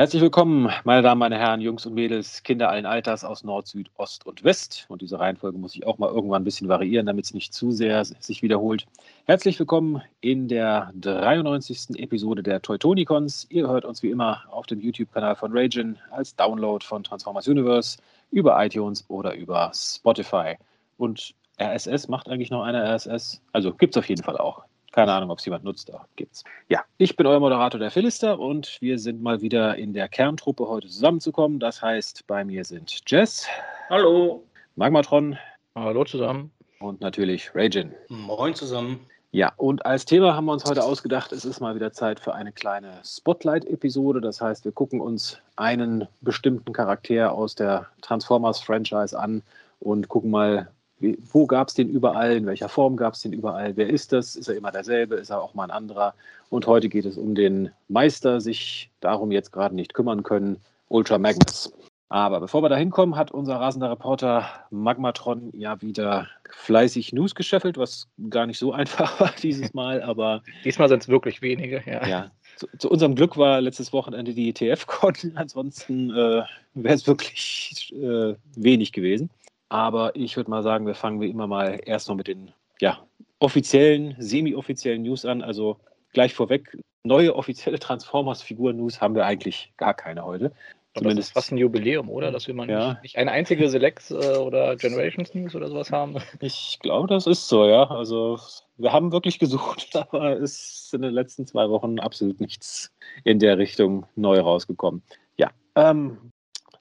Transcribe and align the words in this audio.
Herzlich 0.00 0.22
willkommen, 0.22 0.72
meine 0.84 1.02
Damen, 1.02 1.18
meine 1.18 1.36
Herren, 1.36 1.60
Jungs 1.60 1.84
und 1.84 1.92
Mädels, 1.92 2.42
Kinder 2.42 2.70
allen 2.70 2.86
Alters 2.86 3.22
aus 3.22 3.44
Nord, 3.44 3.66
Süd, 3.66 3.90
Ost 3.98 4.24
und 4.24 4.42
West. 4.42 4.86
Und 4.88 5.02
diese 5.02 5.20
Reihenfolge 5.20 5.58
muss 5.58 5.74
ich 5.74 5.86
auch 5.86 5.98
mal 5.98 6.08
irgendwann 6.08 6.40
ein 6.40 6.44
bisschen 6.46 6.70
variieren, 6.70 7.04
damit 7.04 7.26
es 7.26 7.34
nicht 7.34 7.52
zu 7.52 7.70
sehr 7.70 8.02
sich 8.06 8.40
wiederholt. 8.40 8.86
Herzlich 9.26 9.58
willkommen 9.58 10.00
in 10.22 10.48
der 10.48 10.90
93. 10.94 12.00
Episode 12.00 12.42
der 12.42 12.62
Teutonicons. 12.62 13.46
Ihr 13.50 13.68
hört 13.68 13.84
uns 13.84 14.02
wie 14.02 14.08
immer 14.08 14.42
auf 14.48 14.64
dem 14.64 14.80
YouTube-Kanal 14.80 15.36
von 15.36 15.52
Ragin 15.52 15.98
als 16.12 16.34
Download 16.34 16.82
von 16.82 17.04
Transformers 17.04 17.46
Universe 17.46 17.98
über 18.30 18.56
iTunes 18.64 19.04
oder 19.08 19.34
über 19.34 19.70
Spotify. 19.74 20.54
Und 20.96 21.34
RSS 21.60 22.08
macht 22.08 22.26
eigentlich 22.30 22.50
noch 22.50 22.62
eine 22.62 22.82
RSS. 22.82 23.42
Also 23.52 23.74
gibt 23.74 23.94
es 23.94 23.98
auf 23.98 24.08
jeden 24.08 24.22
Fall 24.22 24.38
auch. 24.38 24.64
Keine 24.92 25.12
Ahnung, 25.12 25.30
ob 25.30 25.38
es 25.38 25.44
jemand 25.44 25.62
nutzt, 25.62 25.92
aber 25.92 26.06
gibt's. 26.16 26.42
Ja, 26.68 26.84
ich 26.98 27.16
bin 27.16 27.26
euer 27.26 27.38
Moderator, 27.38 27.78
der 27.78 27.92
Philister, 27.92 28.38
und 28.38 28.76
wir 28.80 28.98
sind 28.98 29.22
mal 29.22 29.40
wieder 29.40 29.76
in 29.76 29.92
der 29.92 30.08
Kerntruppe 30.08 30.66
heute 30.66 30.88
zusammenzukommen. 30.88 31.60
Das 31.60 31.80
heißt, 31.80 32.26
bei 32.26 32.44
mir 32.44 32.64
sind 32.64 33.00
Jess. 33.06 33.46
Hallo. 33.88 34.42
Magmatron. 34.74 35.38
Hallo 35.76 36.04
zusammen. 36.04 36.50
Und 36.80 37.00
natürlich 37.00 37.54
Ragin. 37.54 37.94
Moin 38.08 38.54
zusammen. 38.54 39.06
Ja, 39.32 39.52
und 39.58 39.86
als 39.86 40.06
Thema 40.06 40.34
haben 40.34 40.46
wir 40.46 40.52
uns 40.52 40.64
heute 40.64 40.82
ausgedacht, 40.82 41.30
es 41.30 41.44
ist 41.44 41.60
mal 41.60 41.76
wieder 41.76 41.92
Zeit 41.92 42.18
für 42.18 42.34
eine 42.34 42.50
kleine 42.50 43.00
Spotlight-Episode. 43.04 44.20
Das 44.20 44.40
heißt, 44.40 44.64
wir 44.64 44.72
gucken 44.72 45.00
uns 45.00 45.38
einen 45.54 46.08
bestimmten 46.20 46.72
Charakter 46.72 47.32
aus 47.32 47.54
der 47.54 47.86
Transformers-Franchise 48.02 49.16
an 49.16 49.42
und 49.78 50.08
gucken 50.08 50.32
mal, 50.32 50.68
wie, 51.00 51.18
wo 51.32 51.46
gab 51.46 51.68
es 51.68 51.74
den 51.74 51.88
überall? 51.88 52.36
In 52.36 52.46
welcher 52.46 52.68
Form 52.68 52.96
gab 52.96 53.14
es 53.14 53.22
den 53.22 53.32
überall? 53.32 53.76
Wer 53.76 53.88
ist 53.88 54.12
das? 54.12 54.36
Ist 54.36 54.48
er 54.48 54.56
immer 54.56 54.70
derselbe? 54.70 55.16
Ist 55.16 55.30
er 55.30 55.42
auch 55.42 55.54
mal 55.54 55.64
ein 55.64 55.70
anderer? 55.70 56.14
Und 56.50 56.66
heute 56.66 56.88
geht 56.88 57.06
es 57.06 57.16
um 57.16 57.34
den 57.34 57.70
Meister, 57.88 58.40
sich 58.40 58.90
darum 59.00 59.32
jetzt 59.32 59.50
gerade 59.52 59.74
nicht 59.74 59.94
kümmern 59.94 60.22
können, 60.22 60.58
Ultra 60.88 61.18
Magnus. 61.18 61.72
Aber 62.10 62.40
bevor 62.40 62.62
wir 62.62 62.68
da 62.68 62.76
hinkommen, 62.76 63.14
hat 63.14 63.30
unser 63.30 63.60
rasender 63.60 63.88
Reporter 63.88 64.44
Magmatron 64.70 65.50
ja 65.54 65.80
wieder 65.80 66.26
fleißig 66.50 67.12
News 67.12 67.36
gescheffelt, 67.36 67.78
was 67.78 68.08
gar 68.28 68.46
nicht 68.46 68.58
so 68.58 68.72
einfach 68.74 69.20
war 69.20 69.32
dieses 69.42 69.72
Mal, 69.72 70.02
aber. 70.02 70.42
Diesmal 70.64 70.88
sind 70.88 71.02
es 71.02 71.08
wirklich 71.08 71.40
wenige, 71.40 71.82
ja. 71.86 72.06
Ja. 72.06 72.30
Zu, 72.56 72.66
zu, 72.78 72.90
unserem 72.90 73.14
Glück 73.14 73.36
war 73.36 73.60
letztes 73.60 73.92
Wochenende 73.92 74.34
die 74.34 74.50
ETF-Con, 74.50 75.14
ansonsten 75.36 76.10
äh, 76.10 76.42
wäre 76.74 76.94
es 76.94 77.06
wirklich 77.06 77.94
äh, 77.94 78.34
wenig 78.56 78.92
gewesen. 78.92 79.30
Aber 79.70 80.14
ich 80.16 80.36
würde 80.36 80.50
mal 80.50 80.62
sagen, 80.62 80.86
wir 80.86 80.94
fangen 80.94 81.20
wie 81.20 81.30
immer 81.30 81.46
mal 81.46 81.80
erst 81.86 82.08
noch 82.08 82.16
mit 82.16 82.26
den 82.26 82.52
ja, 82.80 82.98
offiziellen, 83.38 84.16
semi-offiziellen 84.18 85.02
News 85.02 85.24
an. 85.24 85.42
Also 85.42 85.78
gleich 86.12 86.34
vorweg, 86.34 86.76
neue 87.04 87.34
offizielle 87.34 87.78
Transformers-Figur-News 87.78 89.00
haben 89.00 89.14
wir 89.14 89.24
eigentlich 89.24 89.72
gar 89.76 89.94
keine 89.94 90.24
heute. 90.24 90.52
Zumindest 90.96 91.18
das 91.18 91.26
ist 91.28 91.32
fast 91.34 91.52
ein 91.52 91.58
Jubiläum, 91.58 92.10
oder? 92.10 92.32
Dass 92.32 92.48
wir 92.48 92.54
mal 92.54 92.68
ja. 92.68 92.90
nicht, 92.90 93.02
nicht, 93.02 93.18
eine 93.18 93.30
einzige 93.30 93.70
Select 93.70 94.10
äh, 94.10 94.36
oder 94.38 94.74
Generations 94.74 95.32
News 95.34 95.54
oder 95.54 95.68
sowas 95.68 95.92
haben. 95.92 96.16
Ich 96.40 96.78
glaube, 96.80 97.06
das 97.06 97.28
ist 97.28 97.48
so, 97.48 97.64
ja. 97.64 97.88
Also 97.88 98.40
wir 98.76 98.92
haben 98.92 99.12
wirklich 99.12 99.38
gesucht, 99.38 99.94
aber 100.10 100.40
es 100.40 100.82
ist 100.86 100.94
in 100.94 101.02
den 101.02 101.14
letzten 101.14 101.46
zwei 101.46 101.70
Wochen 101.70 102.00
absolut 102.00 102.40
nichts 102.40 102.92
in 103.22 103.38
der 103.38 103.56
Richtung 103.56 104.04
neu 104.16 104.40
rausgekommen. 104.40 105.02
Ja, 105.36 105.50
ähm, 105.76 106.32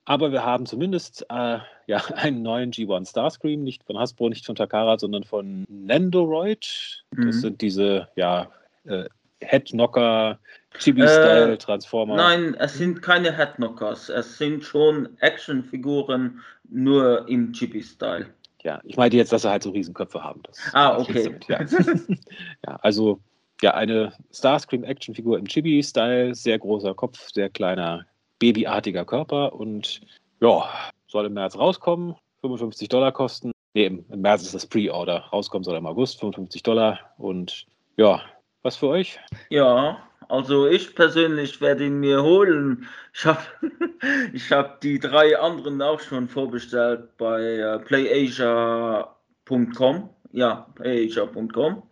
aber 0.09 0.31
wir 0.31 0.43
haben 0.43 0.65
zumindest 0.65 1.23
äh, 1.29 1.59
ja, 1.85 1.97
einen 2.15 2.41
neuen 2.41 2.71
G1 2.71 3.11
Starscream, 3.11 3.63
nicht 3.63 3.83
von 3.83 3.97
Hasbro, 3.99 4.29
nicht 4.29 4.43
von 4.43 4.55
Takara, 4.55 4.97
sondern 4.97 5.23
von 5.23 5.65
Nendoroid. 5.69 7.03
Das 7.11 7.25
mhm. 7.25 7.31
sind 7.31 7.61
diese 7.61 8.07
ja, 8.15 8.49
äh, 8.85 9.05
Headknocker, 9.41 10.39
Chibi-Style-Transformer. 10.79 12.15
Äh, 12.15 12.17
nein, 12.17 12.55
es 12.55 12.79
sind 12.79 13.03
keine 13.03 13.31
Headknockers. 13.31 14.09
Es 14.09 14.39
sind 14.39 14.63
schon 14.63 15.09
Actionfiguren, 15.19 16.39
nur 16.67 17.27
im 17.27 17.53
Chibi-Style. 17.53 18.25
Ja, 18.63 18.81
ich 18.85 18.97
meinte 18.97 19.15
jetzt, 19.15 19.31
dass 19.31 19.43
sie 19.43 19.49
halt 19.51 19.61
so 19.61 19.69
Riesenköpfe 19.69 20.23
haben. 20.23 20.41
Das 20.41 20.59
ah, 20.73 20.97
okay. 20.97 21.35
ja. 21.47 21.59
ja, 22.65 22.75
also 22.81 23.19
ja, 23.61 23.75
eine 23.75 24.11
Starscream-Actionfigur 24.33 25.37
im 25.37 25.45
Chibi-Style, 25.45 26.33
sehr 26.33 26.57
großer 26.57 26.95
Kopf, 26.95 27.29
sehr 27.31 27.51
kleiner 27.51 28.07
babyartiger 28.39 29.05
Körper 29.05 29.53
und 29.53 30.01
ja, 30.41 30.69
soll 31.07 31.25
im 31.25 31.33
März 31.33 31.57
rauskommen, 31.57 32.15
55 32.41 32.89
Dollar 32.89 33.11
kosten. 33.11 33.51
Nee, 33.73 33.85
im, 33.85 34.05
März 34.09 34.43
ist 34.43 34.55
das 34.55 34.65
Pre-Order. 34.65 35.25
Rauskommen 35.31 35.63
soll 35.63 35.77
im 35.77 35.85
August, 35.85 36.19
55 36.19 36.63
Dollar. 36.63 36.99
Und 37.17 37.67
ja, 37.97 38.21
was 38.63 38.77
für 38.77 38.87
euch? 38.87 39.19
Ja, 39.49 39.99
also 40.27 40.65
ich 40.67 40.95
persönlich 40.95 41.61
werde 41.61 41.85
ihn 41.85 41.99
mir 41.99 42.23
holen. 42.23 42.87
Ich 43.13 43.25
habe 43.25 43.41
ich 44.33 44.51
hab 44.51 44.81
die 44.81 44.97
drei 44.99 45.37
anderen 45.37 45.79
auch 45.81 45.99
schon 45.99 46.27
vorbestellt 46.27 47.15
bei 47.17 47.41
äh, 47.41 47.79
playasia.com. 47.79 50.09
Ja, 50.31 50.67
playasia.com. 50.75 51.83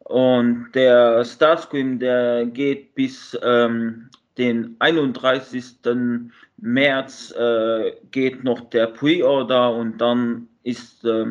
Und 0.00 0.72
der 0.74 1.24
Starscream, 1.24 1.98
der 1.98 2.46
geht 2.46 2.94
bis 2.94 3.38
ähm, 3.42 4.08
den 4.38 4.76
31. 4.78 5.74
März 6.56 7.32
äh, 7.32 7.92
geht 8.10 8.44
noch 8.44 8.70
der 8.70 8.86
Pre-Order 8.86 9.74
und 9.74 9.98
dann 9.98 10.48
ist 10.62 11.04
äh, 11.04 11.26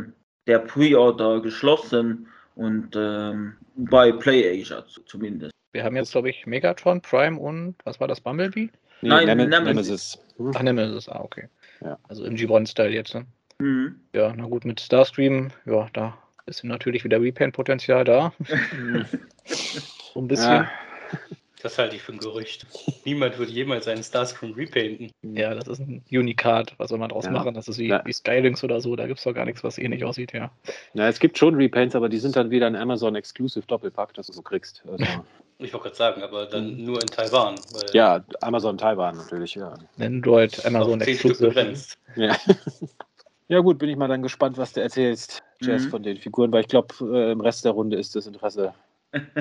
der 0.46 0.60
Pre-Order 0.60 1.42
geschlossen 1.42 2.28
und 2.56 2.96
äh, 2.96 3.34
bei 3.76 4.12
PlayAsia 4.12 4.84
zumindest. 5.06 5.52
Wir 5.74 5.84
haben 5.84 5.96
jetzt, 5.96 6.12
glaube 6.12 6.30
ich, 6.30 6.46
Megatron, 6.46 7.02
Prime 7.02 7.40
und 7.40 7.76
was 7.84 8.00
war 8.00 8.08
das, 8.08 8.20
Bumblebee? 8.20 8.70
Nee, 9.02 9.10
Nein, 9.10 9.38
Nem 9.38 9.50
Nemesis. 9.50 10.18
Nemesis. 10.38 10.56
Ach, 10.56 10.64
Nemesis, 10.64 11.10
ah, 11.10 11.22
okay. 11.22 11.48
Ja. 11.82 12.00
Also 12.08 12.26
im 12.26 12.36
G1-Style 12.36 12.90
jetzt. 12.90 13.14
Ne? 13.14 13.26
Mhm. 13.60 14.00
Ja, 14.14 14.34
na 14.36 14.46
gut, 14.46 14.66
mit 14.66 14.80
Starstream, 14.80 15.52
ja, 15.66 15.88
da 15.94 16.18
ist 16.48 16.64
natürlich 16.64 17.04
wieder 17.04 17.22
Repaint-Potenzial 17.22 18.06
da. 18.06 18.34
so 19.46 20.20
ein 20.20 20.28
bisschen. 20.28 20.52
Ja. 20.52 20.72
Das 21.68 21.78
halte 21.78 21.98
ich 21.98 22.02
für 22.02 22.14
ein 22.14 22.20
Gerücht. 22.20 22.66
Niemand 23.04 23.38
würde 23.38 23.52
jemals 23.52 23.90
einen 23.90 24.02
Starscream 24.02 24.54
repainten. 24.54 25.12
Ja, 25.22 25.54
das 25.54 25.68
ist 25.68 25.80
ein 25.80 26.02
Unikat. 26.10 26.74
Was 26.78 26.92
soll 26.92 26.98
man 26.98 27.10
daraus 27.10 27.26
ja. 27.26 27.32
machen? 27.32 27.54
Das 27.56 27.68
ist 27.68 27.78
wie, 27.78 27.90
ja. 27.90 28.02
wie 28.06 28.14
Skylinks 28.14 28.64
oder 28.64 28.80
so. 28.80 28.96
Da 28.96 29.06
gibt 29.06 29.18
es 29.18 29.26
doch 29.26 29.34
gar 29.34 29.44
nichts, 29.44 29.66
was 29.66 29.78
ähnlich 29.78 30.06
aussieht, 30.06 30.32
ja. 30.32 30.50
Ja, 30.94 31.10
es 31.10 31.20
gibt 31.20 31.38
schon 31.38 31.56
Repaints, 31.56 31.94
aber 31.94 32.08
die 32.08 32.20
sind 32.20 32.38
dann 32.38 32.52
wieder 32.52 32.68
ein 32.68 32.78
Amazon 32.78 33.18
Exclusive 33.18 33.68
Doppelpack, 33.68 34.14
das 34.14 34.28
du 34.28 34.34
so 34.34 34.42
kriegst. 34.42 34.82
Also 34.90 35.04
ich 35.60 35.74
wollte 35.74 35.90
gerade 35.90 35.96
sagen, 35.98 36.24
aber 36.24 36.46
dann 36.46 36.78
mhm. 36.78 36.86
nur 36.86 37.02
in 37.02 37.08
Taiwan. 37.08 37.56
ja, 37.92 38.24
Amazon 38.40 38.78
Taiwan 38.78 39.18
natürlich, 39.18 39.56
ja. 39.56 39.74
Android, 40.00 40.66
Amazon 40.66 41.02
Exclusive. 41.02 41.76
Ja. 42.16 42.34
ja, 43.50 43.60
gut, 43.60 43.78
bin 43.78 43.90
ich 43.90 43.98
mal 43.98 44.08
dann 44.08 44.24
gespannt, 44.24 44.58
was 44.58 44.72
du 44.72 44.80
erzählst, 44.80 45.44
Jess, 45.60 45.84
mhm. 45.84 45.90
von 45.90 46.02
den 46.02 46.16
Figuren, 46.16 46.50
weil 46.54 46.62
ich 46.62 46.70
glaube, 46.70 46.96
äh, 47.02 47.34
im 47.34 47.42
Rest 47.42 47.66
der 47.66 47.74
Runde 47.74 47.98
ist 47.98 48.16
das 48.16 48.26
Interesse 48.26 48.74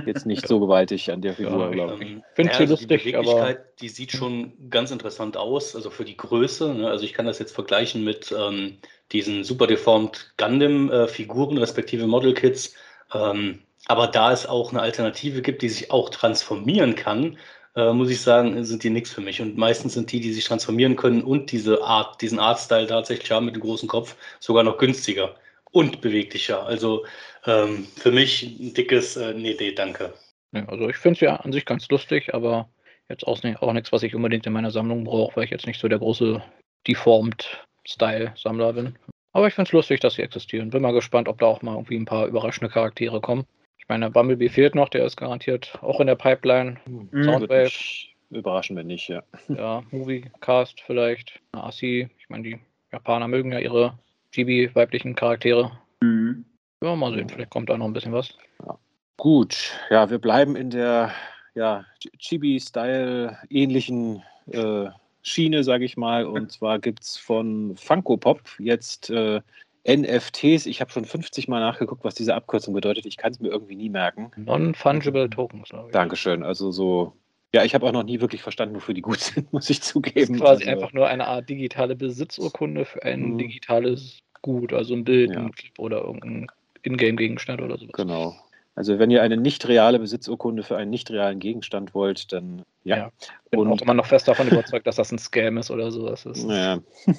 jetzt 0.07 0.27
nicht 0.27 0.47
so 0.47 0.61
gewaltig 0.61 1.11
an 1.11 1.21
der 1.21 1.35
Figur, 1.35 1.67
ja, 1.67 1.71
glaube 1.71 2.05
ich. 2.05 2.11
Ähm, 2.11 2.23
Finde 2.35 2.53
ja, 2.53 2.59
also 2.59 2.75
lustig, 2.75 3.03
die 3.03 3.17
aber 3.17 3.55
die 3.81 3.89
sieht 3.89 4.13
schon 4.13 4.53
ganz 4.71 4.91
interessant 4.91 5.37
aus, 5.37 5.75
also 5.75 5.91
für 5.91 6.05
die 6.05 6.17
Größe. 6.17 6.75
Ne? 6.75 6.89
Also 6.89 7.05
ich 7.05 7.13
kann 7.13 7.27
das 7.27 7.39
jetzt 7.39 7.55
vergleichen 7.55 8.05
mit 8.05 8.35
ähm, 8.39 8.79
diesen 9.13 9.45
super 9.45 9.67
deformed 9.67 10.35
Gundam-Figuren, 10.37 11.59
respektive 11.59 12.07
Model-Kits. 12.07 12.75
Ähm, 13.13 13.61
aber 13.87 14.09
da 14.09 14.33
es 14.33 14.47
auch 14.47 14.71
eine 14.71 14.83
Alternative 14.83 15.43
gibt, 15.43 15.63
die 15.63 15.69
sich 15.69 15.91
auch 15.91 16.11
transformieren 16.11 16.97
kann, 16.97 17.39
äh, 17.77 17.93
muss 17.93 18.11
ich 18.11 18.21
sagen, 18.21 18.65
sind 18.65 18.83
die 18.83 18.91
nichts 18.91 19.11
für 19.11 19.21
mich. 19.21 19.41
Und 19.41 19.57
meistens 19.57 19.95
sind 19.95 20.11
die, 20.11 20.21
die 20.21 20.33
sich 20.33 20.45
transformieren 20.45 20.97
können 20.97 21.23
und 21.23 21.53
diese 21.53 21.83
Art, 21.83 22.21
diesen 22.21 22.39
Artstyle 22.39 22.87
tatsächlich 22.87 23.31
haben 23.31 23.47
mit 23.47 23.55
dem 23.55 23.63
großen 23.63 23.89
Kopf, 23.89 24.17
sogar 24.41 24.65
noch 24.65 24.79
günstiger 24.79 25.35
und 25.77 26.01
beweglicher. 26.01 26.65
Also 26.65 27.05
ähm, 27.45 27.87
für 27.97 28.11
mich 28.11 28.59
ein 28.59 28.73
dickes 28.73 29.15
äh, 29.19 29.35
Nee, 29.35 29.55
nee, 29.61 29.73
danke. 29.73 30.15
Ja, 30.53 30.67
also 30.69 30.89
ich 30.89 30.97
finde 30.97 31.17
es 31.17 31.21
ja 31.21 31.37
an 31.37 31.53
sich 31.53 31.67
ganz 31.67 31.87
lustig, 31.91 32.33
aber 32.33 32.71
jetzt 33.11 33.27
auch, 33.27 33.43
nicht, 33.43 33.61
auch 33.61 33.75
nichts, 33.75 33.93
was 33.93 34.03
ich 34.03 34.15
unbedingt 34.15 34.47
in 34.47 34.55
meiner 34.55 34.71
Sammlung 34.71 35.05
brauche, 35.05 35.37
weil 35.37 35.45
ich 35.45 35.51
jetzt 35.51 35.67
nicht 35.67 35.79
so 35.79 35.87
der 35.87 35.99
große 35.99 36.43
Deformed-Style-Sammler 36.89 38.73
bin. 38.73 38.99
Aber 39.35 39.49
ich 39.49 39.55
finde 39.55 39.69
es 39.69 39.73
lustig, 39.73 40.01
dass 40.01 40.15
sie 40.15 40.23
existieren. 40.23 40.71
Bin 40.71 40.81
mal 40.81 40.95
gespannt, 40.95 41.29
ob 41.29 41.41
da 41.41 41.47
auch 41.47 41.61
mal 41.61 41.75
irgendwie 41.75 41.97
ein 41.97 42.07
paar 42.07 42.27
überraschende 42.27 42.73
Charaktere 42.73 43.21
kommen. 43.21 43.45
Ich 43.77 43.87
meine, 43.87 44.11
Bumblebee 44.11 44.49
fehlt 44.49 44.75
noch, 44.75 44.89
der 44.89 45.05
ist 45.05 45.19
garantiert 45.19 45.79
auch 45.83 46.01
in 46.01 46.07
der 46.07 46.17
Pipeline. 46.17 46.79
Mhm. 46.87 47.23
Soundwave. 47.23 47.71
Überraschen 48.31 48.77
wir 48.77 48.85
nicht, 48.85 49.09
ja. 49.09 49.23
Ja, 49.49 49.85
Movie-Cast 49.91 50.81
vielleicht. 50.81 51.39
Asi, 51.53 52.09
ich 52.19 52.31
meine, 52.31 52.45
die 52.45 52.59
Japaner 52.91 53.29
mögen 53.29 53.53
ja 53.53 53.59
ihre 53.59 53.99
Chibi-weiblichen 54.37 55.15
Charaktere. 55.15 55.73
Mhm. 56.03 56.45
Ja, 56.83 56.95
mal 56.95 57.15
sehen, 57.15 57.31
vielleicht 57.31 57.49
kommt 57.49 57.71
da 57.71 57.79
noch 57.79 57.87
ein 57.87 57.95
bisschen 57.95 58.13
was. 58.13 58.37
Ja. 58.67 58.79
Gut, 59.17 59.73
ja, 59.89 60.11
wir 60.11 60.19
bleiben 60.19 60.57
in 60.57 60.69
der 60.69 61.11
ja, 61.55 61.87
Chibi-Style 62.19 63.39
ähnlichen 63.49 64.23
äh, 64.53 64.91
Schiene, 65.23 65.65
sage 65.65 65.87
ich 65.87 65.97
mal. 65.97 66.27
Und 66.27 66.53
zwar 66.53 66.79
gibt 66.79 67.03
es 67.03 67.17
von 67.17 67.79
Funko 67.79 68.19
Pop 68.19 68.43
jetzt 68.59 69.09
äh, 69.09 69.41
NFTs. 69.89 70.67
Ich 70.67 70.83
habe 70.83 70.91
schon 70.91 71.07
50 71.07 71.49
Mal 71.49 71.61
nachgeguckt, 71.61 72.05
was 72.05 72.15
diese 72.15 72.35
Abkürzung 72.35 72.75
bedeutet. 72.75 73.07
Ich 73.07 73.17
kann 73.17 73.33
es 73.33 73.41
mir 73.41 73.49
irgendwie 73.49 73.77
nie 73.77 73.89
merken. 73.89 74.31
Non-Fungible 74.37 75.31
Tokens. 75.31 75.71
Dankeschön. 75.93 76.43
Also 76.43 76.71
so 76.73 77.15
Ja, 77.55 77.65
ich 77.65 77.75
habe 77.75 77.87
auch 77.87 77.93
noch 77.93 78.05
nie 78.05 78.21
wirklich 78.21 78.43
verstanden, 78.43 78.75
wofür 78.75 78.93
die 78.93 79.01
gut 79.01 79.21
sind, 79.21 79.51
muss 79.55 79.71
ich 79.71 79.81
zugeben. 79.81 80.21
Das 80.21 80.29
ist 80.29 80.41
quasi 80.41 80.65
also, 80.65 80.71
einfach 80.71 80.93
nur 80.93 81.07
eine 81.07 81.27
Art 81.27 81.49
digitale 81.49 81.97
Besitzurkunde 81.97 82.85
für 82.85 83.03
ein 83.03 83.31
mhm. 83.31 83.39
digitales 83.39 84.21
Gut, 84.47 84.73
also 84.73 84.95
ein 84.95 85.03
Bild, 85.03 85.35
ja. 85.35 85.41
ein 85.41 85.51
Clip 85.51 85.77
oder 85.77 86.05
irgendein 86.05 86.47
Ingame-Gegenstand 86.85 87.61
oder 87.61 87.77
sowas. 87.77 87.93
Genau. 87.95 88.37
Also 88.77 89.01
wenn 89.01 89.11
ihr 89.11 89.23
eine 89.23 89.37
nicht 89.37 89.67
reale 89.67 89.99
Besitzurkunde 89.99 90.63
für 90.63 90.77
einen 90.77 90.91
nicht 90.91 91.11
realen 91.11 91.41
Gegenstand 91.41 91.95
wollt, 91.95 92.33
dann 92.33 92.63
ja. 92.85 92.97
ja 92.97 93.13
bin 93.51 93.59
und, 93.59 93.73
auch 93.73 93.83
immer 93.83 93.95
noch 93.95 94.07
fest 94.07 94.29
davon 94.29 94.47
überzeugt, 94.47 94.87
dass 94.87 94.95
das 94.95 95.11
ein 95.11 95.19
Scam 95.19 95.57
ist 95.59 95.73
oder 95.73 95.91
sowas 95.91 96.27
ist. 96.27 96.49
Ja. 96.49 96.79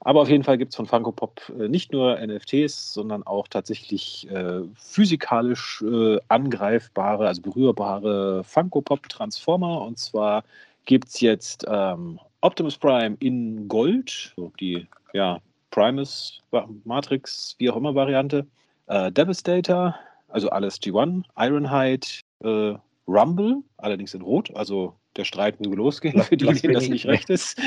Aber 0.00 0.22
auf 0.22 0.30
jeden 0.30 0.42
Fall 0.42 0.56
gibt 0.56 0.70
es 0.70 0.76
von 0.76 0.86
Funko 0.86 1.12
Pop 1.12 1.52
äh, 1.60 1.68
nicht 1.68 1.92
nur 1.92 2.18
NFTs, 2.18 2.94
sondern 2.94 3.24
auch 3.24 3.46
tatsächlich 3.46 4.26
äh, 4.30 4.62
physikalisch 4.76 5.82
äh, 5.82 6.16
angreifbare, 6.28 7.26
also 7.26 7.42
berührbare 7.42 8.42
Funko 8.42 8.80
Pop 8.80 9.06
Transformer. 9.10 9.82
Und 9.82 9.98
zwar 9.98 10.44
gibt 10.86 11.08
es 11.08 11.20
jetzt 11.20 11.66
ähm, 11.68 12.18
Optimus 12.40 12.78
Prime 12.78 13.18
in 13.20 13.68
Gold, 13.68 14.34
die 14.60 14.86
ja, 15.12 15.40
Primus, 15.70 16.42
Matrix, 16.84 17.54
wie 17.58 17.70
auch 17.70 17.76
immer 17.76 17.94
Variante. 17.94 18.46
Äh, 18.86 19.12
Devastator, 19.12 19.94
also 20.28 20.50
alles 20.50 20.80
G1, 20.80 21.24
Ironhide, 21.36 22.06
äh, 22.40 22.78
Rumble, 23.06 23.62
allerdings 23.78 24.14
in 24.14 24.22
Rot, 24.22 24.54
also 24.54 24.94
der 25.16 25.24
Streit 25.24 25.60
möge 25.60 25.76
losgehen, 25.76 26.22
für 26.22 26.36
die, 26.36 26.46
denen 26.46 26.74
das 26.74 26.88
nicht 26.88 27.06
recht 27.06 27.30
ist. 27.30 27.60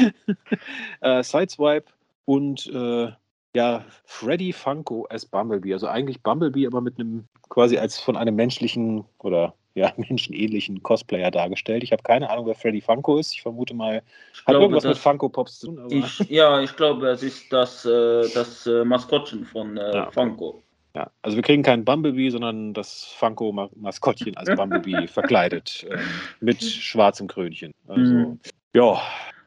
äh, 1.01 1.23
Sideswipe 1.23 1.91
und 2.25 2.67
äh, 2.67 3.11
ja, 3.53 3.83
Freddy 4.05 4.53
Funko 4.53 5.07
as 5.09 5.25
Bumblebee, 5.25 5.73
also 5.73 5.87
eigentlich 5.87 6.21
Bumblebee, 6.21 6.67
aber 6.67 6.81
mit 6.81 6.99
einem 6.99 7.27
quasi 7.49 7.77
als 7.77 7.99
von 7.99 8.15
einem 8.15 8.35
menschlichen 8.35 9.03
oder 9.19 9.53
ja, 9.73 9.93
menschenähnlichen 9.97 10.83
Cosplayer 10.83 11.31
dargestellt. 11.31 11.83
Ich 11.83 11.91
habe 11.91 12.03
keine 12.03 12.29
Ahnung, 12.29 12.45
wer 12.47 12.55
Freddy 12.55 12.81
Funko 12.81 13.17
ist. 13.17 13.33
Ich 13.33 13.41
vermute 13.41 13.73
mal, 13.73 14.01
ich 14.33 14.45
hat 14.45 14.55
irgendwas 14.55 14.83
mit 14.83 14.97
Funko 14.97 15.29
Pops 15.29 15.59
zu 15.59 15.67
tun. 15.67 15.87
Ich, 15.89 16.19
ja, 16.29 16.61
ich 16.61 16.75
glaube, 16.75 17.07
es 17.07 17.23
ist 17.23 17.51
das, 17.51 17.85
äh, 17.85 18.29
das 18.33 18.67
äh, 18.67 18.83
Maskottchen 18.83 19.45
von 19.45 19.77
äh, 19.77 19.95
ja. 19.95 20.11
Funko. 20.11 20.61
Ja, 20.93 21.09
also 21.21 21.37
wir 21.37 21.43
kriegen 21.43 21.63
keinen 21.63 21.85
Bumblebee, 21.85 22.29
sondern 22.29 22.73
das 22.73 23.05
Funko-Maskottchen 23.17 24.35
als 24.35 24.49
Bumblebee 24.55 25.07
verkleidet 25.07 25.85
ähm, 25.89 25.99
mit 26.41 26.61
schwarzem 26.63 27.27
Krönchen. 27.27 27.73
Also, 27.87 28.13
mhm. 28.13 28.39
ja. 28.73 29.01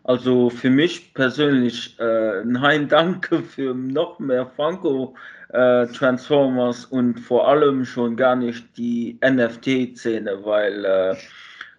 Also 0.05 0.51
für 0.51 0.69
mich 0.69 1.15
persönlich, 1.15 1.99
äh, 1.99 2.45
nein, 2.45 2.89
danke 2.89 3.43
für 3.43 3.75
noch 3.75 4.19
mehr 4.19 4.47
Funko 4.47 5.15
äh, 5.49 5.87
Transformers 5.87 6.85
und 6.85 7.19
vor 7.19 7.49
allem 7.49 7.85
schon 7.85 8.17
gar 8.17 8.37
nicht 8.37 8.77
die 8.77 9.19
NFT-Szene, 9.25 10.45
weil 10.45 10.85
äh, 10.85 11.17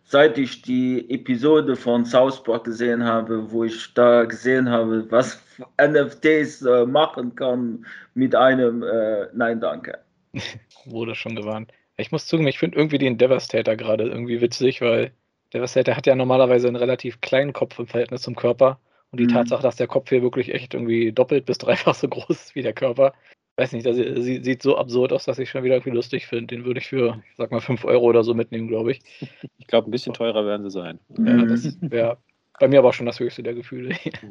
seit 0.05 0.37
ich 0.39 0.63
die 0.63 1.07
Episode 1.09 1.75
von 1.75 2.03
South 2.03 2.43
Park 2.43 2.63
gesehen 2.63 3.03
habe, 3.03 3.51
wo 3.51 3.63
ich 3.63 3.93
da 3.93 4.25
gesehen 4.25 4.69
habe, 4.69 5.05
was 5.11 5.39
NFTs 5.79 6.63
äh, 6.63 6.85
machen 6.85 7.35
kann 7.35 7.85
mit 8.15 8.33
einem 8.33 8.81
äh, 8.81 9.27
Nein, 9.33 9.61
danke. 9.61 9.99
Wurde 10.85 11.13
schon 11.13 11.35
gewarnt. 11.35 11.71
Ich 11.97 12.11
muss 12.11 12.25
zugeben, 12.25 12.47
ich 12.47 12.59
finde 12.59 12.77
irgendwie 12.77 12.97
den 12.97 13.17
Devastator 13.17 13.75
gerade 13.75 14.05
irgendwie 14.05 14.41
witzig, 14.41 14.81
weil 14.81 15.11
Devastator 15.55 15.95
hat 15.95 16.05
ja 16.05 16.15
normalerweise 16.15 16.67
einen 16.67 16.75
relativ 16.75 17.21
kleinen 17.21 17.53
Kopf 17.53 17.79
im 17.79 17.87
Verhältnis 17.87 18.21
zum 18.21 18.35
Körper. 18.35 18.79
Und 19.11 19.19
die 19.19 19.25
mhm. 19.25 19.29
Tatsache, 19.29 19.63
dass 19.63 19.77
der 19.77 19.87
Kopf 19.87 20.09
hier 20.09 20.21
wirklich 20.21 20.53
echt 20.53 20.73
irgendwie 20.73 21.11
doppelt 21.11 21.45
bis 21.45 21.57
dreifach 21.57 21.95
so 21.95 22.07
groß 22.07 22.29
ist 22.29 22.55
wie 22.55 22.61
der 22.61 22.73
Körper, 22.73 23.13
weiß 23.57 23.71
nicht, 23.71 23.85
das 23.85 23.95
sieht 23.95 24.61
so 24.61 24.77
absurd 24.77 25.13
aus, 25.13 25.25
dass 25.25 25.39
ich 25.39 25.49
schon 25.49 25.63
wieder 25.63 25.75
irgendwie 25.75 25.95
lustig 25.95 26.27
finde. 26.27 26.47
Den 26.47 26.65
würde 26.65 26.79
ich 26.79 26.87
für, 26.87 27.21
ich 27.29 27.37
sag 27.37 27.51
mal, 27.51 27.61
5 27.61 27.85
Euro 27.85 28.05
oder 28.05 28.23
so 28.23 28.33
mitnehmen, 28.33 28.67
glaube 28.67 28.91
ich. 28.91 29.01
Ich 29.57 29.67
glaube, 29.67 29.89
ein 29.89 29.91
bisschen 29.91 30.13
teurer 30.13 30.45
werden 30.45 30.63
sie 30.63 30.71
sein. 30.71 30.99
Ja, 31.17 31.43
das 31.43 31.75
wäre 31.81 32.17
bei 32.59 32.67
mir 32.67 32.79
aber 32.79 32.93
schon 32.93 33.07
das 33.07 33.19
höchste 33.19 33.41
der 33.41 33.55
Gefühle. 33.55 33.95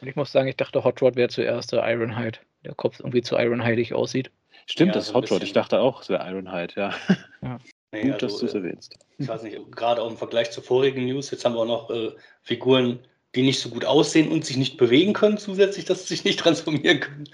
Und 0.00 0.08
ich 0.08 0.16
muss 0.16 0.32
sagen, 0.32 0.48
ich 0.48 0.56
dachte, 0.56 0.82
Hot 0.82 1.00
Rod 1.00 1.14
wäre 1.14 1.28
zuerst 1.28 1.72
der 1.72 1.88
Ironhide. 1.88 2.38
Der 2.64 2.74
Kopf 2.74 2.98
irgendwie 2.98 3.22
zu 3.22 3.36
Ironhide 3.36 3.94
aussieht. 3.94 4.32
Stimmt, 4.66 4.88
ja, 4.88 4.94
das 4.94 5.08
ist 5.08 5.14
Hot 5.14 5.30
Rod. 5.30 5.42
Ich 5.44 5.52
dachte 5.52 5.80
auch, 5.80 6.02
es 6.02 6.08
wäre 6.08 6.28
Ironhide, 6.28 6.74
ja. 6.76 6.94
ja. 7.42 7.58
Nee, 7.92 8.02
Gut, 8.02 8.12
also, 8.14 8.26
dass 8.26 8.38
du 8.38 8.46
es 8.46 8.54
erwähnst. 8.54 8.94
Ich 9.18 9.28
weiß 9.28 9.42
nicht, 9.42 9.58
gerade 9.72 10.02
auch 10.02 10.10
im 10.10 10.16
Vergleich 10.16 10.50
zur 10.50 10.62
vorigen 10.62 11.04
News, 11.06 11.30
jetzt 11.30 11.44
haben 11.44 11.54
wir 11.54 11.60
auch 11.60 11.66
noch 11.66 11.90
äh, 11.90 12.12
Figuren, 12.42 13.00
die 13.34 13.42
nicht 13.42 13.60
so 13.60 13.68
gut 13.68 13.84
aussehen 13.84 14.30
und 14.30 14.44
sich 14.44 14.56
nicht 14.56 14.76
bewegen 14.76 15.12
können, 15.12 15.38
zusätzlich, 15.38 15.84
dass 15.84 16.02
sie 16.02 16.14
sich 16.14 16.24
nicht 16.24 16.40
transformieren 16.40 17.00
können. 17.00 17.28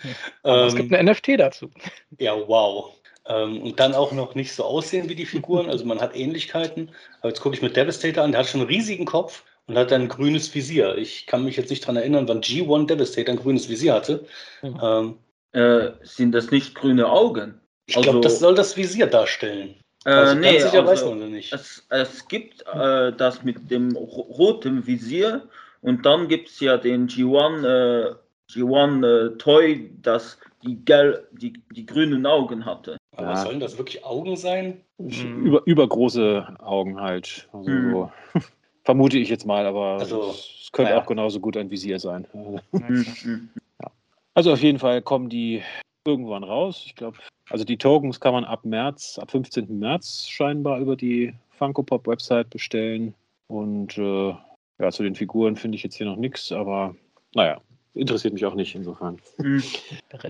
Ähm, 0.44 0.67
es 0.67 0.75
gibt 0.75 0.93
eine 0.93 1.11
NFT 1.11 1.38
dazu. 1.38 1.70
Ja, 2.19 2.37
wow. 2.49 2.94
Ähm, 3.26 3.62
und 3.62 3.81
dann 3.81 3.94
auch 3.94 4.12
noch 4.12 4.35
nicht 4.35 4.53
so 4.53 4.64
aussehen 4.64 5.08
wie 5.08 5.14
die 5.14 5.26
Figuren. 5.26 5.69
Also 5.69 5.85
man 5.85 6.00
hat 6.00 6.17
Ähnlichkeiten. 6.17 6.91
Aber 7.20 7.29
jetzt 7.29 7.41
gucke 7.41 7.56
ich 7.56 7.62
mit 7.62 7.76
Devastator 7.76 8.25
an, 8.25 8.32
der 8.32 8.41
hat 8.41 8.49
schon 8.49 8.61
einen 8.61 8.70
riesigen 8.70 9.05
Kopf 9.05 9.44
und 9.67 9.76
hat 9.76 9.93
ein 9.93 10.09
grünes 10.09 10.55
Visier. 10.55 10.97
Ich 10.97 11.26
kann 11.26 11.44
mich 11.44 11.56
jetzt 11.56 11.70
nicht 11.70 11.82
daran 11.82 11.97
erinnern, 11.97 12.29
wann 12.29 12.41
G1 12.41 12.87
Devastator 12.87 13.35
ein 13.35 13.41
grünes 13.41 13.69
Visier 13.69 13.94
hatte. 13.94 14.25
Mhm. 14.62 14.81
Ähm, 14.82 15.19
äh, 15.52 15.93
sind 16.02 16.32
das 16.32 16.50
nicht 16.50 16.75
grüne 16.75 17.09
Augen? 17.09 17.61
Ich 17.87 17.97
also, 17.97 18.11
glaube, 18.11 18.23
das 18.23 18.38
soll 18.38 18.55
das 18.55 18.76
Visier 18.76 19.06
darstellen. 19.06 19.75
Äh, 20.06 20.37
nee, 20.37 20.61
sicher 20.61 20.87
also, 20.87 20.87
weiß 20.87 21.05
man 21.05 21.32
nicht. 21.32 21.53
Es, 21.53 21.85
es 21.91 22.29
gibt 22.29 22.64
äh, 22.73 23.12
das 23.12 23.43
mit 23.43 23.70
dem 23.70 23.97
roten 23.97 24.87
Visier 24.87 25.49
und 25.82 26.06
dann 26.06 26.29
gibt 26.29 26.49
es 26.49 26.61
ja 26.61 26.76
den 26.76 27.08
G1, 27.08 27.64
äh, 27.67 28.14
G1 28.49 29.05
äh, 29.05 29.37
Toy, 29.37 29.91
das 30.03 30.38
die, 30.62 30.76
gel 30.85 31.26
die, 31.32 31.55
die 31.73 31.87
grünen 31.87 32.25
Augen 32.25 32.64
hatte. 32.64 32.97
Aber 33.17 33.31
ja. 33.31 33.37
sollen 33.37 33.58
das 33.58 33.79
wirklich 33.79 34.05
Augen 34.05 34.37
sein? 34.37 34.81
Mhm. 34.99 35.47
Über, 35.47 35.62
übergroße 35.67 36.56
Augen 36.61 37.00
halt. 37.00 37.49
Also 37.52 37.70
mhm. 37.70 37.91
so. 37.91 38.12
Vermute 38.85 39.19
ich 39.19 39.29
jetzt 39.29 39.44
mal, 39.44 39.67
aber 39.67 39.99
also, 39.99 40.31
es 40.31 40.69
könnte 40.70 40.93
ja. 40.93 41.00
auch 41.00 41.06
genauso 41.06 41.41
gut 41.41 41.56
ein 41.56 41.69
Visier 41.69 41.99
sein. 41.99 42.29
Mhm. 42.32 42.61
ja. 43.82 43.91
Also 44.35 44.52
auf 44.52 44.62
jeden 44.62 44.79
Fall 44.79 45.02
kommen 45.02 45.29
die 45.29 45.62
irgendwann 46.05 46.44
raus. 46.44 46.85
Ich 46.87 46.94
glaube, 46.94 47.19
also 47.51 47.65
die 47.65 47.77
Tokens 47.77 48.21
kann 48.21 48.33
man 48.33 48.45
ab 48.45 48.65
März, 48.65 49.19
ab 49.19 49.31
15. 49.31 49.79
März 49.79 50.27
scheinbar 50.29 50.81
über 50.81 50.97
die 50.97 51.35
Funko 51.51 51.83
Pop 51.83 52.07
Website 52.07 52.51
bestellen. 52.51 53.15
Und 53.49 53.97
äh, 53.99 54.35
ja, 54.79 54.91
zu 54.91 55.03
den 55.03 55.15
Figuren 55.15 55.57
finde 55.57 55.77
ich 55.77 55.83
jetzt 55.83 55.97
hier 55.97 56.07
noch 56.07 56.17
nichts, 56.17 56.53
aber 56.53 56.95
naja, 57.35 57.61
interessiert 57.95 58.35
mich 58.35 58.45
auch 58.45 58.55
nicht 58.55 58.75
insofern. 58.75 59.21
Mhm. 59.38 59.62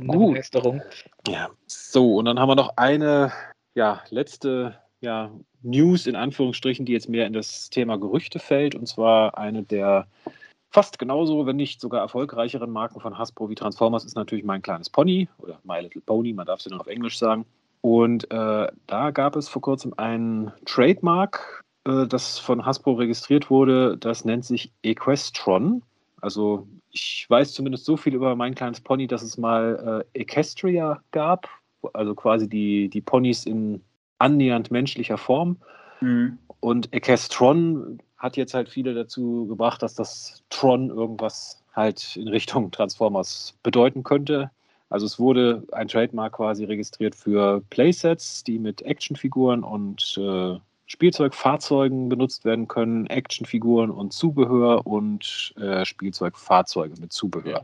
Gut. 0.06 0.36
Ja, 1.28 1.50
so, 1.66 2.16
und 2.16 2.26
dann 2.26 2.38
haben 2.38 2.48
wir 2.48 2.54
noch 2.54 2.76
eine 2.76 3.32
ja, 3.74 4.02
letzte 4.10 4.78
ja, 5.00 5.30
News 5.62 6.06
in 6.06 6.16
Anführungsstrichen, 6.16 6.86
die 6.86 6.92
jetzt 6.92 7.08
mehr 7.08 7.26
in 7.26 7.32
das 7.32 7.70
Thema 7.70 7.98
Gerüchte 7.98 8.38
fällt, 8.38 8.74
und 8.74 8.86
zwar 8.86 9.36
eine 9.36 9.62
der 9.62 10.06
fast 10.70 10.98
genauso, 10.98 11.46
wenn 11.46 11.56
nicht 11.56 11.80
sogar 11.80 12.00
erfolgreicheren 12.00 12.70
Marken 12.70 13.00
von 13.00 13.18
Hasbro 13.18 13.48
wie 13.48 13.54
Transformers 13.54 14.04
ist 14.04 14.16
natürlich 14.16 14.44
mein 14.44 14.62
kleines 14.62 14.90
Pony 14.90 15.28
oder 15.38 15.58
My 15.64 15.80
Little 15.80 16.02
Pony, 16.02 16.32
man 16.32 16.46
darf 16.46 16.60
es 16.60 16.66
ja 16.66 16.72
noch 16.72 16.80
auf 16.80 16.86
Englisch 16.86 17.18
sagen. 17.18 17.46
Und 17.80 18.30
äh, 18.30 18.66
da 18.86 19.10
gab 19.10 19.36
es 19.36 19.48
vor 19.48 19.62
kurzem 19.62 19.94
einen 19.96 20.52
Trademark 20.64 21.64
äh, 21.86 22.06
das 22.06 22.38
von 22.38 22.66
Hasbro 22.66 22.94
registriert 22.94 23.50
wurde, 23.50 23.96
das 23.96 24.24
nennt 24.24 24.44
sich 24.44 24.72
Equestron. 24.82 25.82
Also 26.20 26.66
ich 26.90 27.26
weiß 27.28 27.52
zumindest 27.52 27.84
so 27.84 27.96
viel 27.96 28.14
über 28.14 28.34
mein 28.36 28.54
kleines 28.54 28.80
Pony, 28.80 29.06
dass 29.06 29.22
es 29.22 29.38
mal 29.38 30.04
äh, 30.14 30.20
Equestria 30.20 31.00
gab, 31.12 31.48
also 31.92 32.14
quasi 32.14 32.48
die, 32.48 32.88
die 32.88 33.00
Ponys 33.00 33.46
in 33.46 33.82
annähernd 34.18 34.70
menschlicher 34.70 35.18
Form. 35.18 35.58
Mhm. 36.00 36.38
Und 36.60 36.92
Equestron 36.92 37.98
hat 38.16 38.36
jetzt 38.36 38.54
halt 38.54 38.68
viele 38.68 38.94
dazu 38.94 39.46
gebracht, 39.46 39.82
dass 39.82 39.94
das 39.94 40.42
Tron 40.50 40.90
irgendwas 40.90 41.62
halt 41.74 42.16
in 42.16 42.28
Richtung 42.28 42.70
Transformers 42.70 43.54
bedeuten 43.62 44.02
könnte. 44.02 44.50
Also 44.88 45.04
es 45.04 45.18
wurde 45.18 45.64
ein 45.72 45.88
Trademark 45.88 46.34
quasi 46.34 46.64
registriert 46.64 47.14
für 47.14 47.60
Playsets, 47.70 48.44
die 48.44 48.58
mit 48.58 48.82
Actionfiguren 48.82 49.62
und 49.64 50.16
äh, 50.16 50.58
Spielzeugfahrzeugen 50.86 52.08
benutzt 52.08 52.44
werden 52.44 52.68
können, 52.68 53.06
Actionfiguren 53.06 53.90
und 53.90 54.12
Zubehör 54.12 54.86
und 54.86 55.52
äh, 55.56 55.84
Spielzeugfahrzeuge 55.84 57.00
mit 57.00 57.12
Zubehör. 57.12 57.50
Ja. 57.50 57.62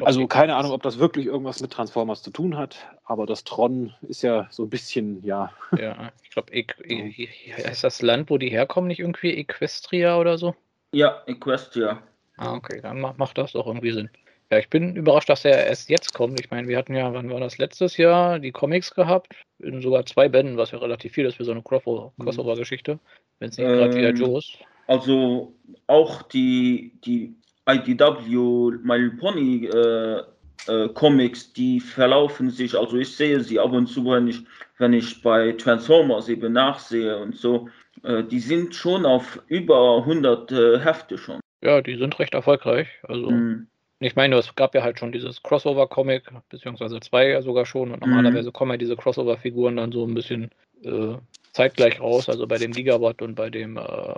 Also 0.00 0.26
keine 0.26 0.56
Ahnung, 0.56 0.72
ob 0.72 0.82
das 0.82 0.98
wirklich 0.98 1.26
irgendwas 1.26 1.60
mit 1.60 1.70
Transformers 1.70 2.22
zu 2.22 2.30
tun 2.30 2.56
hat, 2.56 2.78
aber 3.04 3.26
das 3.26 3.44
Tron 3.44 3.92
ist 4.02 4.22
ja 4.22 4.46
so 4.50 4.62
ein 4.62 4.70
bisschen, 4.70 5.22
ja. 5.22 5.52
Ja, 5.78 6.10
ich 6.22 6.30
glaube, 6.30 6.52
ist 7.70 7.84
das 7.84 8.00
Land, 8.00 8.30
wo 8.30 8.38
die 8.38 8.48
herkommen, 8.48 8.88
nicht 8.88 9.00
irgendwie 9.00 9.34
Equestria 9.34 10.18
oder 10.18 10.38
so? 10.38 10.54
Ja, 10.92 11.22
Equestria. 11.26 12.02
Ah, 12.36 12.54
okay, 12.54 12.80
dann 12.80 13.00
macht 13.00 13.36
das 13.36 13.52
doch 13.52 13.66
irgendwie 13.66 13.92
Sinn. 13.92 14.08
Ja, 14.50 14.58
ich 14.58 14.68
bin 14.68 14.96
überrascht, 14.96 15.28
dass 15.28 15.44
er 15.44 15.66
erst 15.66 15.90
jetzt 15.90 16.14
kommt. 16.14 16.40
Ich 16.40 16.50
meine, 16.50 16.68
wir 16.68 16.76
hatten 16.78 16.94
ja, 16.94 17.12
wann 17.12 17.30
war 17.30 17.40
das 17.40 17.58
letztes 17.58 17.96
Jahr, 17.96 18.38
die 18.38 18.52
Comics 18.52 18.94
gehabt, 18.94 19.34
in 19.58 19.80
sogar 19.80 20.06
zwei 20.06 20.28
Bänden, 20.28 20.56
was 20.56 20.70
ja 20.70 20.78
relativ 20.78 21.12
viel 21.12 21.26
ist 21.26 21.36
für 21.36 21.44
so 21.44 21.50
eine 21.50 21.60
mhm. 21.60 21.64
Crossover-Geschichte, 21.64 22.98
wenn 23.38 23.50
es 23.50 23.58
nicht 23.58 23.66
ähm, 23.66 23.76
gerade 23.76 23.96
wieder 23.96 24.10
Joe 24.10 24.38
ist. 24.38 24.58
Also 24.86 25.54
auch 25.86 26.22
die, 26.22 26.92
die 27.04 27.34
IDW 27.66 28.78
My 28.82 29.10
Pony 29.10 29.66
äh, 29.66 30.22
äh, 30.68 30.88
Comics, 30.94 31.52
die 31.52 31.80
verlaufen 31.80 32.50
sich, 32.50 32.76
also 32.76 32.96
ich 32.96 33.14
sehe 33.16 33.40
sie 33.40 33.58
ab 33.58 33.72
und 33.72 33.86
zu, 33.86 34.04
wenn 34.06 34.28
ich, 34.28 34.40
wenn 34.78 34.92
ich 34.92 35.22
bei 35.22 35.52
Transformers 35.52 36.28
eben 36.28 36.52
nachsehe 36.52 37.18
und 37.18 37.36
so, 37.36 37.68
äh, 38.02 38.22
die 38.22 38.40
sind 38.40 38.74
schon 38.74 39.06
auf 39.06 39.42
über 39.48 39.98
100 39.98 40.52
äh, 40.52 40.78
Hefte 40.80 41.18
schon. 41.18 41.40
Ja, 41.62 41.80
die 41.80 41.96
sind 41.96 42.18
recht 42.18 42.34
erfolgreich. 42.34 42.88
Also, 43.02 43.30
mhm. 43.30 43.66
ich 44.00 44.16
meine, 44.16 44.36
es 44.36 44.54
gab 44.54 44.74
ja 44.74 44.82
halt 44.82 44.98
schon 44.98 45.12
dieses 45.12 45.42
Crossover-Comic, 45.42 46.24
beziehungsweise 46.50 47.00
zwei 47.00 47.28
ja 47.28 47.40
sogar 47.40 47.64
schon. 47.64 47.90
Und 47.90 48.00
normalerweise 48.00 48.50
mhm. 48.50 48.52
kommen 48.52 48.70
ja 48.72 48.76
diese 48.76 48.96
Crossover-Figuren 48.96 49.76
dann 49.76 49.92
so 49.92 50.06
ein 50.06 50.14
bisschen 50.14 50.50
äh, 50.82 51.14
zeitgleich 51.52 52.00
raus. 52.00 52.28
Also 52.28 52.46
bei 52.46 52.58
dem 52.58 52.72
Gigawatt 52.72 53.22
und 53.22 53.34
bei 53.34 53.48
dem, 53.48 53.78
äh, 53.78 54.14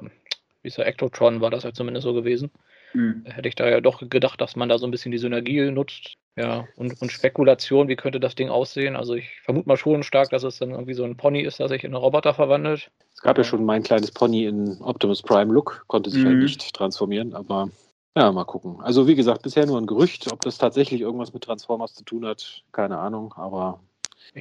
wie 0.63 0.69
ist 0.69 0.79
der, 0.79 0.87
Ectotron 0.87 1.41
war 1.41 1.51
das 1.51 1.63
ja 1.63 1.73
zumindest 1.73 2.05
so 2.05 2.15
gewesen. 2.15 2.51
Mhm. 2.97 3.25
Hätte 3.27 3.49
ich 3.49 3.55
da 3.55 3.69
ja 3.69 3.81
doch 3.81 4.01
gedacht, 4.09 4.41
dass 4.41 4.57
man 4.57 4.69
da 4.69 4.79
so 4.79 4.87
ein 4.87 4.91
bisschen 4.91 5.13
die 5.13 5.19
Synergie 5.19 5.71
nutzt. 5.71 6.15
Ja, 6.39 6.67
und, 6.77 7.01
und 7.01 7.13
Spekulation, 7.13 7.89
wie 7.89 7.97
könnte 7.97 8.21
das 8.21 8.35
Ding 8.35 8.51
aussehen? 8.51 8.95
Also 8.95 9.15
ich 9.15 9.41
vermute 9.43 9.69
mal 9.69 9.79
schon 9.79 10.03
stark, 10.03 10.29
dass 10.31 10.43
es 10.43 10.59
dann 10.59 10.71
irgendwie 10.71 10.93
so 10.93 11.05
ein 11.05 11.17
Pony 11.17 11.41
ist, 11.41 11.61
der 11.61 11.69
sich 11.69 11.85
in 11.85 11.95
einen 11.95 12.03
Roboter 12.03 12.35
verwandelt. 12.35 12.91
Es 13.15 13.23
gab 13.23 13.39
ja 13.39 13.45
schon 13.45 13.65
mein 13.65 13.83
kleines 13.83 14.11
Pony 14.11 14.45
in 14.45 14.77
Optimus 14.83 15.23
Prime 15.23 15.53
Look, 15.53 15.85
konnte 15.87 16.11
sich 16.11 16.23
mhm. 16.23 16.29
halt 16.29 16.39
nicht 16.39 16.75
transformieren, 16.75 17.35
aber 17.35 17.71
ja, 18.17 18.33
mal 18.33 18.45
gucken. 18.45 18.81
Also 18.83 19.07
wie 19.07 19.15
gesagt, 19.15 19.43
bisher 19.43 19.65
nur 19.65 19.79
ein 19.79 19.87
Gerücht, 19.87 20.31
ob 20.31 20.41
das 20.43 20.59
tatsächlich 20.59 21.01
irgendwas 21.01 21.33
mit 21.33 21.45
Transformers 21.45 21.95
zu 21.95 22.05
tun 22.05 22.27
hat, 22.27 22.63
keine 22.73 22.99
Ahnung, 22.99 23.33
aber 23.37 23.81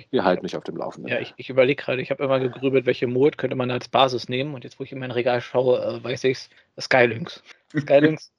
wir 0.09 0.23
halten 0.25 0.43
mich 0.43 0.57
auf 0.57 0.63
dem 0.63 0.75
Laufenden. 0.75 1.11
Ja, 1.11 1.19
ich, 1.19 1.33
ich 1.37 1.49
überlege 1.49 1.81
gerade, 1.81 2.01
ich 2.01 2.11
habe 2.11 2.23
immer 2.23 2.39
gegrübelt, 2.39 2.85
welche 2.85 3.07
Mode 3.07 3.37
könnte 3.37 3.55
man 3.55 3.71
als 3.71 3.87
Basis 3.87 4.27
nehmen 4.27 4.53
und 4.53 4.63
jetzt, 4.65 4.79
wo 4.79 4.83
ich 4.83 4.91
in 4.91 4.99
mein 4.99 5.11
Regal 5.11 5.39
schaue, 5.39 5.79
äh, 5.79 6.03
weiß 6.03 6.25
ich 6.25 6.37
es, 6.37 6.49
Skylynx. 6.85 7.41
Skylynx, 7.71 8.31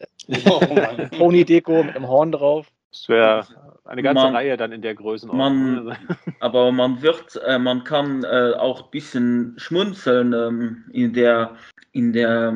oh, 0.46 0.60
Pony-Deko 1.18 1.82
mit 1.82 1.96
einem 1.96 2.08
Horn 2.08 2.32
drauf. 2.32 2.66
Das 2.90 3.08
wäre 3.08 3.46
eine 3.84 4.02
ganze 4.02 4.24
man, 4.24 4.34
Reihe 4.34 4.56
dann 4.56 4.72
in 4.72 4.82
der 4.82 4.94
Größenordnung. 4.94 5.84
Man, 5.84 5.98
aber 6.40 6.72
man 6.72 7.02
wird, 7.02 7.40
äh, 7.46 7.58
man 7.58 7.84
kann 7.84 8.24
äh, 8.24 8.54
auch 8.56 8.84
ein 8.84 8.90
bisschen 8.90 9.54
schmunzeln 9.58 10.32
ähm, 10.32 10.84
in 10.92 11.12
der, 11.12 11.56
in 11.92 12.12
der 12.12 12.54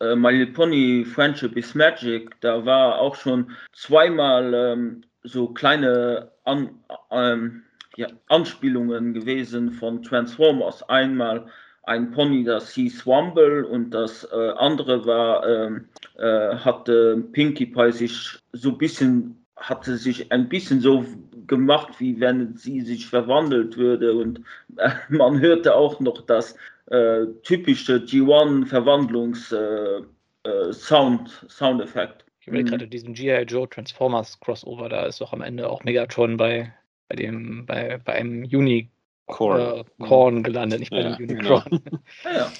äh, 0.00 0.14
My 0.14 0.30
Little 0.30 0.54
Pony 0.54 1.04
Friendship 1.04 1.56
is 1.56 1.74
Magic. 1.74 2.40
Da 2.40 2.64
war 2.64 2.98
auch 2.98 3.14
schon 3.14 3.50
zweimal 3.72 4.54
ähm, 4.54 5.02
so 5.24 5.48
kleine 5.48 6.30
An, 6.44 6.70
ähm, 7.10 7.62
ja, 7.96 8.06
Anspielungen 8.28 9.14
gewesen 9.14 9.72
von 9.72 10.02
Transformers. 10.02 10.82
Einmal 10.88 11.46
ein 11.84 12.12
Pony, 12.12 12.44
das 12.44 12.74
hieß 12.74 13.06
Wumble 13.06 13.64
und 13.64 13.90
das 13.90 14.24
äh, 14.32 14.50
andere 14.56 15.04
war, 15.04 15.48
ähm, 15.48 15.88
äh, 16.16 16.56
hatte 16.56 17.22
Pinkie 17.32 17.66
Pie 17.66 17.92
sich 17.92 18.38
so 18.52 18.70
ein 18.70 18.78
bisschen 18.78 19.42
hatte 19.56 19.96
sich 19.96 20.32
ein 20.32 20.48
bisschen 20.48 20.80
so 20.80 21.04
gemacht, 21.46 21.92
wie 21.98 22.18
wenn 22.20 22.56
sie 22.56 22.80
sich 22.80 23.06
verwandelt 23.06 23.76
würde. 23.76 24.14
Und 24.14 24.40
äh, 24.76 24.90
man 25.08 25.40
hörte 25.40 25.74
auch 25.74 26.00
noch 26.00 26.22
das 26.22 26.56
äh, 26.86 27.26
typische 27.42 27.96
G1-Verwandlungs-Sound, 27.96 30.08
äh, 30.44 30.48
äh 30.48 30.72
Soundeffekt. 31.48 32.24
Ich 32.40 32.48
überlege 32.48 32.70
gerade 32.70 32.88
diesen 32.88 33.14
G.I. 33.14 33.42
Joe 33.42 33.68
Transformers 33.68 34.40
Crossover, 34.40 34.88
da 34.88 35.06
ist 35.06 35.20
doch 35.20 35.32
am 35.32 35.42
Ende 35.42 35.70
auch 35.70 35.84
Megatron 35.84 36.36
bei, 36.36 36.74
bei 37.08 37.14
dem, 37.14 37.66
bei, 37.66 38.00
bei 38.04 38.14
einem 38.14 38.42
Unicorn 39.26 40.38
äh, 40.38 40.42
gelandet, 40.42 40.80
nicht 40.80 40.90
bei 40.90 41.00
ja, 41.00 41.16
dem 41.16 41.30
Unicron. 41.30 41.64
Genau. 41.70 41.98
ja, 42.24 42.32
ja. 42.32 42.52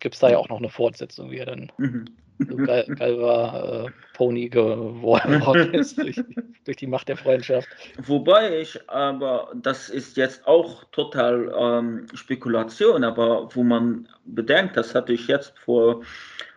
Gibt 0.00 0.14
es 0.14 0.20
da 0.20 0.28
ja 0.28 0.38
auch 0.38 0.48
noch 0.48 0.58
eine 0.58 0.68
Fortsetzung, 0.68 1.30
wie 1.30 1.38
er 1.38 1.46
dann 1.46 1.72
mhm 1.78 2.06
so 2.38 2.56
geil, 2.56 3.18
war, 3.18 3.86
äh, 3.86 3.90
Pony 4.14 4.48
geworden 4.48 5.74
ist 5.74 5.98
durch, 5.98 6.20
durch, 6.64 6.76
die 6.76 6.86
Macht 6.86 7.08
der 7.08 7.16
Freundschaft. 7.16 7.68
Wobei 8.02 8.60
ich 8.60 8.78
aber, 8.88 9.52
das 9.54 9.88
ist 9.88 10.16
jetzt 10.16 10.46
auch 10.46 10.84
total 10.92 11.52
ähm, 11.58 12.06
Spekulation, 12.14 13.04
aber 13.04 13.54
wo 13.54 13.62
man 13.62 14.08
bedenkt, 14.24 14.76
das 14.76 14.94
hatte 14.94 15.12
ich 15.12 15.28
jetzt 15.28 15.58
vor, 15.58 16.02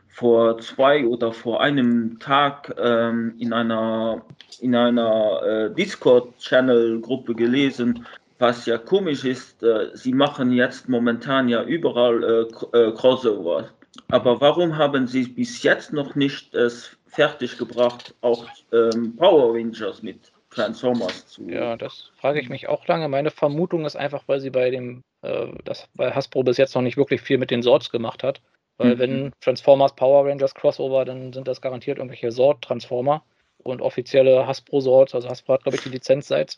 vor 0.07 0.57
zwei 0.59 1.05
oder 1.05 1.31
vor 1.31 1.61
einem 1.61 2.19
Tag 2.19 2.73
ähm, 2.77 3.35
in 3.39 3.53
einer, 3.53 4.25
in 4.59 4.75
einer 4.75 5.41
äh, 5.43 5.73
Discord-Channel-Gruppe 5.73 7.35
gelesen, 7.35 8.05
was 8.39 8.65
ja 8.65 8.77
komisch 8.77 9.25
ist, 9.25 9.61
äh, 9.63 9.89
sie 9.93 10.13
machen 10.13 10.51
jetzt 10.51 10.89
momentan 10.89 11.49
ja 11.49 11.63
überall 11.63 12.23
äh, 12.23 12.77
äh 12.77 12.91
Crossover. 12.93 13.69
Aber 14.07 14.39
warum 14.39 14.77
haben 14.77 15.07
Sie 15.07 15.23
bis 15.23 15.61
jetzt 15.63 15.93
noch 15.93 16.15
nicht 16.15 16.53
es 16.53 16.97
fertiggebracht, 17.07 18.15
auch 18.21 18.47
ähm, 18.71 19.15
Power 19.17 19.53
Rangers 19.53 20.01
mit 20.01 20.31
Transformers 20.51 21.27
zu? 21.27 21.49
Ja, 21.49 21.75
das 21.75 22.11
frage 22.15 22.39
ich 22.39 22.49
mich 22.49 22.67
auch 22.69 22.87
lange. 22.87 23.07
Meine 23.09 23.31
Vermutung 23.31 23.85
ist 23.85 23.95
einfach, 23.95 24.23
weil 24.27 24.39
sie 24.39 24.51
bei 24.51 24.69
dem, 24.69 25.03
äh, 25.21 25.47
das, 25.65 25.89
weil 25.95 26.15
Hasbro 26.15 26.43
bis 26.43 26.57
jetzt 26.57 26.75
noch 26.75 26.81
nicht 26.81 26.97
wirklich 26.97 27.21
viel 27.21 27.37
mit 27.37 27.51
den 27.51 27.61
Sorts 27.61 27.89
gemacht 27.89 28.23
hat. 28.23 28.41
Weil 28.77 28.95
mhm. 28.95 28.99
wenn 28.99 29.31
Transformers 29.41 29.95
Power 29.95 30.25
Rangers 30.25 30.55
Crossover, 30.55 31.03
dann 31.03 31.33
sind 31.33 31.47
das 31.47 31.61
garantiert 31.61 31.97
irgendwelche 31.97 32.31
Sort-Transformer 32.31 33.23
und 33.57 33.81
offizielle 33.81 34.47
Hasbro-Sorts. 34.47 35.13
Also 35.13 35.29
Hasbro 35.29 35.53
hat, 35.53 35.63
glaube 35.63 35.75
ich, 35.75 35.83
die 35.83 35.89
Lizenz 35.89 36.29
seit 36.29 36.49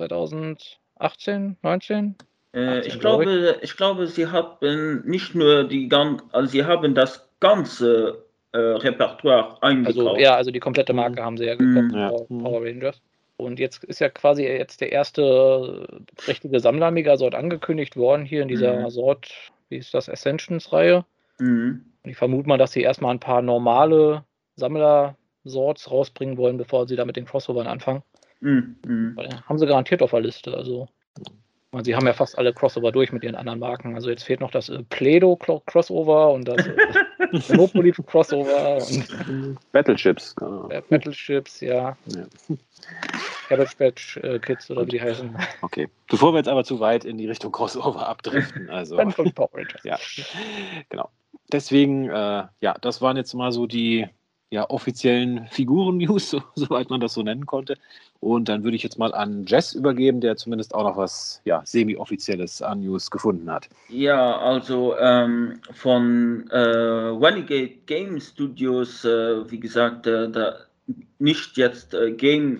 2018, 1.01 1.57
19? 1.61 2.15
Äh, 2.53 2.87
ich, 2.87 2.99
glaube, 2.99 3.59
ich 3.61 3.75
glaube, 3.75 4.07
sie 4.07 4.27
haben 4.27 5.01
nicht 5.05 5.35
nur 5.35 5.63
die 5.63 5.89
ganz, 5.89 6.21
also 6.31 6.49
sie 6.49 6.65
haben 6.65 6.93
das 6.93 7.27
ganze 7.39 8.25
äh, 8.51 8.57
Repertoire 8.57 9.61
eingekauft. 9.61 9.97
Also 9.97 10.17
ja, 10.17 10.35
also 10.35 10.51
die 10.51 10.59
komplette 10.59 10.93
Marke 10.93 11.21
mhm. 11.21 11.25
haben 11.25 11.37
sie 11.37 11.45
ja 11.45 11.55
gekauft, 11.55 11.93
ja. 11.93 12.09
Power, 12.09 12.61
Rangers. 12.63 13.01
Und 13.37 13.59
jetzt 13.59 13.83
ist 13.85 13.99
ja 13.99 14.09
quasi 14.09 14.43
jetzt 14.43 14.81
der 14.81 14.91
erste 14.91 15.87
richtige 16.27 16.59
Sammler-Megasort 16.59 17.33
angekündigt 17.33 17.97
worden 17.97 18.23
hier 18.23 18.43
in 18.43 18.47
dieser 18.47 18.81
mhm. 18.81 18.89
Sort, 18.89 19.31
wie 19.69 19.77
ist 19.77 19.93
das, 19.93 20.09
Ascensions-Reihe. 20.09 21.05
Mhm. 21.39 21.85
Ich 22.03 22.17
vermute 22.17 22.47
mal, 22.47 22.57
dass 22.57 22.73
sie 22.73 22.81
erstmal 22.81 23.15
ein 23.15 23.19
paar 23.19 23.41
normale 23.41 24.25
Sammler-Sorts 24.57 25.89
rausbringen 25.89 26.37
wollen, 26.37 26.57
bevor 26.57 26.87
sie 26.87 26.95
da 26.95 27.05
mit 27.05 27.15
den 27.15 27.25
Crossovern 27.25 27.67
anfangen. 27.67 28.03
Mhm. 28.41 28.75
mhm. 28.85 29.17
Haben 29.47 29.57
sie 29.57 29.65
garantiert 29.65 30.01
auf 30.01 30.11
der 30.11 30.21
Liste. 30.21 30.55
Also 30.55 30.87
Sie 31.83 31.95
haben 31.95 32.05
ja 32.05 32.11
fast 32.11 32.37
alle 32.37 32.53
Crossover 32.53 32.91
durch 32.91 33.13
mit 33.13 33.23
ihren 33.23 33.35
anderen 33.35 33.59
Marken. 33.59 33.95
Also 33.95 34.09
jetzt 34.09 34.23
fehlt 34.23 34.41
noch 34.41 34.51
das 34.51 34.67
äh, 34.67 34.83
Pledo 34.89 35.37
Crossover 35.37 36.33
und 36.33 36.45
das 36.45 36.67
äh, 36.67 36.75
Monopoly 37.55 37.93
Crossover 37.93 38.75
und 38.75 39.57
Battleships. 39.71 40.35
Genau. 40.35 40.67
Battleships, 40.89 41.61
ja. 41.61 41.95
ja. 42.07 42.25
Cabbage 43.47 43.77
Patch 43.77 44.17
äh, 44.17 44.39
Kids 44.39 44.69
oder 44.69 44.85
wie 44.85 44.91
die 44.91 45.01
heißen. 45.01 45.33
Okay. 45.61 45.87
Bevor 46.09 46.33
wir 46.33 46.39
jetzt 46.39 46.49
aber 46.49 46.65
zu 46.65 46.81
weit 46.81 47.05
in 47.05 47.17
die 47.17 47.27
Richtung 47.27 47.53
Crossover 47.53 48.05
abdriften. 48.07 48.69
Also, 48.69 48.97
Dann 48.97 49.13
kommt 49.13 49.35
Power 49.35 49.49
Rangers. 49.53 49.83
Ja, 49.83 49.97
genau. 50.89 51.09
Deswegen, 51.53 52.09
äh, 52.09 52.43
ja, 52.59 52.75
das 52.81 53.01
waren 53.01 53.15
jetzt 53.15 53.33
mal 53.33 53.51
so 53.53 53.65
die 53.65 54.07
ja, 54.51 54.69
offiziellen 54.69 55.47
Figuren-News, 55.49 56.29
so, 56.31 56.43
soweit 56.55 56.89
man 56.89 56.99
das 56.99 57.13
so 57.13 57.23
nennen 57.23 57.45
konnte. 57.45 57.77
Und 58.19 58.49
dann 58.49 58.63
würde 58.63 58.75
ich 58.75 58.83
jetzt 58.83 58.99
mal 58.99 59.13
an 59.15 59.45
Jess 59.47 59.73
übergeben, 59.73 60.21
der 60.21 60.35
zumindest 60.35 60.75
auch 60.75 60.83
noch 60.83 60.97
was 60.97 61.41
ja, 61.45 61.61
semi-offizielles 61.65 62.61
an 62.61 62.81
News 62.81 63.09
gefunden 63.09 63.49
hat. 63.49 63.67
Ja, 63.89 64.37
also 64.37 64.95
ähm, 64.99 65.59
von 65.73 66.47
äh, 66.51 66.57
Renegade 66.57 67.71
Game 67.87 68.19
Studios, 68.19 69.03
äh, 69.05 69.49
wie 69.49 69.59
gesagt, 69.59 70.05
äh, 70.05 70.29
da 70.29 70.55
nicht 71.17 71.57
jetzt 71.57 71.93
äh, 71.93 72.11
Game 72.11 72.59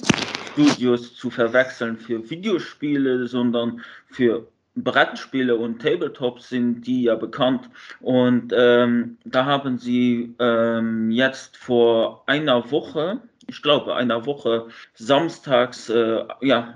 Studios 0.54 1.16
zu 1.16 1.30
verwechseln 1.30 1.98
für 1.98 2.28
Videospiele, 2.30 3.28
sondern 3.28 3.82
für 4.08 4.48
Brettspiele 4.76 5.56
und 5.56 5.82
Tabletops 5.82 6.50
sind 6.50 6.88
die 6.88 7.04
ja 7.04 7.16
bekannt. 7.16 7.70
Und 8.00 8.54
ähm, 8.56 9.18
da 9.26 9.46
haben 9.46 9.78
sie 9.78 10.36
ähm, 10.40 11.12
jetzt 11.12 11.58
vor 11.58 12.24
einer 12.28 12.72
Woche, 12.72 13.22
ich 13.48 13.62
glaube 13.62 13.96
einer 13.96 14.26
Woche, 14.26 14.68
samstags, 14.94 15.90
äh, 15.90 16.24
ja, 16.42 16.76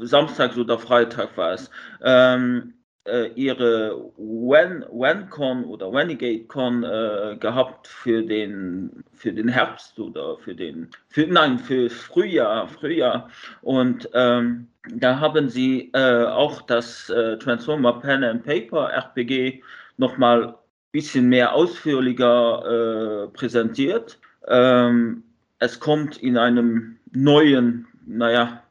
samstags 0.00 0.56
oder 0.56 0.78
Freitag 0.78 1.36
war 1.36 1.52
es, 1.52 1.70
ähm, 2.02 2.74
äh, 3.08 3.30
ihre 3.34 4.10
When, 4.16 4.84
WhenCon 4.90 5.64
oder 5.64 5.92
WhenEgateCon 5.92 6.84
äh, 6.84 7.36
gehabt 7.40 7.88
für 7.88 8.22
den, 8.22 9.04
für 9.12 9.32
den 9.32 9.48
Herbst 9.48 9.98
oder 9.98 10.36
für 10.38 10.54
den, 10.54 10.90
für, 11.08 11.26
nein, 11.26 11.58
für 11.58 11.90
Frühjahr, 11.90 12.68
Frühjahr. 12.68 13.28
Und 13.62 14.08
ähm, 14.14 14.68
da 14.94 15.18
haben 15.18 15.48
sie 15.48 15.90
äh, 15.94 16.24
auch 16.24 16.62
das 16.62 17.10
äh, 17.10 17.36
Transformer 17.38 18.00
Pen 18.00 18.24
and 18.24 18.44
Paper 18.44 18.90
RPG 18.92 19.62
nochmal 19.96 20.48
ein 20.48 20.54
bisschen 20.92 21.28
mehr 21.28 21.54
ausführlicher 21.54 23.24
äh, 23.24 23.28
präsentiert. 23.28 24.18
Ähm, 24.46 25.24
es 25.58 25.80
kommt 25.80 26.18
in 26.18 26.36
einem 26.36 26.98
neuen, 27.12 27.86
naja, 28.06 28.62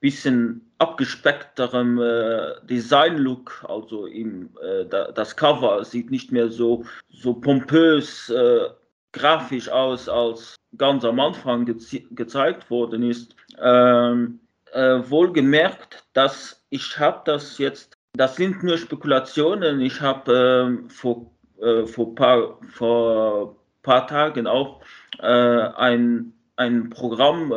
bisschen 0.00 0.67
abgespeckterem 0.78 2.00
äh, 2.00 2.54
Design-Look, 2.66 3.64
also 3.68 4.06
im, 4.06 4.50
äh, 4.62 4.86
da, 4.86 5.10
das 5.10 5.36
Cover 5.36 5.84
sieht 5.84 6.10
nicht 6.10 6.30
mehr 6.32 6.48
so, 6.48 6.84
so 7.10 7.34
pompös 7.34 8.30
äh, 8.30 8.68
grafisch 9.12 9.68
aus, 9.68 10.08
als 10.08 10.56
ganz 10.76 11.04
am 11.04 11.18
Anfang 11.18 11.64
ge 11.64 11.76
gezeigt 12.12 12.70
worden 12.70 13.02
ist. 13.02 13.34
Ähm, 13.60 14.40
äh, 14.72 15.00
wohlgemerkt, 15.08 16.04
dass 16.12 16.64
ich 16.70 16.98
habe 16.98 17.22
das 17.24 17.58
jetzt, 17.58 17.94
das 18.12 18.36
sind 18.36 18.62
nur 18.62 18.78
Spekulationen, 18.78 19.80
ich 19.80 20.00
habe 20.00 20.66
ähm, 20.66 20.90
vor 20.90 21.30
äh, 21.60 21.86
vor 21.86 22.14
paar 22.14 22.58
vor 22.68 23.56
paar 23.82 24.06
Tagen 24.06 24.46
auch 24.46 24.82
äh, 25.20 25.26
ein 25.26 26.32
ein 26.56 26.90
Programm 26.90 27.50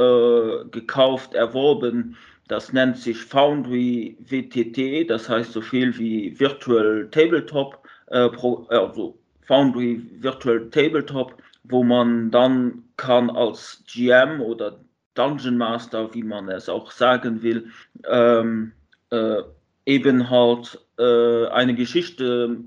gekauft, 0.70 1.34
erworben, 1.34 2.16
das 2.52 2.74
nennt 2.74 2.98
sich 2.98 3.18
Foundry 3.18 4.18
WTT, 4.20 5.10
das 5.10 5.30
heißt 5.30 5.54
so 5.54 5.62
viel 5.62 5.98
wie 5.98 6.38
Virtual 6.38 7.08
Tabletop, 7.10 7.80
äh, 8.08 8.28
Pro, 8.28 8.66
also 8.68 9.18
Foundry 9.44 10.02
Virtual 10.20 10.70
Tabletop, 10.70 11.42
wo 11.64 11.82
man 11.82 12.30
dann 12.30 12.84
kann 12.98 13.30
als 13.30 13.82
GM 13.88 14.42
oder 14.42 14.78
Dungeon 15.14 15.58
Master, 15.58 16.14
wie 16.14 16.24
man 16.24 16.50
es 16.50 16.68
auch 16.68 16.92
sagen 16.92 17.42
will, 17.42 17.72
ähm, 18.10 18.74
äh, 19.12 19.44
eben 19.86 20.30
halt 20.30 20.78
äh, 21.00 21.46
eine 21.48 21.74
Geschichte 21.74 22.58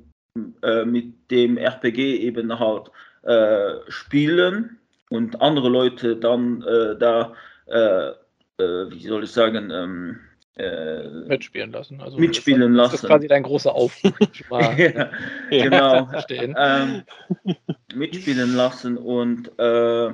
äh, 0.63 0.87
mit 0.87 1.31
dem 1.31 1.59
RPG 1.59 2.21
eben 2.21 2.59
halt 2.59 2.91
äh, 3.25 3.81
spielen 3.89 4.79
und 5.11 5.43
andere 5.43 5.69
Leute 5.69 6.17
dann 6.17 6.63
äh, 6.63 6.97
da, 6.97 7.35
äh, 8.59 8.91
wie 8.91 9.07
soll 9.07 9.25
ich 9.25 9.31
sagen, 9.31 9.71
ähm, 9.71 10.21
äh, 10.57 11.09
mitspielen 11.27 11.73
lassen. 11.73 12.01
Also 12.01 12.19
mitspielen 12.19 12.75
das, 12.75 12.77
lassen. 12.77 12.93
Das 12.93 13.03
ist 13.03 13.09
quasi 13.09 13.29
dein 13.29 13.43
großer 13.43 13.75
Aufruf. 13.75 14.15
ja, 14.51 15.11
genau. 15.51 16.09
ähm, 16.29 17.03
mitspielen 17.95 18.55
lassen 18.55 18.97
und 18.97 19.51
äh, 19.59 20.13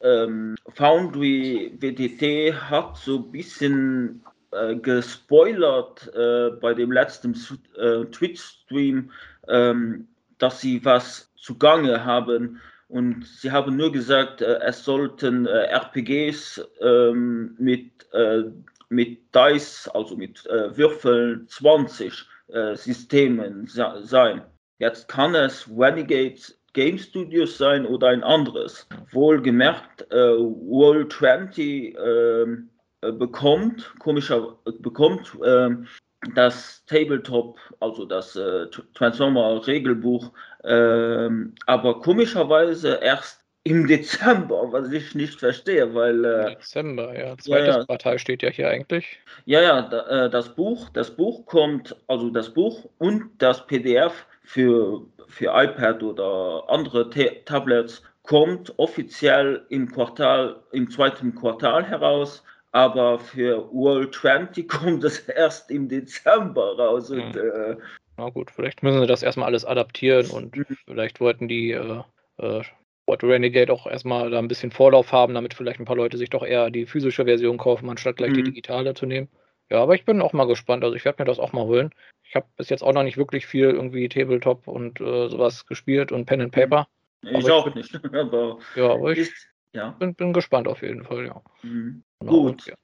ähm, 0.00 0.54
Foundry 0.74 1.72
WTT 1.78 2.54
hat 2.54 2.98
so 2.98 3.18
ein 3.18 3.32
bisschen 3.32 4.22
äh, 4.52 4.76
gespoilert 4.76 6.12
äh, 6.14 6.50
bei 6.60 6.74
dem 6.74 6.92
letzten 6.92 7.34
äh, 7.76 8.04
Twitch-Stream, 8.04 9.10
ähm, 9.48 10.08
dass 10.38 10.60
sie 10.60 10.84
was 10.84 11.32
zugange 11.36 12.04
haben 12.04 12.60
und 12.88 13.26
sie 13.26 13.52
haben 13.52 13.76
nur 13.76 13.92
gesagt, 13.92 14.40
äh, 14.40 14.60
es 14.62 14.84
sollten 14.84 15.46
äh, 15.46 15.66
RPGs 15.74 16.66
ähm, 16.80 17.54
mit, 17.58 17.90
äh, 18.12 18.44
mit 18.88 19.34
Dice, 19.34 19.88
also 19.94 20.16
mit 20.16 20.46
äh, 20.46 20.76
Würfeln 20.76 21.46
20 21.48 22.26
äh, 22.48 22.74
Systemen 22.74 23.66
sein. 23.66 24.42
Jetzt 24.78 25.08
kann 25.08 25.34
es 25.34 25.68
Renegade 25.68 26.40
Game 26.72 26.98
Studios 26.98 27.58
sein 27.58 27.84
oder 27.84 28.08
ein 28.08 28.22
anderes. 28.22 28.86
Wohlgemerkt, 29.12 30.10
äh, 30.10 30.16
World 30.16 31.12
20 31.12 31.96
ähm, 31.98 32.70
bekommt, 33.00 33.92
komischer, 33.98 34.58
bekommt 34.80 35.36
ähm, 35.44 35.86
das 36.34 36.84
Tabletop, 36.86 37.58
also 37.80 38.04
das 38.04 38.36
äh, 38.36 38.66
Transformer 38.94 39.66
Regelbuch, 39.66 40.32
äh, 40.64 41.28
aber 41.66 42.00
komischerweise 42.00 42.98
erst 43.02 43.44
im 43.64 43.86
Dezember, 43.86 44.72
was 44.72 44.90
ich 44.92 45.14
nicht 45.14 45.38
verstehe, 45.38 45.94
weil 45.94 46.24
äh, 46.24 46.54
Dezember, 46.56 47.16
ja, 47.16 47.36
zweites 47.36 47.74
ja, 47.74 47.78
ja. 47.78 47.84
Quartal 47.84 48.18
steht 48.18 48.42
ja 48.42 48.50
hier 48.50 48.68
eigentlich. 48.68 49.18
Ja, 49.44 49.60
ja, 49.60 49.82
da, 49.82 50.26
äh, 50.26 50.30
das 50.30 50.54
Buch, 50.54 50.88
das 50.90 51.14
Buch 51.14 51.44
kommt, 51.46 51.94
also 52.06 52.30
das 52.30 52.52
Buch 52.52 52.88
und 52.98 53.30
das 53.38 53.66
PDF 53.66 54.26
für 54.42 55.02
für 55.28 55.52
iPad 55.54 56.02
oder 56.02 56.64
andere 56.68 57.10
Ta 57.10 57.24
Tablets 57.44 58.02
kommt 58.22 58.72
offiziell 58.78 59.64
im 59.68 59.90
Quartal 59.90 60.56
im 60.72 60.90
zweiten 60.90 61.34
Quartal 61.34 61.84
heraus 61.84 62.42
aber 62.78 63.18
für 63.18 63.68
World 63.72 64.14
20 64.14 64.68
kommt 64.68 65.02
es 65.02 65.18
erst 65.28 65.70
im 65.70 65.88
Dezember 65.88 66.78
raus. 66.78 67.10
Und, 67.10 67.34
hm. 67.34 67.36
äh, 67.36 67.76
Na 68.16 68.30
gut, 68.30 68.52
vielleicht 68.52 68.84
müssen 68.84 69.00
sie 69.00 69.06
das 69.06 69.24
erstmal 69.24 69.48
alles 69.48 69.64
adaptieren 69.64 70.30
und 70.30 70.56
mhm. 70.56 70.64
vielleicht 70.84 71.20
wollten 71.20 71.48
die 71.48 71.72
äh, 71.72 72.02
äh, 72.38 72.62
Renegade 73.08 73.72
auch 73.72 73.86
erstmal 73.86 74.30
da 74.30 74.38
ein 74.38 74.48
bisschen 74.48 74.70
Vorlauf 74.70 75.10
haben, 75.12 75.34
damit 75.34 75.54
vielleicht 75.54 75.80
ein 75.80 75.86
paar 75.86 75.96
Leute 75.96 76.18
sich 76.18 76.30
doch 76.30 76.44
eher 76.44 76.70
die 76.70 76.86
physische 76.86 77.24
Version 77.24 77.58
kaufen, 77.58 77.90
anstatt 77.90 78.16
gleich 78.16 78.30
mhm. 78.30 78.36
die 78.36 78.42
digitale 78.44 78.94
zu 78.94 79.06
nehmen. 79.06 79.28
Ja, 79.70 79.82
aber 79.82 79.96
ich 79.96 80.04
bin 80.04 80.22
auch 80.22 80.32
mal 80.32 80.46
gespannt. 80.46 80.84
Also 80.84 80.94
ich 80.94 81.04
werde 81.04 81.20
mir 81.22 81.26
das 81.26 81.40
auch 81.40 81.52
mal 81.52 81.64
holen. 81.64 81.90
Ich 82.22 82.36
habe 82.36 82.46
bis 82.56 82.68
jetzt 82.68 82.82
auch 82.82 82.92
noch 82.92 83.02
nicht 83.02 83.16
wirklich 83.16 83.46
viel 83.46 83.70
irgendwie 83.70 84.08
Tabletop 84.08 84.68
und 84.68 85.00
äh, 85.00 85.28
sowas 85.28 85.66
gespielt 85.66 86.12
und 86.12 86.26
Pen 86.26 86.42
and 86.42 86.52
Paper. 86.52 86.86
Ich 87.22 87.44
aber 87.44 87.54
auch 87.54 87.66
ich 87.66 87.74
bin, 87.74 87.82
nicht. 87.82 88.04
Aber 88.14 88.58
ja, 88.76 88.92
aber 88.92 89.10
ich 89.10 89.30
ja. 89.72 89.90
bin, 89.98 90.14
bin 90.14 90.32
gespannt 90.32 90.68
auf 90.68 90.82
jeden 90.82 91.02
Fall, 91.02 91.26
ja. 91.26 91.42
Mhm. 91.62 92.04
Gut, 92.24 92.66
ja. 92.66 92.74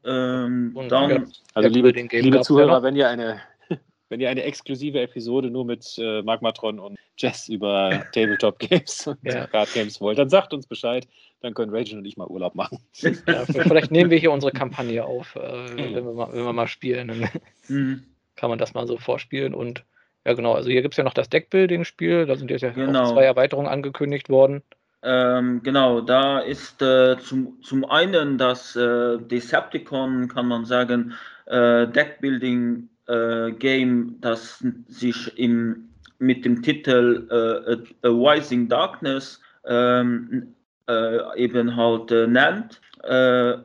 ähm, 0.45 0.75
dann. 0.89 1.33
Also, 1.55 1.69
liebe, 1.69 1.91
liebe 1.91 2.41
Zuhörer, 2.43 2.83
wenn 2.83 2.97
ihr 2.97 3.09
eine. 3.09 3.41
Wenn 4.11 4.21
ihr 4.21 4.29
eine 4.29 4.43
exklusive 4.43 5.01
Episode 5.01 5.51
nur 5.51 5.65
mit 5.65 5.97
äh, 5.99 6.23
Magmatron 6.23 6.79
und 6.79 6.99
Jess 7.17 7.49
über 7.49 8.05
Tabletop 8.13 8.59
Games 8.59 9.07
und 9.07 9.19
ja. 9.23 9.47
Card 9.47 9.73
Games 9.73 9.99
wollt, 10.01 10.19
dann 10.19 10.29
sagt 10.29 10.53
uns 10.53 10.67
Bescheid. 10.67 11.09
Dann 11.41 11.55
können 11.55 11.75
Rachel 11.75 11.99
und 11.99 12.05
ich 12.05 12.17
mal 12.17 12.29
Urlaub 12.29 12.55
machen. 12.55 12.79
Ja, 13.27 13.45
vielleicht 13.47 13.91
nehmen 13.91 14.11
wir 14.11 14.19
hier 14.19 14.31
unsere 14.31 14.53
Kampagne 14.53 15.05
auf, 15.05 15.35
äh, 15.37 15.41
wenn, 15.77 15.95
wir 15.95 16.13
mal, 16.13 16.33
wenn 16.33 16.45
wir 16.45 16.53
mal 16.53 16.69
spielen. 16.69 17.09
Dann 17.09 17.29
mhm. 17.69 18.05
kann 18.37 18.51
man 18.51 18.59
das 18.59 18.75
mal 18.75 18.87
so 18.87 18.99
vorspielen. 18.99 19.55
Und 19.55 19.85
ja, 20.27 20.35
genau. 20.35 20.53
Also, 20.53 20.71
hier 20.71 20.83
gibt 20.83 20.95
es 20.95 20.99
ja 20.99 21.05
noch 21.05 21.15
das 21.15 21.31
Deckbuilding-Spiel. 21.31 22.27
Da 22.27 22.37
sind 22.37 22.51
jetzt 22.51 22.63
ja 22.63 22.71
genau. 22.71 23.11
zwei 23.11 23.25
Erweiterungen 23.25 23.69
angekündigt 23.69 24.29
worden. 24.29 24.63
Ähm, 25.07 25.63
genau, 25.63 26.01
da 26.01 26.39
ist 26.39 26.81
äh, 26.81 27.19
zum, 27.19 27.61
zum 27.63 27.85
einen 27.85 28.39
das 28.39 28.75
äh, 28.75 29.19
Decepticon, 29.19 30.29
kann 30.29 30.49
man 30.49 30.65
sagen, 30.65 31.13
äh, 31.45 31.87
Deckbuilding 31.87 32.89
äh, 33.07 33.53
Game, 33.53 34.17
das 34.23 34.65
sich 34.89 35.39
im, 35.39 35.91
mit 36.19 36.47
dem 36.47 36.63
Titel 36.63 37.29
äh, 37.31 38.09
A 38.09 38.11
Rising 38.11 38.67
Darkness 38.67 39.43
ähm, 39.67 40.55
äh, 40.89 41.39
eben 41.39 41.77
halt 41.77 42.11
nennt 42.11 42.81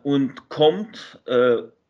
und 0.04 0.50
kommt 0.50 1.22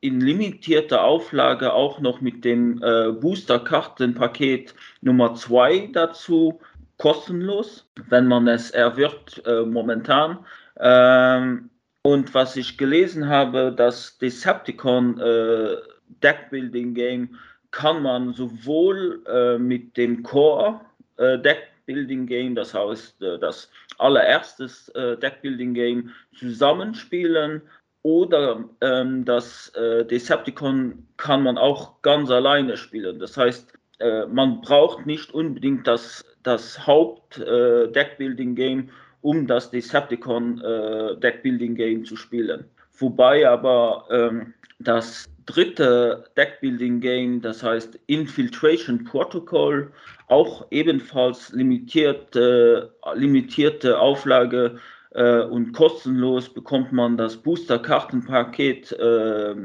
in 0.01 0.21
limitierter 0.21 1.03
Auflage 1.03 1.73
auch 1.73 1.99
noch 1.99 2.21
mit 2.21 2.45
dem 2.45 2.79
Booster-Kartenpaket 2.79 4.75
Nummer 5.01 5.33
2 5.33 5.89
dazu 5.91 6.59
kostenlos, 6.99 7.89
wenn 8.09 8.27
man 8.27 8.47
es 8.47 8.69
erwirbt 8.71 9.41
äh, 9.47 9.62
momentan. 9.62 10.45
Ähm, 10.79 11.69
und 12.03 12.33
was 12.33 12.55
ich 12.55 12.77
gelesen 12.77 13.27
habe, 13.27 13.73
das 13.75 14.17
Decepticon 14.19 15.19
äh, 15.19 15.77
Deckbuilding 16.23 16.93
Game 16.93 17.39
kann 17.71 18.03
man 18.03 18.33
sowohl 18.33 19.23
äh, 19.27 19.57
mit 19.57 19.95
dem 19.97 20.23
Core 20.23 20.81
äh, 21.17 21.38
Deckbuilding 21.39 22.27
Game, 22.27 22.55
das 22.55 22.73
heißt 22.73 23.21
äh, 23.21 23.39
das 23.39 23.69
allererstes 23.97 24.89
äh, 24.89 25.17
Deckbuilding 25.17 25.73
Game, 25.73 26.12
zusammenspielen 26.38 27.62
oder 28.01 28.63
ähm, 28.81 29.25
das 29.25 29.69
äh, 29.75 30.05
Decepticon 30.05 31.07
kann 31.17 31.43
man 31.43 31.57
auch 31.57 32.01
ganz 32.01 32.29
alleine 32.29 32.77
spielen. 32.77 33.19
Das 33.19 33.38
heißt, 33.38 33.73
äh, 33.99 34.25
man 34.27 34.62
braucht 34.62 35.05
nicht 35.05 35.33
unbedingt 35.33 35.85
das 35.85 36.25
das 36.43 36.86
Haupt-Deckbuilding-Game, 36.86 38.80
äh, 38.80 38.88
um 39.21 39.47
das 39.47 39.71
Decepticon-Deckbuilding-Game 39.71 42.02
äh, 42.02 42.04
zu 42.04 42.15
spielen. 42.15 42.65
Wobei 42.97 43.47
aber 43.47 44.06
ähm, 44.10 44.54
das 44.80 45.30
dritte 45.45 46.25
Deckbuilding-Game, 46.38 47.41
das 47.41 47.63
heißt 47.63 47.99
Infiltration 48.08 49.04
Protocol, 49.04 49.91
auch 50.28 50.65
ebenfalls 50.69 51.52
limitierte, 51.52 52.93
limitierte 53.15 53.99
Auflage 53.99 54.78
äh, 55.12 55.41
und 55.41 55.73
kostenlos 55.73 56.54
bekommt 56.54 56.91
man 56.91 57.17
das 57.17 57.38
Booster-Kartenpaket 57.38 58.91
äh, 58.93 59.56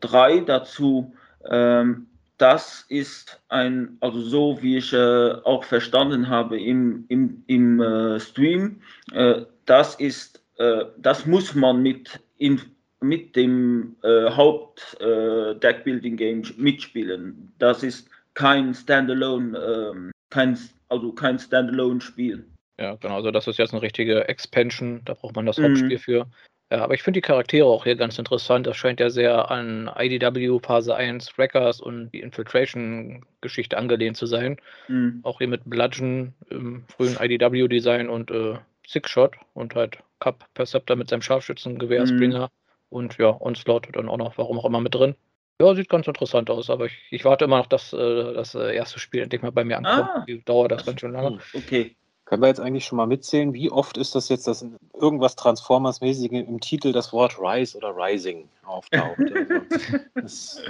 3 0.00 0.40
dazu. 0.40 1.14
Ähm, 1.50 2.06
das 2.42 2.84
ist 2.88 3.40
ein, 3.50 3.96
also 4.00 4.20
so 4.20 4.60
wie 4.60 4.78
ich 4.78 4.92
äh, 4.92 5.30
auch 5.44 5.62
verstanden 5.62 6.28
habe 6.28 6.60
im, 6.60 7.04
im, 7.06 7.44
im 7.46 7.80
äh, 7.80 8.18
Stream, 8.18 8.80
äh, 9.12 9.42
das 9.64 9.94
ist, 9.94 10.42
äh, 10.58 10.86
das 10.98 11.24
muss 11.24 11.54
man 11.54 11.80
mit, 11.80 12.18
in, 12.38 12.60
mit 13.00 13.36
dem 13.36 13.94
äh, 14.02 14.28
Haupt 14.30 14.96
äh, 15.00 15.54
Deckbuilding 15.54 16.16
Game 16.16 16.42
mitspielen. 16.56 17.52
Das 17.60 17.84
ist 17.84 18.10
kein 18.34 18.74
Standalone, 18.74 19.56
ähm, 19.56 20.10
kein, 20.30 20.58
also 20.88 21.12
kein 21.12 21.38
Standalone 21.38 22.00
Spiel. 22.00 22.44
Ja, 22.80 22.96
genau, 22.96 23.16
also 23.16 23.30
das 23.30 23.46
ist 23.46 23.58
jetzt 23.60 23.72
eine 23.72 23.82
richtige 23.82 24.26
Expansion, 24.28 25.02
da 25.04 25.14
braucht 25.14 25.36
man 25.36 25.46
das 25.46 25.58
Hauptspiel 25.58 25.98
mhm. 25.98 26.00
für. 26.00 26.26
Ja, 26.72 26.84
aber 26.84 26.94
ich 26.94 27.02
finde 27.02 27.18
die 27.18 27.26
Charaktere 27.26 27.66
auch 27.66 27.84
hier 27.84 27.96
ganz 27.96 28.18
interessant. 28.18 28.66
Das 28.66 28.78
scheint 28.78 28.98
ja 28.98 29.10
sehr 29.10 29.50
an 29.50 29.90
IDW 29.94 30.58
Phase 30.58 30.96
1 30.96 31.36
Wreckers 31.36 31.82
und 31.82 32.10
die 32.12 32.20
Infiltration-Geschichte 32.20 33.76
angelehnt 33.76 34.16
zu 34.16 34.24
sein. 34.24 34.56
Mhm. 34.88 35.20
Auch 35.22 35.36
hier 35.36 35.48
mit 35.48 35.68
Bludgeon 35.68 36.32
im 36.48 36.84
frühen 36.88 37.18
IDW-Design 37.20 38.08
und 38.08 38.30
äh, 38.30 38.54
Six-Shot 38.88 39.36
und 39.52 39.74
halt 39.74 39.98
Cup 40.20 40.46
Perceptor 40.54 40.96
mit 40.96 41.10
seinem 41.10 41.20
Scharfschützengewehr, 41.20 42.06
mhm. 42.06 42.06
Springer 42.06 42.50
und 42.88 43.18
ja, 43.18 43.38
Onslaught 43.38 43.88
dann 43.92 44.08
auch 44.08 44.16
noch, 44.16 44.38
warum 44.38 44.58
auch 44.58 44.64
immer 44.64 44.80
mit 44.80 44.94
drin. 44.94 45.14
Ja, 45.60 45.74
sieht 45.74 45.90
ganz 45.90 46.06
interessant 46.06 46.48
aus, 46.48 46.70
aber 46.70 46.86
ich, 46.86 46.96
ich 47.10 47.26
warte 47.26 47.44
immer 47.44 47.58
noch, 47.58 47.66
dass 47.66 47.92
äh, 47.92 48.32
das 48.32 48.54
äh, 48.54 48.74
erste 48.74 48.98
Spiel 48.98 49.20
endlich 49.20 49.42
mal 49.42 49.52
bei 49.52 49.64
mir 49.64 49.76
ankommt. 49.76 50.08
Ah. 50.14 50.24
Die 50.26 50.42
dauert 50.42 50.72
das 50.72 50.86
ganz 50.86 51.00
schön 51.00 51.12
lange. 51.12 51.32
Hm, 51.32 51.40
okay. 51.52 51.96
Können 52.24 52.42
wir 52.42 52.48
jetzt 52.48 52.60
eigentlich 52.60 52.84
schon 52.84 52.96
mal 52.96 53.06
mitzählen, 53.06 53.52
wie 53.52 53.70
oft 53.70 53.98
ist 53.98 54.14
das 54.14 54.28
jetzt, 54.28 54.46
dass 54.46 54.64
irgendwas 54.94 55.36
Transformers-mäßig 55.36 56.32
im 56.32 56.60
Titel 56.60 56.92
das 56.92 57.12
Wort 57.12 57.38
Rise 57.38 57.76
oder 57.76 57.94
Rising 57.96 58.48
auftaucht? 58.64 59.18
Also, 59.18 59.98
das, 60.14 60.62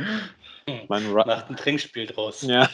mein 0.88 1.12
Macht 1.12 1.50
ein 1.50 1.56
Trinkspiel 1.56 2.06
draus. 2.06 2.42
Ja. 2.42 2.68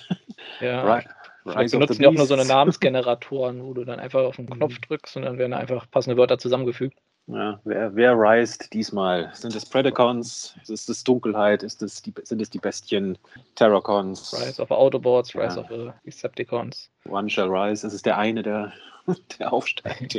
ja. 0.61 1.03
Rise 1.45 1.73
wir 1.73 1.81
benutzen 1.81 2.03
ja 2.03 2.09
auch 2.09 2.15
nur 2.15 2.27
so 2.27 2.35
eine 2.35 2.45
Namensgeneratoren, 2.45 3.65
wo 3.65 3.75
du 3.75 3.85
dann 3.85 4.01
einfach 4.01 4.23
auf 4.23 4.37
den 4.37 4.49
Knopf 4.49 4.75
mhm. 4.75 4.81
drückst 4.89 5.17
und 5.17 5.23
dann 5.23 5.39
werden 5.39 5.55
einfach 5.55 5.91
passende 5.91 6.17
Wörter 6.17 6.39
zusammengefügt. 6.39 6.99
Ja, 7.29 7.61
wer, 7.65 7.95
wer 7.95 8.19
reist 8.19 8.73
diesmal? 8.73 9.31
Sind 9.35 9.55
es 9.55 9.67
Predacons? 9.67 10.57
Ist 10.67 10.89
es 10.89 11.05
Dunkelheit? 11.05 11.63
Ist 11.63 11.83
es 11.83 12.01
die, 12.01 12.15
sind 12.23 12.41
es 12.41 12.49
die 12.49 12.59
Bestien? 12.59 13.19
Terracons? 13.55 14.35
Rise 14.35 14.63
of 14.63 14.71
Autobots, 14.71 15.35
Rise 15.35 15.61
ja. 15.61 15.89
of 15.89 15.95
Decepticons. 16.07 16.91
One 17.07 17.29
shall 17.29 17.49
rise. 17.49 17.87
Das 17.87 17.93
ist 17.93 18.07
der 18.07 18.17
eine, 18.17 18.43
der, 18.43 18.73
der 19.39 19.53
aufsteigt. 19.53 20.19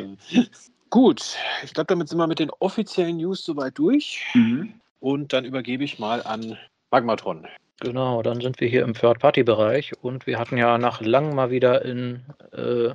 Gut, 0.91 1.36
ich 1.63 1.74
glaube, 1.74 1.88
damit 1.88 2.10
sind 2.10 2.19
wir 2.19 2.28
mit 2.28 2.39
den 2.39 2.52
offiziellen 2.60 3.17
News 3.17 3.43
soweit 3.43 3.78
durch. 3.78 4.24
Mhm. 4.36 4.74
Und 5.00 5.34
dann 5.34 5.45
übergebe 5.45 5.84
ich 5.84 5.98
mal 5.98 6.22
an 6.22 6.58
Magmatron. 6.91 7.48
Genau, 7.80 8.22
dann 8.22 8.41
sind 8.41 8.60
wir 8.60 8.67
hier 8.67 8.84
im 8.84 8.93
Third-Party-Bereich 8.93 9.93
und 10.02 10.28
wir 10.28 10.38
hatten 10.38 10.58
ja 10.58 10.78
nach 10.78 11.02
langem 11.02 11.36
mal 11.36 11.50
wieder 11.50 11.86
in 11.86 12.26
äh, 12.52 12.89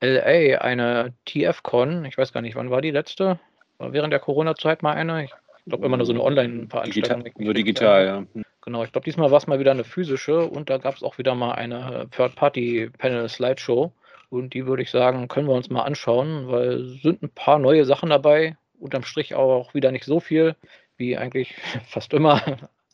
LA 0.00 0.58
eine 0.60 1.14
TF-Con. 1.26 2.04
Ich 2.04 2.16
weiß 2.16 2.32
gar 2.32 2.40
nicht, 2.40 2.56
wann 2.56 2.70
war 2.70 2.80
die 2.80 2.90
letzte? 2.90 3.38
War 3.78 3.92
während 3.92 4.12
der 4.12 4.20
Corona-Zeit 4.20 4.82
mal 4.82 4.92
eine? 4.92 5.24
Ich 5.24 5.30
glaube 5.66 5.86
immer 5.86 5.96
nur 5.96 6.06
so 6.06 6.12
eine 6.12 6.22
Online-Veranstaltung. 6.22 7.24
Digital, 7.24 7.44
nur 7.44 7.54
digital, 7.54 8.06
ja. 8.06 8.42
Genau, 8.62 8.84
ich 8.84 8.92
glaube, 8.92 9.04
diesmal 9.04 9.30
war 9.30 9.38
es 9.38 9.46
mal 9.46 9.58
wieder 9.58 9.70
eine 9.70 9.84
physische 9.84 10.44
und 10.46 10.68
da 10.68 10.78
gab 10.78 10.96
es 10.96 11.02
auch 11.02 11.18
wieder 11.18 11.34
mal 11.34 11.52
eine 11.52 12.08
Third-Party-Panel-Slideshow. 12.10 13.92
Und 14.30 14.54
die 14.54 14.66
würde 14.66 14.82
ich 14.82 14.90
sagen, 14.90 15.28
können 15.28 15.48
wir 15.48 15.54
uns 15.54 15.70
mal 15.70 15.82
anschauen, 15.82 16.48
weil 16.48 16.84
sind 17.02 17.22
ein 17.22 17.30
paar 17.30 17.58
neue 17.58 17.84
Sachen 17.84 18.10
dabei. 18.10 18.56
Unterm 18.78 19.02
Strich 19.02 19.34
auch 19.34 19.74
wieder 19.74 19.92
nicht 19.92 20.04
so 20.04 20.20
viel, 20.20 20.56
wie 20.96 21.16
eigentlich 21.16 21.54
fast 21.88 22.12
immer. 22.14 22.40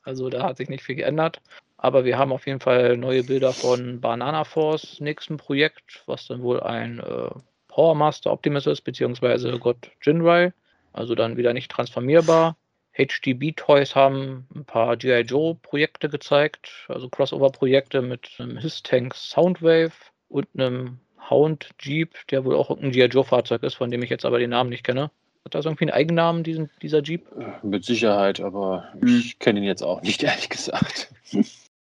Also 0.03 0.31
da 0.31 0.45
hat 0.45 0.57
sich 0.57 0.69
nicht 0.69 0.85
viel 0.85 0.95
geändert. 0.95 1.40
Aber 1.78 2.04
wir 2.04 2.18
haben 2.18 2.32
auf 2.32 2.46
jeden 2.46 2.60
Fall 2.60 2.96
neue 2.96 3.22
Bilder 3.22 3.52
von 3.52 4.00
Banana 4.00 4.44
Force, 4.44 5.00
nächsten 5.00 5.36
Projekt, 5.36 6.02
was 6.06 6.26
dann 6.26 6.42
wohl 6.42 6.60
ein 6.60 7.00
äh, 7.00 7.30
Power 7.68 7.94
Master 7.94 8.32
Optimus 8.32 8.66
ist, 8.66 8.82
beziehungsweise 8.82 9.58
God 9.58 9.90
Jinrai. 10.02 10.52
Also 10.92 11.14
dann 11.14 11.36
wieder 11.36 11.52
nicht 11.52 11.70
transformierbar. 11.70 12.56
HDB 12.96 13.52
Toys 13.52 13.94
haben 13.94 14.46
ein 14.54 14.64
paar 14.64 14.96
G.I. 14.96 15.20
Joe 15.20 15.54
Projekte 15.54 16.08
gezeigt, 16.08 16.86
also 16.88 17.10
Crossover-Projekte 17.10 18.00
mit 18.00 18.30
einem 18.38 18.56
His-Tank 18.56 19.14
Soundwave 19.14 19.92
und 20.28 20.48
einem 20.54 20.98
Hound 21.28 21.68
Jeep, 21.78 22.14
der 22.30 22.46
wohl 22.46 22.56
auch 22.56 22.70
ein 22.70 22.92
G.I. 22.92 23.06
Joe 23.06 23.24
Fahrzeug 23.24 23.62
ist, 23.62 23.74
von 23.74 23.90
dem 23.90 24.02
ich 24.02 24.08
jetzt 24.08 24.24
aber 24.24 24.38
den 24.38 24.50
Namen 24.50 24.70
nicht 24.70 24.84
kenne. 24.84 25.10
Hat 25.44 25.54
das 25.54 25.66
irgendwie 25.66 25.84
einen 25.84 25.92
Eigennamen, 25.92 26.42
diesen, 26.42 26.70
dieser 26.80 27.02
Jeep? 27.02 27.26
Mit 27.62 27.84
Sicherheit, 27.84 28.40
aber 28.40 28.88
hm. 28.98 29.06
ich 29.06 29.38
kenne 29.38 29.60
ihn 29.60 29.64
jetzt 29.64 29.82
auch 29.82 30.00
nicht, 30.00 30.22
ehrlich 30.24 30.48
gesagt. 30.48 31.12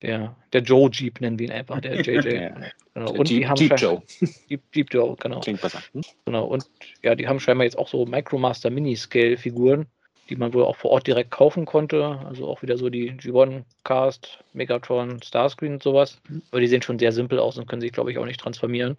Der, 0.01 0.35
der 0.53 0.61
Joe 0.61 0.89
Jeep 0.89 1.19
nennen 1.19 1.37
wir 1.37 1.47
ihn 1.47 1.51
einfach, 1.51 1.81
der 1.81 1.95
JJ. 2.01 2.29
ja. 2.29 2.51
genau. 2.93 3.11
Und 3.11 3.29
Jeep, 3.29 3.39
die 3.39 3.47
haben 3.47 3.57
Jeep 3.57 3.77
Joe. 3.77 4.01
Jeep, 4.47 4.61
Jeep 4.73 4.93
Joe, 4.93 5.15
genau. 5.19 5.39
Klingt 5.41 5.61
besser. 5.61 5.81
Hm? 5.93 6.01
Genau, 6.25 6.45
und 6.45 6.65
ja, 7.03 7.15
die 7.15 7.27
haben 7.27 7.39
scheinbar 7.39 7.65
jetzt 7.65 7.77
auch 7.77 7.87
so 7.87 8.05
Micromaster 8.05 8.69
Mini-Scale-Figuren, 8.69 9.87
die 10.29 10.35
man 10.37 10.53
wohl 10.53 10.63
auch 10.63 10.77
vor 10.77 10.91
Ort 10.91 11.07
direkt 11.07 11.31
kaufen 11.31 11.65
konnte. 11.65 12.19
Also 12.25 12.47
auch 12.47 12.61
wieder 12.61 12.77
so 12.77 12.89
die 12.89 13.11
G1 13.11 13.63
Cast, 13.83 14.39
Megatron, 14.53 15.21
Starscreen 15.21 15.73
und 15.73 15.83
sowas. 15.83 16.21
Aber 16.51 16.61
die 16.61 16.67
sehen 16.67 16.81
schon 16.81 16.99
sehr 16.99 17.11
simpel 17.11 17.39
aus 17.39 17.57
und 17.57 17.67
können 17.67 17.81
sich, 17.81 17.91
glaube 17.91 18.11
ich, 18.11 18.17
auch 18.17 18.25
nicht 18.25 18.39
transformieren. 18.39 18.97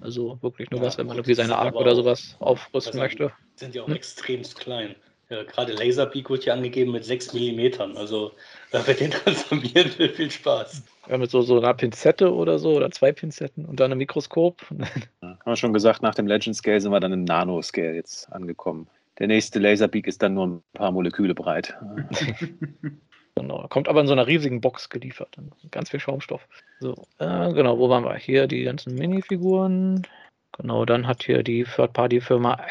Also 0.00 0.38
wirklich 0.42 0.70
nur 0.70 0.80
ja, 0.80 0.86
was, 0.86 0.98
wenn 0.98 1.06
man 1.06 1.16
irgendwie 1.16 1.34
seine 1.34 1.56
Arc 1.56 1.76
oder 1.76 1.94
sowas 1.94 2.36
aufrüsten 2.40 2.98
möchte. 2.98 3.30
Sind 3.54 3.74
ja 3.76 3.82
auch 3.82 3.86
hm? 3.86 3.94
extremst 3.94 4.58
klein. 4.58 4.96
Ja, 5.30 5.42
gerade 5.42 5.72
Laserpeak 5.72 6.28
wird 6.28 6.44
hier 6.44 6.54
angegeben 6.54 6.92
mit 6.92 7.04
6 7.04 7.32
mm. 7.32 7.96
Also, 7.96 8.32
wer 8.70 8.94
den 8.94 9.10
transformieren 9.10 9.90
will, 9.98 10.10
viel 10.10 10.30
Spaß. 10.30 10.82
Ja, 11.08 11.18
mit 11.18 11.30
so, 11.30 11.42
so 11.42 11.58
einer 11.58 11.74
Pinzette 11.74 12.32
oder 12.32 12.58
so 12.58 12.72
oder 12.72 12.90
zwei 12.90 13.12
Pinzetten 13.12 13.64
und 13.64 13.80
dann 13.80 13.90
einem 13.90 13.98
Mikroskop. 13.98 14.62
Ja, 15.22 15.30
haben 15.30 15.52
wir 15.52 15.56
schon 15.56 15.72
gesagt, 15.72 16.02
nach 16.02 16.14
dem 16.14 16.26
Legend 16.26 16.56
Scale 16.56 16.80
sind 16.80 16.92
wir 16.92 17.00
dann 17.00 17.12
im 17.12 17.24
Nano-Scale 17.24 17.94
jetzt 17.94 18.30
angekommen. 18.32 18.86
Der 19.18 19.26
nächste 19.28 19.58
Laserpeak 19.58 20.06
ist 20.06 20.22
dann 20.22 20.34
nur 20.34 20.46
ein 20.46 20.62
paar 20.74 20.90
Moleküle 20.90 21.34
breit. 21.34 21.74
genau, 23.34 23.66
kommt 23.68 23.88
aber 23.88 24.00
in 24.00 24.06
so 24.06 24.12
einer 24.12 24.26
riesigen 24.26 24.60
Box 24.60 24.90
geliefert. 24.90 25.36
Ganz 25.70 25.90
viel 25.90 26.00
Schaumstoff. 26.00 26.46
So, 26.80 27.06
äh, 27.18 27.52
genau, 27.52 27.78
wo 27.78 27.88
waren 27.88 28.04
wir? 28.04 28.16
Hier 28.16 28.46
die 28.46 28.64
ganzen 28.64 28.94
Minifiguren. 28.94 30.06
Genau, 30.58 30.84
dann 30.84 31.06
hat 31.06 31.22
hier 31.24 31.42
die 31.42 31.64
Third-Party-Firma 31.64 32.66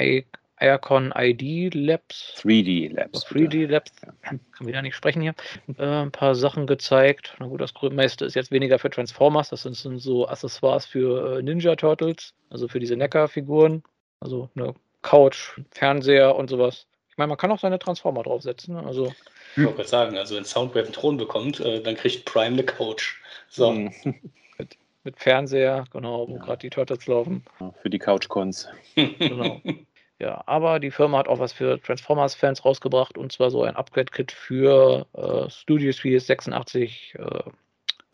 Aircon 0.57 1.13
ID 1.15 1.73
Labs. 1.73 2.35
3D 2.41 2.93
Labs. 2.93 3.25
3D 3.25 3.67
Labs. 3.67 3.91
Kann 4.21 4.39
wieder 4.59 4.81
nicht 4.81 4.95
sprechen 4.95 5.21
hier. 5.21 5.35
Äh, 5.77 6.03
ein 6.03 6.11
paar 6.11 6.35
Sachen 6.35 6.67
gezeigt. 6.67 7.35
Na 7.39 7.47
gut, 7.47 7.61
das 7.61 7.73
meiste 7.91 8.25
ist 8.25 8.35
jetzt 8.35 8.51
weniger 8.51 8.79
für 8.79 8.89
Transformers. 8.89 9.49
Das 9.49 9.63
sind, 9.63 9.75
sind 9.75 9.99
so 9.99 10.27
Accessoires 10.27 10.85
für 10.85 11.39
äh, 11.39 11.41
Ninja 11.41 11.75
Turtles. 11.75 12.33
Also 12.49 12.67
für 12.67 12.79
diese 12.79 12.95
Neckar-Figuren. 12.95 13.83
Also 14.19 14.49
eine 14.55 14.73
Couch, 15.01 15.59
Fernseher 15.71 16.35
und 16.35 16.49
sowas. 16.49 16.87
Ich 17.09 17.17
meine, 17.17 17.29
man 17.29 17.37
kann 17.37 17.51
auch 17.51 17.59
seine 17.59 17.77
Transformer 17.77 18.23
draufsetzen. 18.23 18.77
Also. 18.77 19.13
Ich 19.55 19.63
wollte 19.63 19.75
gerade 19.75 19.89
sagen, 19.89 20.17
also 20.17 20.35
wenn 20.35 20.45
Soundwave 20.45 20.85
einen 20.85 20.93
Thron 20.93 21.17
bekommt, 21.17 21.59
äh, 21.59 21.81
dann 21.81 21.95
kriegt 21.95 22.25
Prime 22.25 22.53
eine 22.53 22.63
Couch. 22.63 23.21
So. 23.49 23.69
Hm. 23.69 23.93
mit, 24.57 24.77
mit, 25.03 25.19
Fernseher, 25.19 25.85
genau, 25.91 26.27
wo 26.27 26.35
ja. 26.35 26.39
gerade 26.39 26.59
die 26.59 26.69
Turtles 26.69 27.05
laufen. 27.05 27.43
Für 27.81 27.89
die 27.89 27.99
Couch-Cons. 27.99 28.67
genau. 28.95 29.61
Ja, 30.19 30.43
aber 30.45 30.79
die 30.79 30.91
Firma 30.91 31.17
hat 31.17 31.27
auch 31.27 31.39
was 31.39 31.53
für 31.53 31.81
Transformers-Fans 31.81 32.63
rausgebracht 32.63 33.17
und 33.17 33.31
zwar 33.31 33.49
so 33.49 33.63
ein 33.63 33.75
Upgrade-Kit 33.75 34.31
für 34.31 35.07
äh, 35.13 35.49
Studio 35.49 35.91
Series 35.91 36.27
86 36.27 37.15
äh, 37.17 37.49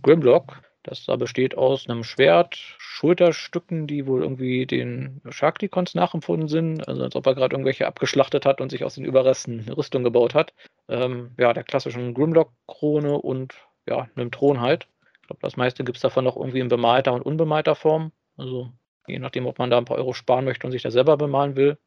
Grimlock. 0.01 0.61
Das 0.83 1.05
da 1.05 1.17
besteht 1.17 1.57
aus 1.57 1.89
einem 1.89 2.03
Schwert, 2.03 2.55
Schulterstücken, 2.55 3.85
die 3.85 4.07
wohl 4.07 4.23
irgendwie 4.23 4.65
den 4.65 5.21
Sharkticons 5.29 5.93
nachempfunden 5.93 6.47
sind, 6.47 6.87
also 6.87 7.03
als 7.03 7.15
ob 7.15 7.27
er 7.27 7.35
gerade 7.35 7.53
irgendwelche 7.53 7.85
abgeschlachtet 7.85 8.45
hat 8.45 8.61
und 8.61 8.69
sich 8.69 8.85
aus 8.85 8.95
den 8.95 9.03
Überresten 9.03 9.65
eine 9.65 9.77
Rüstung 9.77 10.03
gebaut 10.03 10.33
hat. 10.33 10.53
Ähm, 10.87 11.31
ja, 11.37 11.53
der 11.53 11.63
klassischen 11.63 12.13
Grimlock-Krone 12.13 13.17
und 13.17 13.53
ja, 13.87 14.07
einem 14.15 14.31
Thron 14.31 14.61
halt. 14.61 14.87
Ich 15.21 15.27
glaube, 15.27 15.41
das 15.41 15.57
meiste 15.57 15.83
gibt 15.83 15.97
es 15.97 16.01
davon 16.01 16.23
noch 16.23 16.37
irgendwie 16.37 16.59
in 16.59 16.69
bemalter 16.69 17.13
und 17.13 17.21
unbemalter 17.21 17.75
Form. 17.75 18.11
Also 18.37 18.71
je 19.05 19.19
nachdem, 19.19 19.47
ob 19.47 19.59
man 19.59 19.69
da 19.69 19.77
ein 19.77 19.85
paar 19.85 19.97
Euro 19.97 20.13
sparen 20.13 20.45
möchte 20.45 20.65
und 20.65 20.71
sich 20.71 20.81
das 20.81 20.93
selber 20.93 21.17
bemalen 21.17 21.55
will. 21.55 21.77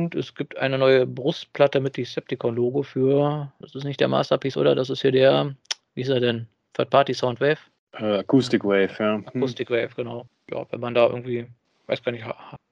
Und 0.00 0.14
es 0.14 0.34
gibt 0.34 0.56
eine 0.56 0.78
neue 0.78 1.06
Brustplatte 1.06 1.78
mit 1.78 1.98
Decepticon-Logo 1.98 2.82
für, 2.82 3.52
das 3.60 3.74
ist 3.74 3.84
nicht 3.84 4.00
der 4.00 4.08
Masterpiece, 4.08 4.56
oder? 4.56 4.74
Das 4.74 4.88
ist 4.88 5.02
hier 5.02 5.12
der, 5.12 5.54
wie 5.94 6.00
ist 6.00 6.08
er 6.08 6.20
denn? 6.20 6.46
Third 6.72 6.88
Party 6.88 7.12
Soundwave? 7.12 7.58
Äh, 7.92 8.20
Acoustic 8.20 8.64
Wave, 8.64 8.90
ja. 8.98 9.16
Hm. 9.16 9.26
Acoustic 9.26 9.68
Wave, 9.68 9.90
genau. 9.94 10.24
Ja, 10.50 10.64
wenn 10.70 10.80
man 10.80 10.94
da 10.94 11.06
irgendwie, 11.06 11.46
weiß 11.86 12.02
gar 12.02 12.12
nicht, 12.12 12.24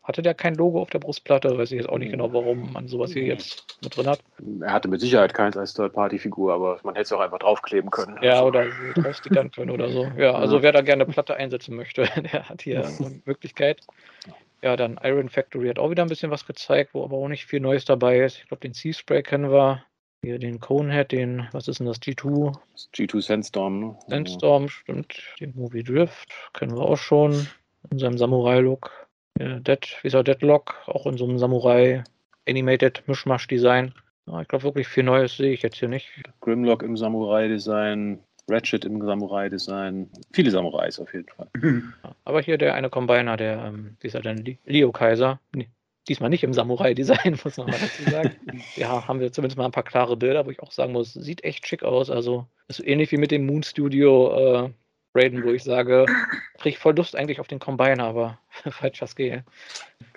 hatte 0.03 0.23
der 0.23 0.33
kein 0.33 0.55
Logo 0.55 0.81
auf 0.81 0.89
der 0.89 1.01
Brustplatte? 1.01 1.59
Weiß 1.59 1.71
ich 1.71 1.77
jetzt 1.77 1.91
auch 1.91 1.99
nicht 1.99 2.13
genau, 2.13 2.33
warum 2.33 2.73
man 2.73 2.89
sowas 2.89 3.13
hier 3.13 3.25
jetzt 3.25 3.79
mit 3.83 3.95
drin 3.95 4.07
hat. 4.07 4.21
Er 4.63 4.73
hatte 4.73 4.89
mit 4.89 5.03
Sicherheit 5.03 5.35
keins 5.35 5.55
als 5.55 5.75
Third-Party-Figur, 5.75 6.55
aber 6.55 6.81
man 6.83 6.95
hätte 6.95 7.05
es 7.05 7.13
auch 7.13 7.21
einfach 7.21 7.41
draufkleben 7.41 7.91
können. 7.91 8.19
Ja, 8.23 8.43
also. 8.43 8.47
oder 8.47 8.67
draufstickern 8.95 9.51
können 9.51 9.71
oder 9.71 9.91
so. 9.91 10.11
Ja, 10.17 10.33
also 10.33 10.63
wer 10.63 10.73
da 10.73 10.81
gerne 10.81 11.05
eine 11.05 11.13
Platte 11.13 11.37
einsetzen 11.37 11.77
möchte, 11.77 12.09
der 12.33 12.49
hat 12.49 12.63
hier 12.63 12.87
eine 13.01 13.21
Möglichkeit. 13.27 13.83
Ja, 14.63 14.77
dann 14.77 14.99
Iron 15.03 15.29
Factory 15.29 15.69
hat 15.69 15.79
auch 15.79 15.91
wieder 15.91 16.03
ein 16.03 16.09
bisschen 16.09 16.31
was 16.31 16.47
gezeigt, 16.47 16.95
wo 16.95 17.05
aber 17.05 17.17
auch 17.17 17.29
nicht 17.29 17.47
viel 17.47 17.61
Neues 17.61 17.85
dabei 17.85 18.21
ist. 18.21 18.39
Ich 18.39 18.49
glaube, 18.49 18.61
den 18.61 18.75
Sea 18.75 18.93
Spray 18.93 19.23
kennen 19.23 19.51
wir. 19.51 19.85
Hier 20.25 20.41
den 20.41 20.59
Conehead, 20.59 21.13
den, 21.13 21.47
was 21.53 21.69
ist 21.69 21.79
denn 21.79 21.87
das, 21.87 22.03
G2? 22.03 22.53
G2 22.93 23.23
Sandstorm, 23.23 23.79
ne? 23.79 23.99
Sandstorm, 24.09 24.69
stimmt. 24.69 25.23
Den 25.39 25.55
Movie 25.55 25.85
Drift 25.85 26.33
kennen 26.55 26.77
wir 26.77 26.83
auch 26.83 26.97
schon. 26.97 27.47
In 27.91 28.01
seinem 28.01 28.19
Samurai-Look. 28.19 28.91
Dead, 29.39 29.99
wie 30.03 30.09
ist 30.09 30.15
er, 30.15 30.25
Deadlock, 30.25 30.75
auch 30.87 31.07
in 31.07 31.17
so 31.17 31.25
einem 31.25 31.39
Samurai 31.39 32.03
Animated 32.49 33.07
Mischmasch-Design. 33.07 33.95
Ja, 34.27 34.43
ich 34.43 34.49
glaube, 34.49 34.65
wirklich 34.65 34.89
viel 34.89 35.05
Neues 35.05 35.37
sehe 35.37 35.53
ich 35.53 35.63
jetzt 35.63 35.77
hier 35.77 35.89
nicht. 35.89 36.09
Grimlock 36.41 36.83
im 36.83 36.97
Samurai-Design, 36.97 38.19
Ratchet 38.49 38.85
im 38.85 39.05
Samurai-Design. 39.05 40.09
Viele 40.33 40.51
Samurais 40.51 40.99
auf 40.99 41.13
jeden 41.13 41.29
Fall. 41.29 41.49
Aber 42.25 42.41
hier 42.41 42.59
der 42.59 42.75
eine 42.75 42.91
Combiner, 42.91 43.37
der, 43.37 43.65
ähm, 43.67 43.97
wie 44.01 44.07
ist 44.07 44.15
er 44.15 44.23
denn, 44.23 44.59
Leo 44.65 44.93
Kaiser. 44.93 45.41
Nee, 45.55 45.69
diesmal 46.09 46.31
nicht 46.31 46.45
im 46.45 46.53
Samurai-Design, 46.53 47.39
muss 47.45 47.57
man 47.57 47.67
mal 47.69 47.79
dazu 47.79 48.11
sagen. 48.11 48.37
ja, 48.77 49.07
haben 49.07 49.21
wir 49.21 49.33
zumindest 49.33 49.59
mal 49.59 49.67
ein 49.67 49.73
paar 49.73 49.83
klare 49.83 50.17
Bilder, 50.17 50.47
wo 50.47 50.51
ich 50.51 50.61
auch 50.61 50.73
sagen 50.73 50.93
muss, 50.93 51.13
sieht 51.13 51.45
echt 51.45 51.67
schick 51.67 51.83
aus. 51.83 52.11
Also 52.11 52.47
ist 52.69 52.77
so 52.77 52.85
ähnlich 52.85 53.13
wie 53.13 53.19
mit 53.19 53.31
dem 53.31 53.47
Moon 53.47 53.63
Studio 53.63 54.65
äh, 54.65 54.71
Raiden, 55.15 55.45
wo 55.45 55.51
ich 55.51 55.65
sage, 55.65 56.07
kriege 56.59 56.75
ich 56.75 56.79
voll 56.79 56.97
Lust 56.97 57.17
eigentlich 57.17 57.41
auf 57.41 57.49
den 57.49 57.59
Combiner, 57.59 58.05
aber 58.05 58.39
falscher 58.71 59.07
Scale. 59.07 59.45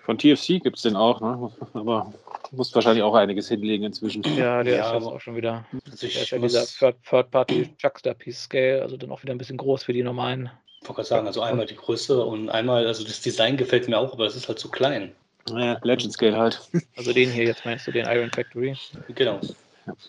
Von 0.04 0.18
TFC 0.18 0.62
gibt 0.62 0.78
es 0.78 0.84
den 0.84 0.96
auch, 0.96 1.22
ne? 1.22 1.52
aber 1.74 2.12
muss 2.52 2.74
wahrscheinlich 2.74 3.04
auch 3.04 3.14
einiges 3.14 3.48
hinlegen 3.48 3.86
inzwischen. 3.86 4.24
Ja, 4.36 4.64
der 4.64 4.78
ja, 4.78 4.98
ist 4.98 5.06
auch 5.06 5.22
schon 5.22 5.36
wieder. 5.36 5.66
Also 5.86 6.08
der 6.08 6.22
ist 6.22 6.30
ja 6.32 6.38
dieser 6.40 6.66
Third-Party 7.08 7.70
Juxtapiece 7.78 8.44
Scale, 8.44 8.82
also 8.82 8.98
dann 8.98 9.12
auch 9.12 9.22
wieder 9.24 9.34
ein 9.34 9.38
bisschen 9.38 9.58
groß 9.58 9.84
für 9.84 9.94
die 9.94 10.04
normalen. 10.04 10.50
Ich 10.82 10.90
wollte 10.90 10.98
gerade 10.98 11.08
sagen, 11.08 11.28
also 11.28 11.42
einmal 11.42 11.66
die 11.66 11.76
Größe 11.76 12.24
und 12.24 12.50
einmal, 12.50 12.88
also 12.88 13.04
das 13.04 13.22
Design 13.22 13.56
gefällt 13.56 13.88
mir 13.88 13.98
auch, 13.98 14.14
aber 14.14 14.26
es 14.26 14.36
ist 14.36 14.48
halt 14.48 14.60
zu 14.60 14.70
klein. 14.70 15.12
Ja, 15.50 15.80
Legend 15.84 16.14
Scale 16.14 16.38
halt. 16.38 16.62
Also 16.98 17.14
den 17.14 17.30
hier 17.32 17.46
jetzt 17.46 17.66
meinst 17.66 17.88
du, 17.88 17.92
den 17.92 18.06
Iron 18.08 18.32
Factory? 18.32 18.76
Genau. 19.16 19.40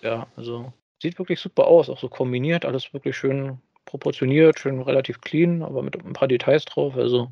Ja, 0.02 0.26
also 0.36 0.72
sieht 1.00 1.18
wirklich 1.18 1.40
super 1.40 1.66
aus, 1.66 1.88
auch 1.88 1.98
so 1.98 2.08
kombiniert, 2.08 2.64
alles 2.64 2.92
wirklich 2.92 3.16
schön 3.16 3.58
proportioniert, 3.84 4.58
schön 4.58 4.80
relativ 4.80 5.20
clean, 5.20 5.62
aber 5.62 5.82
mit 5.82 5.96
ein 5.96 6.12
paar 6.12 6.28
Details 6.28 6.64
drauf. 6.64 6.96
Also 6.96 7.30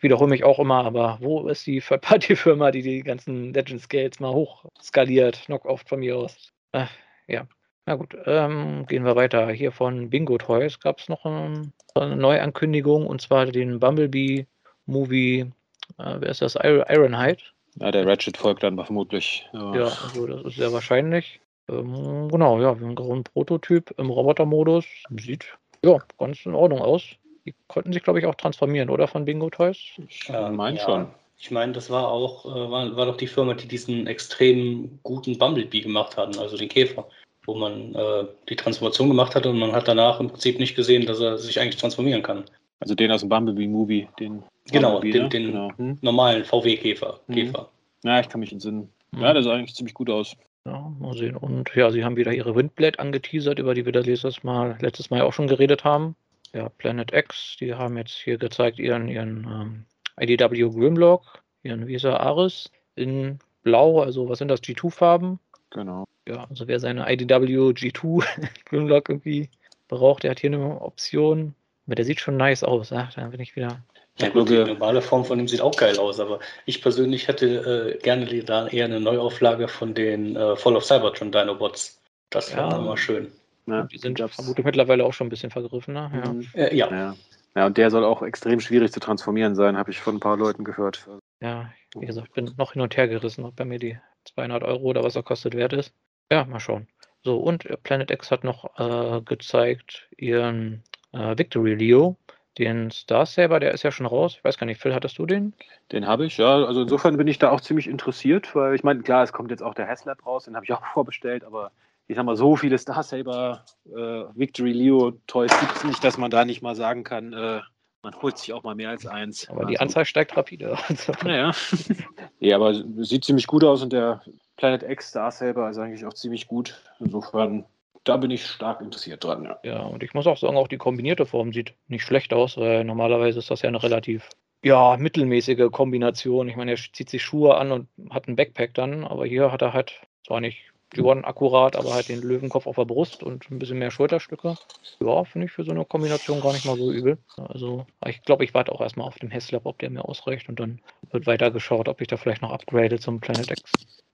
wiederhole 0.00 0.30
mich 0.30 0.44
auch 0.44 0.58
immer, 0.58 0.84
aber 0.84 1.18
wo 1.20 1.48
ist 1.48 1.66
die 1.66 1.80
Third-Party-Firma, 1.80 2.70
die 2.72 2.82
die 2.82 3.02
ganzen 3.02 3.52
Legend 3.52 3.80
Scales 3.80 4.20
mal 4.20 4.32
hochskaliert? 4.32 5.44
Knock-off 5.46 5.82
von 5.86 6.00
mir 6.00 6.16
aus. 6.16 6.52
Ach, 6.72 6.90
ja. 7.26 7.46
Na 7.86 7.94
gut, 7.94 8.16
ähm, 8.26 8.84
gehen 8.86 9.04
wir 9.04 9.14
weiter. 9.14 9.48
Hier 9.50 9.70
von 9.70 10.10
Bingo 10.10 10.38
Toys 10.38 10.80
gab 10.80 10.98
es 10.98 11.08
noch 11.08 11.24
ein, 11.24 11.72
eine 11.94 12.16
Neuankündigung 12.16 13.06
und 13.06 13.20
zwar 13.20 13.46
den 13.46 13.78
Bumblebee 13.78 14.46
Movie. 14.86 15.52
Äh, 15.98 16.16
wer 16.18 16.28
ist 16.28 16.42
das? 16.42 16.56
Ironhide. 16.56 17.42
Ja, 17.76 17.90
der 17.92 18.06
Ratchet 18.06 18.36
folgt 18.36 18.64
dann 18.64 18.76
vermutlich. 18.76 19.48
Ja, 19.52 19.74
ja 19.74 19.84
also 19.84 20.26
das 20.26 20.42
ist 20.42 20.56
sehr 20.56 20.72
wahrscheinlich. 20.72 21.40
Ähm, 21.68 22.28
genau, 22.28 22.60
ja, 22.60 22.78
wir 22.80 22.88
haben 22.88 23.12
einen 23.12 23.24
Prototyp 23.24 23.92
im 23.98 24.10
Roboter-Modus. 24.10 24.84
Sieht 25.20 25.46
ja 25.84 25.98
ganz 26.18 26.44
in 26.44 26.54
Ordnung 26.54 26.80
aus. 26.80 27.16
Die 27.46 27.54
konnten 27.68 27.92
sich, 27.92 28.02
glaube 28.02 28.18
ich, 28.18 28.26
auch 28.26 28.34
transformieren, 28.34 28.90
oder 28.90 29.06
von 29.06 29.24
Bingo 29.24 29.48
Toys? 29.50 29.78
Ich 30.08 30.28
äh, 30.28 30.50
meine 30.50 30.78
ja. 30.78 30.84
schon. 30.84 31.06
Ich 31.38 31.50
meine, 31.50 31.72
das 31.72 31.90
war 31.90 32.08
auch, 32.08 32.44
äh, 32.46 32.70
war, 32.70 32.96
war 32.96 33.06
doch 33.06 33.16
die 33.16 33.26
Firma, 33.26 33.54
die 33.54 33.68
diesen 33.68 34.06
extrem 34.06 34.98
guten 35.02 35.38
Bumblebee 35.38 35.80
gemacht 35.80 36.16
hatten, 36.16 36.38
also 36.38 36.56
den 36.56 36.68
Käfer, 36.68 37.06
wo 37.44 37.54
man 37.54 37.94
äh, 37.94 38.24
die 38.48 38.56
Transformation 38.56 39.08
gemacht 39.08 39.34
hat 39.34 39.46
und 39.46 39.58
man 39.58 39.72
hat 39.72 39.86
danach 39.86 40.18
im 40.18 40.28
Prinzip 40.28 40.58
nicht 40.58 40.74
gesehen, 40.74 41.06
dass 41.06 41.20
er 41.20 41.38
sich 41.38 41.60
eigentlich 41.60 41.76
transformieren 41.76 42.22
kann. 42.22 42.44
Also 42.80 42.94
den 42.94 43.12
aus 43.12 43.20
dem 43.20 43.28
Bumblebee-Movie, 43.28 44.08
den. 44.18 44.42
Genau, 44.70 44.98
den, 45.00 45.10
ne? 45.10 45.28
den 45.28 45.52
genau. 45.52 45.70
Hm? 45.76 45.98
normalen 46.00 46.44
VW-Käfer. 46.44 47.20
Hm. 47.26 47.34
Käfer. 47.34 47.68
Ja, 48.02 48.20
ich 48.20 48.28
kann 48.28 48.40
mich 48.40 48.52
entsinnen. 48.52 48.90
Hm. 49.14 49.22
Ja, 49.22 49.32
der 49.32 49.42
sah 49.42 49.52
eigentlich 49.52 49.74
ziemlich 49.74 49.94
gut 49.94 50.10
aus. 50.10 50.36
Ja, 50.64 50.92
mal 50.98 51.16
sehen. 51.16 51.36
Und 51.36 51.70
ja, 51.76 51.90
sie 51.92 52.04
haben 52.04 52.16
wieder 52.16 52.32
ihre 52.32 52.56
Windblade 52.56 52.98
angeteasert, 52.98 53.60
über 53.60 53.74
die 53.74 53.84
wir 53.84 53.92
das 53.92 54.06
letztes 54.06 54.42
Mal, 54.42 54.76
letztes 54.80 55.10
Mal 55.10 55.20
auch 55.20 55.32
schon 55.32 55.46
geredet 55.46 55.84
haben. 55.84 56.16
Ja, 56.52 56.68
Planet 56.68 57.12
X, 57.12 57.56
die 57.60 57.74
haben 57.74 57.96
jetzt 57.96 58.14
hier 58.14 58.38
gezeigt 58.38 58.78
ihren, 58.78 59.08
ihren 59.08 59.44
ähm, 59.44 59.84
IDW 60.20 60.70
Grimlock, 60.70 61.42
ihren 61.62 61.86
Visa 61.86 62.16
Aris 62.16 62.70
in 62.94 63.38
Blau, 63.62 64.00
also 64.00 64.28
was 64.28 64.38
sind 64.38 64.48
das, 64.48 64.62
G2-Farben? 64.62 65.38
Genau. 65.70 66.04
Ja, 66.26 66.46
also 66.48 66.66
wer 66.68 66.80
seine 66.80 67.10
IDW 67.12 67.70
G2 67.70 68.24
Grimlock 68.64 69.08
irgendwie 69.08 69.50
braucht, 69.88 70.22
der 70.22 70.30
hat 70.32 70.40
hier 70.40 70.52
eine 70.52 70.80
Option. 70.80 71.54
Aber 71.86 71.94
der 71.94 72.04
sieht 72.04 72.20
schon 72.20 72.36
nice 72.36 72.64
aus, 72.64 72.92
ach, 72.92 73.12
dann 73.14 73.30
bin 73.30 73.40
ich 73.40 73.54
wieder 73.54 73.82
ja, 74.18 74.30
gut, 74.30 74.48
die 74.48 74.56
normale 74.56 75.02
Form 75.02 75.24
von 75.24 75.38
ihm 75.38 75.46
sieht 75.46 75.60
auch 75.60 75.76
geil 75.76 75.98
aus, 75.98 76.20
aber 76.20 76.40
ich 76.64 76.80
persönlich 76.80 77.28
hätte 77.28 77.96
äh, 77.96 77.98
gerne 77.98 78.24
da 78.44 78.66
eher 78.66 78.86
eine 78.86 78.98
Neuauflage 78.98 79.68
von 79.68 79.92
den 79.92 80.36
äh, 80.36 80.56
Fall 80.56 80.74
of 80.74 80.84
Cybertron 80.84 81.32
Dinobots. 81.32 82.00
Das 82.30 82.54
wäre 82.56 82.70
ja. 82.70 82.78
mal 82.78 82.96
schön. 82.96 83.30
Ja, 83.66 83.82
die 83.82 83.98
sind 83.98 84.18
vermutlich 84.18 84.64
mittlerweile 84.64 85.04
auch 85.04 85.12
schon 85.12 85.26
ein 85.26 85.30
bisschen 85.30 85.50
vergriffen, 85.50 85.94
ne? 85.94 86.10
Ja. 86.14 86.32
Mhm. 86.32 86.48
Äh, 86.54 86.76
ja. 86.76 86.90
ja. 86.90 87.16
ja. 87.54 87.66
und 87.66 87.76
der 87.76 87.90
soll 87.90 88.04
auch 88.04 88.22
extrem 88.22 88.60
schwierig 88.60 88.92
zu 88.92 89.00
transformieren 89.00 89.54
sein, 89.54 89.76
habe 89.76 89.90
ich 89.90 90.00
von 90.00 90.16
ein 90.16 90.20
paar 90.20 90.36
Leuten 90.36 90.64
gehört. 90.64 91.08
Ja, 91.40 91.70
wie 91.98 92.06
gesagt, 92.06 92.28
ich 92.28 92.34
bin 92.34 92.52
noch 92.56 92.72
hin 92.72 92.82
und 92.82 92.96
her 92.96 93.08
gerissen, 93.08 93.44
ob 93.44 93.56
bei 93.56 93.64
mir 93.64 93.78
die 93.78 93.98
200 94.24 94.62
Euro 94.62 94.84
oder 94.84 95.02
was 95.02 95.16
er 95.16 95.22
kostet 95.22 95.54
wert 95.54 95.72
ist. 95.72 95.92
Ja, 96.30 96.44
mal 96.44 96.60
schauen. 96.60 96.88
So, 97.22 97.38
und 97.38 97.66
Planet 97.82 98.10
X 98.10 98.30
hat 98.30 98.44
noch 98.44 98.78
äh, 98.78 99.20
gezeigt 99.22 100.08
ihren 100.16 100.84
äh, 101.12 101.36
Victory 101.36 101.74
Leo. 101.74 102.16
Den 102.58 102.90
Star 102.90 103.26
Saber, 103.26 103.60
der 103.60 103.74
ist 103.74 103.82
ja 103.82 103.90
schon 103.90 104.06
raus. 104.06 104.36
Ich 104.38 104.44
weiß 104.44 104.56
gar 104.56 104.64
nicht, 104.64 104.80
Phil, 104.80 104.94
hattest 104.94 105.18
du 105.18 105.26
den? 105.26 105.52
Den 105.92 106.06
habe 106.06 106.24
ich, 106.24 106.38
ja. 106.38 106.64
Also 106.64 106.82
insofern 106.82 107.16
bin 107.16 107.28
ich 107.28 107.38
da 107.38 107.50
auch 107.50 107.60
ziemlich 107.60 107.86
interessiert, 107.86 108.54
weil 108.54 108.74
ich 108.74 108.82
meine, 108.82 109.02
klar, 109.02 109.24
es 109.24 109.32
kommt 109.32 109.50
jetzt 109.50 109.62
auch 109.62 109.74
der 109.74 109.86
Haslab 109.88 110.24
raus, 110.24 110.44
den 110.44 110.54
habe 110.54 110.64
ich 110.64 110.72
auch 110.72 110.84
vorbestellt, 110.94 111.44
aber 111.44 111.72
ich 112.08 112.16
sag 112.16 112.24
mal, 112.24 112.36
so 112.36 112.56
viele 112.56 112.78
Star 112.78 113.02
Saber 113.02 113.64
äh, 113.86 114.24
Victory 114.34 114.72
Leo 114.72 115.12
Toys 115.26 115.52
gibt 115.60 115.76
es 115.76 115.84
nicht, 115.84 116.04
dass 116.04 116.18
man 116.18 116.30
da 116.30 116.44
nicht 116.44 116.62
mal 116.62 116.74
sagen 116.74 117.04
kann, 117.04 117.32
äh, 117.32 117.60
man 118.02 118.22
holt 118.22 118.38
sich 118.38 118.52
auch 118.52 118.62
mal 118.62 118.76
mehr 118.76 118.90
als 118.90 119.06
eins. 119.06 119.48
Aber 119.48 119.60
also, 119.60 119.70
die 119.70 119.80
Anzahl 119.80 120.04
steigt 120.04 120.36
rapide. 120.36 120.78
naja. 121.24 121.50
ja, 122.38 122.56
aber 122.56 122.74
sieht 123.04 123.24
ziemlich 123.24 123.48
gut 123.48 123.64
aus 123.64 123.82
und 123.82 123.92
der 123.92 124.22
Planet 124.56 124.84
X 124.84 125.08
Star 125.08 125.30
Saber 125.32 125.68
ist 125.70 125.78
eigentlich 125.78 126.06
auch 126.06 126.14
ziemlich 126.14 126.46
gut. 126.46 126.80
Insofern 127.00 127.64
da 128.06 128.16
bin 128.16 128.30
ich 128.30 128.46
stark 128.46 128.80
interessiert 128.80 129.24
dran. 129.24 129.44
Ja. 129.44 129.58
ja, 129.64 129.80
und 129.80 130.02
ich 130.02 130.14
muss 130.14 130.26
auch 130.26 130.38
sagen, 130.38 130.56
auch 130.56 130.68
die 130.68 130.76
kombinierte 130.76 131.26
Form 131.26 131.52
sieht 131.52 131.74
nicht 131.88 132.04
schlecht 132.04 132.32
aus, 132.32 132.56
weil 132.56 132.84
normalerweise 132.84 133.40
ist 133.40 133.50
das 133.50 133.62
ja 133.62 133.68
eine 133.68 133.82
relativ 133.82 134.30
ja, 134.62 134.96
mittelmäßige 134.96 135.70
Kombination. 135.72 136.48
Ich 136.48 136.56
meine, 136.56 136.72
er 136.72 136.76
zieht 136.76 137.10
sich 137.10 137.24
Schuhe 137.24 137.56
an 137.56 137.72
und 137.72 137.88
hat 138.10 138.28
einen 138.28 138.36
Backpack 138.36 138.74
dann, 138.74 139.04
aber 139.04 139.26
hier 139.26 139.50
hat 139.50 139.62
er 139.62 139.72
halt 139.72 140.00
zwar 140.24 140.40
nicht 140.40 140.72
Jordan 140.94 141.24
akkurat, 141.24 141.76
aber 141.76 141.94
halt 141.94 142.08
den 142.08 142.22
Löwenkopf 142.22 142.66
auf 142.66 142.76
der 142.76 142.84
Brust 142.84 143.22
und 143.22 143.50
ein 143.50 143.58
bisschen 143.58 143.78
mehr 143.78 143.90
Schulterstücke. 143.90 144.56
Ja, 145.00 145.24
finde 145.24 145.46
ich 145.46 145.52
für 145.52 145.64
so 145.64 145.72
eine 145.72 145.84
Kombination 145.84 146.40
gar 146.40 146.52
nicht 146.52 146.64
mal 146.64 146.76
so 146.76 146.92
übel. 146.92 147.18
Also, 147.36 147.86
ich 148.06 148.22
glaube, 148.22 148.44
ich 148.44 148.54
warte 148.54 148.72
auch 148.72 148.80
erstmal 148.80 149.06
auf 149.06 149.18
dem 149.18 149.30
Heslab, 149.30 149.66
ob 149.66 149.78
der 149.78 149.90
mir 149.90 150.04
ausreicht 150.04 150.48
und 150.48 150.60
dann 150.60 150.80
wird 151.10 151.26
weiter 151.26 151.50
geschaut, 151.50 151.88
ob 151.88 152.00
ich 152.00 152.08
da 152.08 152.16
vielleicht 152.16 152.42
noch 152.42 152.52
upgrade 152.52 152.98
zum 152.98 153.20
Planet 153.20 153.50
X. 153.50 153.72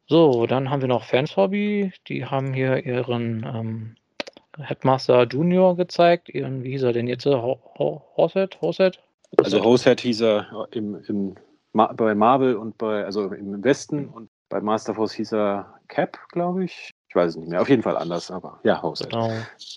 So, 0.08 0.46
dann 0.46 0.70
haben 0.70 0.80
wir 0.80 0.88
noch 0.88 1.04
Fans 1.04 1.36
Hobby. 1.36 1.92
Die 2.08 2.26
haben 2.26 2.52
hier 2.52 2.84
ihren 2.84 3.46
ähm, 3.46 3.96
Headmaster 4.58 5.26
Junior 5.26 5.76
gezeigt. 5.76 6.28
Ihren, 6.28 6.64
wie 6.64 6.70
hieß 6.72 6.82
er 6.82 6.92
denn 6.92 7.06
jetzt? 7.06 7.24
Horset? 7.26 8.60
Horset? 8.60 9.00
Also 9.38 9.62
Horset 9.64 10.00
hieß 10.00 10.22
er 10.22 10.68
im, 10.72 11.02
im, 11.06 11.36
bei 11.72 12.14
Marvel 12.14 12.56
und 12.56 12.76
bei, 12.76 13.04
also 13.04 13.32
im 13.32 13.64
Westen 13.64 14.08
und 14.08 14.28
bei 14.52 14.60
Master 14.60 14.94
Force 14.94 15.14
hieß 15.14 15.32
er 15.32 15.80
Cap, 15.88 16.18
glaube 16.28 16.64
ich. 16.64 16.90
Ich 17.08 17.16
weiß 17.16 17.30
es 17.30 17.36
nicht 17.36 17.48
mehr. 17.48 17.62
Auf 17.62 17.70
jeden 17.70 17.82
Fall 17.82 17.96
anders, 17.96 18.30
aber 18.30 18.60
ja, 18.64 18.80
Horset. 18.82 19.10
Genau. 19.10 19.30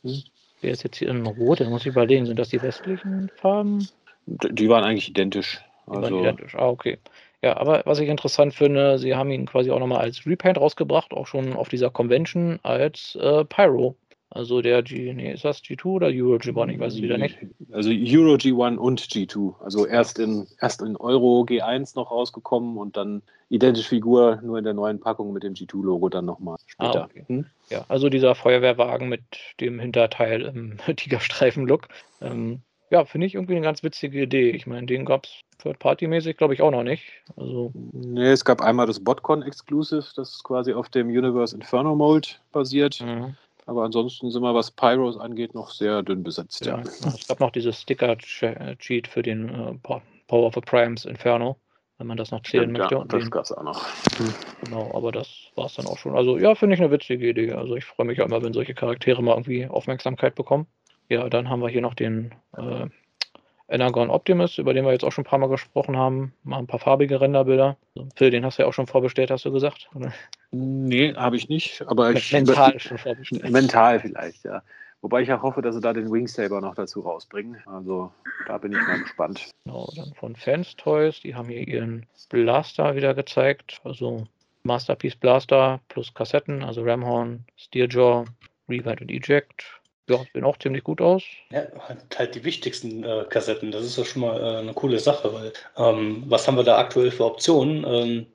Hm? 0.04 0.24
Wer 0.62 0.72
ist 0.72 0.84
jetzt 0.84 0.98
hier 0.98 1.10
in 1.10 1.26
Rot? 1.26 1.62
Da 1.62 1.70
muss 1.70 1.82
ich 1.82 1.88
überlegen. 1.88 2.26
Sind 2.26 2.38
das 2.38 2.50
die 2.50 2.62
westlichen 2.62 3.32
Farben? 3.36 3.88
Die 4.26 4.70
waren 4.70 4.84
eigentlich 4.84 5.10
identisch. 5.10 5.64
Die 5.88 5.92
also, 5.92 6.02
waren 6.02 6.20
identisch. 6.20 6.56
Ah, 6.56 6.68
okay. 6.68 6.98
Ja, 7.42 7.58
aber 7.58 7.84
was 7.86 8.00
ich 8.00 8.10
interessant 8.10 8.54
finde, 8.54 9.00
sie 9.00 9.16
haben 9.16 9.32
ihn 9.32 9.46
quasi 9.46 9.72
auch 9.72 9.80
nochmal 9.80 10.02
als 10.02 10.26
Repaint 10.26 10.58
rausgebracht, 10.58 11.14
auch 11.14 11.28
schon 11.28 11.54
auf 11.54 11.70
dieser 11.70 11.90
Convention 11.90 12.60
als 12.64 13.16
äh, 13.22 13.46
Pyro. 13.46 13.96
Also 14.36 14.62
der 14.62 14.84
G, 14.84 15.14
nee, 15.14 15.32
ist 15.32 15.46
das 15.46 15.64
G2 15.64 15.86
oder 15.86 16.08
Euro 16.08 16.36
G1? 16.36 16.70
Ich 16.74 16.80
weiß 16.80 16.96
es 16.96 17.02
wieder 17.02 17.18
nicht. 17.18 17.38
Also 17.72 17.90
Euro 17.90 18.36
G1 18.36 18.76
und 18.76 19.02
G2. 19.02 19.62
Also 19.64 19.88
erst 19.88 20.20
in, 20.20 20.46
erst 20.60 20.82
in 20.82 20.98
Euro 20.98 21.46
G1 21.48 21.96
noch 21.96 22.12
rausgekommen 22.12 22.78
und 22.78 22.98
dann 22.98 23.22
identische 23.48 23.88
Figur, 23.88 24.42
nur 24.44 24.58
in 24.58 24.66
der 24.66 24.74
neuen 24.74 25.00
Packung 25.00 25.32
mit 25.32 25.44
dem 25.44 25.54
G2-Logo 25.54 26.10
dann 26.10 26.26
nochmal 26.26 26.58
später. 26.66 27.04
Ah, 27.04 27.06
okay. 27.06 27.24
hm? 27.28 27.46
Ja, 27.70 27.86
also 27.88 28.10
dieser 28.10 28.36
Feuerwehrwagen 28.36 29.08
mit 29.08 29.22
dem 29.62 29.80
Hinterteil 29.80 30.42
im 30.42 30.80
Tigerstreifen-Look. 30.98 31.88
Ähm, 32.20 32.60
ja, 32.90 33.06
finde 33.06 33.28
ich 33.28 33.36
irgendwie 33.36 33.56
eine 33.56 33.64
ganz 33.64 33.84
witzige 33.84 34.24
Idee. 34.24 34.50
Ich 34.50 34.68
meine, 34.68 34.86
den 34.86 35.06
gab 35.06 35.28
es 35.28 35.32
Third-Party-mäßig, 35.60 36.36
glaube 36.36 36.54
ich, 36.54 36.62
auch 36.62 36.72
noch 36.72 36.84
nicht. 36.84 37.06
Also 37.38 37.72
nee, 37.74 38.32
es 38.32 38.44
gab 38.44 38.60
einmal 38.60 38.86
das 38.86 39.00
Botcon 39.00 39.44
Exclusive, 39.44 40.06
das 40.18 40.44
quasi 40.44 40.74
auf 40.74 40.90
dem 40.90 41.08
Universe 41.08 41.56
Inferno 41.56 41.96
Mold 41.96 42.42
basiert. 42.52 43.00
Mhm. 43.00 43.38
Aber 43.66 43.84
ansonsten 43.84 44.30
sind 44.30 44.44
wir, 44.44 44.54
was 44.54 44.72
Pyros 44.72 45.18
angeht, 45.18 45.56
noch 45.56 45.72
sehr 45.72 46.04
dünn 46.04 46.24
besetzt. 46.24 46.66
Ja, 46.66 46.78
ja. 46.78 46.84
Es 46.84 47.28
gab 47.28 47.40
noch 47.40 47.52
dieses 47.52 47.82
Sticker-Cheat 47.82 49.08
für 49.08 49.24
den 49.24 49.50
äh, 49.50 49.74
Power 50.28 50.46
of 50.46 50.54
the 50.54 50.62
Primes 50.62 51.06
Inferno, 51.06 51.58
wenn 51.98 52.08
man 52.08 52.18
das 52.18 52.32
noch 52.32 52.44
zählen 52.44 52.66
Stimmt, 52.66 52.78
möchte. 52.78 52.96
Ja, 52.96 53.06
das 53.06 53.32
gab 53.32 53.46
es 53.46 53.52
auch 53.52 53.64
noch. 53.64 53.86
Mhm. 54.20 54.34
Genau, 54.64 54.92
aber 54.94 55.12
das 55.12 55.52
war 55.56 55.66
es 55.66 55.74
dann 55.76 55.88
auch 55.88 55.98
schon. 55.98 56.16
Also 56.16 56.38
ja, 56.38 56.54
finde 56.54 56.76
ich 56.76 56.82
eine 56.82 56.92
witzige 56.92 57.28
Idee. 57.28 57.54
Also 57.54 57.76
ich 57.76 57.86
freue 57.86 58.06
mich 58.06 58.22
auch 58.22 58.28
immer, 58.28 58.44
wenn 58.44 58.54
solche 58.54 58.76
Charaktere 58.76 59.24
mal 59.24 59.34
irgendwie 59.34 59.68
Aufmerksamkeit 59.68 60.36
bekommen. 60.36 60.68
Ja, 61.10 61.28
dann 61.30 61.50
haben 61.50 61.62
wir 61.62 61.70
hier 61.70 61.82
noch 61.82 61.96
den 61.96 62.34
äh, 62.58 62.88
Energon 63.68 64.10
Optimus, 64.10 64.58
über 64.58 64.74
den 64.74 64.86
wir 64.86 64.92
jetzt 64.92 65.04
auch 65.04 65.12
schon 65.12 65.24
ein 65.24 65.28
paar 65.28 65.40
Mal 65.40 65.50
gesprochen 65.50 65.98
haben. 65.98 66.34
Mal 66.44 66.60
ein 66.60 66.68
paar 66.68 66.80
farbige 66.80 67.20
Renderbilder. 67.20 67.78
Phil, 68.16 68.30
den 68.30 68.46
hast 68.46 68.58
du 68.58 68.64
ja 68.64 68.70
auch 68.70 68.74
schon 68.74 68.88
vorbestellt, 68.88 69.32
hast 69.32 69.46
du 69.46 69.52
gesagt? 69.52 69.90
Oder? 69.96 70.14
Nee, 70.52 71.14
habe 71.16 71.36
ich 71.36 71.50
nicht. 71.50 71.84
Aber 71.88 72.12
ich, 72.12 72.32
mental 72.32 72.80
schon 72.80 72.98
vorbestellt. 72.98 73.50
Mental 73.52 74.00
vielleicht, 74.00 74.44
ja. 74.46 74.62
Wobei 75.02 75.22
ich 75.22 75.32
auch 75.32 75.44
hoffe, 75.44 75.62
dass 75.62 75.76
sie 75.76 75.82
da 75.82 75.94
den 75.94 76.12
Wingsaber 76.12 76.62
noch 76.62 76.76
dazu 76.76 77.02
rausbringen. 77.02 77.58
Also 77.66 78.12
da 78.48 78.58
bin 78.58 78.72
ich 78.72 78.80
mal 78.80 79.00
gespannt. 79.00 79.52
Genau, 79.64 79.88
dann 79.96 80.14
von 80.14 80.36
Fans 80.36 80.76
Toys, 80.76 81.20
die 81.22 81.36
haben 81.36 81.50
hier 81.50 81.68
ihren 81.68 82.06
Blaster 82.30 82.96
wieder 82.96 83.14
gezeigt. 83.14 83.82
Also 83.84 84.26
Masterpiece 84.64 85.16
Blaster 85.16 85.80
plus 85.90 86.14
Kassetten, 86.14 86.64
also 86.64 86.84
Ramhorn, 86.84 87.46
Steerjaw, 87.56 88.26
Rewind 88.68 89.02
und 89.02 89.12
Eject. 89.12 89.80
Ja, 90.08 90.20
sehen 90.34 90.44
auch 90.44 90.58
ziemlich 90.58 90.84
gut 90.84 91.02
aus. 91.02 91.24
Ja, 91.52 91.64
halt 92.16 92.36
die 92.36 92.44
wichtigsten 92.44 93.04
äh, 93.04 93.26
Kassetten. 93.30 93.72
Das 93.72 93.84
ist 93.84 93.98
ja 93.98 94.06
schon 94.06 94.22
mal 94.22 94.40
äh, 94.40 94.58
eine 94.60 94.74
coole 94.74 95.00
Sache, 95.00 95.34
weil 95.34 95.54
ähm, 95.78 96.24
was 96.28 96.48
haben 96.48 96.58
wir 96.58 96.64
da 96.64 96.78
aktuell 96.78 97.12
für 97.12 97.26
Optionen? 97.26 97.84
Ähm, 97.88 98.28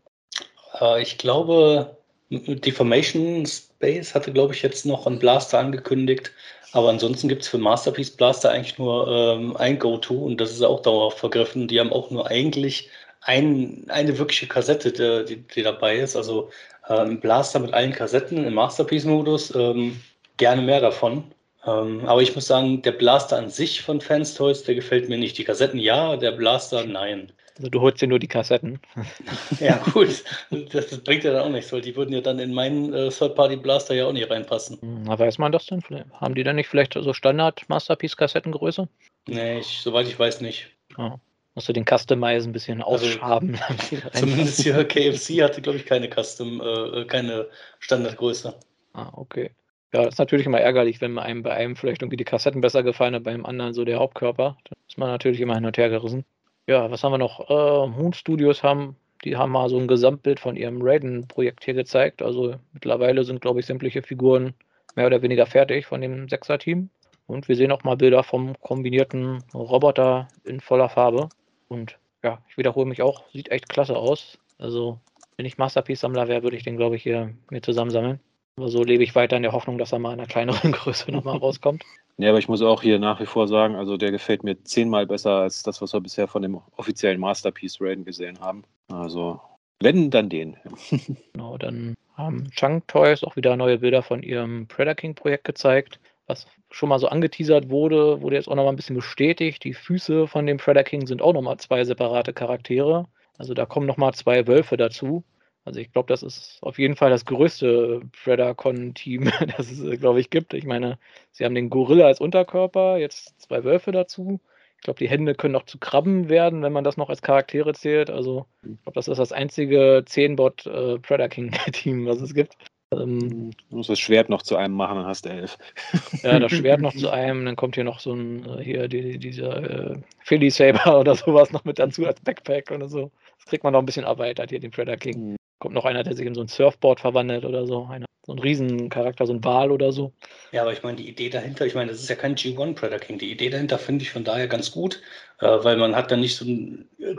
äh, 0.80 1.00
ich 1.00 1.16
glaube, 1.18 1.96
Deformation 2.30 3.46
Space 3.46 4.14
hatte, 4.14 4.32
glaube 4.32 4.54
ich, 4.54 4.62
jetzt 4.62 4.84
noch 4.84 5.06
einen 5.06 5.18
Blaster 5.18 5.58
angekündigt. 5.58 6.32
Aber 6.72 6.88
ansonsten 6.88 7.28
gibt 7.28 7.42
es 7.42 7.48
für 7.48 7.58
Masterpiece 7.58 8.12
Blaster 8.12 8.50
eigentlich 8.50 8.78
nur 8.78 9.08
ähm, 9.08 9.56
ein 9.56 9.78
Go-To 9.78 10.14
und 10.14 10.40
das 10.40 10.52
ist 10.52 10.62
auch 10.62 10.80
dauerhaft 10.80 11.18
vergriffen. 11.18 11.66
Die 11.66 11.80
haben 11.80 11.92
auch 11.92 12.10
nur 12.10 12.28
eigentlich 12.28 12.90
ein, 13.22 13.84
eine 13.88 14.18
wirkliche 14.18 14.46
Kassette, 14.46 14.92
die, 14.92 15.34
die, 15.34 15.42
die 15.42 15.62
dabei 15.62 15.96
ist. 15.96 16.16
Also 16.16 16.50
äh, 16.88 16.94
ein 16.94 17.20
Blaster 17.20 17.58
mit 17.58 17.74
allen 17.74 17.92
Kassetten 17.92 18.44
im 18.44 18.54
Masterpiece-Modus. 18.54 19.54
Ähm, 19.54 20.00
gerne 20.36 20.62
mehr 20.62 20.80
davon. 20.80 21.24
Ähm, 21.66 22.06
aber 22.06 22.22
ich 22.22 22.34
muss 22.34 22.46
sagen, 22.46 22.82
der 22.82 22.92
Blaster 22.92 23.36
an 23.36 23.50
sich 23.50 23.82
von 23.82 24.00
Fans 24.00 24.34
Toys, 24.34 24.62
der 24.62 24.74
gefällt 24.74 25.08
mir 25.08 25.18
nicht. 25.18 25.36
Die 25.38 25.44
Kassetten 25.44 25.78
ja, 25.78 26.16
der 26.16 26.32
Blaster 26.32 26.84
nein. 26.84 27.32
Also 27.58 27.68
du 27.68 27.80
holst 27.82 28.00
dir 28.00 28.08
nur 28.08 28.18
die 28.18 28.28
Kassetten. 28.28 28.80
ja, 29.60 29.76
gut. 29.92 30.24
Das, 30.50 30.86
das, 30.88 30.98
bringt 31.00 31.24
ja 31.24 31.32
dann 31.32 31.42
auch 31.42 31.50
nichts, 31.50 31.70
weil 31.72 31.82
die 31.82 31.94
würden 31.94 32.14
ja 32.14 32.22
dann 32.22 32.38
in 32.38 32.54
meinen 32.54 32.94
äh, 32.94 33.10
Third-Party-Blaster 33.10 33.94
ja 33.94 34.06
auch 34.06 34.12
nicht 34.12 34.30
reinpassen. 34.30 34.80
Hm, 34.80 35.02
na, 35.02 35.18
weiß 35.18 35.36
man 35.36 35.52
das 35.52 35.66
denn? 35.66 35.82
Haben 36.14 36.34
die 36.34 36.42
dann 36.42 36.56
nicht 36.56 36.68
vielleicht 36.68 36.94
so 36.94 37.12
Standard-Masterpiece-Kassettengröße? 37.12 38.88
Nee, 39.28 39.58
ich, 39.58 39.80
soweit 39.82 40.06
ich 40.06 40.18
weiß 40.18 40.40
nicht. 40.40 40.70
Oh. 40.96 41.12
Musst 41.54 41.68
du 41.68 41.72
den 41.74 41.84
Customize 41.84 42.48
ein 42.48 42.52
bisschen 42.52 42.82
also, 42.82 43.04
ausschaben. 43.04 43.58
zumindest 44.14 44.62
hier 44.62 44.82
KFC 44.84 45.42
hatte, 45.42 45.60
glaube 45.60 45.76
ich, 45.78 45.84
keine 45.84 46.08
Custom, 46.08 46.62
äh, 46.62 47.04
keine 47.04 47.48
Standardgröße. 47.80 48.54
Ah, 48.94 49.10
okay. 49.12 49.50
Ja, 49.92 50.04
ist 50.06 50.18
natürlich 50.18 50.46
immer 50.46 50.60
ärgerlich, 50.60 51.00
wenn 51.00 51.18
einem 51.18 51.42
bei 51.42 51.52
einem 51.52 51.74
vielleicht 51.74 52.02
irgendwie 52.02 52.16
die 52.16 52.24
Kassetten 52.24 52.60
besser 52.60 52.82
gefallen 52.84 53.14
hat, 53.14 53.24
beim 53.24 53.44
anderen 53.44 53.74
so 53.74 53.84
der 53.84 53.98
Hauptkörper. 53.98 54.56
Da 54.64 54.76
ist 54.88 54.98
man 54.98 55.08
natürlich 55.08 55.40
immer 55.40 55.56
hin 55.56 55.66
und 55.66 55.76
her 55.76 55.88
gerissen. 55.88 56.24
Ja, 56.66 56.90
was 56.90 57.02
haben 57.02 57.12
wir 57.12 57.18
noch? 57.18 57.50
Äh, 57.50 57.88
Moon 57.88 58.12
Studios 58.12 58.62
haben, 58.62 58.94
die 59.24 59.36
haben 59.36 59.50
mal 59.50 59.68
so 59.68 59.78
ein 59.78 59.88
Gesamtbild 59.88 60.38
von 60.38 60.56
ihrem 60.56 60.80
Raiden-Projekt 60.80 61.64
hier 61.64 61.74
gezeigt. 61.74 62.22
Also 62.22 62.54
mittlerweile 62.72 63.24
sind, 63.24 63.40
glaube 63.40 63.60
ich, 63.60 63.66
sämtliche 63.66 64.02
Figuren 64.02 64.54
mehr 64.94 65.06
oder 65.06 65.22
weniger 65.22 65.46
fertig 65.46 65.86
von 65.86 66.00
dem 66.00 66.28
Sechser-Team. 66.28 66.90
Und 67.26 67.48
wir 67.48 67.56
sehen 67.56 67.72
auch 67.72 67.82
mal 67.82 67.96
Bilder 67.96 68.22
vom 68.22 68.60
kombinierten 68.60 69.42
Roboter 69.54 70.28
in 70.44 70.60
voller 70.60 70.88
Farbe. 70.88 71.28
Und 71.68 71.98
ja, 72.22 72.38
ich 72.48 72.56
wiederhole 72.56 72.86
mich 72.86 73.02
auch, 73.02 73.24
sieht 73.32 73.50
echt 73.50 73.68
klasse 73.68 73.96
aus. 73.96 74.38
Also, 74.58 75.00
wenn 75.36 75.46
ich 75.46 75.58
Masterpiece-Sammler 75.58 76.28
wäre, 76.28 76.42
würde 76.42 76.56
ich 76.56 76.64
den, 76.64 76.76
glaube 76.76 76.96
ich, 76.96 77.02
hier 77.02 77.34
mir 77.50 77.62
zusammensammeln. 77.62 78.20
Aber 78.56 78.68
so 78.68 78.82
lebe 78.82 79.02
ich 79.02 79.14
weiter 79.14 79.36
in 79.36 79.42
der 79.42 79.52
Hoffnung, 79.52 79.78
dass 79.78 79.92
er 79.92 79.98
mal 79.98 80.12
in 80.12 80.20
einer 80.20 80.28
kleineren 80.28 80.72
Größe 80.72 81.10
nochmal 81.10 81.38
rauskommt. 81.38 81.84
Ja, 82.18 82.28
aber 82.28 82.38
ich 82.38 82.48
muss 82.48 82.60
auch 82.60 82.82
hier 82.82 82.98
nach 82.98 83.20
wie 83.20 83.26
vor 83.26 83.48
sagen, 83.48 83.76
also 83.76 83.96
der 83.96 84.10
gefällt 84.10 84.44
mir 84.44 84.62
zehnmal 84.64 85.06
besser 85.06 85.36
als 85.36 85.62
das, 85.62 85.80
was 85.80 85.94
wir 85.94 86.00
bisher 86.00 86.28
von 86.28 86.42
dem 86.42 86.60
offiziellen 86.76 87.18
Masterpiece 87.18 87.80
Raiden 87.80 88.04
gesehen 88.04 88.40
haben. 88.40 88.64
Also, 88.88 89.40
wenn, 89.80 90.10
dann 90.10 90.28
den. 90.28 90.56
genau, 91.32 91.56
dann 91.56 91.94
haben 92.14 92.50
Chunk 92.50 92.86
Toys 92.88 93.24
auch 93.24 93.36
wieder 93.36 93.56
neue 93.56 93.78
Bilder 93.78 94.02
von 94.02 94.22
ihrem 94.22 94.66
Predator 94.66 94.96
King 94.96 95.14
Projekt 95.14 95.44
gezeigt, 95.44 95.98
was 96.26 96.46
schon 96.70 96.90
mal 96.90 96.98
so 96.98 97.08
angeteasert 97.08 97.70
wurde, 97.70 98.20
wurde 98.20 98.36
jetzt 98.36 98.48
auch 98.48 98.54
nochmal 98.54 98.72
ein 98.72 98.76
bisschen 98.76 98.96
bestätigt. 98.96 99.64
Die 99.64 99.74
Füße 99.74 100.26
von 100.26 100.46
dem 100.46 100.58
Predator 100.58 100.84
King 100.84 101.06
sind 101.06 101.22
auch 101.22 101.32
nochmal 101.32 101.56
zwei 101.56 101.84
separate 101.84 102.32
Charaktere. 102.32 103.06
Also 103.38 103.54
da 103.54 103.64
kommen 103.64 103.86
nochmal 103.86 104.12
zwei 104.14 104.46
Wölfe 104.46 104.76
dazu. 104.76 105.24
Also 105.70 105.78
ich 105.78 105.92
glaube, 105.92 106.08
das 106.08 106.24
ist 106.24 106.58
auf 106.62 106.80
jeden 106.80 106.96
Fall 106.96 107.10
das 107.10 107.24
größte 107.24 108.00
Predacon-Team, 108.24 109.30
das 109.56 109.70
es, 109.70 109.80
äh, 109.80 109.96
glaube 109.96 110.18
ich, 110.18 110.28
gibt. 110.28 110.52
Ich 110.52 110.64
meine, 110.64 110.98
sie 111.30 111.44
haben 111.44 111.54
den 111.54 111.70
Gorilla 111.70 112.06
als 112.06 112.20
Unterkörper, 112.20 112.96
jetzt 112.96 113.40
zwei 113.40 113.62
Wölfe 113.62 113.92
dazu. 113.92 114.40
Ich 114.78 114.82
glaube, 114.82 114.98
die 114.98 115.08
Hände 115.08 115.36
können 115.36 115.52
noch 115.52 115.66
zu 115.66 115.78
Krabben 115.78 116.28
werden, 116.28 116.64
wenn 116.64 116.72
man 116.72 116.82
das 116.82 116.96
noch 116.96 117.08
als 117.08 117.22
Charaktere 117.22 117.72
zählt. 117.72 118.10
Also 118.10 118.46
ich 118.64 118.82
glaube, 118.82 118.94
das 118.94 119.06
ist 119.06 119.18
das 119.18 119.30
einzige 119.30 120.02
10-Bot 120.04 120.66
äh, 120.66 120.98
Predator 120.98 121.28
King-Team, 121.28 122.04
was 122.06 122.20
es 122.20 122.34
gibt. 122.34 122.56
Ähm, 122.92 123.52
du 123.68 123.76
musst 123.76 123.90
das 123.90 124.00
Schwert 124.00 124.28
noch 124.28 124.42
zu 124.42 124.56
einem 124.56 124.74
machen, 124.74 124.96
dann 124.96 125.06
hast 125.06 125.24
du 125.24 125.28
elf. 125.28 125.56
Ja, 126.24 126.40
das 126.40 126.50
Schwert 126.50 126.80
noch 126.80 126.94
zu 126.94 127.10
einem, 127.10 127.44
dann 127.44 127.54
kommt 127.54 127.76
hier 127.76 127.84
noch 127.84 128.00
so 128.00 128.12
ein, 128.12 128.44
äh, 128.58 128.64
hier 128.64 128.88
die, 128.88 129.18
dieser 129.18 129.92
äh, 129.92 129.96
Philly 130.24 130.50
Saber 130.50 130.98
oder 130.98 131.14
sowas 131.14 131.52
noch 131.52 131.64
mit 131.64 131.78
dazu 131.78 132.04
als 132.06 132.20
Backpack 132.22 132.72
oder 132.72 132.88
so. 132.88 133.12
Das 133.36 133.46
kriegt 133.46 133.62
man 133.62 133.74
noch 133.74 133.78
ein 133.78 133.86
bisschen 133.86 134.04
erweitert 134.04 134.50
hier, 134.50 134.58
den 134.58 134.72
Predator 134.72 134.96
King. 134.96 135.36
Kommt 135.60 135.74
noch 135.74 135.84
einer, 135.84 136.02
der 136.02 136.14
sich 136.14 136.26
in 136.26 136.34
so 136.34 136.40
ein 136.40 136.48
Surfboard 136.48 137.00
verwandelt 137.00 137.44
oder 137.44 137.66
so. 137.66 137.84
Einer, 137.84 138.06
so 138.24 138.32
ein 138.32 138.38
Riesencharakter, 138.38 139.26
so 139.26 139.34
ein 139.34 139.44
Wal 139.44 139.70
oder 139.70 139.92
so. 139.92 140.12
Ja, 140.52 140.62
aber 140.62 140.72
ich 140.72 140.82
meine, 140.82 140.96
die 140.96 141.08
Idee 141.08 141.28
dahinter, 141.28 141.66
ich 141.66 141.74
meine, 141.74 141.90
das 141.90 142.00
ist 142.00 142.08
ja 142.08 142.16
kein 142.16 142.34
G1 142.34 142.74
Predator 142.74 142.98
King. 142.98 143.18
Die 143.18 143.30
Idee 143.30 143.50
dahinter 143.50 143.78
finde 143.78 144.02
ich 144.02 144.10
von 144.10 144.24
daher 144.24 144.48
ganz 144.48 144.70
gut, 144.72 145.02
äh, 145.40 145.46
weil 145.46 145.76
man 145.76 145.94
hat 145.94 146.10
dann 146.10 146.20
nicht 146.20 146.34
so 146.34 146.46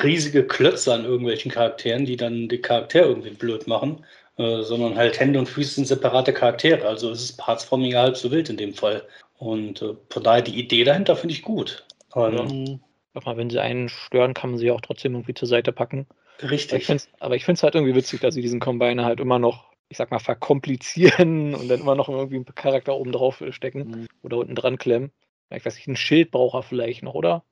riesige 0.03 0.45
Klötze 0.45 0.91
an 0.91 1.05
irgendwelchen 1.05 1.51
Charakteren, 1.51 2.05
die 2.05 2.17
dann 2.17 2.49
die 2.49 2.59
Charaktere 2.61 3.09
irgendwie 3.09 3.29
blöd 3.29 3.67
machen, 3.67 4.03
äh, 4.37 4.63
sondern 4.63 4.95
halt 4.95 5.19
Hände 5.19 5.37
und 5.37 5.47
Füße 5.47 5.75
sind 5.75 5.85
separate 5.85 6.33
Charaktere. 6.33 6.87
Also 6.87 7.11
es 7.11 7.21
ist 7.21 7.37
Partsforming 7.37 7.95
halb 7.95 8.17
so 8.17 8.31
wild 8.31 8.49
in 8.49 8.57
dem 8.57 8.73
Fall. 8.73 9.03
Und 9.37 9.83
äh, 9.83 9.93
von 10.09 10.23
daher 10.23 10.41
die 10.41 10.57
Idee 10.57 10.83
dahinter 10.83 11.15
finde 11.15 11.35
ich 11.35 11.43
gut. 11.43 11.85
Ähm, 12.15 12.81
ja. 13.13 13.21
mal, 13.23 13.37
wenn 13.37 13.51
sie 13.51 13.61
einen 13.61 13.87
stören, 13.87 14.33
kann 14.33 14.49
man 14.49 14.59
sie 14.59 14.71
auch 14.71 14.81
trotzdem 14.81 15.13
irgendwie 15.13 15.35
zur 15.35 15.47
Seite 15.47 15.71
packen. 15.71 16.07
Richtig. 16.41 16.89
Aber 17.19 17.35
ich 17.35 17.45
finde 17.45 17.57
es 17.57 17.63
halt 17.63 17.75
irgendwie 17.75 17.95
witzig, 17.95 18.21
dass 18.21 18.33
sie 18.33 18.41
diesen 18.41 18.59
Combiner 18.59 19.05
halt 19.05 19.19
immer 19.19 19.39
noch, 19.39 19.71
ich 19.89 19.97
sag 19.97 20.11
mal, 20.11 20.19
verkomplizieren 20.19 21.55
und 21.55 21.67
dann 21.67 21.81
immer 21.81 21.95
noch 21.95 22.09
irgendwie 22.09 22.35
einen 22.35 22.45
Charakter 22.45 22.95
oben 22.95 23.11
drauf 23.11 23.43
stecken 23.51 23.79
mhm. 23.79 24.07
oder 24.23 24.37
unten 24.37 24.55
dran 24.55 24.77
klemmen. 24.77 25.11
Ich 25.49 25.65
weiß 25.65 25.75
nicht, 25.75 25.87
ein 25.87 25.97
Schild 25.97 26.31
braucht 26.31 26.55
er 26.55 26.63
vielleicht 26.63 27.03
noch, 27.03 27.13
oder? 27.13 27.43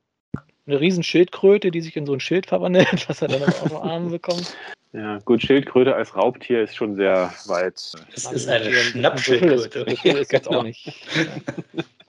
Eine 0.65 0.79
riesen 0.79 1.03
Schildkröte, 1.03 1.71
die 1.71 1.81
sich 1.81 1.97
in 1.97 2.05
so 2.05 2.13
ein 2.13 2.19
Schild 2.19 2.45
verwandelt, 2.45 2.87
was 3.09 3.21
er 3.21 3.27
dann 3.27 3.43
auf 3.43 3.63
den 3.63 3.75
Arm 3.75 4.09
bekommt. 4.11 4.55
Ja, 4.91 5.19
gut, 5.19 5.43
Schildkröte 5.43 5.95
als 5.95 6.15
Raubtier 6.15 6.63
ist 6.63 6.75
schon 6.75 6.95
sehr 6.95 7.31
weit. 7.45 7.75
Es 7.75 8.31
ist 8.31 8.47
eine 8.47 8.71
Schnappschildkröte. 8.73 9.85
Das 9.85 10.03
ist 10.03 10.31
jetzt 10.31 10.47
auch 10.47 10.63
nicht. 10.63 10.91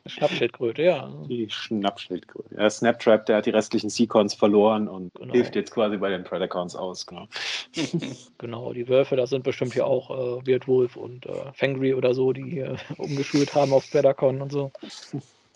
Schnappschildkröte, 0.06 0.82
ja. 0.82 1.12
Die 1.28 1.48
Schnappschildkröte. 1.50 2.54
Ja, 2.56 2.70
Snaptrap, 2.70 3.26
der 3.26 3.36
hat 3.36 3.46
die 3.46 3.50
restlichen 3.50 3.90
Seacons 3.90 4.34
verloren 4.34 4.88
und 4.88 5.12
genau. 5.14 5.32
hilft 5.32 5.54
jetzt 5.56 5.72
quasi 5.72 5.96
bei 5.98 6.08
den 6.08 6.24
Predacons 6.24 6.74
aus. 6.74 7.06
Genau. 7.06 7.28
genau, 8.38 8.72
die 8.72 8.88
Wölfe, 8.88 9.16
das 9.16 9.30
sind 9.30 9.44
bestimmt 9.44 9.74
hier 9.74 9.86
auch 9.86 10.10
äh, 10.10 10.46
Weirdwolf 10.46 10.96
und 10.96 11.26
äh, 11.26 11.52
Fangry 11.54 11.94
oder 11.94 12.14
so, 12.14 12.32
die 12.32 12.44
hier 12.44 12.76
umgeschult 12.96 13.54
haben 13.54 13.72
auf 13.72 13.90
Predacon 13.90 14.40
und 14.40 14.52
so. 14.52 14.72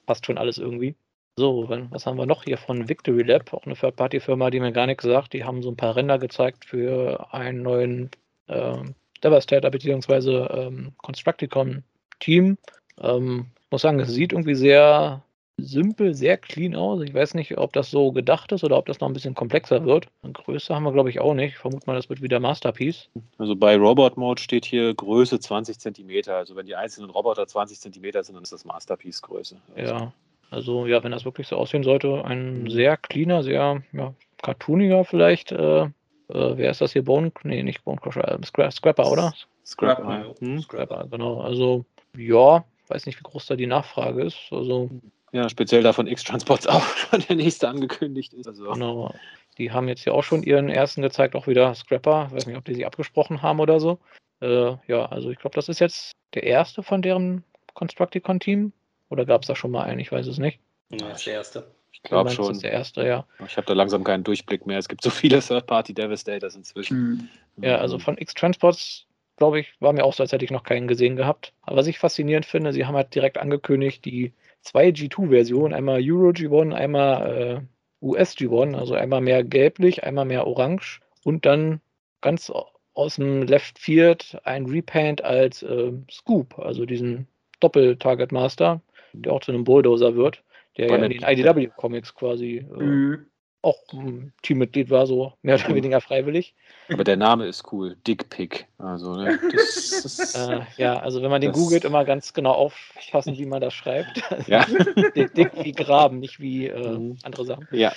Passt 0.07 0.27
schon 0.27 0.39
alles 0.39 0.59
irgendwie. 0.59 0.95
So, 1.37 1.69
was 1.91 2.07
haben 2.07 2.17
wir 2.17 2.27
noch 2.27 2.45
hier 2.45 2.59
von 2.59 2.89
Victory 2.89 3.23
Lab? 3.23 3.53
Auch 3.53 3.65
eine 3.65 3.75
Third-Party-Firma, 3.75 4.51
die 4.51 4.61
mir 4.61 4.71
gar 4.71 4.87
nichts 4.87 5.03
sagt. 5.03 5.33
Die 5.33 5.43
haben 5.43 5.63
so 5.63 5.71
ein 5.71 5.77
paar 5.77 5.97
Ränder 5.97 6.19
gezeigt 6.19 6.65
für 6.65 7.27
einen 7.33 7.63
neuen 7.63 8.11
äh, 8.47 8.77
Devastator 9.25 9.71
bzw. 9.71 10.47
Ähm, 10.47 10.93
Constructicon-Team. 10.99 12.57
Ähm, 13.01 13.47
muss 13.75 13.83
sagen, 13.83 13.99
es 13.99 14.09
sieht 14.09 14.33
irgendwie 14.33 14.55
sehr 14.55 15.23
simpel, 15.57 16.15
sehr 16.15 16.37
clean 16.37 16.75
aus. 16.77 17.03
Ich 17.03 17.13
weiß 17.13 17.35
nicht, 17.35 17.59
ob 17.59 17.73
das 17.73 17.91
so 17.91 18.13
gedacht 18.13 18.53
ist 18.53 18.65
oder 18.65 18.77
ob 18.77 18.87
das 18.87 19.01
noch 19.01 19.09
ein 19.09 19.13
bisschen 19.13 19.35
komplexer 19.35 19.85
wird. 19.85 20.07
Eine 20.23 20.33
Größe 20.33 20.75
haben 20.75 20.85
wir, 20.85 20.93
glaube 20.93 21.11
ich, 21.11 21.21
auch 21.21 21.35
nicht. 21.35 21.55
Ich 21.55 21.59
vermute 21.59 21.87
mal, 21.87 21.97
das 21.97 22.09
wird 22.09 22.23
wieder 22.23 22.39
Masterpiece. 22.39 23.09
Also 23.39 23.57
bei 23.57 23.77
Robot 23.77 24.17
Mode 24.17 24.41
steht 24.41 24.65
hier 24.65 24.95
Größe 24.95 25.41
20 25.41 25.79
cm. 25.79 26.29
Also 26.29 26.55
wenn 26.57 26.67
die 26.67 26.77
einzelnen 26.77 27.11
Roboter 27.11 27.47
20 27.47 27.81
cm 27.81 28.23
sind, 28.23 28.35
dann 28.35 28.43
ist 28.43 28.53
das 28.53 28.65
Masterpiece-Größe. 28.65 29.57
Also 29.77 29.95
ja, 29.95 30.13
also 30.51 30.87
ja, 30.87 31.03
wenn 31.03 31.13
das 31.13 31.25
wirklich 31.25 31.49
so 31.49 31.57
aussehen 31.57 31.83
sollte, 31.83 32.25
ein 32.25 32.71
sehr 32.71 32.97
cleaner, 32.97 33.43
sehr 33.43 33.83
ja, 33.93 34.15
cartooniger 34.43 35.05
vielleicht. 35.05 35.51
Äh, 35.53 35.83
äh, 35.83 35.89
wer 36.29 36.71
ist 36.71 36.81
das 36.81 36.93
hier? 36.93 37.05
Bone? 37.05 37.33
Nee, 37.43 37.63
nicht 37.63 37.85
Bone 37.85 38.01
Crusher, 38.01 38.29
äh, 38.29 38.39
Scra 38.45 38.71
Scrapper, 38.71 39.11
oder? 39.11 39.35
Scrapper. 39.65 40.35
Hm? 40.39 40.61
Scrapper, 40.61 41.07
genau. 41.11 41.41
Also 41.41 41.85
ja, 42.17 42.65
weiß 42.89 43.07
nicht, 43.07 43.19
wie 43.19 43.25
groß 43.25 43.47
da 43.47 43.57
die 43.57 43.67
Nachfrage 43.67 44.23
ist. 44.23 44.39
Also, 44.51 44.91
ja, 45.33 45.49
speziell 45.49 45.83
da 45.83 45.93
von 45.93 46.07
X-Transports 46.07 46.67
auch 46.69 46.85
schon 46.97 47.21
der 47.29 47.37
nächste 47.37 47.69
angekündigt 47.69 48.33
ist. 48.35 48.47
Also. 48.47 48.71
Genau. 48.73 49.15
Die 49.59 49.71
haben 49.71 49.89
jetzt 49.89 50.05
ja 50.05 50.13
auch 50.13 50.25
schon 50.25 50.43
ihren 50.43 50.69
ersten 50.69 51.03
gezeigt, 51.03 51.37
auch 51.37 51.47
wieder 51.47 51.75
Scrapper. 51.75 52.27
Ich 52.29 52.35
weiß 52.35 52.47
nicht, 52.47 52.57
ob 52.57 52.65
die 52.65 52.75
sie 52.75 52.87
abgesprochen 52.87 53.43
haben 53.43 53.61
oder 53.61 53.79
so. 53.79 53.99
Äh, 54.41 54.77
ja, 54.87 55.07
also 55.07 55.31
ich 55.31 55.39
glaube, 55.39 55.55
das 55.55 55.69
ist 55.69 55.81
jetzt 55.81 56.13
der 56.35 56.43
erste 56.43 56.83
von 56.83 57.03
deren 57.03 57.45
Constructicon-Team. 57.75 58.73
Oder 59.11 59.27
gab 59.27 59.43
es 59.43 59.49
da 59.49 59.55
schon 59.55 59.71
mal 59.71 59.85
einen? 59.85 60.01
Ich 60.01 60.11
weiß 60.11 60.27
es 60.27 60.39
nicht. 60.39 60.59
Ja, 60.91 61.09
das 61.09 61.19
ist 61.19 61.27
der 61.27 61.35
erste. 61.35 61.71
Ich 61.93 62.03
glaube 62.03 62.31
schon. 62.31 62.49
Das 62.49 62.57
ist 62.57 62.63
der 62.63 62.73
erste, 62.73 63.07
ja. 63.07 63.27
Ich 63.47 63.57
habe 63.57 63.67
da 63.67 63.75
langsam 63.75 64.03
keinen 64.03 64.25
Durchblick 64.25 64.67
mehr. 64.67 64.79
Es 64.79 64.89
gibt 64.89 65.03
so 65.03 65.11
viele 65.11 65.41
Third-Party 65.41 65.95
Devastators 65.95 66.57
inzwischen. 66.57 67.31
Mhm. 67.57 67.65
Ja, 67.65 67.79
also 67.79 67.99
von 67.99 68.19
X-Transports 68.19 69.07
glaube 69.37 69.61
ich, 69.61 69.75
war 69.81 69.93
mir 69.93 70.05
auch 70.05 70.13
so, 70.13 70.23
als 70.23 70.33
hätte 70.33 70.45
ich 70.45 70.51
noch 70.51 70.63
keinen 70.63 70.89
gesehen 70.89 71.17
gehabt. 71.17 71.53
Aber 71.63 71.77
was 71.77 71.87
ich 71.87 71.99
faszinierend 71.99 72.47
finde, 72.47 72.73
sie 72.73 72.87
haben 72.87 72.95
halt 72.95 73.15
direkt 73.15 73.39
angekündigt, 73.39 74.05
die 74.05 74.33
zwei 74.61 74.89
G2-Versionen, 74.89 75.75
einmal 75.75 76.01
Euro 76.03 76.31
G1, 76.31 76.73
einmal 76.73 77.67
äh, 78.03 78.05
US 78.05 78.37
G1, 78.37 78.77
also 78.77 78.95
einmal 78.95 79.21
mehr 79.21 79.45
gelblich, 79.45 80.05
einmal 80.05 80.25
mehr 80.25 80.47
orange 80.47 81.01
und 81.25 81.47
dann 81.47 81.81
ganz 82.21 82.53
aus 82.95 83.17
dem 83.17 83.43
Left 83.43 83.79
Field 83.79 84.39
ein 84.45 84.67
Repaint 84.67 85.23
als 85.25 85.63
äh, 85.63 85.93
Scoop, 86.11 86.59
also 86.59 86.87
diesen 86.87 87.27
Doppel-Target 87.61 88.31
Master. 88.31 88.81
der 89.13 89.33
auch 89.33 89.41
zu 89.41 89.53
einem 89.53 89.65
Bulldozer 89.65 90.15
wird, 90.15 90.43
der 90.77 90.89
ja 90.89 90.97
in 90.97 91.11
den 91.11 91.23
IDW-Comics 91.23 92.15
quasi 92.15 92.59
äh, 92.59 92.83
mhm 92.83 93.27
auch 93.65 93.79
ein 93.93 94.33
Teammitglied 94.43 94.91
war, 94.91 95.07
so 95.07 95.33
mehr 95.43 95.57
oder 95.57 95.75
weniger 95.75 96.01
freiwillig. 96.01 96.55
Aber 96.93 97.05
der 97.05 97.17
Name 97.17 97.47
ist 97.47 97.73
cool, 97.73 97.97
Dick 98.07 98.29
Pick. 98.29 98.67
Also, 98.79 99.17
ne, 99.17 99.39
das, 99.53 100.03
das, 100.03 100.35
äh, 100.35 100.61
ja, 100.77 100.99
also 100.99 101.23
wenn 101.23 101.31
man 101.31 101.41
den 101.41 101.53
googelt, 101.53 101.85
immer 101.85 102.05
ganz 102.05 102.35
genau 102.35 102.53
aufpassen, 102.53 103.39
wie 103.39 103.47
man 103.47 103.61
das 103.61 103.75
schreibt. 103.75 104.23
Ja. 104.47 104.67
Dick, 105.17 105.35
Dick 105.35 105.51
wie 105.63 105.73
Graben, 105.73 106.19
nicht 106.19 106.39
wie 106.41 106.67
äh, 106.67 106.99
mhm. 106.99 107.17
andere 107.23 107.45
Sachen. 107.47 107.67
Ja, 107.71 107.93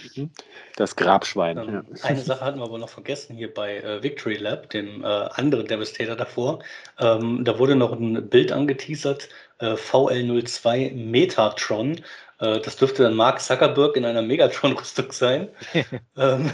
das 0.75 0.95
Grabschwein. 0.95 1.57
Ähm, 1.57 1.73
ja. 1.73 2.03
Eine 2.03 2.19
Sache 2.19 2.45
hatten 2.45 2.59
wir 2.59 2.65
aber 2.65 2.77
noch 2.77 2.89
vergessen 2.89 3.35
hier 3.35 3.53
bei 3.53 3.77
äh, 3.77 4.01
Victory 4.01 4.35
Lab, 4.35 4.69
dem 4.69 5.03
äh, 5.03 5.07
anderen 5.07 5.67
Devastator 5.67 6.15
davor. 6.15 6.59
Ähm, 6.99 7.43
da 7.43 7.59
wurde 7.59 7.75
noch 7.75 7.91
ein 7.91 8.29
Bild 8.29 8.51
angeteasert, 8.51 9.29
äh, 9.59 9.73
VL02 9.73 10.93
Metatron. 10.93 12.01
Äh, 12.39 12.59
das 12.59 12.75
dürfte 12.75 13.03
dann 13.03 13.15
Mark 13.15 13.41
Zuckerberg 13.41 13.95
in 13.95 14.05
einer 14.05 14.21
Megatron-Rüstung 14.21 15.11
sein. 15.11 15.49
ähm, 16.17 16.51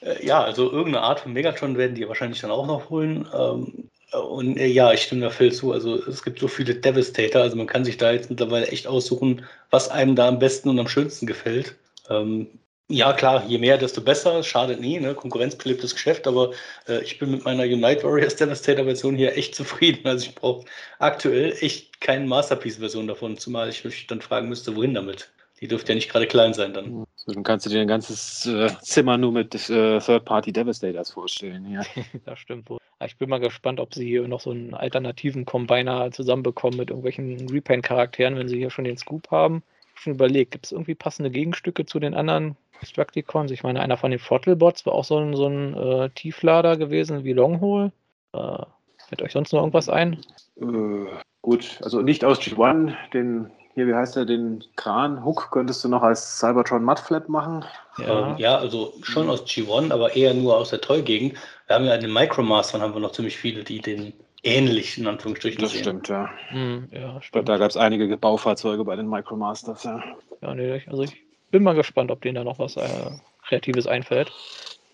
äh, 0.00 0.24
ja, 0.24 0.42
also 0.42 0.70
irgendeine 0.70 1.02
Art 1.02 1.20
von 1.20 1.32
Megatron 1.32 1.76
werden 1.76 1.94
die 1.94 2.08
wahrscheinlich 2.08 2.40
dann 2.40 2.50
auch 2.50 2.66
noch 2.66 2.90
holen. 2.90 3.28
Ähm, 3.34 3.90
und 4.12 4.56
äh, 4.56 4.66
ja, 4.66 4.92
ich 4.92 5.02
stimme 5.02 5.22
da 5.22 5.30
viel 5.30 5.52
zu. 5.52 5.72
Also 5.72 5.96
es 6.06 6.22
gibt 6.22 6.38
so 6.38 6.48
viele 6.48 6.74
Devastator, 6.74 7.42
also 7.42 7.56
man 7.56 7.66
kann 7.66 7.84
sich 7.84 7.96
da 7.96 8.12
jetzt 8.12 8.30
mittlerweile 8.30 8.68
echt 8.68 8.86
aussuchen, 8.86 9.44
was 9.70 9.88
einem 9.88 10.14
da 10.16 10.28
am 10.28 10.38
besten 10.38 10.68
und 10.68 10.78
am 10.78 10.88
schönsten 10.88 11.26
gefällt. 11.26 11.76
Ähm, 12.08 12.48
ja, 12.88 13.12
klar, 13.12 13.44
je 13.46 13.58
mehr, 13.58 13.78
desto 13.78 14.00
besser. 14.00 14.42
Schadet 14.44 14.80
nie, 14.80 15.00
ne? 15.00 15.14
konkurrenzbelebtes 15.14 15.94
Geschäft, 15.94 16.26
aber 16.28 16.52
äh, 16.88 17.02
ich 17.02 17.18
bin 17.18 17.32
mit 17.32 17.44
meiner 17.44 17.64
Unite 17.64 18.04
Warriors 18.04 18.36
Devastator-Version 18.36 19.16
hier 19.16 19.36
echt 19.36 19.56
zufrieden. 19.56 20.06
Also 20.06 20.26
ich 20.26 20.34
brauche 20.36 20.66
aktuell 21.00 21.56
echt 21.60 22.00
keine 22.00 22.26
Masterpiece-Version 22.26 23.08
davon, 23.08 23.36
zumal 23.38 23.68
ich 23.70 23.84
mich 23.84 24.06
dann 24.06 24.20
fragen 24.20 24.48
müsste, 24.48 24.76
wohin 24.76 24.94
damit. 24.94 25.32
Die 25.60 25.66
dürfte 25.66 25.92
ja 25.92 25.96
nicht 25.96 26.10
gerade 26.10 26.26
klein 26.26 26.54
sein 26.54 26.74
dann. 26.74 27.06
Dann 27.26 27.42
kannst 27.42 27.66
du 27.66 27.70
dir 27.70 27.80
ein 27.80 27.88
ganzes 27.88 28.46
äh, 28.46 28.70
Zimmer 28.82 29.18
nur 29.18 29.32
mit 29.32 29.54
äh, 29.68 29.98
Third-Party 29.98 30.52
Devastators 30.52 31.10
vorstellen. 31.10 31.68
Ja. 31.68 31.82
das 32.24 32.38
stimmt 32.38 32.70
wohl. 32.70 32.78
Ich 33.04 33.16
bin 33.16 33.28
mal 33.28 33.40
gespannt, 33.40 33.80
ob 33.80 33.94
sie 33.94 34.06
hier 34.06 34.28
noch 34.28 34.40
so 34.40 34.50
einen 34.50 34.74
alternativen 34.74 35.44
Combiner 35.44 36.12
zusammenbekommen 36.12 36.78
mit 36.78 36.90
irgendwelchen 36.90 37.48
Repaint-Charakteren, 37.50 38.36
wenn 38.36 38.48
sie 38.48 38.58
hier 38.58 38.70
schon 38.70 38.84
den 38.84 38.96
Scoop 38.96 39.30
haben. 39.30 39.62
Ich 39.96 40.02
schon 40.02 40.14
überlegt, 40.14 40.52
gibt 40.52 40.66
es 40.66 40.72
irgendwie 40.72 40.94
passende 40.94 41.30
Gegenstücke 41.30 41.84
zu 41.84 41.98
den 41.98 42.14
anderen 42.14 42.56
Structicons. 42.82 43.50
Ich 43.50 43.62
meine, 43.62 43.80
einer 43.80 43.96
von 43.96 44.10
den 44.10 44.20
Throttlebots 44.20 44.86
war 44.86 44.94
auch 44.94 45.04
so 45.04 45.18
ein, 45.18 45.34
so 45.34 45.46
ein 45.46 45.74
äh, 45.74 46.10
Tieflader 46.10 46.76
gewesen 46.76 47.24
wie 47.24 47.32
Longhole. 47.32 47.92
Äh, 48.32 48.64
fällt 49.08 49.22
euch 49.22 49.32
sonst 49.32 49.52
noch 49.52 49.60
irgendwas 49.60 49.88
ein? 49.88 50.20
Äh, 50.60 51.06
gut, 51.42 51.80
also 51.82 52.02
nicht 52.02 52.24
aus 52.24 52.40
G1, 52.40 52.94
den 53.12 53.50
hier, 53.76 53.86
wie 53.86 53.94
heißt 53.94 54.16
der, 54.16 54.24
den 54.24 54.64
Kran, 54.76 55.22
Hook 55.22 55.50
könntest 55.50 55.84
du 55.84 55.88
noch 55.90 56.02
als 56.02 56.38
Cybertron 56.38 56.82
Mudflap 56.82 57.28
machen? 57.28 57.62
Ja. 57.98 58.30
Ähm, 58.30 58.38
ja, 58.38 58.56
also 58.56 58.94
schon 59.02 59.28
aus 59.28 59.44
G1, 59.44 59.92
aber 59.92 60.16
eher 60.16 60.32
nur 60.32 60.56
aus 60.56 60.70
der 60.70 60.80
Toy-Gegend. 60.80 61.34
Wir 61.66 61.76
haben 61.76 61.84
ja 61.84 61.94
in 61.94 62.00
den 62.00 62.12
Micromastern 62.12 62.80
haben 62.80 62.94
wir 62.94 63.00
noch 63.00 63.12
ziemlich 63.12 63.36
viele, 63.36 63.64
die 63.64 63.80
den 63.80 64.14
ähnlich 64.42 64.96
in 64.96 65.06
Anführungsstrichen 65.06 65.60
Das 65.60 65.72
sehen. 65.72 65.82
stimmt, 65.82 66.08
ja. 66.08 66.30
Hm, 66.48 66.88
ja 66.90 67.20
stimmt. 67.20 67.50
Da 67.50 67.58
gab 67.58 67.68
es 67.68 67.76
einige 67.76 68.16
Baufahrzeuge 68.16 68.82
bei 68.82 68.96
den 68.96 69.08
Micromasters, 69.10 69.84
ja. 69.84 70.02
Ja, 70.40 70.54
nee, 70.54 70.82
also 70.86 71.02
ich 71.02 71.25
bin 71.50 71.62
mal 71.62 71.74
gespannt, 71.74 72.10
ob 72.10 72.22
denen 72.22 72.36
da 72.36 72.44
noch 72.44 72.58
was 72.58 72.76
äh, 72.76 73.10
Kreatives 73.46 73.86
einfällt. 73.86 74.32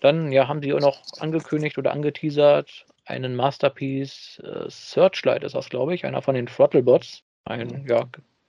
Dann 0.01 0.31
ja, 0.31 0.47
haben 0.47 0.61
sie 0.61 0.73
auch 0.73 0.79
noch 0.79 1.01
angekündigt 1.19 1.77
oder 1.77 1.91
angeteasert 1.91 2.85
einen 3.05 3.35
Masterpiece 3.35 4.39
äh, 4.39 4.69
Searchlight 4.69 5.43
ist 5.43 5.55
das, 5.55 5.69
glaube 5.69 5.93
ich, 5.93 6.05
einer 6.05 6.21
von 6.21 6.35
den 6.35 6.45
Throttlebots. 6.45 7.23
Ein 7.45 7.85
ja, 7.87 8.07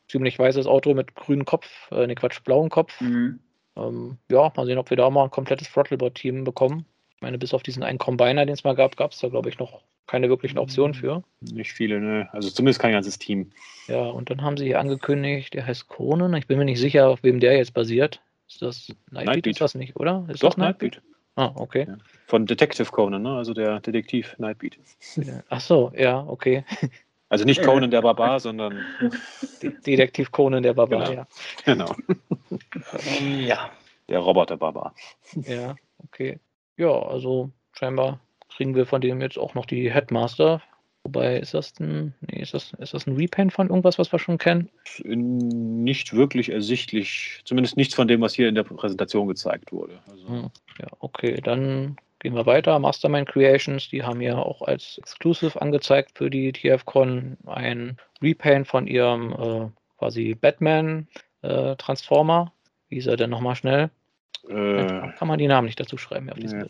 ziemlich 0.09 0.39
weißes 0.39 0.67
Auto 0.67 0.95
mit 0.95 1.15
grünem 1.15 1.45
Kopf, 1.45 1.91
äh, 1.91 2.07
ne 2.07 2.15
Quatsch, 2.15 2.43
blauem 2.45 2.69
Kopf. 2.69 3.01
Mhm. 3.01 3.41
Ähm, 3.77 4.19
ja, 4.31 4.53
mal 4.55 4.67
sehen, 4.67 4.79
ob 4.79 4.91
wir 4.91 4.97
da 4.97 5.11
mal 5.11 5.25
ein 5.25 5.31
komplettes 5.31 5.71
Throttlebot-Team 5.73 6.45
bekommen. 6.45 6.87
Ich 7.25 7.27
meine, 7.27 7.39
bis 7.39 7.55
auf 7.55 7.63
diesen 7.63 7.83
einen 7.83 7.97
Combiner, 7.97 8.45
den 8.45 8.53
es 8.53 8.65
mal 8.65 8.75
gab, 8.75 8.99
gab 8.99 9.13
es 9.13 9.21
da, 9.21 9.29
glaube 9.29 9.49
ich, 9.49 9.59
noch 9.59 9.81
keine 10.07 10.29
wirklichen 10.29 10.59
Optionen 10.59 10.93
für. 10.93 11.25
Nicht 11.41 11.73
viele, 11.73 11.99
ne? 11.99 12.29
Also 12.33 12.51
zumindest 12.51 12.81
kein 12.81 12.93
ganzes 12.93 13.19
Team. 13.19 13.51
Ja, 13.89 14.03
und 14.03 14.29
dann 14.29 14.43
haben 14.43 14.59
sie 14.59 14.67
hier 14.67 14.79
angekündigt, 14.79 15.55
der 15.55 15.67
heißt 15.67 15.89
Conan. 15.89 16.35
Ich 16.35 16.47
bin 16.47 16.59
mir 16.59 16.67
nicht 16.67 16.81
sicher, 16.81 17.09
auf 17.09 17.23
wem 17.23 17.41
der 17.41 17.57
jetzt 17.57 17.73
basiert. 17.73 18.21
Ist 18.47 18.61
das 18.61 18.89
Nightbeat? 19.11 19.25
Nightbeat. 19.25 19.55
Ist 19.55 19.61
das 19.63 19.75
nicht, 19.75 19.97
oder? 19.97 20.27
Ist 20.29 20.43
Doch, 20.43 20.51
das 20.51 20.59
Nightbeat? 20.59 20.97
Nightbeat? 20.97 21.57
Ah, 21.57 21.59
okay. 21.59 21.87
Ja. 21.89 21.97
Von 22.27 22.45
Detective 22.45 22.91
Conan, 22.91 23.23
ne? 23.23 23.39
Also 23.39 23.55
der 23.55 23.81
Detektiv 23.81 24.37
Nightbeat. 24.37 24.77
Ach 25.49 25.63
so, 25.63 25.93
ja, 25.97 26.27
okay. 26.27 26.63
Also 27.31 27.47
nicht 27.47 27.63
Conan 27.63 27.91
der 27.91 28.03
Barbar, 28.03 28.39
sondern. 28.39 28.85
Detektiv 29.87 30.31
Conan 30.31 30.63
der 30.63 30.75
Barbar, 30.75 31.09
genau. 31.09 31.23
ja. 31.23 31.27
Genau. 31.65 31.97
ja. 33.47 33.71
Der 34.11 34.19
Roboter 34.19 34.59
Barbar. 34.59 34.95
Ja, 35.33 35.75
okay. 36.05 36.39
Ja, 36.77 36.91
also 36.91 37.51
scheinbar 37.73 38.21
kriegen 38.49 38.75
wir 38.75 38.87
von 38.87 39.01
dem 39.01 39.21
jetzt 39.21 39.39
auch 39.39 39.55
noch 39.55 39.67
die 39.67 39.93
Headmaster. 39.93 40.63
Wobei, 41.05 41.37
ist 41.37 41.53
das 41.53 41.79
ein, 41.81 42.15
nee, 42.23 42.41
ist 42.41 42.55
das, 42.55 42.73
ist 42.79 42.95
das 42.95 43.07
ein 43.07 43.17
Repaint 43.17 43.53
von 43.53 43.69
irgendwas, 43.69 43.99
was 43.99 44.11
wir 44.11 44.19
schon 44.19 44.39
kennen? 44.39 44.71
Nicht 45.05 46.15
wirklich 46.15 46.51
ersichtlich. 46.51 47.43
Zumindest 47.45 47.77
nichts 47.77 47.95
von 47.95 48.09
dem, 48.09 48.23
was 48.23 48.35
hier 48.35 48.49
in 48.49 48.55
der 48.55 48.63
Präsentation 48.63 49.29
gezeigt 49.29 49.71
wurde. 49.71 50.01
Also. 50.11 50.27
Hm, 50.27 50.51
ja, 50.81 50.87
okay, 51.01 51.41
dann 51.43 51.97
gehen 52.21 52.35
wir 52.35 52.47
weiter. 52.47 52.79
Mastermind 52.79 53.29
Creations, 53.29 53.91
die 53.91 54.03
haben 54.03 54.23
ja 54.23 54.39
auch 54.39 54.63
als 54.63 54.97
Exclusive 54.97 55.61
angezeigt 55.61 56.13
für 56.17 56.31
die 56.31 56.53
TFCon 56.53 57.37
ein 57.45 57.99
Repaint 58.23 58.67
von 58.67 58.87
ihrem 58.87 59.33
äh, 59.33 59.69
quasi 59.99 60.35
Batman 60.35 61.07
äh, 61.43 61.77
Transformer. 61.77 62.51
Wie 62.89 62.97
ist 62.97 63.07
er 63.07 63.17
denn 63.17 63.29
nochmal 63.29 63.57
schnell? 63.57 63.91
Äh, 64.49 65.13
kann 65.19 65.29
man 65.29 65.39
die 65.39 65.47
Namen 65.47 65.67
nicht 65.67 65.81
dazu 65.81 65.97
schreiben 65.97 66.31
auf 66.31 66.39
diesem 66.39 66.61
ja. 66.61 66.67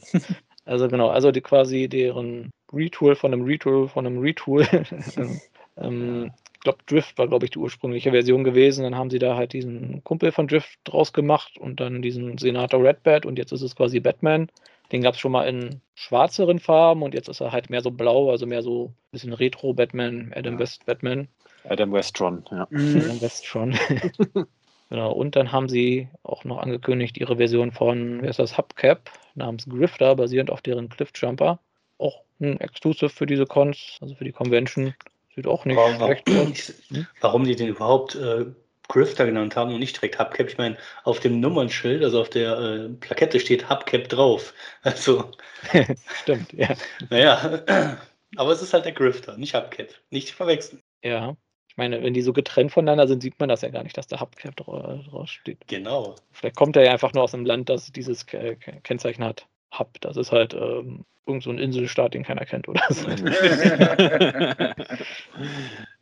Also 0.67 0.89
genau, 0.89 1.09
also 1.09 1.31
die 1.31 1.43
quasi 1.43 1.89
deren 1.89 2.51
Retool 2.73 3.17
von 3.17 3.33
einem 3.33 3.45
Retool 3.45 3.89
von 3.89 4.07
einem 4.07 4.19
Retool. 4.19 4.67
ähm, 5.77 6.33
ich 6.55 6.61
glaube, 6.61 6.79
Drift 6.87 7.19
war, 7.19 7.29
glaube 7.29 7.45
ich, 7.45 7.51
die 7.51 7.59
ursprüngliche 7.59 8.11
Version 8.11 8.45
gewesen. 8.45 8.85
Dann 8.85 8.97
haben 8.97 9.11
sie 9.11 9.19
da 9.19 9.37
halt 9.37 9.53
diesen 9.53 10.03
Kumpel 10.05 10.33
von 10.33 10.49
Drift 10.49 10.79
draus 10.85 11.13
gemacht 11.13 11.59
und 11.59 11.81
dann 11.81 12.01
diesen 12.01 12.39
Senator 12.39 12.83
Redbat 12.83 13.27
und 13.27 13.39
jetzt 13.39 13.53
ist 13.53 13.61
es 13.61 13.77
quasi 13.77 14.01
Batman. 14.01 14.49
Den 14.93 15.03
gab 15.03 15.15
es 15.15 15.21
schon 15.21 15.33
mal 15.33 15.47
in 15.47 15.81
schwarzeren 15.95 16.59
Farben 16.59 17.03
und 17.03 17.15
jetzt 17.15 17.29
ist 17.29 17.41
er 17.41 17.53
halt 17.53 17.69
mehr 17.69 17.83
so 17.83 17.91
blau, 17.91 18.31
also 18.31 18.47
mehr 18.47 18.63
so 18.63 18.87
ein 18.87 19.13
bisschen 19.13 19.33
Retro-Batman, 19.33 20.33
Adam 20.35 20.59
West 20.59 20.87
Batman. 20.87 21.29
Adam 21.69 21.93
Westron, 21.93 22.45
ja. 22.51 22.63
Adam 22.63 23.21
Westron. 23.21 23.77
Genau, 24.91 25.13
und 25.13 25.35
dann 25.35 25.51
haben 25.51 25.69
sie 25.69 26.09
auch 26.23 26.45
noch 26.45 26.59
angekündigt, 26.59 27.17
ihre 27.19 27.37
Version 27.37 27.73
von, 27.73 28.23
wie 28.23 28.29
ist 28.29 28.39
das, 28.39 28.59
Hubcap 28.59 29.11
namens 29.35 29.67
Grifter, 29.67 30.15
basierend 30.15 30.51
auf 30.51 30.63
deren 30.63 30.89
Cliffjumper. 30.89 31.59
Auch 31.99 32.23
ein 32.41 32.61
Exclusive 32.61 33.09
für 33.09 33.27
diese 33.27 33.47
Cons, 33.47 33.99
also 34.01 34.15
für 34.15 34.25
die 34.25 34.33
Convention. 34.33 34.95
Sieht 35.35 35.47
auch 35.47 35.65
nicht 35.65 35.77
warum, 35.77 35.97
schlecht 35.97 36.29
aus. 36.31 36.75
Hm? 36.89 37.07
Warum 37.21 37.45
die 37.45 37.57
den 37.57 37.69
überhaupt 37.69 38.15
äh, 38.15 38.47
Grifter 38.89 39.25
genannt 39.27 39.57
haben 39.57 39.73
und 39.73 39.81
nicht 39.81 39.97
direkt 39.97 40.19
Hubcap. 40.19 40.49
Ich 40.49 40.59
meine, 40.59 40.77
auf 41.05 41.21
dem 41.21 41.41
Nummernschild, 41.41 42.05
also 42.05 42.21
auf 42.21 42.31
der 42.31 42.59
äh, 42.59 42.89
Plakette 42.91 43.41
steht 43.41 43.69
Hubcap 43.69 44.09
drauf. 44.09 44.55
Also. 44.83 45.31
Stimmt, 46.23 46.53
ja. 46.53 46.75
Naja, 47.11 47.63
aber 48.37 48.53
es 48.53 48.63
ist 48.63 48.75
halt 48.75 48.85
der 48.85 48.93
Grifter, 48.93 49.37
nicht 49.39 49.55
Hubcap. 49.55 49.89
Nicht 50.11 50.31
verwechseln. 50.31 50.83
Ja. 51.03 51.37
Ich 51.75 51.79
meine, 51.79 52.05
wenn 52.05 52.15
die 52.15 52.23
so 52.23 52.33
getrennt 52.33 52.71
voneinander 52.71 53.09
sind, 53.09 53.21
sieht 53.21 53.41
man 53.41 53.49
das 53.49 53.63
ja 53.63 53.69
gar 53.69 53.83
nicht, 53.83 53.99
dass 53.99 54.07
da 54.07 54.21
Hubcap 54.21 54.55
drauf 54.55 55.29
steht. 55.29 55.67
Genau. 55.67 56.15
Vielleicht 56.31 56.55
kommt 56.55 56.77
er 56.77 56.85
ja 56.85 56.93
einfach 56.93 57.13
nur 57.13 57.25
aus 57.25 57.35
einem 57.35 57.45
Land, 57.45 57.69
das 57.69 57.91
dieses 57.91 58.27
Kennzeichen 58.27 59.25
hat. 59.25 59.49
Hub, 59.77 60.01
das 60.01 60.17
ist 60.17 60.31
halt 60.31 60.55
ähm, 60.55 61.05
irgend 61.27 61.43
so 61.43 61.51
ein 61.51 61.59
Inselstaat, 61.59 62.15
den 62.15 62.23
keiner 62.23 62.45
kennt 62.45 62.69
oder 62.69 62.85
so. 62.91 63.09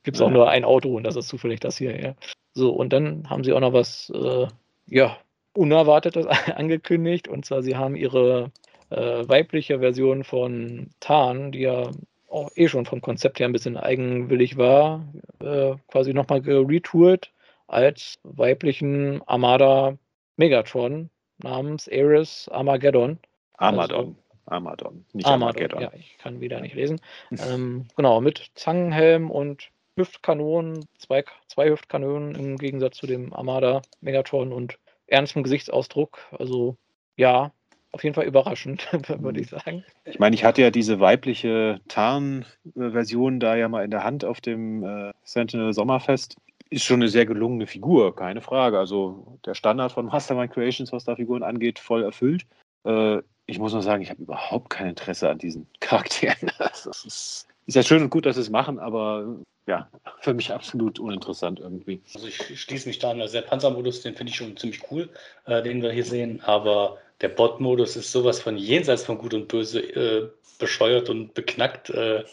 Gibt 0.02 0.16
es 0.16 0.20
auch 0.20 0.28
nur 0.28 0.50
ein 0.50 0.64
Auto 0.64 0.94
und 0.94 1.04
das 1.04 1.16
ist 1.16 1.28
zufällig 1.28 1.60
das 1.60 1.78
hier, 1.78 1.98
ja. 1.98 2.14
So, 2.52 2.70
und 2.70 2.92
dann 2.92 3.30
haben 3.30 3.42
sie 3.42 3.54
auch 3.54 3.60
noch 3.60 3.72
was, 3.72 4.12
äh, 4.14 4.46
ja, 4.88 5.16
Unerwartetes 5.54 6.26
angekündigt. 6.54 7.28
Und 7.28 7.46
zwar, 7.46 7.62
sie 7.62 7.76
haben 7.76 7.96
ihre 7.96 8.50
äh, 8.90 9.26
weibliche 9.26 9.78
Version 9.78 10.24
von 10.24 10.90
Tarn, 11.00 11.52
die 11.52 11.60
ja 11.60 11.90
auch 12.32 12.50
eh 12.56 12.68
schon 12.68 12.86
vom 12.86 13.00
Konzept 13.00 13.38
her 13.38 13.46
ein 13.46 13.52
bisschen 13.52 13.76
eigenwillig 13.76 14.56
war, 14.56 15.06
äh, 15.40 15.74
quasi 15.88 16.14
nochmal 16.14 16.40
geretourt 16.40 17.32
als 17.66 18.18
weiblichen 18.22 19.22
Armada 19.26 19.96
Megatron 20.36 21.10
namens 21.42 21.88
Ares 21.88 22.48
Armageddon. 22.50 23.18
Armadon. 23.56 23.98
Also, 23.98 24.16
Armadon, 24.46 25.04
nicht 25.12 25.26
Armadon. 25.26 25.62
Armageddon. 25.62 25.82
Ja, 25.82 25.92
ich 25.94 26.18
kann 26.18 26.40
wieder 26.40 26.60
nicht 26.60 26.74
lesen. 26.74 27.00
ähm, 27.30 27.86
genau, 27.96 28.20
mit 28.20 28.50
Zangenhelm 28.54 29.30
und 29.30 29.70
Hüftkanonen, 29.96 30.86
zwei, 30.98 31.24
zwei 31.48 31.70
Hüftkanonen 31.70 32.34
im 32.34 32.56
Gegensatz 32.56 32.96
zu 32.96 33.06
dem 33.06 33.32
Armada 33.32 33.82
Megatron 34.00 34.52
und 34.52 34.78
ernstem 35.06 35.42
Gesichtsausdruck. 35.42 36.18
Also 36.38 36.76
ja, 37.16 37.52
auf 37.92 38.02
jeden 38.02 38.14
Fall 38.14 38.24
überraschend, 38.24 38.88
würde 39.08 39.40
ich 39.40 39.50
sagen. 39.50 39.84
Ich 40.04 40.18
meine, 40.18 40.34
ich 40.34 40.44
hatte 40.44 40.62
ja 40.62 40.70
diese 40.70 40.98
weibliche 40.98 41.80
Tarn-Version 41.88 43.38
da 43.38 43.54
ja 43.54 43.68
mal 43.68 43.84
in 43.84 43.90
der 43.90 44.04
Hand 44.04 44.24
auf 44.24 44.40
dem 44.40 44.82
äh, 44.82 45.12
Sentinel 45.24 45.72
Sommerfest. 45.72 46.36
ist 46.70 46.84
schon 46.84 47.00
eine 47.00 47.08
sehr 47.08 47.26
gelungene 47.26 47.66
Figur, 47.66 48.16
keine 48.16 48.40
Frage. 48.40 48.78
Also 48.78 49.38
der 49.44 49.54
Standard 49.54 49.92
von 49.92 50.06
Mastermind 50.06 50.52
Creations, 50.52 50.92
was 50.92 51.04
da 51.04 51.16
Figuren 51.16 51.42
angeht, 51.42 51.78
voll 51.78 52.02
erfüllt. 52.02 52.46
Äh, 52.84 53.18
ich 53.46 53.58
muss 53.58 53.72
nur 53.72 53.82
sagen, 53.82 54.02
ich 54.02 54.10
habe 54.10 54.22
überhaupt 54.22 54.70
kein 54.70 54.88
Interesse 54.88 55.28
an 55.28 55.38
diesen 55.38 55.66
Charakteren. 55.80 56.50
Das 56.58 56.86
ist, 56.86 57.46
ist 57.66 57.74
ja 57.74 57.82
schön 57.82 58.02
und 58.02 58.10
gut, 58.10 58.24
dass 58.24 58.36
sie 58.36 58.42
es 58.42 58.50
machen, 58.50 58.78
aber 58.78 59.36
ja, 59.66 59.88
für 60.20 60.34
mich 60.34 60.52
absolut 60.52 60.98
uninteressant 60.98 61.60
irgendwie. 61.60 62.00
Also 62.14 62.26
ich 62.26 62.60
schließe 62.60 62.88
mich 62.88 62.98
da 62.98 63.10
an. 63.10 63.20
Also 63.20 63.34
der 63.34 63.42
Panzermodus, 63.42 64.02
den 64.02 64.14
finde 64.14 64.30
ich 64.30 64.36
schon 64.36 64.56
ziemlich 64.56 64.90
cool, 64.90 65.08
äh, 65.46 65.62
den 65.62 65.82
wir 65.82 65.92
hier 65.92 66.04
sehen. 66.04 66.40
Aber 66.44 66.98
der 67.22 67.28
Bot-Modus 67.28 67.96
ist 67.96 68.12
sowas 68.12 68.40
von 68.40 68.56
jenseits 68.58 69.04
von 69.04 69.16
Gut 69.16 69.32
und 69.32 69.48
Böse 69.48 69.80
äh, 69.80 70.28
bescheuert 70.58 71.08
und 71.08 71.34
beknackt. 71.34 71.90
Äh, 71.90 72.24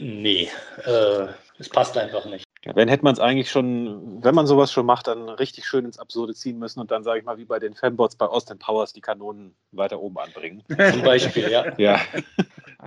nee, 0.00 0.48
äh, 0.84 1.26
es 1.58 1.68
passt 1.68 1.96
einfach 1.96 2.26
nicht. 2.26 2.44
Ja, 2.64 2.76
wenn 2.76 2.88
hätte 2.88 3.02
man 3.02 3.12
es 3.12 3.18
eigentlich 3.18 3.50
schon, 3.50 4.22
wenn 4.22 4.36
man 4.36 4.46
sowas 4.46 4.70
schon 4.70 4.86
macht, 4.86 5.08
dann 5.08 5.28
richtig 5.28 5.66
schön 5.66 5.84
ins 5.84 5.98
Absurde 5.98 6.32
ziehen 6.32 6.60
müssen 6.60 6.78
und 6.78 6.92
dann, 6.92 7.02
sage 7.02 7.18
ich 7.18 7.24
mal, 7.24 7.36
wie 7.36 7.44
bei 7.44 7.58
den 7.58 7.74
Fanbots 7.74 8.14
bei 8.14 8.26
Austin 8.26 8.58
Powers 8.58 8.92
die 8.92 9.00
Kanonen 9.00 9.54
weiter 9.72 10.00
oben 10.00 10.18
anbringen. 10.18 10.62
Zum 10.92 11.02
Beispiel, 11.02 11.50
ja. 11.50 11.76
ja. 11.76 12.00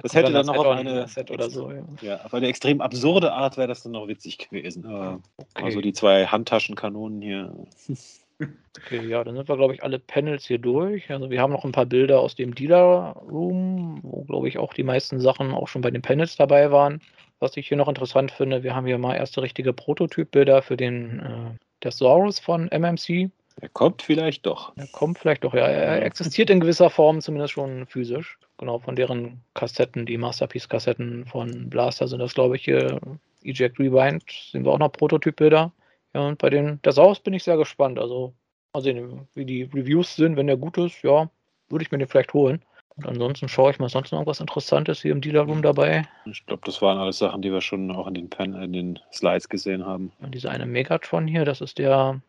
Das 0.01 0.13
hätte 0.13 0.31
dann 0.31 0.45
noch 0.45 0.55
auf 0.55 0.67
eine, 0.67 1.07
oder 1.29 1.49
so, 1.49 1.71
ja. 1.71 1.83
ja. 2.01 2.25
auf 2.25 2.33
eine 2.33 2.47
extrem 2.47 2.79
absurde 2.79 3.33
Art 3.33 3.57
wäre 3.57 3.67
das 3.67 3.83
dann 3.83 3.93
noch 3.93 4.07
witzig 4.07 4.37
gewesen. 4.37 4.85
Okay. 4.85 5.19
Also 5.53 5.81
die 5.81 5.93
zwei 5.93 6.25
Handtaschenkanonen 6.25 7.21
hier. 7.21 7.53
Okay, 8.39 9.07
ja, 9.07 9.23
dann 9.23 9.35
sind 9.35 9.47
wir, 9.47 9.55
glaube 9.55 9.73
ich, 9.73 9.83
alle 9.83 9.99
Panels 9.99 10.45
hier 10.45 10.57
durch. 10.57 11.09
Also 11.09 11.29
wir 11.29 11.41
haben 11.41 11.53
noch 11.53 11.63
ein 11.63 11.71
paar 11.71 11.85
Bilder 11.85 12.19
aus 12.19 12.35
dem 12.35 12.53
Dealer 12.53 13.15
Room, 13.29 13.99
wo, 14.03 14.23
glaube 14.23 14.49
ich, 14.49 14.57
auch 14.57 14.73
die 14.73 14.83
meisten 14.83 15.19
Sachen 15.19 15.53
auch 15.53 15.67
schon 15.67 15.81
bei 15.81 15.91
den 15.91 16.01
Panels 16.01 16.35
dabei 16.35 16.71
waren. 16.71 17.01
Was 17.39 17.55
ich 17.57 17.67
hier 17.67 17.77
noch 17.77 17.87
interessant 17.87 18.31
finde, 18.31 18.63
wir 18.63 18.75
haben 18.75 18.85
hier 18.85 18.97
mal 18.97 19.15
erste 19.15 19.41
richtige 19.41 19.73
Prototypbilder 19.73 20.61
für 20.61 20.77
den 20.77 21.19
äh, 21.19 21.57
Thesaurus 21.81 22.39
von 22.39 22.69
MMC. 22.69 23.29
Er 23.61 23.69
kommt 23.69 24.01
vielleicht 24.01 24.45
doch. 24.45 24.73
Er 24.75 24.87
kommt 24.87 25.17
vielleicht 25.17 25.43
doch, 25.45 25.53
ja. 25.53 25.67
Er 25.67 26.03
existiert 26.03 26.49
in 26.49 26.59
gewisser 26.59 26.89
Form 26.89 27.21
zumindest 27.21 27.53
schon 27.53 27.85
physisch. 27.85 28.37
Genau, 28.57 28.79
von 28.79 28.95
deren 28.95 29.41
Kassetten, 29.53 30.05
die 30.05 30.17
Masterpiece-Kassetten 30.17 31.25
von 31.25 31.69
Blaster 31.69 32.07
sind 32.07 32.19
das, 32.19 32.33
glaube 32.33 32.57
ich, 32.57 32.65
hier. 32.65 32.99
Eject 33.43 33.79
Rewind 33.79 34.23
sehen 34.51 34.65
wir 34.65 34.71
auch 34.71 34.79
noch 34.79 34.91
Prototypbilder. 34.91 35.71
Ja, 36.15 36.21
und 36.21 36.37
bei 36.37 36.49
den 36.49 36.81
Thesaurus 36.81 37.19
bin 37.19 37.33
ich 37.33 37.43
sehr 37.43 37.57
gespannt. 37.57 37.99
Also, 37.99 38.33
mal 38.73 38.81
sehen, 38.81 39.27
wie 39.33 39.43
die 39.43 39.63
Reviews 39.63 40.15
sind. 40.15 40.37
Wenn 40.37 40.47
der 40.47 40.55
gut 40.55 40.77
ist, 40.77 41.03
ja, 41.03 41.29
würde 41.67 41.83
ich 41.83 41.91
mir 41.91 41.97
den 41.97 42.07
vielleicht 42.07 42.33
holen. 42.33 42.63
Und 42.95 43.05
ansonsten 43.05 43.49
schaue 43.49 43.71
ich 43.71 43.79
mal 43.79 43.89
sonst 43.89 44.11
noch 44.11 44.19
irgendwas 44.19 44.39
Interessantes 44.39 45.01
hier 45.01 45.11
im 45.11 45.19
Dealer 45.19 45.41
Room 45.41 45.61
dabei. 45.61 46.07
Ich 46.25 46.45
glaube, 46.45 46.61
das 46.63 46.81
waren 46.81 46.97
alles 46.97 47.17
Sachen, 47.17 47.41
die 47.41 47.51
wir 47.51 47.59
schon 47.59 47.91
auch 47.91 48.07
in 48.07 48.13
den, 48.13 48.29
Pen, 48.29 48.53
in 48.53 48.71
den 48.71 48.99
Slides 49.11 49.49
gesehen 49.49 49.85
haben. 49.85 50.13
Und 50.21 50.33
dieser 50.33 50.51
eine 50.51 50.65
Megatron 50.65 51.27
hier, 51.27 51.43
das 51.43 51.59
ist 51.59 51.79
der. 51.79 52.21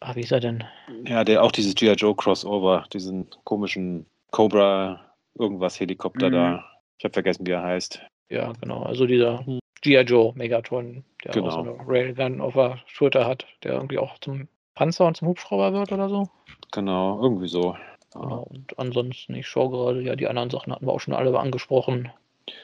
Ah, 0.00 0.14
wie 0.14 0.20
ist 0.20 0.32
er 0.32 0.40
denn? 0.40 0.62
Ja, 1.06 1.24
der 1.24 1.42
auch 1.42 1.52
dieses 1.52 1.74
G.I. 1.74 1.94
Joe 1.94 2.14
Crossover, 2.14 2.84
diesen 2.92 3.28
komischen 3.44 4.04
Cobra 4.30 5.00
irgendwas 5.38 5.80
Helikopter 5.80 6.28
mhm. 6.28 6.32
da. 6.32 6.64
Ich 6.98 7.04
habe 7.06 7.14
vergessen, 7.14 7.46
wie 7.46 7.52
er 7.52 7.62
heißt. 7.62 8.02
Ja, 8.28 8.52
genau. 8.60 8.82
Also 8.82 9.06
dieser 9.06 9.40
mhm. 9.46 9.60
G.I. 9.86 10.00
Joe 10.00 10.32
Megatron, 10.34 11.04
der 11.24 11.32
genau. 11.32 11.46
auch 11.46 11.52
so 11.52 11.58
eine 11.60 11.76
Railgun 11.86 12.40
auf 12.40 12.54
der 12.54 12.80
Schulter 12.86 13.24
hat, 13.24 13.46
der 13.62 13.74
irgendwie 13.74 13.98
auch 13.98 14.18
zum 14.18 14.48
Panzer 14.74 15.06
und 15.06 15.16
zum 15.16 15.28
Hubschrauber 15.28 15.72
wird 15.72 15.92
oder 15.92 16.08
so. 16.08 16.28
Genau, 16.72 17.22
irgendwie 17.22 17.46
so. 17.46 17.76
Genau. 18.12 18.48
Und 18.50 18.76
ansonsten, 18.80 19.36
ich 19.36 19.46
schaue 19.46 19.70
gerade, 19.70 20.02
ja, 20.02 20.16
die 20.16 20.26
anderen 20.26 20.50
Sachen 20.50 20.72
hatten 20.72 20.86
wir 20.86 20.92
auch 20.92 20.98
schon 20.98 21.14
alle 21.14 21.38
angesprochen. 21.38 22.10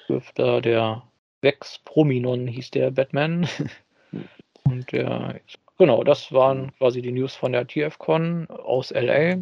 Dürfte 0.08 0.60
der 0.60 1.04
Vex 1.42 1.78
Prominon 1.84 2.48
hieß 2.48 2.72
der 2.72 2.90
Batman. 2.90 3.48
Und 4.64 4.90
der, 4.90 5.40
genau, 5.78 6.02
das 6.02 6.32
waren 6.32 6.72
quasi 6.78 7.02
die 7.02 7.12
News 7.12 7.36
von 7.36 7.52
der 7.52 7.68
TFCon 7.68 8.48
aus 8.50 8.90
LA. 8.90 9.36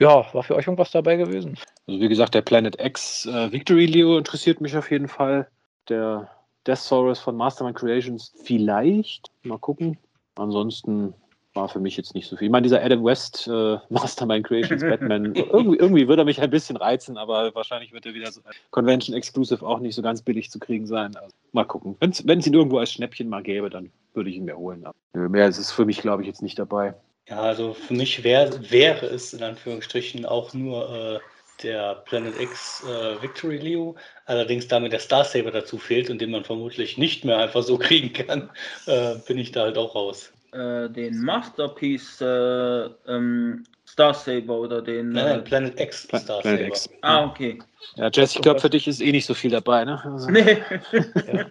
Ja, 0.00 0.26
war 0.32 0.42
für 0.42 0.54
euch 0.54 0.66
irgendwas 0.66 0.90
dabei 0.90 1.16
gewesen? 1.16 1.58
Also 1.86 2.00
wie 2.00 2.08
gesagt, 2.08 2.34
der 2.34 2.42
Planet 2.42 2.80
X 2.80 3.26
äh, 3.26 3.52
Victory 3.52 3.84
Leo 3.84 4.16
interessiert 4.16 4.62
mich 4.62 4.74
auf 4.76 4.90
jeden 4.90 5.08
Fall. 5.08 5.48
Der 5.88 6.30
Death 6.66 6.78
Saurus 6.78 7.18
von 7.18 7.36
Mastermind 7.36 7.76
Creations 7.76 8.32
vielleicht. 8.42 9.30
Mal 9.42 9.58
gucken. 9.58 9.98
Ansonsten 10.34 11.14
war 11.54 11.68
für 11.68 11.80
mich 11.80 11.96
jetzt 11.96 12.14
nicht 12.14 12.28
so 12.28 12.36
viel. 12.36 12.46
Ich 12.46 12.52
meine, 12.52 12.64
dieser 12.64 12.82
Adam 12.84 13.02
West 13.04 13.48
äh, 13.48 13.78
Mastermind 13.88 14.46
Creations 14.46 14.82
Batman, 14.88 15.34
irgendwie, 15.34 15.78
irgendwie 15.78 16.06
würde 16.06 16.22
er 16.22 16.26
mich 16.26 16.40
ein 16.40 16.50
bisschen 16.50 16.76
reizen, 16.76 17.16
aber 17.16 17.54
wahrscheinlich 17.54 17.92
wird 17.92 18.06
er 18.06 18.14
wieder 18.14 18.30
so 18.30 18.42
Convention 18.70 19.16
Exclusive 19.16 19.66
auch 19.66 19.80
nicht 19.80 19.94
so 19.94 20.02
ganz 20.02 20.22
billig 20.22 20.50
zu 20.50 20.58
kriegen 20.58 20.86
sein. 20.86 21.16
Also, 21.16 21.34
mal 21.52 21.64
gucken. 21.64 21.96
Wenn 22.00 22.38
es 22.38 22.46
ihn 22.46 22.54
irgendwo 22.54 22.78
als 22.78 22.92
Schnäppchen 22.92 23.28
mal 23.28 23.42
gäbe, 23.42 23.70
dann 23.70 23.90
würde 24.14 24.30
ich 24.30 24.36
ihn 24.36 24.44
mir 24.44 24.56
holen. 24.56 24.84
Aber 24.86 25.28
mehr 25.28 25.48
ist 25.48 25.58
es 25.58 25.72
für 25.72 25.84
mich, 25.84 26.02
glaube 26.02 26.22
ich, 26.22 26.28
jetzt 26.28 26.42
nicht 26.42 26.58
dabei. 26.58 26.94
Ja, 27.28 27.40
also 27.40 27.74
für 27.74 27.94
mich 27.94 28.22
wär, 28.22 28.70
wäre 28.70 29.06
es 29.06 29.32
in 29.32 29.42
Anführungsstrichen 29.42 30.26
auch 30.26 30.54
nur 30.54 30.88
äh, 30.90 31.18
der 31.62 31.96
Planet 32.06 32.40
X 32.40 32.84
äh, 32.84 33.22
Victory 33.22 33.58
Leo, 33.58 33.96
allerdings 34.26 34.68
damit 34.68 34.92
der 34.92 35.00
Star 35.00 35.24
Saber 35.24 35.50
dazu 35.50 35.78
fehlt 35.78 36.10
und 36.10 36.20
den 36.20 36.30
man 36.30 36.44
vermutlich 36.44 36.98
nicht 36.98 37.24
mehr 37.24 37.38
einfach 37.38 37.62
so 37.62 37.78
kriegen 37.78 38.12
kann, 38.12 38.50
äh, 38.86 39.14
bin 39.26 39.38
ich 39.38 39.52
da 39.52 39.62
halt 39.62 39.78
auch 39.78 39.94
raus 39.94 40.32
äh, 40.56 40.90
den 40.90 41.22
Masterpiece 41.22 42.20
äh, 42.20 42.88
ähm, 43.08 43.64
Star 43.86 44.14
Saber 44.14 44.58
oder 44.60 44.82
den. 44.82 45.10
Nein, 45.10 45.40
äh, 45.40 45.42
Planet 45.42 45.80
X 45.80 46.02
Star 46.04 46.40
Planet 46.40 46.42
Saber. 46.42 46.66
X. 46.66 46.90
Ah, 47.02 47.24
okay. 47.26 47.58
Ja, 47.96 48.10
Jesse, 48.12 48.36
ich 48.36 48.42
glaube, 48.42 48.60
für 48.60 48.70
dich 48.70 48.88
ist 48.88 49.00
eh 49.00 49.12
nicht 49.12 49.26
so 49.26 49.34
viel 49.34 49.50
dabei, 49.50 49.84
ne? 49.84 50.02
Also, 50.04 50.30
nee. 50.30 50.58
ja. 50.92 51.46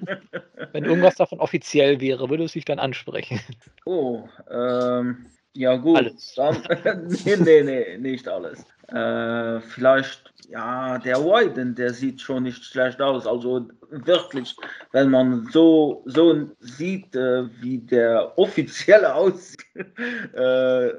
Wenn 0.73 0.83
irgendwas 0.83 1.15
davon 1.15 1.39
offiziell 1.39 2.01
wäre, 2.01 2.29
würde 2.29 2.43
es 2.43 2.51
sich 2.51 2.65
dann 2.65 2.79
ansprechen. 2.79 3.39
Oh, 3.85 4.23
ähm, 4.51 5.27
ja 5.53 5.77
gut. 5.77 5.97
Alles. 5.97 6.33
Dann, 6.35 6.61
nee, 7.25 7.37
nee, 7.37 7.63
nee, 7.63 7.97
nicht 7.97 8.27
alles. 8.27 8.65
Äh, 8.87 9.61
vielleicht, 9.61 10.33
ja, 10.49 10.99
der 10.99 11.17
Wyden, 11.17 11.73
der 11.75 11.93
sieht 11.93 12.21
schon 12.21 12.43
nicht 12.43 12.63
schlecht 12.63 13.01
aus. 13.01 13.25
Also 13.25 13.67
wirklich, 13.89 14.55
wenn 14.91 15.09
man 15.09 15.47
so, 15.51 16.03
so 16.05 16.47
sieht, 16.59 17.15
äh, 17.15 17.49
wie 17.61 17.79
der 17.79 18.33
offizielle 18.37 19.13
aussieht, 19.13 19.65
äh, 20.33 20.89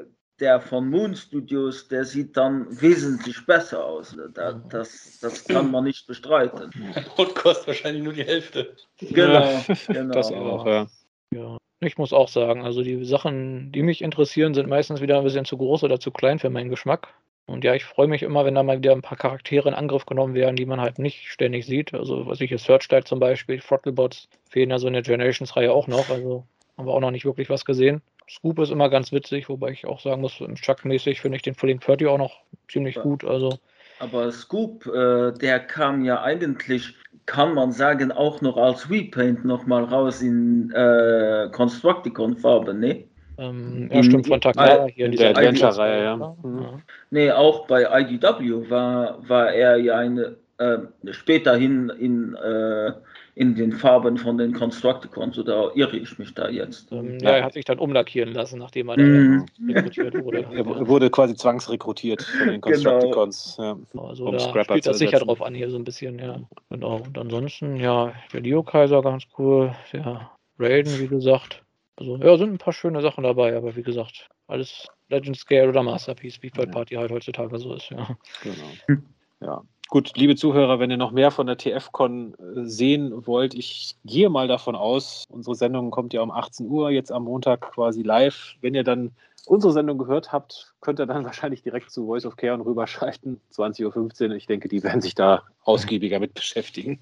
der 0.41 0.61
von 0.61 0.91
Moon 0.91 1.14
Studios, 1.14 1.89
der 1.89 2.05
sieht 2.05 2.37
dann 2.37 2.66
wesentlich 2.80 3.47
besser 3.47 3.84
aus. 3.84 4.16
Das, 4.34 4.55
das, 4.68 5.18
das 5.20 5.45
kann 5.45 5.70
man 5.70 5.84
nicht 5.84 6.07
bestreiten. 6.07 6.70
Und 7.16 7.34
kostet 7.34 7.68
wahrscheinlich 7.68 8.03
nur 8.03 8.12
die 8.12 8.24
Hälfte. 8.24 8.74
Genau, 8.99 9.64
genau. 9.87 10.14
Das 10.14 10.30
auch, 10.32 10.66
ja. 10.66 10.87
ja. 11.32 11.57
Ich 11.80 11.99
muss 11.99 12.12
auch 12.12 12.28
sagen, 12.28 12.64
also 12.64 12.82
die 12.82 13.05
Sachen, 13.05 13.70
die 13.72 13.82
mich 13.82 14.03
interessieren, 14.03 14.55
sind 14.55 14.68
meistens 14.68 15.01
wieder 15.01 15.18
ein 15.18 15.24
bisschen 15.24 15.45
zu 15.45 15.57
groß 15.57 15.84
oder 15.84 16.01
zu 16.01 16.11
klein 16.11 16.39
für 16.39 16.51
meinen 16.51 16.70
Geschmack. 16.70 17.09
Und 17.47 17.62
ja, 17.62 17.74
ich 17.74 17.84
freue 17.84 18.09
mich 18.09 18.22
immer, 18.22 18.44
wenn 18.44 18.57
da 18.57 18.62
mal 18.64 18.78
wieder 18.78 18.92
ein 18.92 19.03
paar 19.03 19.16
Charaktere 19.16 19.68
in 19.68 19.74
Angriff 19.74 20.05
genommen 20.05 20.34
werden, 20.34 20.57
die 20.57 20.66
man 20.66 20.80
halt 20.80 20.99
nicht 20.99 21.28
ständig 21.28 21.64
sieht. 21.64 21.94
Also, 21.94 22.26
was 22.26 22.40
ich 22.40 22.49
hier 22.49 22.59
Searchlight 22.59 23.07
zum 23.07 23.20
Beispiel, 23.20 23.61
Throttlebots 23.61 24.28
fehlen 24.51 24.70
ja 24.70 24.78
so 24.78 24.88
in 24.88 24.94
der 24.94 25.03
Generations-Reihe 25.03 25.72
auch 25.72 25.86
noch. 25.86 26.11
Also, 26.11 26.44
haben 26.76 26.86
wir 26.86 26.92
auch 26.92 27.01
noch 27.01 27.12
nicht 27.12 27.24
wirklich 27.24 27.49
was 27.49 27.64
gesehen. 27.64 28.03
Scoop 28.28 28.59
ist 28.59 28.70
immer 28.70 28.90
ganz 28.90 29.12
witzig, 29.12 29.49
wobei 29.49 29.70
ich 29.70 29.86
auch 29.86 30.01
sagen 30.01 30.20
muss, 30.20 30.40
im 30.40 30.57
Chuck-mäßig 30.57 31.20
finde 31.20 31.36
ich 31.36 31.42
den 31.42 31.55
Fulling 31.55 31.78
30 31.78 32.09
auch 32.09 32.18
noch 32.18 32.40
ziemlich 32.68 32.97
gut. 32.97 33.24
Also, 33.24 33.59
aber 33.99 34.30
Scoop, 34.30 34.86
äh, 34.86 35.32
der 35.32 35.61
kam 35.61 36.05
ja 36.05 36.22
eigentlich, 36.22 36.94
kann 37.24 37.55
man 37.55 37.72
sagen, 37.72 38.12
auch 38.12 38.40
noch 38.40 38.57
als 38.57 38.90
Repaint 38.90 39.44
nochmal 39.44 39.84
raus 39.84 40.20
in 40.20 40.70
äh, 40.72 41.49
Constructicon-Farbe, 41.53 42.74
ne? 42.74 43.05
Ähm, 43.39 43.91
ja, 43.93 44.03
stimmt, 44.03 44.26
von 44.26 44.41
Takara 44.41 44.87
hier 44.87 45.07
in 45.07 45.12
dieser 45.12 45.30
Adventure-Reihe, 45.30 46.05
ja. 46.05 46.16
Mhm. 46.16 46.82
Nee, 47.11 47.30
auch 47.30 47.66
bei 47.66 47.87
IDW 48.01 48.70
war, 48.70 49.28
war 49.28 49.53
er 49.53 49.76
ja 49.76 49.99
eine, 49.99 50.37
äh, 50.59 50.78
späterhin 51.11 51.91
in, 51.91 52.34
äh, 52.34 52.93
in 53.34 53.55
den 53.55 53.72
Farben 53.72 54.16
von 54.16 54.39
den 54.39 54.55
Constructicons, 54.55 55.39
oder 55.39 55.70
irre 55.74 55.99
ich 55.99 56.18
mich 56.18 56.32
da 56.32 56.49
jetzt? 56.49 56.91
Ähm, 56.91 57.18
ja, 57.20 57.32
er 57.32 57.45
hat 57.45 57.53
sich 57.53 57.66
dann 57.66 57.78
umlackieren 57.78 58.32
lassen, 58.32 58.59
nachdem 58.59 58.89
er 58.89 58.99
mm. 58.99 59.47
rekrutiert 59.68 60.14
wurde. 60.24 60.47
Er 60.53 60.89
wurde 60.89 61.11
quasi 61.11 61.34
zwangsrekrutiert 61.34 62.22
von 62.22 62.49
den 62.49 62.61
genau. 62.62 62.72
Constructicons. 62.72 63.57
Genau. 63.59 63.78
Ja, 63.93 64.03
also 64.03 64.24
um 64.24 64.32
da 64.32 64.39
Scrapper 64.39 64.64
spielt 64.64 64.87
das 64.87 64.99
sicher 64.99 65.18
drauf 65.18 65.43
an, 65.43 65.55
hier 65.55 65.68
so 65.68 65.76
ein 65.76 65.84
bisschen, 65.84 66.18
ja. 66.18 66.41
Genau. 66.70 67.03
Und 67.07 67.18
ansonsten, 67.18 67.76
ja, 67.76 68.14
der 68.32 68.41
Leo-Kaiser 68.41 69.03
ganz 69.03 69.24
cool, 69.37 69.72
der 69.93 70.30
Raiden, 70.59 70.99
wie 70.99 71.09
gesagt. 71.09 71.65
Also, 71.97 72.16
ja, 72.18 72.36
sind 72.36 72.53
ein 72.53 72.59
paar 72.59 72.72
schöne 72.72 73.01
Sachen 73.01 73.24
dabei, 73.24 73.57
aber 73.57 73.74
wie 73.74 73.82
gesagt, 73.82 74.28
alles 74.47 74.86
Legend 75.09 75.36
Scale 75.36 75.68
oder 75.68 75.82
Masterpiece, 75.82 76.42
wie 76.42 76.51
Third 76.51 76.70
Party 76.70 76.94
halt 76.94 77.11
heutzutage 77.11 77.59
so 77.59 77.74
ist, 77.74 77.90
ja. 77.90 78.16
Genau. 78.42 79.01
Ja. 79.40 79.62
Gut, 79.88 80.16
liebe 80.16 80.34
Zuhörer, 80.34 80.80
wenn 80.80 80.90
ihr 80.90 80.97
noch 80.97 81.12
mehr 81.12 81.30
von 81.30 81.47
der 81.47 81.59
TFCon 81.59 82.34
äh, 82.34 82.64
sehen 82.64 83.26
wollt, 83.26 83.55
ich 83.55 83.97
gehe 84.05 84.28
mal 84.28 84.49
davon 84.49 84.74
aus, 84.74 85.24
unsere 85.28 85.55
Sendung 85.55 85.90
kommt 85.90 86.12
ja 86.12 86.22
um 86.22 86.32
18 86.32 86.68
Uhr, 86.68 86.90
jetzt 86.90 87.12
am 87.12 87.24
Montag 87.24 87.61
quasi 87.61 88.03
live. 88.03 88.57
Wenn 88.61 88.74
ihr 88.74 88.82
dann 88.82 89.12
unsere 89.47 89.72
Sendung 89.72 89.97
gehört 89.99 90.32
habt, 90.32 90.74
könnt 90.80 90.99
ihr 90.99 91.07
dann 91.07 91.24
wahrscheinlich 91.24 91.62
direkt 91.62 91.90
zu 91.90 92.07
Voice 92.07 92.26
of 92.26 92.36
Care 92.36 92.55
und 92.55 92.62
rüberschalten, 92.62 93.40
20.15 93.53 94.30
Uhr. 94.30 94.34
Ich 94.34 94.47
denke, 94.47 94.68
die 94.68 94.82
werden 94.82 95.01
sich 95.01 95.14
da 95.14 95.44
ausgiebiger 95.62 96.18
mit 96.18 96.34
beschäftigen. 96.34 96.99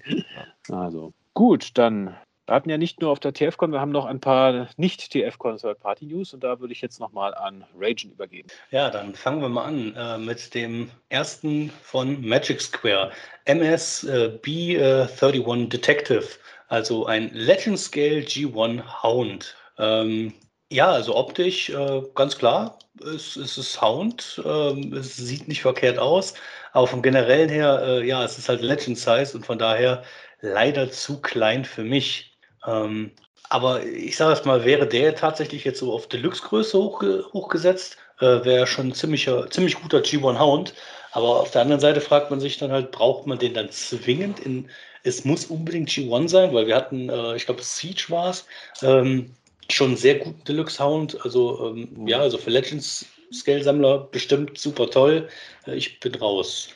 Also 0.69 1.13
gut, 1.33 1.77
dann 1.79 2.15
Wir 2.47 2.53
hatten 2.53 2.69
ja 2.69 2.77
nicht 2.77 3.01
nur 3.01 3.09
auf 3.11 3.19
der 3.19 3.33
TFCon, 3.33 3.71
wir 3.71 3.81
haben 3.81 3.91
noch 3.91 4.05
ein 4.05 4.19
paar 4.19 4.67
nicht-TFCon 4.77 5.57
Third-Party-News 5.57 6.35
und 6.35 6.43
da 6.43 6.59
würde 6.59 6.73
ich 6.73 6.81
jetzt 6.81 6.99
nochmal 6.99 7.33
an 7.33 7.65
Ragen 7.75 8.11
übergeben. 8.11 8.49
Ja, 8.69 8.91
dann 8.91 9.15
fangen 9.15 9.41
wir 9.41 9.49
mal 9.49 9.65
an 9.65 9.95
äh, 9.95 10.17
mit 10.19 10.53
dem 10.53 10.91
ersten 11.09 11.71
von 11.81 12.21
Magic 12.21 12.61
Square. 12.61 13.11
MS 13.45 14.03
äh, 14.03 14.37
B31 14.43 15.69
Detective, 15.69 16.27
also 16.67 17.07
ein 17.07 17.31
Legend 17.33 17.79
Scale 17.79 18.19
G1 18.19 19.01
Hound. 19.01 19.55
Ähm, 19.79 20.31
ja, 20.71 20.91
also 20.91 21.15
optisch 21.15 21.71
äh, 21.71 22.01
ganz 22.13 22.37
klar, 22.37 22.77
es, 23.01 23.37
es 23.37 23.57
ist 23.57 23.81
Hound, 23.81 24.39
ähm, 24.45 24.93
es 24.93 25.15
sieht 25.15 25.47
nicht 25.47 25.61
verkehrt 25.61 25.97
aus, 25.97 26.35
aber 26.73 26.85
vom 26.85 27.01
generellen 27.01 27.49
her, 27.49 27.81
äh, 27.83 28.07
ja, 28.07 28.23
es 28.23 28.37
ist 28.37 28.49
halt 28.49 28.61
Legend 28.61 28.99
Size 28.99 29.35
und 29.35 29.45
von 29.45 29.57
daher 29.57 30.03
leider 30.41 30.91
zu 30.91 31.21
klein 31.21 31.65
für 31.65 31.83
mich. 31.83 32.34
Ähm, 32.67 33.11
aber 33.49 33.85
ich 33.85 34.17
sage 34.17 34.33
es 34.33 34.45
mal, 34.45 34.65
wäre 34.65 34.87
der 34.87 35.15
tatsächlich 35.15 35.63
jetzt 35.63 35.79
so 35.79 35.93
auf 35.93 36.07
Deluxe-Größe 36.07 36.77
hochge 36.77 37.25
hochgesetzt, 37.33 37.97
äh, 38.19 38.43
wäre 38.43 38.67
schon 38.67 38.87
ein 38.87 38.93
ziemlicher, 38.93 39.49
ziemlich 39.49 39.75
guter 39.75 39.99
G1 39.99 40.39
Hound. 40.39 40.73
Aber 41.11 41.39
auf 41.39 41.51
der 41.51 41.61
anderen 41.61 41.79
Seite 41.79 42.01
fragt 42.01 42.29
man 42.29 42.39
sich 42.39 42.57
dann 42.57 42.71
halt, 42.71 42.91
braucht 42.91 43.27
man 43.27 43.39
den 43.39 43.53
dann 43.53 43.69
zwingend 43.69 44.39
in, 44.39 44.69
es 45.03 45.23
muss 45.23 45.45
unbedingt 45.45 45.89
G1 45.89 46.29
sein, 46.29 46.53
weil 46.53 46.67
wir 46.67 46.75
hatten, 46.75 47.09
äh, 47.09 47.35
ich 47.35 47.45
glaube, 47.45 47.61
Siege 47.61 48.07
war 48.09 48.31
es, 48.31 48.45
ähm, 48.81 49.31
schon 49.69 49.95
sehr 49.95 50.15
guten 50.15 50.43
Deluxe 50.43 50.83
Hound. 50.83 51.17
Also, 51.23 51.69
ähm, 51.69 52.07
ja, 52.07 52.19
also 52.19 52.37
für 52.37 52.49
Legends 52.49 53.05
Scale-Sammler 53.31 54.09
bestimmt 54.11 54.57
super 54.57 54.89
toll. 54.89 55.29
Äh, 55.67 55.75
ich 55.75 55.99
bin 55.99 56.15
raus. 56.15 56.69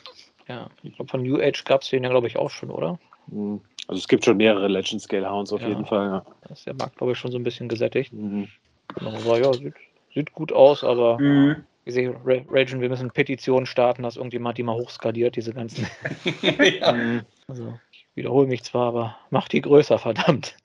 Ja, 0.48 0.68
ich 0.82 0.94
glaube, 0.96 1.10
von 1.10 1.22
New 1.22 1.40
Age 1.40 1.64
gab 1.64 1.82
es 1.82 1.90
den 1.90 2.02
ja, 2.02 2.10
glaube 2.10 2.26
ich, 2.26 2.36
auch 2.36 2.50
schon, 2.50 2.70
oder? 2.70 2.98
Mhm. 3.28 3.60
Also 3.88 3.98
es 3.98 4.08
gibt 4.08 4.24
schon 4.24 4.36
mehrere 4.36 4.68
Legend 4.68 5.02
Scale 5.02 5.28
Hounds 5.28 5.52
auf 5.52 5.62
ja, 5.62 5.68
jeden 5.68 5.84
Fall. 5.84 6.06
Ja. 6.06 6.24
Da 6.42 6.52
ist 6.52 6.66
der 6.66 6.74
Markt, 6.74 6.96
glaube 6.96 7.12
ich, 7.12 7.18
schon 7.18 7.32
so 7.32 7.38
ein 7.38 7.42
bisschen 7.42 7.68
gesättigt. 7.68 8.12
Mhm. 8.12 8.48
Aber 8.96 9.38
ja, 9.38 9.52
sieht, 9.52 9.74
sieht, 10.14 10.32
gut 10.32 10.52
aus, 10.52 10.84
aber 10.84 11.18
mhm. 11.18 11.64
ich 11.84 11.94
sehe, 11.94 12.14
Ragen, 12.24 12.80
wir 12.80 12.88
müssen 12.88 13.10
Petitionen 13.10 13.66
starten, 13.66 14.02
dass 14.02 14.16
irgendjemand 14.16 14.58
die 14.58 14.62
mal 14.62 14.74
hochskaliert, 14.74 15.36
diese 15.36 15.52
ganzen. 15.52 15.86
ja. 16.42 16.92
Mhm. 16.92 17.22
also, 17.48 17.78
ich 17.90 18.06
wiederhole 18.14 18.46
mich 18.46 18.62
zwar, 18.64 18.88
aber 18.88 19.16
mach 19.30 19.48
die 19.48 19.60
größer, 19.60 19.98
verdammt. 19.98 20.56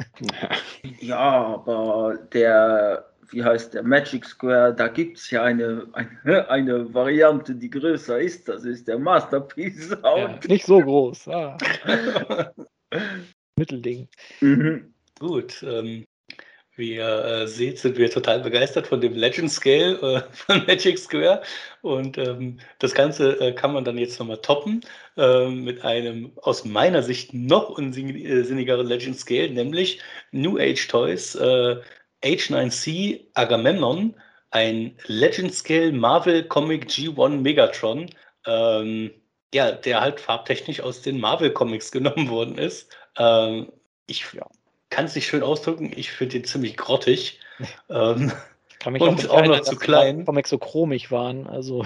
Ja, 1.00 1.64
aber 1.66 2.18
der 2.34 3.06
wie 3.30 3.44
heißt 3.44 3.74
der 3.74 3.84
Magic 3.84 4.26
Square, 4.26 4.74
da 4.74 4.88
gibt 4.88 5.18
es 5.18 5.30
ja 5.32 5.44
eine, 5.44 5.88
eine, 5.94 6.50
eine, 6.50 6.94
Variante, 6.94 7.56
die 7.56 7.70
größer 7.70 8.20
ist. 8.20 8.48
Das 8.48 8.64
ist 8.66 8.88
der 8.88 9.00
Masterpiece. 9.00 9.96
Ja, 10.04 10.40
nicht 10.48 10.66
so 10.66 10.80
groß. 10.80 11.28
Ah. 11.28 11.58
Mittelding. 13.58 14.08
Mhm. 14.42 14.94
Gut. 15.20 15.64
Ähm, 15.64 16.06
wie 16.78 16.96
ihr 16.96 17.26
äh, 17.26 17.48
seht, 17.48 17.80
sind 17.80 17.98
wir 17.98 18.12
total 18.12 18.42
begeistert 18.42 18.88
von 18.88 19.00
dem 19.00 19.14
Legend 19.14 19.50
Scale 19.50 19.98
äh, 20.02 20.22
von 20.32 20.66
Magic 20.66 21.00
Square. 21.00 21.42
Und 21.82 22.18
ähm, 22.18 22.60
das 22.80 22.94
Ganze 22.94 23.40
äh, 23.40 23.54
kann 23.54 23.74
man 23.74 23.86
dann 23.86 23.98
jetzt 23.98 24.20
nochmal 24.20 24.42
toppen 24.42 24.82
ähm, 25.16 25.64
mit 25.64 25.84
einem 25.84 26.34
aus 26.42 26.66
meiner 26.66 27.02
Sicht 27.02 27.34
noch 27.34 27.70
unsinnigeren 27.70 28.88
Legend 28.88 29.18
Scale, 29.18 29.50
nämlich 29.52 30.02
New 30.32 30.58
Age 30.58 30.88
Toys 30.88 31.38
H9C 32.24 33.14
äh, 33.14 33.26
Agamemnon, 33.34 34.16
ein 34.52 34.98
Legend 35.06 35.54
Scale 35.54 35.92
Marvel 35.92 36.44
Comic 36.44 36.88
G1 36.88 37.42
Megatron. 37.42 38.10
Ähm, 38.46 39.12
ja, 39.54 39.72
der 39.72 40.02
halt 40.02 40.20
farbtechnisch 40.20 40.82
aus 40.82 41.02
den 41.02 41.20
Marvel 41.20 41.52
Comics 41.52 41.92
genommen 41.92 42.30
worden 42.30 42.58
ist. 42.58 42.90
Ähm, 43.18 43.72
ich 44.08 44.26
ja. 44.34 44.46
kann 44.90 45.06
es 45.06 45.16
nicht 45.16 45.28
schön 45.28 45.44
ausdrücken, 45.44 45.92
ich 45.96 46.12
finde 46.12 46.40
den 46.40 46.46
ziemlich 46.46 46.78
grottig. 46.78 47.40
ähm, 47.90 48.32
kann 48.80 48.94
mich 48.94 49.02
und 49.02 49.30
auch, 49.30 49.42
auch 49.42 49.46
noch 49.46 49.62
zu 49.62 49.78
klein. 49.78 50.26
Comics 50.26 50.50
so 50.50 50.58
chromig 50.58 51.10
waren, 51.10 51.48
also. 51.48 51.86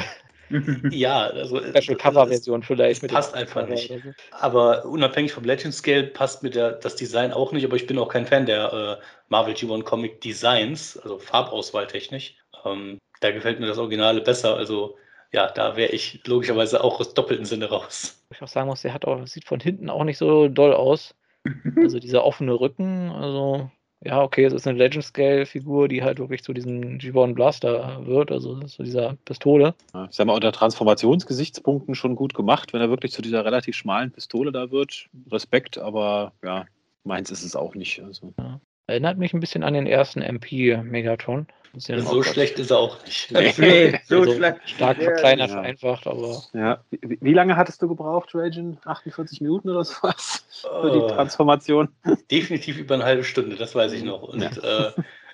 ja, 0.92 1.28
also 1.28 1.60
Special 1.60 1.98
Cover 1.98 2.28
Version 2.28 2.64
vielleicht 2.64 3.02
mit 3.02 3.12
passt 3.12 3.34
einfach 3.34 3.68
nicht. 3.68 3.90
So. 3.90 4.00
Aber 4.32 4.86
unabhängig 4.86 5.34
vom 5.34 5.44
Legend 5.44 5.74
Scale 5.74 6.04
passt 6.04 6.44
mir 6.44 6.50
der, 6.50 6.74
das 6.74 6.96
Design 6.96 7.32
auch 7.34 7.52
nicht, 7.52 7.66
aber 7.66 7.76
ich 7.76 7.88
bin 7.88 7.98
auch 7.98 8.10
kein 8.10 8.26
Fan 8.26 8.46
der 8.46 9.00
äh, 9.00 9.04
Marvel 9.30 9.54
G1 9.54 9.84
Comic 9.84 10.22
Designs, 10.22 10.98
also 10.98 11.20
Farbauswahl 11.20 11.88
technisch. 11.88 12.36
Ähm, 12.66 13.00
da 13.22 13.32
gefällt 13.32 13.60
mir 13.60 13.68
das 13.68 13.78
Originale 13.78 14.22
besser, 14.22 14.56
also 14.56 14.98
ja, 15.32 15.52
da 15.52 15.76
wäre 15.76 15.92
ich 15.92 16.22
logischerweise 16.26 16.84
auch 16.84 17.00
aus 17.00 17.14
doppelten 17.14 17.46
Sinne 17.46 17.70
raus. 17.70 18.26
Ich 18.32 18.42
auch 18.42 18.48
sagen 18.48 18.68
muss, 18.68 18.82
der 18.82 18.94
hat 18.94 19.06
auch, 19.06 19.26
sieht 19.28 19.46
von 19.46 19.60
hinten 19.60 19.90
auch 19.90 20.04
nicht 20.04 20.18
so 20.18 20.48
doll 20.48 20.74
aus. 20.74 21.16
Also 21.78 22.00
dieser 22.00 22.26
offene 22.26 22.60
Rücken, 22.60 23.12
also 23.12 23.72
ja, 24.02 24.22
okay, 24.22 24.46
es 24.46 24.54
ist 24.54 24.68
eine 24.68 24.78
Legend 24.78 25.04
Scale 25.04 25.46
Figur, 25.46 25.88
die 25.88 26.04
halt 26.04 26.20
wirklich 26.20 26.44
zu 26.44 26.54
diesem 26.54 26.98
G1 27.00 27.34
Blaster 27.34 28.06
wird, 28.06 28.32
also 28.32 28.60
zu 28.62 28.84
dieser 28.84 29.18
Pistole. 29.26 29.76
Ja, 29.94 30.06
ich 30.10 30.16
sag 30.16 30.28
mal, 30.28 30.34
unter 30.34 30.52
Transformationsgesichtspunkten 30.52 31.96
schon 31.96 32.16
gut 32.16 32.34
gemacht, 32.34 32.72
wenn 32.72 32.82
er 32.82 32.90
wirklich 32.90 33.12
zu 33.12 33.22
dieser 33.22 33.44
relativ 33.44 33.76
schmalen 33.76 34.12
Pistole 34.12 34.52
da 34.52 34.72
wird. 34.72 35.08
Respekt, 35.32 35.78
aber 35.78 36.34
ja, 36.44 36.66
meins 37.04 37.30
ist 37.30 37.44
es 37.44 37.56
auch 37.56 37.76
nicht. 37.76 38.02
Also. 38.02 38.34
Ja. 38.38 38.62
Erinnert 38.90 39.20
mich 39.20 39.34
ein 39.34 39.40
bisschen 39.40 39.64
an 39.64 39.76
den 39.76 39.86
ersten 39.86 40.24
MP 40.24 40.78
Megatron. 40.84 41.46
Ja 41.76 42.02
so 42.02 42.24
schlecht 42.24 42.58
ist 42.58 42.72
er 42.72 42.80
auch 42.80 42.98
nicht. 43.06 43.32
Nee, 43.60 44.00
so 44.06 44.22
also 44.22 44.34
schlecht. 44.34 44.58
Stark 44.66 44.98
verkleinert, 44.98 45.50
ja. 45.50 45.56
vereinfacht, 45.58 46.08
aber. 46.08 46.42
Ja. 46.54 46.84
Wie, 46.90 47.20
wie, 47.22 47.34
lange 47.34 47.56
hattest 47.56 47.84
du 47.84 47.88
gebraucht, 47.88 48.30
Trajan? 48.32 48.80
48 48.84 49.42
Minuten 49.42 49.70
oder 49.70 49.84
sowas? 49.84 50.44
Oh. 50.64 50.82
Für 50.82 50.92
die 50.92 50.98
oh. 50.98 51.08
Transformation? 51.08 51.90
Definitiv 52.32 52.80
über 52.80 52.96
eine 52.96 53.06
halbe 53.06 53.24
Stunde, 53.24 53.58
das 53.58 53.76
weiß 53.76 53.92
ich 53.94 54.04
noch. 54.04 54.24
Und 54.24 54.42
ja. 54.42 54.88
äh, 54.88 54.92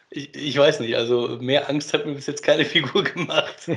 ich, 0.09 0.35
ich, 0.35 0.57
weiß 0.57 0.81
nicht, 0.81 0.97
also 0.97 1.37
mehr 1.39 1.69
Angst 1.69 1.93
hat 1.93 2.05
mir 2.05 2.13
bis 2.13 2.27
jetzt 2.27 2.43
keine 2.43 2.65
Figur 2.65 3.05
gemacht. 3.05 3.71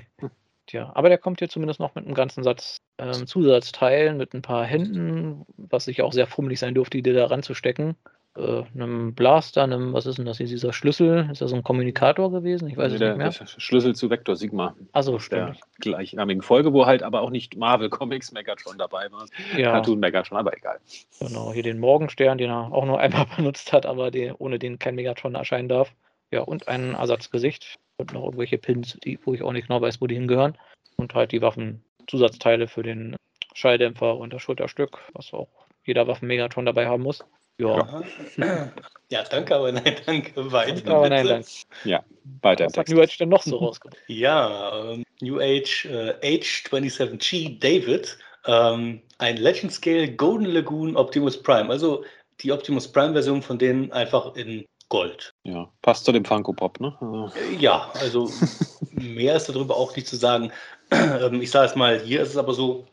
Tja, 0.67 0.91
aber 0.95 1.09
der 1.09 1.19
kommt 1.19 1.39
hier 1.39 1.49
zumindest 1.49 1.79
noch 1.79 1.95
mit 1.95 2.05
einem 2.05 2.15
ganzen 2.15 2.43
Satz 2.43 2.79
ähm, 2.99 3.29
Zusatzteilen, 3.29 4.17
mit 4.17 4.35
ein 4.35 4.43
paar 4.43 4.65
Händen, 4.65 5.47
was 5.57 5.85
sicher 5.85 6.05
auch 6.05 6.13
sehr 6.13 6.27
fummelig 6.27 6.59
sein 6.59 6.75
dürfte, 6.75 7.01
die 7.01 7.13
da 7.13 7.27
ranzustecken 7.27 7.95
äh, 8.37 8.63
einem 8.75 9.15
Blaster, 9.15 9.63
einem, 9.65 9.93
was 9.93 10.07
ist 10.07 10.19
denn 10.19 10.27
das 10.27 10.39
hier, 10.39 10.47
dieser 10.47 10.73
Schlüssel? 10.73 11.29
Ist 11.31 11.41
das 11.41 11.51
so 11.51 11.57
ein 11.57 11.63
Kommunikator 11.63 12.31
gewesen? 12.31 12.69
Ich 12.69 12.77
weiß 12.77 12.93
es 12.93 13.01
nicht 13.01 13.17
mehr. 13.17 13.33
Schlüssel 13.33 13.95
zu 13.95 14.11
Vector 14.11 14.37
Sigma. 14.37 14.77
Also 14.93 15.19
stimmt. 15.19 15.57
Der 15.57 15.57
gleichnamigen 15.81 16.43
Folge, 16.43 16.73
wo 16.73 16.87
halt 16.87 17.03
aber 17.03 17.23
auch 17.23 17.31
nicht 17.31 17.57
Marvel 17.57 17.89
Comics 17.89 18.33
Megatron 18.33 18.79
dabei 18.79 19.11
war. 19.11 19.27
Ja. 19.57 19.73
Cartoon 19.73 19.99
Megatron, 19.99 20.39
aber 20.39 20.57
egal. 20.57 20.79
Genau, 21.19 21.53
hier 21.53 21.63
den 21.63 21.79
Morgenstern, 21.79 22.39
den 22.39 22.51
er 22.51 22.73
auch 22.73 22.85
nur 22.85 23.01
einmal 23.01 23.27
benutzt 23.37 23.73
hat, 23.73 23.87
aber 23.87 24.11
den, 24.11 24.33
ohne 24.33 24.59
den 24.59 24.79
kein 24.79 24.95
Megatron 24.95 25.35
erscheinen 25.35 25.69
darf. 25.69 25.93
Ja, 26.31 26.43
und 26.43 26.69
ein 26.69 26.95
Ersatzgesicht 26.95 27.79
und 27.97 28.13
noch 28.13 28.25
irgendwelche 28.25 28.59
Pins, 28.59 28.99
die, 29.03 29.19
wo 29.25 29.35
ich 29.35 29.43
auch 29.43 29.53
nicht 29.53 29.69
genau 29.69 29.81
weiß, 29.81 30.01
wo 30.01 30.07
die 30.07 30.15
hingehören. 30.15 30.57
Und 30.97 31.15
halt 31.15 31.33
die 31.33 31.43
Waffenzusatzteile 31.43 32.69
für 32.69 32.83
den 32.83 33.17
Schalldämpfer 33.55 34.17
und 34.17 34.33
das 34.33 34.43
Schulterstück, 34.43 34.99
was 35.15 35.33
auch 35.33 35.49
jeder 35.85 36.07
Waffen-Megatron 36.07 36.67
dabei 36.67 36.87
haben 36.87 37.03
muss. 37.03 37.25
Ja. 37.59 38.03
Ja, 39.11 39.23
danke, 39.23 39.57
aber 39.57 39.73
nein, 39.73 39.97
danke. 40.05 40.53
Weiter. 40.53 40.83
Danke, 40.83 40.95
aber 40.95 41.09
nein, 41.09 41.27
danke. 41.27 41.49
Ja, 41.85 42.05
weiter. 42.43 42.67
Was 42.67 42.77
hat 42.77 42.89
New 42.91 43.01
Age 43.01 43.17
denn 43.17 43.31
noch 43.31 43.43
so 43.43 43.57
rausgebracht? 43.65 44.03
ja, 44.07 44.85
ähm, 44.85 45.03
New 45.23 45.41
Age 45.41 45.87
äh, 45.87 46.13
H27G 46.21 47.59
David, 47.59 48.19
ähm, 48.45 49.01
ein 49.17 49.39
Legend 49.39 49.73
Scale 49.73 50.13
Golden 50.13 50.45
Lagoon 50.45 50.95
Optimus 50.95 51.43
Prime. 51.43 51.71
Also 51.71 52.05
die 52.43 52.53
Optimus 52.53 52.87
Prime 52.87 53.15
Version 53.15 53.41
von 53.41 53.59
denen 53.59 53.91
einfach 53.93 54.37
in 54.37 54.67
Gold. 54.91 55.35
Ja, 55.45 55.71
passt 55.81 56.05
zu 56.05 56.13
dem 56.13 56.25
Funko 56.27 56.53
Pop, 56.53 56.79
ne? 56.81 56.95
Also. 57.01 57.31
Ja, 57.59 57.91
also 57.95 58.31
mehr 58.91 59.37
ist 59.37 59.49
darüber 59.49 59.77
auch 59.77 59.95
nicht 59.97 60.07
zu 60.07 60.17
sagen. 60.17 60.53
Ähm, 60.91 61.43
ich 61.43 61.51
sage 61.51 61.67
es 61.67 61.77
mal, 61.77 62.01
hier 62.01 62.23
ist 62.23 62.31
es 62.31 62.39
aber 62.39 62.55
so, 62.55 62.87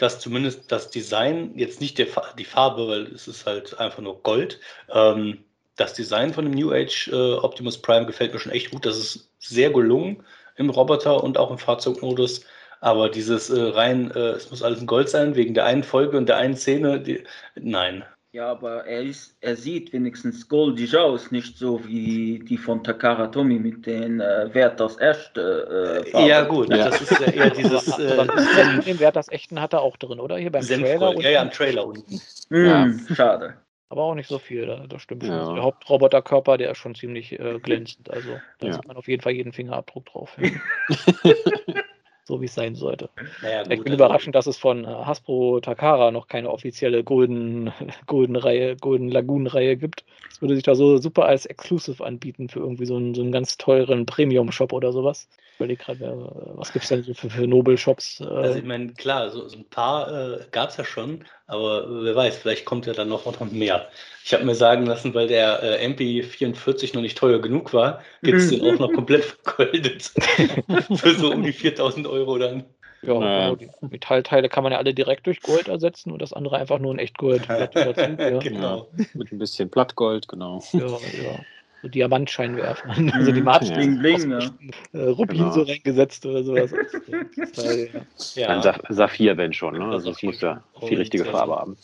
dass 0.00 0.18
zumindest 0.18 0.72
das 0.72 0.90
Design, 0.90 1.52
jetzt 1.56 1.80
nicht 1.80 1.98
der, 1.98 2.06
die 2.38 2.44
Farbe, 2.44 2.88
weil 2.88 3.02
es 3.08 3.28
ist 3.28 3.44
halt 3.44 3.78
einfach 3.78 4.00
nur 4.00 4.22
Gold, 4.22 4.58
ähm, 4.90 5.44
das 5.76 5.92
Design 5.94 6.32
von 6.32 6.46
dem 6.46 6.54
New 6.54 6.72
Age 6.72 7.08
äh, 7.08 7.34
Optimus 7.34 7.78
Prime 7.78 8.06
gefällt 8.06 8.32
mir 8.32 8.40
schon 8.40 8.52
echt 8.52 8.70
gut. 8.70 8.86
Das 8.86 8.98
ist 8.98 9.30
sehr 9.38 9.70
gelungen 9.70 10.24
im 10.56 10.70
Roboter 10.70 11.22
und 11.22 11.38
auch 11.38 11.50
im 11.50 11.58
Fahrzeugmodus. 11.58 12.44
Aber 12.80 13.10
dieses 13.10 13.50
äh, 13.50 13.60
rein, 13.60 14.10
äh, 14.12 14.30
es 14.30 14.50
muss 14.50 14.62
alles 14.62 14.80
in 14.80 14.86
Gold 14.86 15.10
sein, 15.10 15.36
wegen 15.36 15.54
der 15.54 15.66
einen 15.66 15.82
Folge 15.82 16.16
und 16.16 16.28
der 16.28 16.38
einen 16.38 16.56
Szene, 16.56 17.00
die, 17.00 17.24
nein. 17.54 18.04
Ja, 18.32 18.52
aber 18.52 18.86
er, 18.86 19.02
ist, 19.02 19.36
er 19.40 19.56
sieht 19.56 19.92
wenigstens 19.92 20.48
goldig 20.48 20.96
aus, 20.96 21.32
nicht 21.32 21.58
so 21.58 21.84
wie 21.84 22.38
die 22.38 22.58
von 22.58 22.84
Takara 22.84 23.26
Tomi 23.26 23.58
mit 23.58 23.86
den 23.86 24.20
äh, 24.20 24.54
Wert 24.54 24.80
aus 24.80 24.98
erste. 24.98 26.04
Äh, 26.14 26.28
ja, 26.28 26.42
gut, 26.42 26.70
ja. 26.70 26.88
das 26.88 27.02
ist 27.02 27.18
ja 27.18 27.26
eher 27.26 27.50
dieses. 27.50 27.88
Äh, 27.98 28.82
den 28.86 29.00
Wert 29.00 29.18
aus 29.18 29.28
Echten 29.30 29.60
hat 29.60 29.72
er 29.72 29.80
auch 29.80 29.96
drin, 29.96 30.20
oder? 30.20 30.38
Hier 30.38 30.52
beim. 30.52 30.62
Trailer. 30.64 31.08
Unten. 31.10 31.22
Ja, 31.22 31.30
ja, 31.30 31.42
am 31.42 31.50
Trailer 31.50 31.84
unten. 31.84 32.20
Mm, 32.50 32.66
ja. 32.66 33.14
Schade. 33.16 33.54
Aber 33.88 34.04
auch 34.04 34.14
nicht 34.14 34.28
so 34.28 34.38
viel, 34.38 34.66
da, 34.66 34.86
das 34.86 35.02
stimmt 35.02 35.24
schon. 35.24 35.32
Ja. 35.32 35.52
Der 35.52 35.64
Hauptroboterkörper, 35.64 36.56
der 36.56 36.70
ist 36.70 36.78
schon 36.78 36.94
ziemlich 36.94 37.32
äh, 37.32 37.58
glänzend. 37.58 38.08
Also 38.10 38.38
da 38.60 38.68
ja. 38.68 38.74
sieht 38.74 38.86
man 38.86 38.96
auf 38.96 39.08
jeden 39.08 39.22
Fall 39.22 39.32
jeden 39.32 39.52
Fingerabdruck 39.52 40.06
drauf. 40.06 40.36
so 42.30 42.40
wie 42.40 42.46
es 42.46 42.54
sein 42.54 42.74
sollte. 42.74 43.10
Naja, 43.42 43.64
gut, 43.64 43.72
ich 43.72 43.82
bin 43.82 43.92
also 43.92 44.04
überraschend, 44.04 44.34
dass 44.34 44.46
es 44.46 44.56
von 44.56 44.84
äh, 44.84 44.86
Hasbro 44.86 45.60
Takara 45.60 46.10
noch 46.10 46.28
keine 46.28 46.50
offizielle 46.50 47.04
Golden, 47.04 47.72
Golden 48.06 48.36
Reihe, 48.36 48.76
Golden 48.76 49.08
Lagoon 49.08 49.46
Reihe 49.46 49.76
gibt. 49.76 50.04
Das 50.28 50.40
würde 50.40 50.54
sich 50.54 50.64
da 50.64 50.74
so 50.74 50.98
super 50.98 51.26
als 51.26 51.44
Exclusive 51.44 52.04
anbieten 52.04 52.48
für 52.48 52.60
irgendwie 52.60 52.86
so 52.86 52.96
einen, 52.96 53.14
so 53.14 53.22
einen 53.22 53.32
ganz 53.32 53.58
teuren 53.58 54.06
Premium-Shop 54.06 54.72
oder 54.72 54.92
sowas. 54.92 55.28
Überlege 55.60 55.84
gerade, 55.84 56.30
was 56.54 56.72
gibt 56.72 56.84
es 56.84 56.88
denn 56.88 57.02
so 57.02 57.12
für, 57.12 57.28
für 57.28 57.46
Nobel-Shops? 57.46 58.20
Äh? 58.20 58.24
Also 58.24 58.58
ich 58.58 58.64
meine, 58.64 58.94
klar, 58.94 59.28
so, 59.28 59.46
so 59.46 59.58
ein 59.58 59.68
paar 59.68 60.10
äh, 60.10 60.44
gab 60.52 60.70
es 60.70 60.78
ja 60.78 60.86
schon, 60.86 61.26
aber 61.46 61.84
wer 62.02 62.16
weiß, 62.16 62.38
vielleicht 62.38 62.64
kommt 62.64 62.86
ja 62.86 62.94
dann 62.94 63.10
noch, 63.10 63.26
noch 63.26 63.50
mehr. 63.50 63.86
Ich 64.24 64.32
habe 64.32 64.44
mir 64.44 64.54
sagen 64.54 64.86
lassen, 64.86 65.12
weil 65.12 65.28
der 65.28 65.62
äh, 65.62 65.86
MP44 65.86 66.94
noch 66.94 67.02
nicht 67.02 67.18
teuer 67.18 67.42
genug 67.42 67.74
war, 67.74 68.02
gibt 68.22 68.38
es 68.38 68.48
den 68.48 68.62
auch 68.62 68.78
noch 68.78 68.90
komplett 68.90 69.24
vergoldet. 69.24 70.12
Für 70.94 71.14
so 71.14 71.30
um 71.30 71.42
die 71.42 71.52
4000 71.52 72.06
Euro 72.06 72.38
dann. 72.38 72.64
Ja, 73.02 73.12
genau. 73.12 73.56
Die 73.56 73.68
Metallteile 73.82 74.48
kann 74.48 74.62
man 74.62 74.72
ja 74.72 74.78
alle 74.78 74.94
direkt 74.94 75.26
durch 75.26 75.42
Gold 75.42 75.68
ersetzen 75.68 76.10
und 76.10 76.22
das 76.22 76.32
andere 76.32 76.56
einfach 76.56 76.78
nur 76.78 76.92
in 76.92 76.98
Echtgold. 76.98 77.42
dazu, 77.48 77.78
ja. 77.78 78.38
Genau. 78.38 78.88
Mit 79.12 79.30
ein 79.30 79.38
bisschen 79.38 79.70
Plattgold, 79.70 80.26
genau. 80.26 80.62
Ja, 80.72 80.86
ja 80.86 81.40
so 81.82 81.88
Diamantscheinwerfer. 81.88 82.94
Also 83.12 83.32
die 83.32 83.42
Martin 83.42 83.98
bling, 83.98 84.30
ja. 84.30 84.50
äh, 84.92 85.08
Rubin 85.08 85.38
genau. 85.38 85.50
so 85.50 85.62
reingesetzt 85.62 86.24
oder 86.26 86.42
sowas. 86.42 86.72
ja. 88.34 88.48
Ein 88.48 88.74
Saphir, 88.88 89.36
wenn 89.36 89.52
schon, 89.52 89.78
ne? 89.78 89.84
Also 89.86 90.10
es 90.10 90.22
muss 90.22 90.40
ja 90.40 90.62
die 90.88 90.94
richtige 90.94 91.24
Farbe 91.24 91.56
haben. 91.56 91.76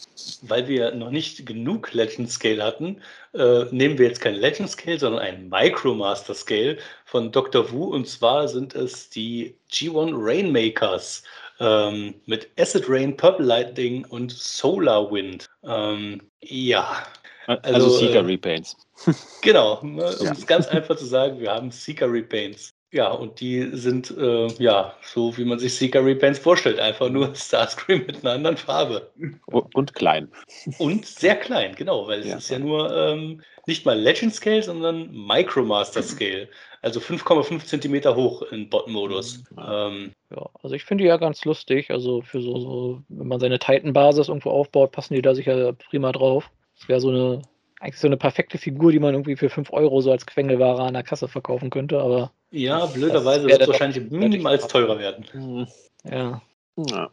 Weil 0.42 0.68
wir 0.68 0.94
noch 0.94 1.10
nicht 1.10 1.46
genug 1.46 1.92
Legend 1.92 2.30
Scale 2.30 2.62
hatten, 2.62 3.00
äh, 3.34 3.64
nehmen 3.70 3.98
wir 3.98 4.06
jetzt 4.06 4.20
kein 4.20 4.34
Legend 4.34 4.70
Scale, 4.70 4.98
sondern 4.98 5.20
ein 5.20 5.48
Micromaster 5.48 6.34
Scale 6.34 6.78
von 7.04 7.32
Dr. 7.32 7.70
Wu. 7.70 7.84
Und 7.84 8.06
zwar 8.06 8.48
sind 8.48 8.74
es 8.74 9.10
die 9.10 9.56
G1 9.70 10.12
Rainmakers. 10.14 11.22
Ähm, 11.58 12.14
mit 12.26 12.50
Acid 12.58 12.84
Rain, 12.86 13.16
Purple 13.16 13.46
Lightning 13.46 14.04
und 14.04 14.30
Solar 14.30 15.10
Wind. 15.10 15.48
Ähm, 15.64 16.20
ja, 16.42 17.02
also, 17.46 17.60
also 17.62 17.88
Seeker 17.90 18.20
äh, 18.20 18.26
Repaints. 18.26 18.76
Genau, 19.42 19.80
ne, 19.82 20.04
um 20.18 20.26
ja. 20.26 20.32
es 20.32 20.46
ganz 20.46 20.66
einfach 20.68 20.96
zu 20.96 21.04
sagen, 21.04 21.38
wir 21.38 21.52
haben 21.52 21.70
Seeker 21.70 22.10
Repaints. 22.10 22.72
Ja, 22.92 23.10
und 23.10 23.40
die 23.40 23.68
sind 23.72 24.16
äh, 24.16 24.46
ja 24.58 24.94
so, 25.02 25.36
wie 25.36 25.44
man 25.44 25.58
sich 25.58 25.74
Seeker 25.74 26.04
Repaints 26.04 26.38
vorstellt, 26.38 26.78
einfach 26.78 27.10
nur 27.10 27.34
Starscream 27.34 28.04
mit 28.06 28.24
einer 28.24 28.34
anderen 28.34 28.56
Farbe. 28.56 29.10
Und 29.46 29.94
klein. 29.94 30.30
Und 30.78 31.04
sehr 31.04 31.36
klein, 31.36 31.74
genau, 31.74 32.06
weil 32.06 32.20
es 32.20 32.26
ja. 32.26 32.36
ist 32.36 32.48
ja 32.48 32.58
nur 32.58 32.96
ähm, 32.96 33.42
nicht 33.66 33.84
mal 33.84 33.98
Legend 33.98 34.34
Scale, 34.34 34.62
sondern 34.62 35.10
Micromaster 35.12 36.02
Scale. 36.02 36.48
Also 36.82 37.00
5,5 37.00 37.64
Zentimeter 37.64 38.14
hoch 38.14 38.42
in 38.52 38.70
Bot-Modus. 38.70 39.42
Ähm, 39.58 40.12
ja, 40.30 40.48
also 40.62 40.74
ich 40.74 40.84
finde 40.84 41.02
die 41.02 41.08
ja 41.08 41.16
ganz 41.16 41.44
lustig. 41.44 41.90
Also 41.90 42.22
für 42.22 42.40
so, 42.40 42.58
so 42.60 43.02
wenn 43.08 43.26
man 43.26 43.40
seine 43.40 43.58
Titan-Basis 43.58 44.28
irgendwo 44.28 44.50
aufbaut, 44.50 44.92
passen 44.92 45.14
die 45.14 45.22
da 45.22 45.34
sicher 45.34 45.72
prima 45.72 46.12
drauf. 46.12 46.48
Das 46.78 46.88
wäre 46.88 47.00
so 47.00 47.08
eine, 47.10 47.42
eigentlich 47.80 47.98
so 47.98 48.06
eine 48.06 48.16
perfekte 48.16 48.58
Figur, 48.58 48.92
die 48.92 48.98
man 48.98 49.14
irgendwie 49.14 49.36
für 49.36 49.50
5 49.50 49.72
Euro 49.72 50.00
so 50.00 50.12
als 50.12 50.26
Quengelware 50.26 50.82
an 50.82 50.94
der 50.94 51.02
Kasse 51.02 51.28
verkaufen 51.28 51.70
könnte, 51.70 52.00
aber. 52.00 52.32
Ja, 52.50 52.86
blöderweise 52.86 53.48
wird 53.48 53.60
es 53.60 53.68
wahrscheinlich 53.68 54.10
minimals 54.10 54.66
teurer 54.68 54.98
werden. 54.98 55.24
Mhm. 55.32 55.66
Ja. 56.04 56.42
ja. 56.76 57.10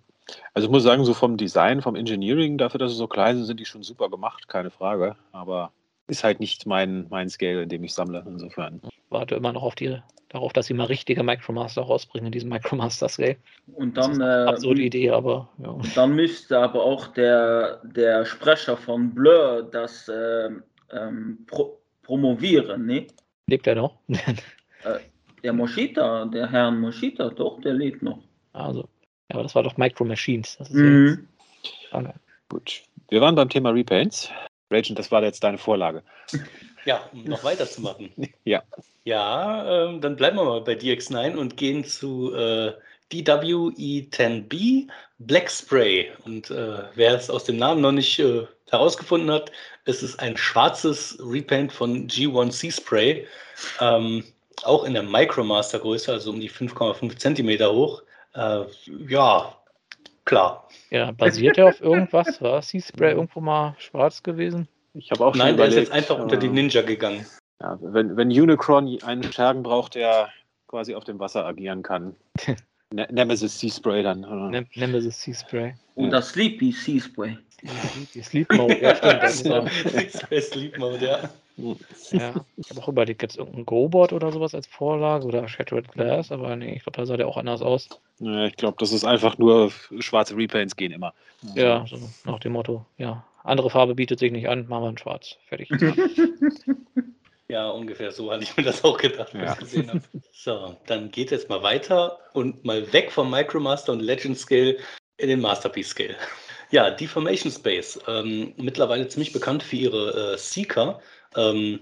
Also 0.54 0.68
ich 0.68 0.72
muss 0.72 0.84
sagen, 0.84 1.04
so 1.04 1.14
vom 1.14 1.38
Design, 1.38 1.82
vom 1.82 1.96
Engineering, 1.96 2.58
dafür, 2.58 2.80
dass 2.80 2.92
sie 2.92 2.98
so 2.98 3.08
klein 3.08 3.38
sind, 3.38 3.46
sind 3.46 3.60
die 3.60 3.66
schon 3.66 3.84
super 3.84 4.10
gemacht, 4.10 4.48
keine 4.48 4.70
Frage. 4.70 5.16
Aber 5.32 5.72
ist 6.08 6.24
halt 6.24 6.40
nicht 6.40 6.66
mein, 6.66 7.08
mein 7.10 7.30
Scale, 7.30 7.64
in 7.64 7.70
dem 7.70 7.84
ich 7.84 7.94
sammle, 7.94 8.24
insofern. 8.26 8.82
Ich 8.86 9.02
warte 9.10 9.36
immer 9.36 9.54
noch 9.54 9.64
auf 9.64 9.76
die 9.76 9.98
darauf, 10.34 10.52
dass 10.52 10.66
sie 10.66 10.74
mal 10.74 10.86
richtige 10.86 11.24
Micromaster 11.24 11.84
rausbringen 11.84 12.28
in 12.28 12.32
diesem 12.32 12.50
Micromaster 12.50 13.08
Scale. 13.08 13.38
Und 13.76 13.96
dann. 13.96 14.10
Das 14.10 14.18
ist 14.18 14.22
eine 14.22 14.48
absurde 14.48 14.82
äh, 14.82 14.86
Idee, 14.86 15.10
aber. 15.12 15.50
Ja. 15.60 15.78
Dann 15.96 16.16
müsste 16.16 16.60
aber 16.60 16.84
auch 16.84 17.08
der, 17.08 17.82
der 17.84 18.26
Sprecher 18.26 18.76
von 18.76 19.14
Blur 19.14 19.70
das 19.72 20.10
äh, 20.10 20.50
ähm, 20.92 21.38
pro 21.48 21.80
promovieren, 22.02 22.86
ne? 22.86 23.08
Lebt 23.48 23.66
er 23.66 23.76
noch? 23.76 23.98
äh, 24.08 25.00
der 25.42 25.54
Moschita, 25.54 26.26
der 26.26 26.52
Herr 26.52 26.70
Moschita, 26.70 27.30
doch, 27.30 27.62
der 27.62 27.74
lebt 27.74 28.02
noch. 28.02 28.20
Also, 28.52 28.82
ja, 29.30 29.36
aber 29.36 29.44
das 29.44 29.56
war 29.56 29.64
doch 29.64 29.78
Micro 29.78 30.04
Machines. 30.04 30.58
Das 30.58 30.70
ist 30.70 30.76
mhm. 30.76 31.28
ja 31.94 32.14
Gut. 32.50 32.84
Wir 33.10 33.22
waren 33.22 33.36
beim 33.36 33.48
Thema 33.48 33.70
Repaints. 33.70 34.30
Ragent, 34.70 35.00
das 35.00 35.12
war 35.12 35.24
jetzt 35.24 35.44
deine 35.44 35.58
Vorlage. 35.58 36.04
Ja, 36.86 37.10
um 37.12 37.24
noch 37.24 37.44
weiterzumachen. 37.44 38.12
ja. 38.44 38.64
Ja, 39.06 39.88
ähm, 39.88 40.02
dann 40.02 40.16
bleiben 40.16 40.38
wir 40.38 40.46
mal 40.46 40.62
bei 40.62 40.74
DX9 40.74 41.36
und 41.36 41.58
gehen 41.58 41.84
zu 41.84 42.34
äh, 42.34 42.74
DWE10B 43.12 44.88
Black 45.20 45.52
Spray. 45.52 46.12
Und 46.26 46.50
äh, 46.50 46.84
wer 46.96 47.16
es 47.16 47.30
aus 47.30 47.44
dem 47.44 47.58
Namen 47.58 47.82
noch 47.82 47.92
nicht 47.92 48.20
äh, 48.20 48.46
herausgefunden 48.70 49.30
hat, 49.30 49.52
es 49.86 50.02
ist 50.04 50.20
ein 50.20 50.38
schwarzes 50.38 51.18
Repaint 51.20 51.72
von 51.72 52.08
G1C 52.08 52.74
Spray. 52.74 53.28
Ähm, 53.82 54.24
auch 54.64 54.84
in 54.86 54.94
der 54.94 55.04
Micromaster 55.04 55.80
Größe, 55.80 56.12
also 56.12 56.32
um 56.32 56.40
die 56.40 56.50
5,5 56.50 57.18
Zentimeter 57.18 57.74
hoch. 57.74 58.04
Äh, 58.36 58.64
ja, 59.08 59.56
klar. 60.26 60.68
Ja, 60.90 61.12
basiert 61.12 61.58
er 61.58 61.68
auf 61.68 61.82
irgendwas? 61.82 62.42
War 62.42 62.62
C-Spray 62.62 63.12
irgendwo 63.12 63.42
mal 63.42 63.76
schwarz 63.78 64.22
gewesen? 64.24 64.68
Ich 64.94 65.12
habe 65.12 65.26
auch 65.26 65.36
Nein, 65.36 65.58
der 65.58 65.68
ist 65.68 65.76
jetzt 65.76 65.92
einfach 65.92 66.20
unter 66.20 66.38
die 66.38 66.50
Ninja 66.50 66.82
gegangen. 66.82 67.26
Ja, 67.60 67.78
wenn, 67.82 68.16
wenn 68.16 68.30
Unicron 68.30 69.00
einen 69.04 69.32
Schergen 69.32 69.64
braucht, 69.64 69.96
der 69.96 70.30
quasi 70.68 70.96
auf 70.96 71.04
dem 71.04 71.20
Wasser 71.20 71.46
agieren 71.46 71.84
kann. 71.84 72.16
ne 72.94 73.08
Nemesis 73.12 73.60
Sea 73.60 73.72
Spray 73.72 74.04
dann. 74.04 74.26
Oder? 74.26 74.50
Ne 74.50 74.68
Nemesis 74.76 75.22
Sea 75.22 75.34
Spray. 75.34 75.74
Und 75.96 76.12
das 76.12 76.30
Sleepy 76.30 76.72
Sea 76.72 77.00
Spray. 77.00 77.38
Die 78.14 78.22
Sleep 78.22 78.52
Mode, 78.54 78.82
ja, 78.82 78.96
stimmt. 79.32 79.72
Sleep 80.42 80.78
Mode, 80.78 81.06
ja. 81.06 81.30
Ja, 82.12 82.34
ich 82.58 82.70
habe 82.72 82.82
auch 82.82 82.88
überlegt, 82.88 83.22
jetzt 83.22 83.38
irgendein 83.38 83.66
Go-Board 83.66 84.12
oder 84.12 84.32
sowas 84.32 84.56
als 84.56 84.66
Vorlage 84.66 85.26
oder 85.26 85.48
Shattered 85.48 85.92
Glass, 85.92 86.32
aber 86.32 86.56
nee, 86.56 86.76
ich 86.76 86.84
glaube, 86.84 86.98
da 86.98 87.06
sah 87.06 87.16
der 87.16 87.28
auch 87.28 87.38
anders 87.38 87.62
aus. 87.62 87.90
Ja, 88.20 88.46
ich 88.46 88.56
glaube, 88.56 88.78
das 88.80 88.92
ist 88.92 89.06
einfach 89.06 89.38
nur 89.38 89.72
schwarze 90.00 90.36
Repaints 90.36 90.76
gehen 90.76 90.92
immer. 90.92 91.14
Ja, 91.54 91.86
so 91.86 91.98
nach 92.26 92.40
dem 92.40 92.54
Motto, 92.54 92.86
ja, 92.98 93.24
andere 93.44 93.70
Farbe 93.70 93.96
bietet 93.96 94.20
sich 94.20 94.32
nicht 94.32 94.48
an, 94.48 94.68
machen 94.68 94.84
wir 94.84 94.90
in 94.90 94.98
schwarz. 94.98 95.38
Fertig. 95.48 95.70
ja, 97.48 97.70
ungefähr 97.70 98.12
so 98.12 98.32
hatte 98.32 98.44
ich 98.44 98.56
mir 98.56 98.64
das 98.64 98.84
auch 98.84 98.98
gedacht, 98.98 99.34
ja. 99.34 99.54
ich 99.54 99.60
gesehen 99.60 99.90
habe. 99.90 100.02
So, 100.32 100.78
dann 100.88 101.12
geht 101.12 101.32
es 101.32 101.48
mal 101.50 101.64
weiter 101.64 102.20
und 102.34 102.66
mal 102.66 102.92
weg 102.94 103.12
vom 103.12 103.30
Micromaster 103.30 103.92
und 103.92 104.02
Legend 104.02 104.38
Scale 104.38 104.78
in 105.18 105.30
den 105.30 105.42
Masterpiece 105.42 105.90
Scale. 105.90 106.16
Ja, 106.72 106.90
Deformation 106.90 107.52
Space, 107.52 108.00
ähm, 108.08 108.54
mittlerweile 108.58 109.08
ziemlich 109.08 109.32
bekannt 109.32 109.62
für 109.62 109.76
ihre 109.76 110.34
äh, 110.34 110.38
Seeker, 110.38 111.00
ähm, 111.36 111.80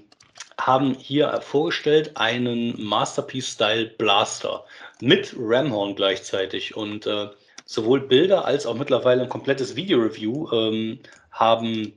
haben 0.59 0.93
hier 0.95 1.41
vorgestellt 1.41 2.11
einen 2.15 2.81
Masterpiece-Style 2.83 3.87
Blaster 3.97 4.65
mit 4.99 5.33
Ramhorn 5.37 5.95
gleichzeitig 5.95 6.75
und 6.75 7.07
äh, 7.07 7.29
sowohl 7.71 8.01
Bilder 8.01 8.45
als 8.45 8.65
auch 8.65 8.75
mittlerweile 8.75 9.23
ein 9.23 9.29
komplettes 9.29 9.75
Video-Review 9.75 10.51
ähm, 10.51 10.99
haben 11.31 11.93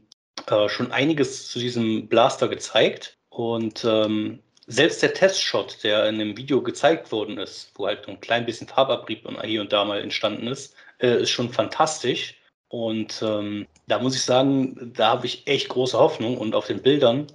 äh, 0.46 0.68
schon 0.68 0.92
einiges 0.92 1.48
zu 1.48 1.58
diesem 1.58 2.08
Blaster 2.08 2.48
gezeigt. 2.48 3.18
Und 3.28 3.84
ähm, 3.84 4.38
selbst 4.68 5.02
der 5.02 5.14
Testshot, 5.14 5.82
der 5.82 6.08
in 6.08 6.20
dem 6.20 6.36
Video 6.36 6.62
gezeigt 6.62 7.10
worden 7.10 7.38
ist, 7.38 7.72
wo 7.74 7.86
halt 7.86 8.08
ein 8.08 8.20
klein 8.20 8.46
bisschen 8.46 8.68
Farbabrieb 8.68 9.26
hier 9.44 9.60
und 9.60 9.72
da 9.72 9.84
mal 9.84 10.00
entstanden 10.00 10.46
ist, 10.46 10.76
äh, 10.98 11.22
ist 11.22 11.30
schon 11.30 11.50
fantastisch. 11.50 12.36
Und 12.68 13.20
ähm, 13.22 13.66
da 13.88 13.98
muss 13.98 14.14
ich 14.14 14.22
sagen, 14.22 14.92
da 14.96 15.08
habe 15.08 15.26
ich 15.26 15.46
echt 15.46 15.68
große 15.68 15.98
Hoffnung. 15.98 16.38
Und 16.38 16.54
auf 16.54 16.68
den 16.68 16.82
Bildern 16.82 17.26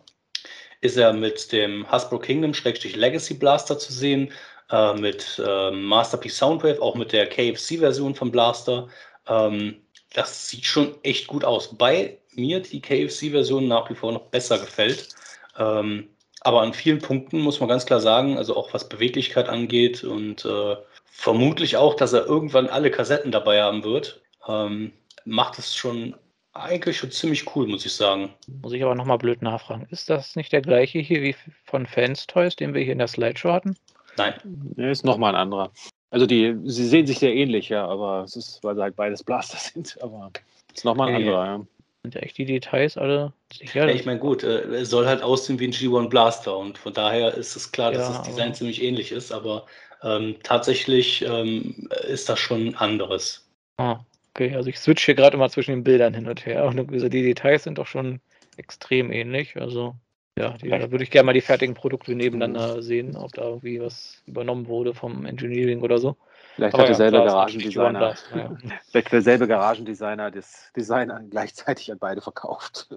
ist 0.80 0.96
er 0.96 1.12
mit 1.12 1.52
dem 1.52 1.92
Hasbro 1.92 2.20
Kingdom 2.20 2.54
Legacy 2.54 3.34
Blaster 3.34 3.78
zu 3.78 3.92
sehen, 3.92 4.32
äh, 4.72 4.94
mit 4.94 5.42
äh, 5.46 5.72
Masterpiece 5.72 6.38
Soundwave, 6.38 6.82
auch 6.82 6.96
mit 6.96 7.12
der 7.12 7.28
KFC-Version 7.28 8.16
vom 8.16 8.32
Blaster. 8.32 8.88
Ähm, 9.28 9.82
das 10.14 10.50
sieht 10.50 10.66
schon 10.66 10.96
echt 11.04 11.28
gut 11.28 11.44
aus. 11.44 11.78
Bei 11.78 12.18
mir 12.36 12.62
die 12.62 12.82
KFC-Version 12.82 13.68
nach 13.68 13.90
wie 13.90 13.96
vor 13.96 14.12
noch 14.12 14.28
besser 14.28 14.58
gefällt. 14.58 15.10
Ähm, 15.58 16.10
aber 16.42 16.62
an 16.62 16.74
vielen 16.74 17.00
Punkten 17.00 17.40
muss 17.40 17.60
man 17.60 17.70
ganz 17.70 17.86
klar 17.86 18.00
sagen, 18.00 18.38
also 18.38 18.56
auch 18.56 18.74
was 18.74 18.88
Beweglichkeit 18.88 19.50
angeht 19.50 20.04
und 20.04 20.46
äh, 20.46 20.76
vermutlich 21.06 21.76
auch, 21.76 21.96
dass 21.96 22.14
er 22.14 22.26
irgendwann 22.26 22.68
alle 22.68 22.92
Kassetten 22.92 23.32
dabei 23.32 23.62
haben 23.62 23.84
wird, 23.84 24.22
ähm, 24.48 24.94
macht 25.26 25.60
es 25.60 25.76
schon 25.76 26.16
eigentlich 26.54 26.98
schon 26.98 27.12
ziemlich 27.12 27.56
cool, 27.56 27.68
muss 27.68 27.86
ich 27.86 27.94
sagen. 27.94 28.34
Muss 28.62 28.74
ich 28.74 28.84
aber 28.84 28.96
nochmal 28.96 29.18
blöd 29.18 29.42
nachfragen. 29.42 29.88
Ist 29.92 30.10
das 30.10 30.36
nicht 30.36 30.52
der 30.52 30.62
gleiche 30.62 31.00
hier 31.00 31.22
wie 31.22 31.36
von 31.66 31.86
Fans 31.86 32.26
Toys, 32.28 32.56
den 32.56 32.74
wir 32.74 32.82
hier 32.82 32.94
in 32.94 33.00
der 33.00 33.08
Slideshow 33.08 33.52
hatten? 33.52 33.76
Nein. 34.20 34.34
Der 34.44 34.92
ist 34.92 35.06
nochmal 35.06 35.36
ein 35.36 35.42
anderer. 35.42 35.72
Also 36.12 36.26
die, 36.26 36.56
sie 36.64 36.86
sehen 36.86 37.06
sich 37.06 37.20
sehr 37.20 37.34
ähnlich, 37.34 37.70
ja, 37.70 37.88
aber 37.88 38.24
es 38.24 38.36
ist, 38.36 38.64
weil 38.64 38.76
sie 38.76 38.82
halt 38.82 38.96
beides 38.96 39.24
Blaster 39.24 39.58
sind, 39.74 39.98
aber 40.02 40.32
es 40.70 40.80
ist 40.80 40.86
nochmal 40.86 41.10
ein 41.10 41.16
anderer, 41.16 41.46
ja. 41.46 41.66
Sind 42.04 42.16
ja 42.16 42.22
echt 42.22 42.38
die 42.38 42.46
Details 42.46 42.98
alle 42.98 43.34
sicher? 43.54 43.88
Ja, 43.88 43.94
ich 43.94 44.06
meine, 44.06 44.20
gut, 44.20 44.44
äh, 44.44 44.62
es 44.76 44.90
soll 44.90 45.06
halt 45.06 45.22
aussehen 45.22 45.60
wie 45.60 45.68
ein 45.68 45.74
G1 45.74 46.08
Blaster 46.08 46.58
und 46.58 46.78
von 46.78 46.94
daher 46.94 47.34
ist 47.34 47.56
es 47.58 47.72
klar, 47.72 47.92
dass 47.92 48.08
ja, 48.08 48.18
das 48.18 48.22
Design 48.24 48.54
ziemlich 48.54 48.82
ähnlich 48.82 49.12
ist, 49.12 49.34
aber 49.34 49.66
ähm, 50.02 50.36
tatsächlich 50.44 51.24
ähm, 51.26 51.90
ist 52.08 52.30
das 52.30 52.40
schon 52.40 52.74
anderes. 52.76 53.46
Ah, 53.78 54.00
okay, 54.34 54.56
also 54.56 54.70
ich 54.70 54.80
switch 54.80 55.06
hier 55.06 55.16
gerade 55.16 55.36
immer 55.36 55.50
zwischen 55.50 55.72
den 55.72 55.84
Bildern 55.84 56.14
hin 56.14 56.28
und 56.28 56.46
her. 56.46 56.66
Und 56.66 56.90
die 56.92 57.10
Details 57.10 57.64
sind 57.64 57.78
doch 57.78 57.88
schon 57.88 58.22
extrem 58.58 59.12
ähnlich. 59.12 59.58
Also 59.58 59.96
ja, 60.40 60.58
die, 60.58 60.70
da 60.70 60.90
würde 60.90 61.04
ich 61.04 61.12
gerne 61.12 61.26
mal 61.26 61.34
die 61.34 61.42
fertigen 61.42 61.76
Produkte 61.76 62.16
nebeneinander 62.16 62.82
sehen, 62.82 63.18
ob 63.18 63.34
da 63.34 63.44
irgendwie 63.44 63.82
was 63.82 64.24
übernommen 64.26 64.68
wurde 64.68 64.94
vom 64.94 65.26
Engineering 65.26 65.82
oder 65.82 65.98
so. 65.98 66.16
Vielleicht 66.56 66.74
Aber 66.74 66.84
hat 66.84 66.90
derselbe 66.90 67.18
ja, 67.18 67.26
Garagendesigner, 67.26 68.16
ja. 68.36 68.58
vielleicht 68.90 69.12
derselbe 69.12 69.48
Garagendesigner 69.48 70.32
das 70.32 70.72
Design 70.76 71.12
gleichzeitig 71.30 71.92
an 71.92 72.00
beide 72.00 72.22
verkauft. 72.22 72.90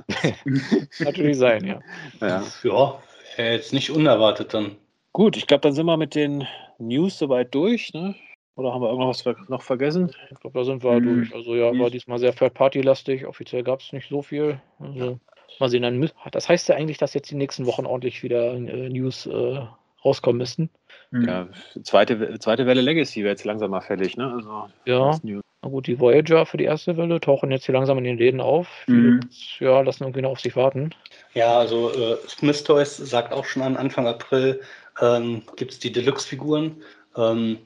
Natürlich 1.01 1.39
sein, 1.39 1.65
ja. 1.67 1.81
Ja, 2.21 2.45
ja 2.63 3.01
jetzt 3.37 3.73
nicht 3.73 3.91
unerwartet 3.91 4.55
dann. 4.55 4.77
Gut, 5.13 5.37
ich 5.37 5.47
glaube, 5.47 5.63
dann 5.63 5.73
sind 5.73 5.87
wir 5.87 5.97
mit 5.97 6.15
den 6.15 6.47
News 6.79 7.19
soweit 7.19 7.55
durch. 7.55 7.93
Ne? 7.93 8.15
Oder 8.55 8.73
haben 8.73 8.83
wir 8.83 8.91
irgendwas 8.91 9.25
noch 9.49 9.63
vergessen? 9.63 10.15
Ich 10.31 10.41
glaube, 10.41 10.59
da 10.59 10.65
sind 10.65 10.83
wir 10.83 10.95
hm. 10.97 11.03
durch. 11.03 11.35
Also 11.35 11.55
ja, 11.55 11.77
war 11.79 11.91
diesmal 11.91 12.19
sehr 12.19 12.35
Third-Party-lastig. 12.35 13.27
Offiziell 13.27 13.63
gab 13.63 13.81
es 13.81 13.93
nicht 13.93 14.09
so 14.09 14.23
viel. 14.23 14.61
Also 14.79 15.19
mal 15.59 15.69
sehen, 15.69 15.83
dann 15.83 16.11
das 16.31 16.49
heißt 16.49 16.69
ja 16.69 16.77
eigentlich, 16.77 16.99
dass 16.99 17.15
jetzt 17.15 17.31
die 17.31 17.37
nächsten 17.37 17.67
Wochen 17.67 17.87
ordentlich 17.87 18.23
wieder 18.23 18.55
äh, 18.55 18.89
News 18.89 19.27
äh, 19.27 19.61
rauskommen 20.05 20.39
müssten. 20.39 20.71
Mhm. 21.11 21.29
Ja, 21.29 21.49
zweite, 21.83 22.39
zweite 22.39 22.67
Welle 22.67 22.81
Legacy 22.81 23.21
wäre 23.21 23.31
jetzt 23.31 23.45
langsam 23.45 23.71
mal 23.71 23.81
fällig, 23.81 24.17
ne? 24.17 24.33
Also, 24.33 24.69
ja. 24.85 25.19
Na 25.65 25.69
gut, 25.69 25.87
die 25.87 26.01
Voyager 26.01 26.45
für 26.45 26.57
die 26.57 26.65
erste 26.65 26.97
Welle 26.97 27.21
tauchen 27.21 27.53
jetzt 27.53 27.67
hier 27.67 27.75
langsam 27.75 27.97
in 27.99 28.05
den 28.05 28.19
Läden 28.19 28.41
auf. 28.41 28.67
Mhm. 28.89 29.21
ja, 29.61 29.81
lassen 29.81 30.03
irgendwie 30.03 30.23
noch 30.23 30.31
auf 30.31 30.41
sich 30.41 30.57
warten. 30.57 30.91
Ja, 31.35 31.59
also 31.59 31.93
äh, 31.93 32.17
Smith 32.27 32.65
Toys 32.65 32.97
sagt 32.97 33.33
auch 33.33 33.45
schon 33.45 33.63
an 33.63 33.77
Anfang 33.77 34.09
April 34.09 34.61
ähm, 35.01 35.43
gibt 35.57 35.73
es 35.73 35.79
die 35.79 35.93
Deluxe-Figuren. 35.93 36.83
Ähm, 37.17 37.59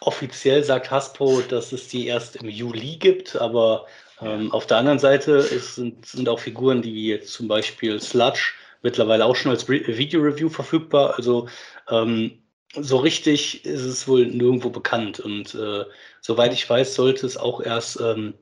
offiziell 0.00 0.62
sagt 0.62 0.90
Hasbro, 0.90 1.40
dass 1.40 1.72
es 1.72 1.88
die 1.88 2.06
erst 2.06 2.36
im 2.36 2.48
Juli 2.48 2.96
gibt, 2.96 3.36
aber 3.36 3.86
ähm, 4.22 4.52
auf 4.52 4.66
der 4.66 4.78
anderen 4.78 4.98
Seite 4.98 5.32
ist, 5.32 5.76
sind, 5.76 6.06
sind 6.06 6.28
auch 6.28 6.40
Figuren, 6.40 6.82
die 6.82 7.06
jetzt 7.06 7.32
zum 7.32 7.48
Beispiel 7.48 8.00
Sludge 8.00 8.52
mittlerweile 8.82 9.24
auch 9.24 9.36
schon 9.36 9.50
als 9.50 9.68
Re 9.68 9.80
Video-Review 9.86 10.48
verfügbar. 10.48 11.14
Also 11.16 11.48
ähm, 11.88 12.38
so 12.74 12.98
richtig 12.98 13.64
ist 13.64 13.82
es 13.82 14.06
wohl 14.06 14.26
nirgendwo 14.26 14.70
bekannt. 14.70 15.20
Und 15.20 15.54
äh, 15.54 15.84
soweit 16.20 16.52
ich 16.52 16.68
weiß, 16.68 16.94
sollte 16.94 17.26
es 17.26 17.36
auch 17.36 17.60
erst 17.60 18.00
ähm, 18.00 18.34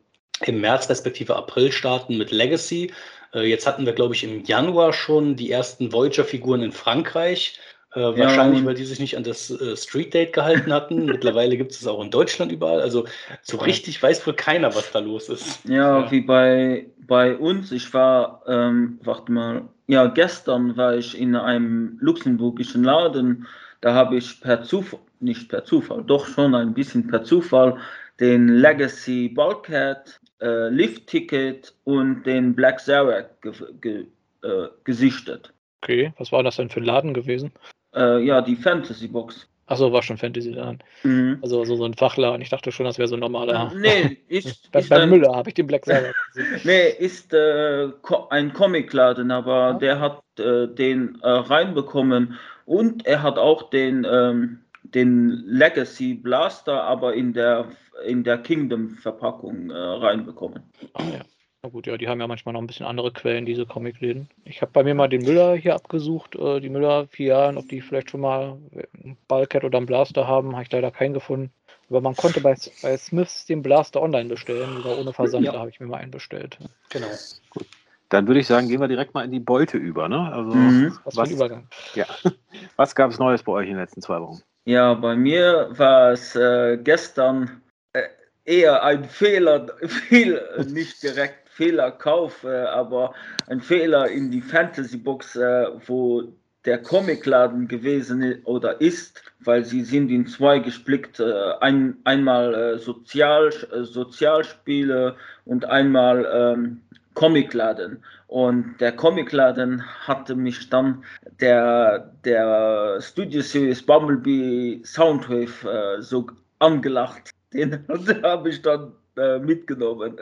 im 0.45 0.61
März 0.61 0.89
respektive 0.89 1.37
April 1.37 1.73
starten 1.73 2.19
mit 2.19 2.31
Legacy. 2.31 2.93
Äh, 3.35 3.49
jetzt 3.49 3.67
hatten 3.67 3.87
wir, 3.87 3.93
glaube 3.93 4.15
ich, 4.15 4.25
im 4.25 4.45
Januar 4.45 4.93
schon 4.93 5.37
die 5.37 5.51
ersten 5.51 5.93
Voyager-Figuren 5.93 6.63
in 6.63 6.73
Frankreich. 6.73 7.59
Äh, 7.95 8.01
ja, 8.01 8.19
wahrscheinlich, 8.19 8.65
weil 8.65 8.75
die 8.75 8.85
sich 8.85 9.01
nicht 9.01 9.17
an 9.17 9.25
das 9.25 9.51
äh, 9.51 9.77
Street 9.77 10.13
Date 10.13 10.33
gehalten 10.33 10.73
hatten. 10.73 11.05
Mittlerweile 11.07 11.57
gibt 11.57 11.73
es 11.73 11.81
es 11.81 11.87
auch 11.87 12.03
in 12.03 12.11
Deutschland 12.11 12.53
überall. 12.53 12.81
Also 12.81 13.07
so 13.43 13.57
richtig 13.57 14.03
weiß 14.03 14.27
wohl 14.27 14.35
keiner, 14.35 14.75
was 14.75 14.93
da 14.93 14.99
los 14.99 15.29
ist. 15.29 15.65
Ja, 15.65 16.01
ja. 16.01 16.11
wie 16.11 16.21
bei, 16.21 16.87
bei 17.07 17.37
uns. 17.37 17.73
Ich 17.73 17.93
war, 17.95 18.43
ähm, 18.47 18.99
warte 19.03 19.33
mal, 19.33 19.63
ja, 19.87 20.07
gestern 20.07 20.77
war 20.77 20.97
ich 20.97 21.19
in 21.19 21.35
einem 21.35 21.97
luxemburgischen 22.01 22.85
Laden. 22.85 23.47
Da 23.81 23.95
habe 23.95 24.17
ich 24.17 24.41
per 24.41 24.63
Zufall, 24.63 25.01
nicht 25.21 25.49
per 25.49 25.65
Zufall, 25.65 26.05
doch 26.05 26.27
schon 26.27 26.55
ein 26.55 26.75
bisschen 26.75 27.07
per 27.07 27.25
Zufall 27.25 27.79
den 28.21 28.49
Legacy 28.49 29.29
Bulkhead, 29.29 30.21
äh, 30.41 30.69
Lift-Ticket 30.69 31.73
und 31.85 32.25
den 32.25 32.55
Black 32.55 32.81
Zarek 32.81 33.41
ge 33.41 33.53
ge 33.81 34.07
äh, 34.43 34.69
gesichtet. 34.85 35.53
Okay, 35.83 36.13
was 36.19 36.33
war 36.33 36.43
das 36.43 36.57
denn 36.57 36.69
für 36.69 36.81
ein 36.81 36.85
Laden 36.85 37.15
gewesen? 37.15 37.53
Äh, 37.99 38.25
ja, 38.25 38.41
die 38.41 38.57
Fantasy 38.57 39.09
Box. 39.09 39.49
Achso, 39.67 39.93
war 39.93 40.03
schon 40.03 40.17
Fantasy 40.17 40.51
Laden. 40.51 40.79
Mhm. 41.03 41.39
Also 41.43 41.63
so, 41.65 41.77
so 41.77 41.85
ein 41.85 41.93
Fachladen. 41.93 42.41
Ich 42.41 42.49
dachte 42.49 42.73
schon, 42.73 42.87
das 42.87 42.97
wäre 42.97 43.07
so 43.07 43.17
ein 43.17 43.21
normaler. 43.21 43.71
Nee, 43.77 44.17
ist. 44.29 44.71
bei, 44.73 44.81
ist 44.81 44.89
bei 44.89 45.07
Müller 45.07 45.35
habe 45.35 45.51
ich 45.51 45.55
den 45.55 45.67
Black 45.67 45.85
Sabbath 45.85 46.15
gesehen. 46.33 46.61
nee, 46.65 46.89
ist 46.89 47.35
äh, 47.35 47.89
ein 48.31 48.53
Comicladen, 48.55 49.31
aber 49.31 49.53
ja. 49.53 49.73
der 49.75 50.01
hat 50.01 50.23
äh, 50.39 50.69
den 50.69 51.19
äh, 51.23 51.29
reinbekommen 51.29 52.39
und 52.65 53.07
er 53.07 53.23
hat 53.23 53.37
auch 53.37 53.69
den, 53.69 54.07
ähm, 54.11 54.61
den 54.83 55.29
Legacy 55.47 56.15
Blaster, 56.15 56.85
aber 56.85 57.13
in 57.13 57.35
der, 57.35 57.67
in 58.07 58.25
der 58.25 58.39
Kingdom-Verpackung 58.39 59.71
äh, 59.71 59.75
reinbekommen. 59.75 60.63
Ah, 60.95 61.03
ja. 61.13 61.21
Na 61.63 61.71
gut, 61.71 61.89
ja, 61.89 61.97
die 61.97 62.07
haben 62.07 62.21
ja 62.21 62.29
manchmal 62.29 62.53
noch 62.53 62.61
ein 62.61 62.69
bisschen 62.69 62.87
andere 62.87 63.13
Quellen, 63.13 63.45
diese 63.45 63.67
Comicläden. 63.67 64.29
Ich 64.45 64.63
habe 64.63 64.71
bei 64.71 64.85
mir 64.85 64.95
mal 64.95 65.09
den 65.09 65.25
Müller 65.25 65.57
hier 65.57 65.75
abgesucht, 65.75 66.37
äh, 66.37 66.61
die 66.61 66.69
Müller 66.69 67.09
vier 67.09 67.27
Jahren, 67.29 67.57
ob 67.57 67.69
die 67.69 67.81
vielleicht 67.81 68.11
schon 68.11 68.21
mal 68.21 68.59
einen 68.73 69.17
Ballcat 69.27 69.65
oder 69.65 69.79
einen 69.79 69.87
Blaster 69.87 70.29
haben, 70.29 70.53
habe 70.53 70.63
ich 70.63 70.71
leider 70.71 70.93
keinen 70.93 71.15
gefunden. 71.15 71.51
Aber 71.91 72.01
man 72.01 72.15
konnte 72.15 72.41
bei, 72.41 72.55
bei 72.83 72.97
Smiths 72.97 73.47
den 73.47 73.63
Blaster 73.63 74.01
online 74.01 74.29
bestellen, 74.29 74.77
sogar 74.77 74.99
ohne 74.99 75.13
Versand, 75.13 75.45
ja. 75.45 75.53
da 75.53 75.59
habe 75.59 75.71
ich 75.71 75.81
mir 75.81 75.87
mal 75.87 75.97
einen 75.97 76.13
bestellt. 76.13 76.59
Genau. 76.91 77.09
Gut. 77.51 77.67
Dann 78.09 78.27
würde 78.27 78.41
ich 78.41 78.47
sagen, 78.47 78.69
gehen 78.69 78.81
wir 78.81 78.89
direkt 78.89 79.15
mal 79.15 79.25
in 79.25 79.33
die 79.33 79.41
Beute 79.41 79.79
über. 79.79 80.09
Ne? 80.09 80.33
Also, 80.33 80.55
mhm. 80.55 80.97
Was, 81.05 81.05
was 81.05 81.15
für 81.15 81.23
ein 81.23 81.37
Übergang. 81.37 81.69
Ja. 81.95 82.07
Was 82.77 82.95
gab 82.95 83.11
es 83.11 83.19
Neues 83.19 83.43
bei 83.43 83.53
euch 83.53 83.67
in 83.67 83.75
den 83.75 83.81
letzten 83.81 84.01
zwei 84.01 84.21
Wochen? 84.21 84.41
Ja, 84.65 84.95
bei 84.95 85.17
mir 85.17 85.69
war 85.73 86.13
es 86.13 86.37
äh, 86.37 86.79
gestern 86.79 87.63
äh, 87.93 88.05
eher 88.45 88.83
ein 88.83 89.05
Fehler, 89.05 89.67
viel, 89.87 90.41
nicht 90.69 91.03
direkt 91.03 91.48
Fehlerkauf, 91.59 92.45
äh, 92.45 92.67
aber 92.67 93.15
ein 93.49 93.61
Fehler 93.61 94.09
in 94.09 94.31
die 94.31 94.41
Fantasy-Box, 94.41 95.35
äh, 95.35 95.67
wo 95.89 96.33
der 96.65 96.81
Comicladen 96.81 97.67
gewesen 97.67 98.41
oder 98.45 98.81
ist, 98.81 99.21
weil 99.41 99.65
sie 99.65 99.83
sind 99.83 100.09
in 100.11 100.29
zwei 100.29 100.61
gesplickt, 100.61 101.19
äh, 101.19 101.53
ein, 101.61 101.97
einmal 102.05 102.55
äh, 102.55 102.79
Sozial, 102.79 103.51
Sozialspiele 103.83 105.17
und 105.47 105.65
einmal 105.65 106.29
ähm, 106.33 106.81
Comicladen. 107.15 108.05
Und 108.29 108.77
der 108.79 108.93
Comicladen 108.93 109.83
hatte 110.07 110.37
mich 110.37 110.71
dann 110.71 111.03
der, 111.41 112.13
der 112.25 113.01
Studio 113.01 113.41
Series 113.43 113.85
Bumblebee 113.85 114.81
Soundwave 114.85 116.01
so 116.01 116.27
angelacht. 116.61 117.31
Den 117.53 117.85
habe 118.23 118.51
ich 118.51 118.63
dann 118.63 118.93
mitgenommen. 119.41 120.17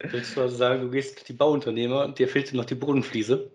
Willst 0.00 0.36
du 0.36 0.42
also 0.42 0.56
sagen, 0.56 0.82
du 0.82 0.90
gehst 0.90 1.28
die 1.28 1.32
Bauunternehmer 1.32 2.04
und 2.04 2.18
dir 2.18 2.28
fehlt 2.28 2.52
noch 2.54 2.64
die 2.64 2.76
Bodenfliese? 2.76 3.50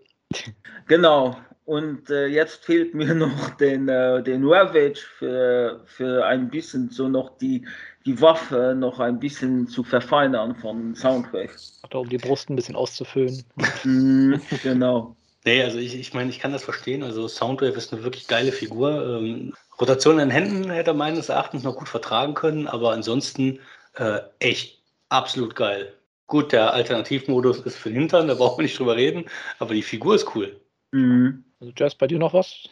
Genau. 0.86 1.36
Und 1.64 2.10
äh, 2.10 2.26
jetzt 2.26 2.64
fehlt 2.64 2.94
mir 2.94 3.14
noch 3.14 3.50
den, 3.56 3.88
äh, 3.88 4.22
den 4.22 4.44
Ravage 4.44 5.00
für, 5.18 5.82
für 5.86 6.26
ein 6.26 6.50
bisschen 6.50 6.90
so 6.90 7.08
noch 7.08 7.38
die, 7.38 7.66
die 8.04 8.20
Waffe 8.20 8.74
noch 8.76 9.00
ein 9.00 9.18
bisschen 9.18 9.66
zu 9.66 9.82
verfeinern 9.82 10.54
von 10.56 10.94
Soundwave. 10.94 11.56
Oder 11.84 12.00
um 12.00 12.08
die 12.08 12.18
Brust 12.18 12.50
ein 12.50 12.56
bisschen 12.56 12.76
auszufüllen. 12.76 13.42
mm, 13.84 14.34
genau. 14.62 15.16
Nee, 15.46 15.62
also 15.62 15.78
ich, 15.78 15.98
ich 15.98 16.12
meine, 16.12 16.30
ich 16.30 16.38
kann 16.38 16.52
das 16.52 16.64
verstehen. 16.64 17.02
Also 17.02 17.28
Soundwave 17.28 17.76
ist 17.76 17.92
eine 17.92 18.02
wirklich 18.02 18.26
geile 18.28 18.52
Figur. 18.52 19.18
Ähm, 19.18 19.54
Rotation 19.80 20.18
in 20.18 20.30
Händen 20.30 20.70
hätte 20.70 20.90
er 20.90 20.94
meines 20.94 21.30
Erachtens 21.30 21.62
noch 21.62 21.76
gut 21.76 21.88
vertragen 21.88 22.34
können, 22.34 22.66
aber 22.66 22.92
ansonsten 22.92 23.60
äh, 23.94 24.20
echt 24.38 24.82
absolut 25.08 25.54
geil. 25.56 25.94
Gut, 26.26 26.52
der 26.52 26.72
Alternativmodus 26.72 27.60
ist 27.60 27.76
für 27.76 27.90
den 27.90 27.98
Hintern, 28.00 28.28
da 28.28 28.34
brauchen 28.34 28.58
wir 28.58 28.62
nicht 28.62 28.78
drüber 28.78 28.96
reden, 28.96 29.26
aber 29.58 29.74
die 29.74 29.82
Figur 29.82 30.14
ist 30.14 30.34
cool. 30.34 30.58
Mhm. 30.92 31.44
Also 31.60 31.72
Jazz, 31.76 31.94
bei 31.94 32.06
dir 32.06 32.18
noch 32.18 32.32
was? 32.32 32.68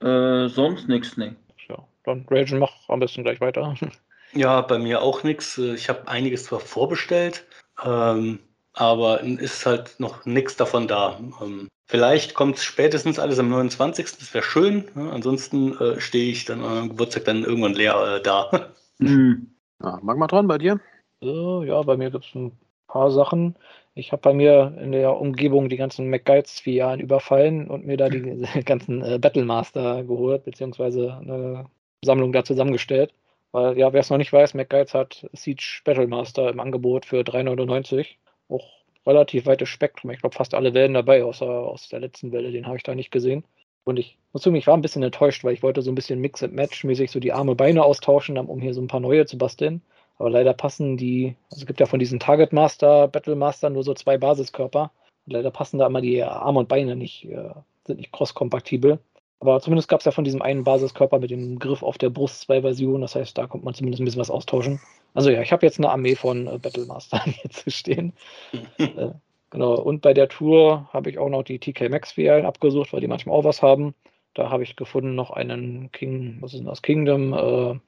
Äh, 0.00 0.48
sonst 0.48 0.88
nichts, 0.88 1.16
ne. 1.16 1.36
Ja, 1.68 1.86
dann 2.04 2.24
Ragen, 2.28 2.58
mach 2.58 2.88
am 2.88 3.00
besten 3.00 3.24
gleich 3.24 3.40
weiter. 3.40 3.74
Ja, 4.34 4.60
bei 4.60 4.78
mir 4.78 5.00
auch 5.00 5.22
nichts. 5.22 5.56
Ich 5.56 5.88
habe 5.88 6.06
einiges 6.06 6.44
zwar 6.44 6.60
vorbestellt, 6.60 7.46
ähm, 7.82 8.40
aber 8.74 9.22
ist 9.22 9.64
halt 9.64 9.98
noch 9.98 10.26
nichts 10.26 10.54
davon 10.54 10.86
da. 10.86 11.18
Ähm, 11.40 11.68
vielleicht 11.86 12.34
kommt 12.34 12.58
spätestens 12.58 13.18
alles 13.18 13.38
am 13.38 13.48
29. 13.48 14.04
Das 14.18 14.34
wäre 14.34 14.44
schön. 14.44 14.84
Ja, 14.94 15.10
ansonsten 15.12 15.78
äh, 15.78 15.98
stehe 15.98 16.30
ich 16.30 16.44
dann 16.44 16.62
am 16.62 16.90
Geburtstag 16.90 17.24
dann 17.24 17.42
irgendwann 17.42 17.72
leer 17.72 18.16
äh, 18.16 18.22
da. 18.22 18.74
Mhm. 19.00 19.54
Ja, 19.80 19.98
Magmatron, 20.02 20.48
bei 20.48 20.58
dir? 20.58 20.80
Äh, 21.22 21.66
ja, 21.66 21.80
bei 21.82 21.96
mir 21.96 22.10
gibt 22.10 22.24
es 22.24 22.34
ein 22.34 22.58
paar 22.88 23.10
Sachen. 23.10 23.54
Ich 23.94 24.12
habe 24.12 24.22
bei 24.22 24.32
mir 24.32 24.76
in 24.80 24.92
der 24.92 25.16
Umgebung 25.20 25.68
die 25.68 25.76
ganzen 25.76 26.08
MacGuides 26.10 26.60
vier 26.60 26.74
Jahren 26.74 27.00
überfallen 27.00 27.68
und 27.68 27.86
mir 27.86 27.96
da 27.96 28.08
die 28.08 28.22
ganzen 28.64 29.02
äh, 29.02 29.18
Battlemaster 29.18 30.04
geholt, 30.04 30.44
beziehungsweise 30.44 31.16
eine 31.20 31.66
Sammlung 32.04 32.32
da 32.32 32.44
zusammengestellt. 32.44 33.12
Weil, 33.52 33.78
ja, 33.78 33.92
wer 33.92 34.00
es 34.00 34.10
noch 34.10 34.18
nicht 34.18 34.32
weiß, 34.32 34.54
MacGuides 34.54 34.94
hat 34.94 35.28
Siege 35.32 35.80
Battlemaster 35.84 36.50
im 36.50 36.60
Angebot 36.60 37.06
für 37.06 37.20
3,99. 37.20 38.16
Auch 38.48 38.66
relativ 39.06 39.46
weites 39.46 39.68
Spektrum. 39.68 40.10
Ich 40.10 40.20
glaube, 40.20 40.36
fast 40.36 40.54
alle 40.54 40.74
Wellen 40.74 40.94
dabei, 40.94 41.24
außer 41.24 41.46
aus 41.46 41.88
der 41.88 42.00
letzten 42.00 42.30
Welle, 42.32 42.52
den 42.52 42.66
habe 42.66 42.76
ich 42.76 42.82
da 42.82 42.94
nicht 42.94 43.10
gesehen. 43.10 43.44
Und 43.84 43.98
ich 43.98 44.18
muss 44.32 44.42
zugeben, 44.42 44.58
ich 44.58 44.66
war 44.66 44.76
ein 44.76 44.82
bisschen 44.82 45.02
enttäuscht, 45.02 45.44
weil 45.44 45.54
ich 45.54 45.62
wollte 45.62 45.80
so 45.80 45.90
ein 45.90 45.94
bisschen 45.94 46.20
Mix-and-Match-mäßig 46.20 47.10
so 47.10 47.20
die 47.20 47.32
Arme 47.32 47.54
Beine 47.54 47.84
austauschen, 47.84 48.36
um 48.36 48.60
hier 48.60 48.74
so 48.74 48.82
ein 48.82 48.86
paar 48.86 49.00
neue 49.00 49.24
zu 49.24 49.38
basteln. 49.38 49.82
Aber 50.18 50.30
leider 50.30 50.52
passen 50.52 50.96
die, 50.96 51.36
also 51.50 51.62
es 51.62 51.66
gibt 51.66 51.80
ja 51.80 51.86
von 51.86 52.00
diesen 52.00 52.18
Target 52.18 52.52
Master, 52.52 53.08
Battle 53.08 53.36
Master 53.36 53.70
nur 53.70 53.84
so 53.84 53.94
zwei 53.94 54.18
Basiskörper. 54.18 54.90
Und 55.26 55.32
leider 55.32 55.50
passen 55.50 55.78
da 55.78 55.86
immer 55.86 56.00
die 56.00 56.22
Arme 56.22 56.60
und 56.60 56.68
Beine 56.68 56.96
nicht, 56.96 57.24
äh, 57.26 57.50
sind 57.86 57.98
nicht 57.98 58.12
cross-kompatibel. 58.12 58.98
Aber 59.40 59.60
zumindest 59.60 59.88
gab 59.88 60.00
es 60.00 60.06
ja 60.06 60.12
von 60.12 60.24
diesem 60.24 60.42
einen 60.42 60.64
Basiskörper 60.64 61.20
mit 61.20 61.30
dem 61.30 61.60
Griff 61.60 61.84
auf 61.84 61.96
der 61.96 62.10
Brust 62.10 62.40
zwei 62.40 62.62
Versionen. 62.62 63.02
Das 63.02 63.14
heißt, 63.14 63.38
da 63.38 63.46
kommt 63.46 63.62
man 63.62 63.74
zumindest 63.74 64.00
ein 64.02 64.04
bisschen 64.04 64.20
was 64.20 64.30
austauschen. 64.30 64.80
Also 65.14 65.30
ja, 65.30 65.40
ich 65.40 65.52
habe 65.52 65.64
jetzt 65.64 65.78
eine 65.78 65.90
Armee 65.90 66.16
von 66.16 66.48
äh, 66.48 66.58
Battlemaster 66.58 67.20
hier 67.24 67.50
zu 67.50 67.70
stehen. 67.70 68.12
äh, 68.78 69.10
genau. 69.50 69.74
Und 69.74 70.02
bei 70.02 70.14
der 70.14 70.28
Tour 70.28 70.88
habe 70.92 71.10
ich 71.10 71.18
auch 71.18 71.28
noch 71.28 71.44
die 71.44 71.60
TK 71.60 71.88
Max 71.88 72.12
Filialen 72.12 72.46
abgesucht, 72.46 72.92
weil 72.92 73.00
die 73.00 73.06
manchmal 73.06 73.36
auch 73.36 73.44
was 73.44 73.62
haben. 73.62 73.94
Da 74.34 74.50
habe 74.50 74.64
ich 74.64 74.74
gefunden 74.74 75.14
noch 75.14 75.30
einen 75.30 75.92
King, 75.92 76.38
was 76.40 76.52
ist 76.52 76.58
denn 76.58 76.66
das? 76.66 76.82
Kingdom 76.82 77.80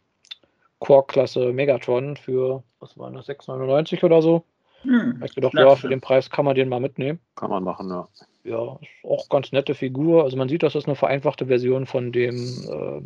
Core-Klasse 0.81 1.53
Megatron 1.53 2.17
für, 2.17 2.63
was 2.81 2.99
war 2.99 3.11
das, 3.13 3.29
6,99 3.29 4.03
oder 4.05 4.21
so. 4.21 4.45
Hm, 4.83 5.23
ich 5.25 5.35
gedacht, 5.35 5.55
ja, 5.55 5.77
für 5.77 5.89
den 5.89 6.01
Preis 6.01 6.31
kann 6.31 6.47
man 6.47 6.55
den 6.55 6.69
mal 6.69 6.81
mitnehmen. 6.81 7.21
Kann 7.37 7.51
man 7.51 7.63
machen, 7.63 7.89
ja. 7.91 8.09
Ja, 8.45 8.79
ist 8.81 9.05
auch 9.05 9.29
ganz 9.29 9.53
nette 9.53 9.75
Figur. 9.75 10.25
Also 10.25 10.37
man 10.37 10.49
sieht, 10.49 10.63
dass 10.63 10.73
das 10.73 10.87
eine 10.87 10.97
vereinfachte 10.97 11.47
Version 11.47 11.85
von 11.87 12.13
dem 12.13 12.37
äh, 12.37 13.03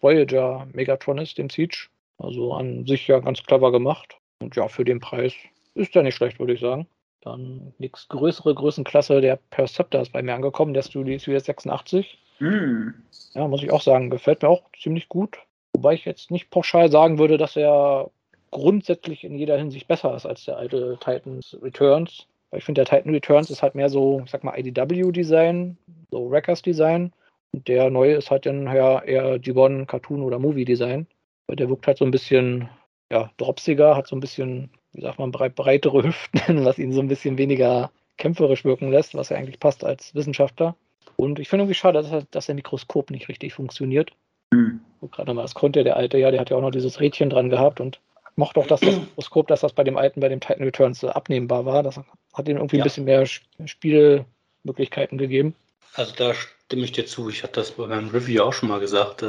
Voyager 0.00 0.66
Megatron 0.72 1.18
ist, 1.18 1.38
dem 1.38 1.50
Siege. 1.50 1.88
Also 2.18 2.54
an 2.54 2.86
sich 2.86 3.08
ja 3.08 3.18
ganz 3.18 3.42
clever 3.42 3.72
gemacht. 3.72 4.16
Und 4.40 4.54
ja, 4.54 4.68
für 4.68 4.84
den 4.84 5.00
Preis 5.00 5.32
ist 5.74 5.94
der 5.94 6.04
nicht 6.04 6.14
schlecht, 6.14 6.38
würde 6.38 6.52
ich 6.52 6.60
sagen. 6.60 6.86
Dann 7.22 7.74
nichts 7.78 8.08
größere 8.08 8.54
Größenklasse, 8.54 9.20
der 9.20 9.40
Perceptor 9.50 10.00
ist 10.00 10.12
bei 10.12 10.22
mir 10.22 10.34
angekommen, 10.34 10.74
der 10.74 10.82
Studio 10.82 11.16
ist 11.16 11.24
86. 11.24 12.18
Hm. 12.38 12.94
Ja, 13.34 13.48
muss 13.48 13.64
ich 13.64 13.72
auch 13.72 13.82
sagen, 13.82 14.10
gefällt 14.10 14.42
mir 14.42 14.48
auch 14.48 14.62
ziemlich 14.80 15.08
gut. 15.08 15.38
Wobei 15.76 15.92
ich 15.92 16.06
jetzt 16.06 16.30
nicht 16.30 16.48
pauschal 16.48 16.90
sagen 16.90 17.18
würde, 17.18 17.36
dass 17.36 17.54
er 17.54 18.10
grundsätzlich 18.50 19.24
in 19.24 19.36
jeder 19.36 19.58
Hinsicht 19.58 19.86
besser 19.86 20.16
ist 20.16 20.24
als 20.24 20.46
der 20.46 20.56
alte 20.56 20.96
Titans 21.00 21.54
Returns. 21.60 22.26
Weil 22.50 22.60
ich 22.60 22.64
finde, 22.64 22.82
der 22.82 22.86
Titan 22.86 23.12
Returns 23.12 23.50
ist 23.50 23.62
halt 23.62 23.74
mehr 23.74 23.90
so, 23.90 24.22
ich 24.24 24.30
sag 24.30 24.42
mal, 24.42 24.58
IDW-Design, 24.58 25.76
so 26.10 26.30
Wreckers-Design. 26.30 27.12
Und 27.52 27.68
der 27.68 27.90
neue 27.90 28.14
ist 28.14 28.30
halt 28.30 28.46
dann 28.46 28.64
ja 28.74 29.02
eher 29.02 29.36
G1 29.36 29.84
Cartoon 29.84 30.22
oder 30.22 30.38
Movie-Design. 30.38 31.06
Weil 31.46 31.56
der 31.56 31.68
wirkt 31.68 31.86
halt 31.86 31.98
so 31.98 32.06
ein 32.06 32.10
bisschen, 32.10 32.70
ja, 33.12 33.30
dropsiger, 33.36 33.96
hat 33.96 34.06
so 34.06 34.16
ein 34.16 34.20
bisschen, 34.20 34.70
wie 34.94 35.02
sagt 35.02 35.18
man, 35.18 35.30
breitere 35.30 36.02
Hüften, 36.04 36.64
was 36.64 36.78
ihn 36.78 36.92
so 36.92 37.02
ein 37.02 37.08
bisschen 37.08 37.36
weniger 37.36 37.90
kämpferisch 38.16 38.64
wirken 38.64 38.90
lässt, 38.90 39.14
was 39.14 39.28
ja 39.28 39.36
eigentlich 39.36 39.60
passt 39.60 39.84
als 39.84 40.14
Wissenschaftler. 40.14 40.74
Und 41.16 41.38
ich 41.38 41.50
finde 41.50 41.64
irgendwie 41.64 41.74
schade, 41.74 42.00
dass, 42.00 42.26
dass 42.30 42.46
der 42.46 42.54
Mikroskop 42.54 43.10
nicht 43.10 43.28
richtig 43.28 43.52
funktioniert. 43.52 44.12
Mhm. 44.54 44.80
Gerade 45.10 45.34
mal, 45.34 45.42
das 45.42 45.54
konnte 45.54 45.84
der 45.84 45.96
alte 45.96 46.18
ja, 46.18 46.30
der 46.30 46.40
hat 46.40 46.50
ja 46.50 46.56
auch 46.56 46.62
noch 46.62 46.70
dieses 46.70 47.00
Rädchen 47.00 47.30
dran 47.30 47.50
gehabt 47.50 47.80
und 47.80 48.00
mochte 48.36 48.60
auch 48.60 48.66
das 48.66 48.80
Mikroskop, 48.82 49.48
dass 49.48 49.60
das 49.60 49.72
bei 49.72 49.84
dem 49.84 49.96
alten, 49.96 50.20
bei 50.20 50.28
dem 50.28 50.40
Titan 50.40 50.62
Returns 50.62 51.04
abnehmbar 51.04 51.64
war. 51.64 51.82
Das 51.82 52.00
hat 52.34 52.48
ihm 52.48 52.56
irgendwie 52.56 52.76
ja. 52.76 52.82
ein 52.82 52.84
bisschen 52.84 53.04
mehr 53.04 53.26
Spielmöglichkeiten 53.64 55.18
gegeben. 55.18 55.54
Also 55.94 56.14
da 56.16 56.34
stimme 56.34 56.84
ich 56.84 56.92
dir 56.92 57.06
zu. 57.06 57.28
Ich 57.28 57.42
hatte 57.42 57.54
das 57.60 57.72
bei 57.72 57.86
meinem 57.86 58.10
Review 58.10 58.42
auch 58.42 58.52
schon 58.52 58.68
mal 58.68 58.80
gesagt. 58.80 59.22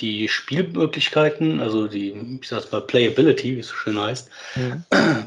Die 0.00 0.26
Spielmöglichkeiten, 0.26 1.60
also 1.60 1.86
die, 1.86 2.38
ich 2.40 2.48
sag's 2.48 2.72
mal, 2.72 2.80
Playability, 2.80 3.56
wie 3.56 3.60
es 3.60 3.68
so 3.68 3.74
schön 3.74 4.00
heißt, 4.00 4.30
mhm. 4.56 4.84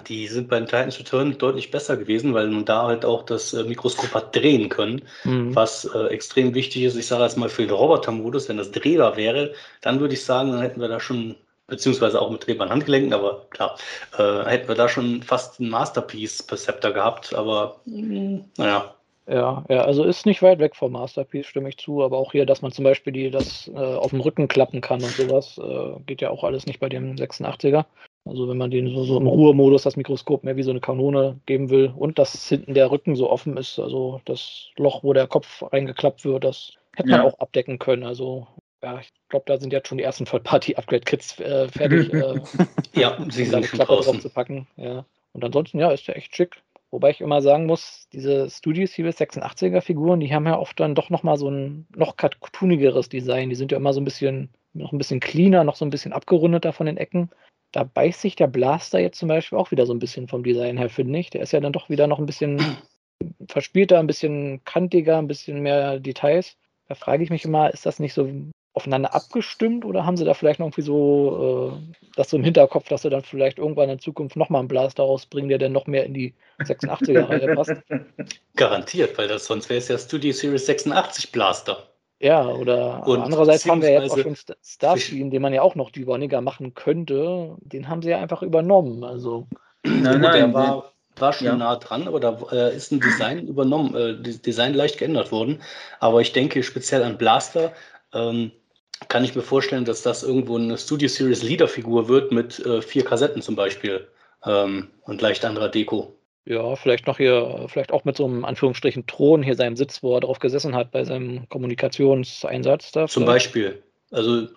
die 0.07 0.27
sind 0.27 0.49
bei 0.49 0.57
den 0.57 0.65
Titans 0.65 0.99
Return 0.99 1.37
deutlich 1.37 1.71
besser 1.71 1.95
gewesen, 1.97 2.33
weil 2.33 2.47
nun 2.47 2.65
da 2.65 2.87
halt 2.87 3.05
auch 3.05 3.23
das 3.23 3.53
äh, 3.53 3.63
Mikroskop 3.63 4.13
hat 4.13 4.35
drehen 4.35 4.69
können, 4.69 5.03
mhm. 5.23 5.55
was 5.55 5.85
äh, 5.85 6.07
extrem 6.07 6.53
wichtig 6.55 6.83
ist. 6.83 6.95
Ich 6.95 7.07
sage 7.07 7.23
jetzt 7.23 7.37
mal 7.37 7.47
für 7.47 7.61
den 7.61 7.75
Roboter-Modus, 7.75 8.49
wenn 8.49 8.57
das 8.57 8.71
drehbar 8.71 9.15
wäre, 9.17 9.53
dann 9.81 9.99
würde 9.99 10.15
ich 10.15 10.25
sagen, 10.25 10.51
dann 10.51 10.61
hätten 10.61 10.81
wir 10.81 10.87
da 10.87 10.99
schon, 10.99 11.35
beziehungsweise 11.67 12.19
auch 12.19 12.31
mit 12.31 12.45
drehbaren 12.45 12.71
Handgelenken, 12.71 13.13
aber 13.13 13.45
klar, 13.51 13.77
äh, 14.17 14.45
hätten 14.45 14.67
wir 14.67 14.75
da 14.75 14.89
schon 14.89 15.21
fast 15.21 15.59
ein 15.59 15.69
Masterpiece-Perceptor 15.69 16.91
gehabt, 16.91 17.33
aber 17.33 17.79
mh, 17.85 18.45
naja, 18.57 18.95
ja, 19.27 19.65
ja, 19.69 19.81
also 19.81 20.03
ist 20.03 20.25
nicht 20.25 20.41
weit 20.43 20.59
weg 20.59 20.75
vom 20.75 20.91
Masterpiece, 20.91 21.47
stimme 21.47 21.69
ich 21.69 21.77
zu, 21.77 22.03
aber 22.03 22.17
auch 22.17 22.31
hier, 22.31 22.45
dass 22.45 22.61
man 22.61 22.71
zum 22.71 22.83
Beispiel 22.83 23.11
die, 23.11 23.31
das 23.31 23.67
äh, 23.67 23.77
auf 23.77 24.11
dem 24.11 24.21
Rücken 24.21 24.47
klappen 24.47 24.81
kann 24.81 25.01
und 25.01 25.11
sowas, 25.11 25.57
äh, 25.57 25.99
geht 26.05 26.21
ja 26.21 26.29
auch 26.29 26.43
alles 26.43 26.67
nicht 26.67 26.79
bei 26.79 26.89
dem 26.89 27.15
86er. 27.15 27.85
Also 28.25 28.47
wenn 28.47 28.57
man 28.57 28.71
den 28.71 28.89
so, 28.89 29.03
so 29.03 29.17
im 29.17 29.27
Ruhemodus 29.27 29.83
das 29.83 29.97
Mikroskop 29.97 30.43
mehr 30.43 30.57
wie 30.57 30.63
so 30.63 30.71
eine 30.71 30.79
Kanone 30.79 31.39
geben 31.45 31.69
will 31.69 31.93
und 31.95 32.17
dass 32.17 32.47
hinten 32.47 32.73
der 32.73 32.89
Rücken 32.91 33.15
so 33.15 33.29
offen 33.29 33.57
ist, 33.57 33.79
also 33.79 34.21
das 34.25 34.69
Loch, 34.77 35.03
wo 35.03 35.13
der 35.13 35.27
Kopf 35.27 35.63
reingeklappt 35.71 36.25
wird, 36.25 36.43
das 36.43 36.73
hätte 36.95 37.09
ja. 37.09 37.17
man 37.17 37.27
auch 37.27 37.39
abdecken 37.39 37.79
können. 37.79 38.03
Also 38.03 38.47
ja, 38.83 38.99
ich 38.99 39.11
glaube, 39.29 39.45
da 39.47 39.57
sind 39.57 39.73
jetzt 39.73 39.87
schon 39.87 39.97
die 39.97 40.03
ersten 40.03 40.25
Third-Party-Upgrade-Kits 40.25 41.39
äh, 41.39 41.67
fertig. 41.67 42.13
Äh, 42.13 42.39
ja, 42.93 43.17
sie 43.29 43.45
sind 43.45 43.65
schon 43.65 43.79
drauf 43.79 44.19
zu 44.19 44.29
packen. 44.29 44.67
Ja. 44.75 45.05
Und 45.33 45.43
ansonsten, 45.43 45.79
ja, 45.79 45.91
ist 45.91 46.07
der 46.07 46.17
echt 46.17 46.35
schick. 46.35 46.61
Wobei 46.95 47.09
ich 47.09 47.19
immer 47.19 47.41
sagen 47.41 47.65
muss, 47.65 48.07
diese 48.13 48.49
Studio 48.49 48.87
Series 48.87 49.19
86er 49.19 49.81
Figuren, 49.81 50.21
die 50.21 50.33
haben 50.33 50.45
ja 50.45 50.57
oft 50.57 50.79
dann 50.79 50.95
doch 50.95 51.09
nochmal 51.09 51.35
so 51.35 51.49
ein 51.49 51.87
noch 51.93 52.15
cartoonigeres 52.15 53.09
Design. 53.09 53.49
Die 53.49 53.57
sind 53.57 53.73
ja 53.73 53.77
immer 53.77 53.91
so 53.91 53.99
ein 53.99 54.05
bisschen, 54.05 54.47
noch 54.71 54.93
ein 54.93 54.97
bisschen 54.97 55.19
cleaner, 55.19 55.65
noch 55.65 55.75
so 55.75 55.83
ein 55.83 55.89
bisschen 55.89 56.13
abgerundeter 56.13 56.71
von 56.71 56.85
den 56.85 56.95
Ecken. 56.95 57.31
Da 57.73 57.83
beißt 57.83 58.21
sich 58.21 58.37
der 58.37 58.47
Blaster 58.47 58.99
jetzt 58.99 59.19
zum 59.19 59.27
Beispiel 59.27 59.57
auch 59.57 59.71
wieder 59.71 59.85
so 59.85 59.93
ein 59.93 59.99
bisschen 59.99 60.29
vom 60.29 60.41
Design 60.41 60.77
her, 60.77 60.87
finde 60.89 61.19
ich. 61.19 61.29
Der 61.31 61.41
ist 61.41 61.51
ja 61.51 61.59
dann 61.59 61.73
doch 61.73 61.89
wieder 61.89 62.07
noch 62.07 62.19
ein 62.19 62.25
bisschen 62.25 62.61
verspielter, 63.49 63.99
ein 63.99 64.07
bisschen 64.07 64.63
kantiger, 64.63 65.17
ein 65.17 65.27
bisschen 65.27 65.59
mehr 65.59 65.99
Details. 65.99 66.55
Da 66.87 66.95
frage 66.95 67.25
ich 67.25 67.29
mich 67.29 67.43
immer, 67.43 67.73
ist 67.73 67.85
das 67.85 67.99
nicht 67.99 68.13
so 68.13 68.31
aufeinander 68.75 69.15
abgestimmt 69.15 69.85
oder 69.85 70.05
haben 70.05 70.17
sie 70.17 70.25
da 70.25 70.33
vielleicht 70.33 70.59
noch 70.59 70.67
irgendwie 70.67 70.81
so 70.81 71.71
äh, 71.73 71.95
das 72.15 72.29
so 72.29 72.37
im 72.37 72.43
Hinterkopf, 72.43 72.89
dass 72.89 73.03
sie 73.03 73.09
dann 73.09 73.23
vielleicht 73.23 73.57
irgendwann 73.57 73.89
in 73.89 73.99
Zukunft 73.99 74.35
nochmal 74.35 74.59
einen 74.59 74.67
Blaster 74.67 75.03
rausbringen, 75.03 75.49
der 75.49 75.57
dann 75.57 75.71
noch 75.71 75.87
mehr 75.87 76.05
in 76.05 76.13
die 76.13 76.33
86er-Reihe 76.59 77.55
passt? 77.55 77.73
Garantiert, 78.55 79.17
weil 79.17 79.29
das 79.29 79.45
sonst 79.45 79.69
wäre 79.69 79.79
es 79.79 79.87
ja 79.87 79.97
Studio 79.97 80.33
Series 80.33 80.65
86 80.65 81.31
Blaster. 81.31 81.87
Ja, 82.19 82.47
oder 82.47 83.05
Und 83.07 83.21
andererseits 83.21 83.65
haben 83.65 83.81
wir 83.81 83.91
jetzt 83.91 84.11
auch 84.11 84.17
schon 84.17 84.35
Starscream, 84.63 85.31
den 85.31 85.41
man 85.41 85.53
ja 85.53 85.61
auch 85.61 85.75
noch 85.75 85.91
deboniger 85.91 86.41
machen 86.41 86.73
könnte. 86.73 87.55
Den 87.61 87.87
haben 87.87 88.01
sie 88.01 88.09
ja 88.09 88.19
einfach 88.19 88.41
übernommen. 88.41 89.03
Also. 89.03 89.47
Nein, 89.83 90.21
nein, 90.21 90.21
der 90.21 90.53
war, 90.53 90.93
war 91.17 91.33
schon 91.33 91.47
ja. 91.47 91.55
nah 91.55 91.75
dran, 91.75 92.07
aber 92.07 92.19
da 92.19 92.37
äh, 92.51 92.75
ist 92.75 92.91
ein 92.91 92.99
Design 92.99 93.47
übernommen, 93.47 93.95
äh, 93.95 94.15
Design 94.21 94.73
leicht 94.73 94.97
geändert 94.97 95.31
worden. 95.31 95.61
Aber 95.99 96.21
ich 96.21 96.33
denke 96.33 96.63
speziell 96.63 97.03
an 97.03 97.17
Blaster. 97.17 97.73
Ähm, 98.13 98.51
kann 99.07 99.23
ich 99.23 99.35
mir 99.35 99.41
vorstellen, 99.41 99.85
dass 99.85 100.01
das 100.01 100.23
irgendwo 100.23 100.57
eine 100.57 100.77
Studio 100.77 101.07
Series 101.07 101.43
Leader-Figur 101.43 102.07
wird 102.07 102.31
mit 102.31 102.59
äh, 102.65 102.81
vier 102.81 103.03
Kassetten 103.03 103.41
zum 103.41 103.55
Beispiel 103.55 104.07
ähm, 104.45 104.89
und 105.03 105.21
leicht 105.21 105.45
anderer 105.45 105.69
Deko. 105.69 106.15
Ja, 106.45 106.75
vielleicht 106.75 107.07
noch 107.07 107.17
hier, 107.17 107.65
vielleicht 107.69 107.91
auch 107.91 108.05
mit 108.05 108.15
so 108.15 108.25
einem 108.25 108.45
Anführungsstrichen 108.45 109.07
Thron 109.07 109.41
hier 109.41 109.55
seinem 109.55 109.75
Sitz, 109.75 110.03
wo 110.03 110.15
er 110.15 110.21
drauf 110.21 110.37
gesessen 110.39 110.75
hat 110.75 110.91
bei 110.91 111.03
seinem 111.03 111.49
Kommunikationseinsatz. 111.49 112.91
Da 112.91 113.07
zum 113.07 113.25
Beispiel. 113.25 113.81
Also 114.11 114.47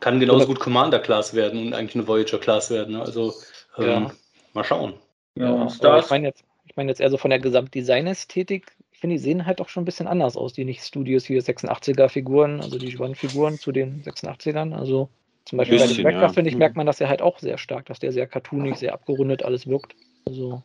kann 0.00 0.18
genauso 0.18 0.46
gut 0.46 0.58
Commander-Class 0.58 1.34
werden 1.34 1.66
und 1.66 1.74
eigentlich 1.74 1.94
eine 1.94 2.08
Voyager-Class 2.08 2.70
werden. 2.70 2.94
Ne? 2.94 3.02
Also 3.02 3.34
ähm, 3.76 3.84
ja. 3.86 4.10
mal 4.54 4.64
schauen. 4.64 4.94
Ja, 5.34 5.68
ja 5.82 5.98
ich 5.98 6.10
meine 6.10 6.28
jetzt, 6.28 6.42
ich 6.66 6.76
meine 6.76 6.90
jetzt 6.90 7.00
eher 7.00 7.10
so 7.10 7.18
von 7.18 7.30
der 7.30 7.38
Gesamtdesign-Ästhetik 7.38 8.72
finde, 9.00 9.16
die 9.16 9.22
sehen 9.22 9.46
halt 9.46 9.60
auch 9.60 9.68
schon 9.68 9.82
ein 9.82 9.86
bisschen 9.86 10.06
anders 10.06 10.36
aus, 10.36 10.52
die 10.52 10.64
nicht 10.64 10.84
Studios 10.84 11.24
hier 11.24 11.42
86er-Figuren, 11.42 12.60
also 12.60 12.78
die 12.78 12.96
One-Figuren 12.98 13.58
zu 13.58 13.72
den 13.72 14.02
86ern. 14.02 14.74
Also 14.74 15.08
zum 15.44 15.58
Beispiel 15.58 15.78
bisschen, 15.78 15.96
bei 15.96 16.02
dem 16.02 16.04
Wrecker, 16.04 16.26
ja. 16.26 16.32
finde 16.32 16.50
ich, 16.50 16.56
merkt 16.56 16.76
man 16.76 16.86
das 16.86 16.98
ja 16.98 17.08
halt 17.08 17.22
auch 17.22 17.38
sehr 17.38 17.58
stark, 17.58 17.86
dass 17.86 17.98
der 17.98 18.12
sehr 18.12 18.26
cartoonig, 18.26 18.76
sehr 18.76 18.92
abgerundet 18.92 19.42
alles 19.42 19.66
wirkt. 19.66 19.94
Also. 20.26 20.62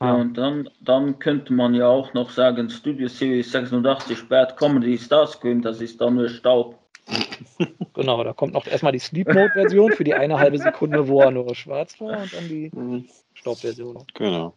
Ja, 0.00 0.14
und 0.14 0.34
dann, 0.34 0.68
dann 0.80 1.18
könnte 1.18 1.52
man 1.52 1.74
ja 1.74 1.88
auch 1.88 2.14
noch 2.14 2.30
sagen, 2.30 2.68
Studio 2.70 3.08
Series 3.08 3.50
86 3.52 4.28
Bad 4.28 4.56
Comedy 4.56 4.98
Starscream, 4.98 5.62
das 5.62 5.80
ist 5.80 6.00
dann 6.00 6.14
nur 6.14 6.28
Staub. 6.28 6.78
genau, 7.94 8.24
da 8.24 8.32
kommt 8.32 8.54
noch 8.54 8.66
erstmal 8.66 8.92
die 8.92 8.98
Sleep 8.98 9.28
Mode 9.28 9.50
Version 9.52 9.92
für 9.92 10.04
die 10.04 10.14
eine 10.14 10.38
halbe 10.38 10.58
Sekunde, 10.58 11.06
wo 11.06 11.20
er 11.20 11.30
nur 11.30 11.54
schwarz 11.54 12.00
war 12.00 12.22
und 12.22 12.32
dann 12.32 12.48
die 12.48 12.70
mhm. 12.72 13.04
Staubversion. 13.34 14.04
Genau. 14.14 14.54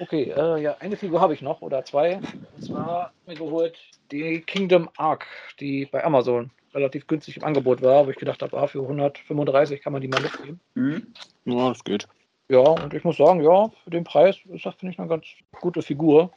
Okay, 0.00 0.32
äh, 0.34 0.62
ja, 0.62 0.76
eine 0.80 0.96
Figur 0.96 1.20
habe 1.20 1.34
ich 1.34 1.42
noch 1.42 1.60
oder 1.60 1.84
zwei. 1.84 2.16
Und 2.16 2.64
zwar 2.64 3.12
mir 3.26 3.34
geholt 3.34 3.78
die 4.10 4.40
Kingdom 4.40 4.88
Arc, 4.96 5.26
die 5.60 5.86
bei 5.86 6.02
Amazon 6.02 6.50
relativ 6.74 7.06
günstig 7.06 7.36
im 7.36 7.44
Angebot 7.44 7.82
war, 7.82 8.06
wo 8.06 8.10
ich 8.10 8.16
gedacht 8.16 8.40
habe, 8.42 8.56
ah, 8.56 8.66
für 8.66 8.80
135 8.80 9.82
kann 9.82 9.92
man 9.92 10.00
die 10.00 10.08
mal 10.08 10.22
mitnehmen. 10.22 10.60
Mhm. 10.74 11.06
Ja, 11.44 11.68
das 11.68 11.84
geht. 11.84 12.08
Ja, 12.48 12.60
und 12.60 12.94
ich 12.94 13.04
muss 13.04 13.18
sagen, 13.18 13.42
ja, 13.42 13.70
für 13.84 13.90
den 13.90 14.04
Preis 14.04 14.38
ist 14.48 14.64
das, 14.64 14.74
finde 14.76 14.92
ich, 14.92 14.98
eine 14.98 15.08
ganz 15.08 15.26
gute 15.60 15.82
Figur. 15.82 16.30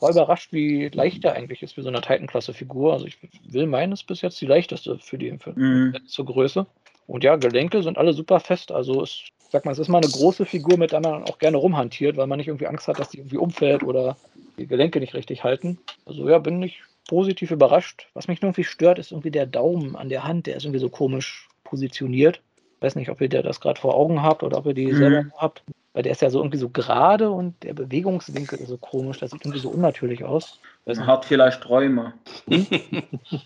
War 0.00 0.10
überrascht, 0.10 0.52
wie 0.52 0.88
leicht 0.88 1.22
der 1.24 1.34
eigentlich 1.34 1.62
ist 1.62 1.74
für 1.74 1.82
so 1.82 1.88
eine 1.88 2.00
Titan-Klasse-Figur. 2.00 2.92
Also 2.94 3.06
ich 3.06 3.18
will 3.44 3.66
meinen, 3.66 3.92
ist 3.92 4.06
bis 4.06 4.22
jetzt 4.22 4.40
die 4.40 4.46
leichteste 4.46 4.98
für 4.98 5.18
die 5.18 5.36
für, 5.38 5.52
mhm. 5.52 5.96
zur 6.06 6.24
Größe. 6.24 6.66
Und 7.06 7.24
ja, 7.24 7.36
Gelenke 7.36 7.82
sind 7.82 7.98
alle 7.98 8.12
super 8.12 8.40
fest. 8.40 8.72
Also 8.72 9.02
es 9.02 9.24
sag 9.52 9.66
mal, 9.66 9.72
es 9.72 9.78
ist 9.78 9.88
mal 9.88 9.98
eine 10.02 10.10
große 10.10 10.46
Figur, 10.46 10.78
mit 10.78 10.92
der 10.92 11.00
man 11.00 11.24
auch 11.24 11.38
gerne 11.38 11.58
rumhantiert, 11.58 12.16
weil 12.16 12.26
man 12.26 12.38
nicht 12.38 12.48
irgendwie 12.48 12.66
Angst 12.66 12.88
hat, 12.88 12.98
dass 12.98 13.10
die 13.10 13.18
irgendwie 13.18 13.36
umfällt 13.36 13.84
oder 13.84 14.16
die 14.56 14.66
Gelenke 14.66 14.98
nicht 14.98 15.14
richtig 15.14 15.44
halten. 15.44 15.78
Also 16.06 16.28
ja, 16.28 16.38
bin 16.38 16.62
ich 16.62 16.82
positiv 17.06 17.50
überrascht. 17.50 18.08
Was 18.14 18.28
mich 18.28 18.40
nur 18.40 18.48
irgendwie 18.48 18.64
stört, 18.64 18.98
ist 18.98 19.12
irgendwie 19.12 19.30
der 19.30 19.46
Daumen 19.46 19.94
an 19.94 20.08
der 20.08 20.24
Hand, 20.24 20.46
der 20.46 20.56
ist 20.56 20.64
irgendwie 20.64 20.80
so 20.80 20.88
komisch 20.88 21.48
positioniert. 21.64 22.40
Ich 22.76 22.82
weiß 22.82 22.96
nicht, 22.96 23.10
ob 23.10 23.20
ihr 23.20 23.28
das 23.28 23.60
gerade 23.60 23.80
vor 23.80 23.94
Augen 23.94 24.22
habt 24.22 24.42
oder 24.42 24.56
ob 24.56 24.66
ihr 24.66 24.74
die 24.74 24.86
mhm. 24.86 24.96
selber 24.96 25.24
habt. 25.36 25.62
weil 25.92 26.02
der 26.02 26.12
ist 26.12 26.22
ja 26.22 26.30
so 26.30 26.40
irgendwie 26.40 26.58
so 26.58 26.70
gerade 26.70 27.30
und 27.30 27.62
der 27.62 27.74
Bewegungswinkel 27.74 28.58
ist 28.58 28.68
so 28.68 28.78
komisch, 28.78 29.18
das 29.18 29.32
sieht 29.32 29.42
irgendwie 29.42 29.60
so 29.60 29.68
unnatürlich 29.68 30.24
aus. 30.24 30.58
Er 30.86 31.06
hat 31.06 31.26
vielleicht 31.26 31.62
Träume. 31.62 32.14
Hm? 32.48 32.66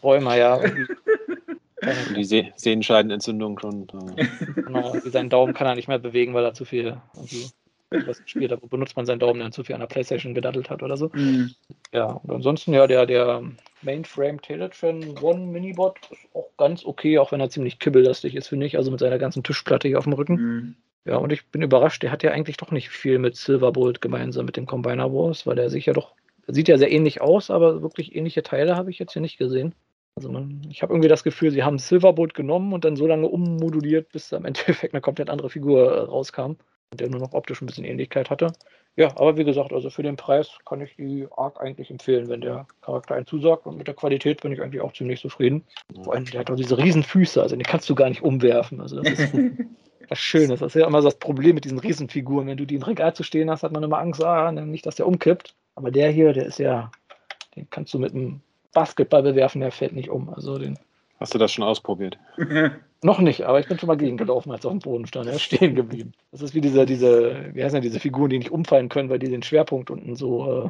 Träume, 0.00 0.38
ja. 0.38 0.61
Die 2.16 2.24
Se 2.24 2.52
Sehenscheidenentzündung 2.56 3.58
schon. 3.58 3.86
Genau, 4.54 4.96
seinen 5.04 5.30
Daumen 5.30 5.54
kann 5.54 5.66
er 5.66 5.74
nicht 5.74 5.88
mehr 5.88 5.98
bewegen, 5.98 6.34
weil 6.34 6.44
er 6.44 6.54
zu 6.54 6.64
viel 6.64 7.00
was 7.90 8.22
gespielt 8.22 8.50
hat. 8.50 8.62
Wo 8.62 8.66
benutzt 8.66 8.96
man 8.96 9.06
seinen 9.06 9.20
Daumen, 9.20 9.40
der 9.40 9.50
zu 9.50 9.62
viel 9.62 9.74
an 9.74 9.80
der 9.80 9.86
Playstation 9.86 10.34
gedattelt 10.34 10.70
hat 10.70 10.82
oder 10.82 10.96
so. 10.96 11.10
Mhm. 11.12 11.50
Ja, 11.92 12.06
und 12.06 12.30
ansonsten, 12.30 12.72
ja, 12.74 12.86
der, 12.86 13.06
der 13.06 13.42
Mainframe 13.82 14.40
Teletran 14.40 15.16
One 15.20 15.46
Minibot 15.46 15.98
ist 16.10 16.26
auch 16.34 16.50
ganz 16.56 16.84
okay, 16.84 17.18
auch 17.18 17.32
wenn 17.32 17.40
er 17.40 17.50
ziemlich 17.50 17.78
kibbellastig 17.78 18.34
ist, 18.34 18.48
finde 18.48 18.66
ich. 18.66 18.76
Also 18.76 18.90
mit 18.90 19.00
seiner 19.00 19.18
ganzen 19.18 19.42
Tischplatte 19.42 19.88
hier 19.88 19.98
auf 19.98 20.04
dem 20.04 20.14
Rücken. 20.14 20.34
Mhm. 20.34 20.76
Ja, 21.04 21.16
und 21.18 21.32
ich 21.32 21.46
bin 21.46 21.62
überrascht, 21.62 22.02
der 22.02 22.10
hat 22.10 22.24
ja 22.24 22.32
eigentlich 22.32 22.56
doch 22.56 22.72
nicht 22.72 22.88
viel 22.88 23.20
mit 23.20 23.36
Silverbolt 23.36 24.00
gemeinsam 24.00 24.44
mit 24.44 24.56
dem 24.56 24.66
Combiner 24.66 25.12
Wars, 25.12 25.46
weil 25.46 25.54
der 25.54 25.70
sich 25.70 25.86
ja 25.86 25.92
doch, 25.92 26.14
sieht 26.48 26.66
ja 26.66 26.78
sehr 26.78 26.90
ähnlich 26.90 27.20
aus, 27.20 27.48
aber 27.50 27.80
wirklich 27.80 28.16
ähnliche 28.16 28.42
Teile 28.42 28.74
habe 28.74 28.90
ich 28.90 28.98
jetzt 28.98 29.12
hier 29.12 29.22
nicht 29.22 29.38
gesehen. 29.38 29.72
Also 30.16 30.30
man, 30.30 30.62
ich 30.70 30.82
habe 30.82 30.94
irgendwie 30.94 31.10
das 31.10 31.24
Gefühl, 31.24 31.50
sie 31.50 31.62
haben 31.62 31.78
Silverbolt 31.78 32.32
genommen 32.32 32.72
und 32.72 32.84
dann 32.86 32.96
so 32.96 33.06
lange 33.06 33.28
ummoduliert, 33.28 34.10
bis 34.12 34.32
am 34.32 34.44
Endeffekt 34.46 34.94
eine 34.94 35.02
komplett 35.02 35.28
andere 35.28 35.50
Figur 35.50 35.92
äh, 35.92 36.00
rauskam, 36.00 36.52
der 36.94 37.10
nur 37.10 37.20
noch 37.20 37.34
optisch 37.34 37.60
ein 37.60 37.66
bisschen 37.66 37.84
Ähnlichkeit 37.84 38.30
hatte. 38.30 38.52
Ja, 38.96 39.08
aber 39.16 39.36
wie 39.36 39.44
gesagt, 39.44 39.74
also 39.74 39.90
für 39.90 40.02
den 40.02 40.16
Preis 40.16 40.58
kann 40.64 40.80
ich 40.80 40.96
die 40.96 41.28
Arc 41.36 41.60
eigentlich 41.60 41.90
empfehlen, 41.90 42.30
wenn 42.30 42.40
der 42.40 42.66
Charakter 42.80 43.14
einen 43.14 43.26
zusagt. 43.26 43.66
Und 43.66 43.76
mit 43.76 43.86
der 43.86 43.94
Qualität 43.94 44.40
bin 44.40 44.52
ich 44.52 44.62
eigentlich 44.62 44.80
auch 44.80 44.94
ziemlich 44.94 45.20
zufrieden. 45.20 45.64
Vor 46.02 46.14
allem, 46.14 46.24
der 46.24 46.40
hat 46.40 46.48
doch 46.48 46.56
diese 46.56 46.78
riesen 46.78 47.02
Füße, 47.02 47.42
also 47.42 47.54
den 47.54 47.62
kannst 47.62 47.90
du 47.90 47.94
gar 47.94 48.08
nicht 48.08 48.22
umwerfen. 48.22 48.80
Also 48.80 49.02
das 49.02 49.18
ist 49.18 49.34
was 50.08 50.18
Schönes. 50.18 50.60
Das 50.60 50.74
ist 50.74 50.80
ja 50.80 50.86
immer 50.86 51.02
so 51.02 51.08
das 51.08 51.18
Problem 51.18 51.56
mit 51.56 51.66
diesen 51.66 51.78
Riesenfiguren. 51.78 52.46
Wenn 52.46 52.56
du 52.56 52.64
die 52.64 52.76
im 52.76 52.82
Regal 52.82 53.14
zu 53.14 53.22
stehen 53.22 53.50
hast, 53.50 53.62
hat 53.62 53.72
man 53.72 53.82
immer 53.82 53.98
Angst, 53.98 54.24
ah, 54.24 54.50
nicht, 54.50 54.86
dass 54.86 54.96
der 54.96 55.06
umkippt. 55.06 55.54
Aber 55.74 55.90
der 55.90 56.10
hier, 56.10 56.32
der 56.32 56.46
ist 56.46 56.58
ja, 56.58 56.90
den 57.54 57.68
kannst 57.68 57.92
du 57.92 57.98
mit 57.98 58.14
einem 58.14 58.40
Basketball 58.76 59.22
bewerfen, 59.22 59.62
der 59.62 59.72
fällt 59.72 59.94
nicht 59.94 60.10
um. 60.10 60.28
Also 60.28 60.58
den 60.58 60.78
Hast 61.18 61.32
du 61.32 61.38
das 61.38 61.50
schon 61.50 61.64
ausprobiert? 61.64 62.18
Noch 63.02 63.20
nicht, 63.20 63.44
aber 63.44 63.58
ich 63.58 63.68
bin 63.68 63.78
schon 63.78 63.86
mal 63.86 63.96
gegengelaufen, 63.96 64.52
als 64.52 64.64
er 64.64 64.68
auf 64.68 64.74
dem 64.74 64.80
Boden 64.80 65.06
stand. 65.06 65.26
Er 65.26 65.34
ist 65.34 65.42
stehen 65.42 65.74
geblieben. 65.74 66.12
Das 66.30 66.42
ist 66.42 66.54
wie 66.54 66.60
diese, 66.60 66.84
diese, 66.84 67.54
wie 67.54 67.64
heißen 67.64 67.76
denn 67.76 67.82
diese 67.82 68.00
Figuren, 68.00 68.28
die 68.28 68.38
nicht 68.38 68.50
umfallen 68.50 68.90
können, 68.90 69.08
weil 69.08 69.18
die 69.18 69.30
den 69.30 69.42
Schwerpunkt 69.42 69.90
unten 69.90 70.14
so, 70.14 70.64
äh, 70.64 70.68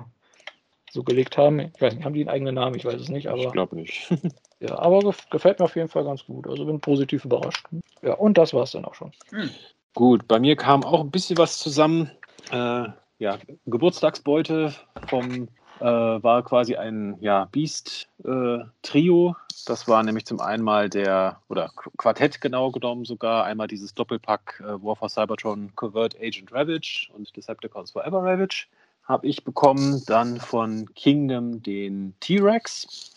so 0.90 1.02
gelegt 1.02 1.36
haben. 1.36 1.58
Ich 1.58 1.80
weiß 1.80 1.94
nicht, 1.94 2.04
haben 2.04 2.12
die 2.12 2.20
einen 2.20 2.30
eigenen 2.30 2.54
Namen? 2.54 2.76
Ich 2.76 2.84
weiß 2.84 3.00
es 3.00 3.08
nicht, 3.08 3.26
aber. 3.26 3.42
Ich 3.42 3.52
glaube 3.52 3.74
nicht. 3.74 4.08
ja, 4.60 4.78
aber 4.78 5.12
gefällt 5.30 5.58
mir 5.58 5.64
auf 5.64 5.74
jeden 5.74 5.88
Fall 5.88 6.04
ganz 6.04 6.24
gut. 6.24 6.46
Also 6.46 6.64
bin 6.64 6.80
positiv 6.80 7.24
überrascht. 7.24 7.66
Ja, 8.02 8.14
und 8.14 8.38
das 8.38 8.54
war 8.54 8.62
es 8.62 8.70
dann 8.70 8.84
auch 8.84 8.94
schon. 8.94 9.10
Hm. 9.30 9.50
Gut, 9.94 10.28
bei 10.28 10.38
mir 10.38 10.54
kam 10.54 10.84
auch 10.84 11.00
ein 11.00 11.10
bisschen 11.10 11.38
was 11.38 11.58
zusammen. 11.58 12.10
Äh, 12.52 12.84
ja, 13.18 13.38
Geburtstagsbeute 13.66 14.74
vom 15.08 15.48
war 15.84 16.42
quasi 16.42 16.76
ein 16.76 17.16
ja, 17.20 17.46
Beast-Trio. 17.52 19.30
Äh, 19.30 19.34
das 19.66 19.88
war 19.88 20.02
nämlich 20.02 20.26
zum 20.26 20.40
einen 20.40 20.62
mal 20.62 20.88
der, 20.88 21.40
oder 21.48 21.70
Quartett 21.96 22.40
genau 22.40 22.70
genommen 22.70 23.04
sogar, 23.04 23.44
einmal 23.44 23.68
dieses 23.68 23.94
Doppelpack 23.94 24.62
äh, 24.64 24.82
War 24.82 24.96
for 24.96 25.08
Cybertron 25.08 25.74
Covert 25.76 26.16
Agent 26.20 26.52
Ravage 26.52 27.08
und 27.14 27.36
Decepticons 27.36 27.90
Forever 27.90 28.22
Ravage 28.22 28.66
habe 29.04 29.26
ich 29.26 29.44
bekommen. 29.44 30.02
Dann 30.06 30.38
von 30.38 30.92
Kingdom 30.94 31.62
den 31.62 32.14
T-Rex 32.20 33.14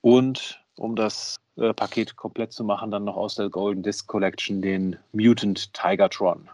und 0.00 0.60
um 0.76 0.96
das 0.96 1.36
äh, 1.56 1.72
Paket 1.74 2.16
komplett 2.16 2.52
zu 2.52 2.64
machen, 2.64 2.90
dann 2.90 3.04
noch 3.04 3.16
aus 3.16 3.34
der 3.34 3.50
Golden 3.50 3.82
Disc 3.82 4.06
Collection 4.06 4.62
den 4.62 4.96
Mutant 5.12 5.72
Tigertron. 5.74 6.48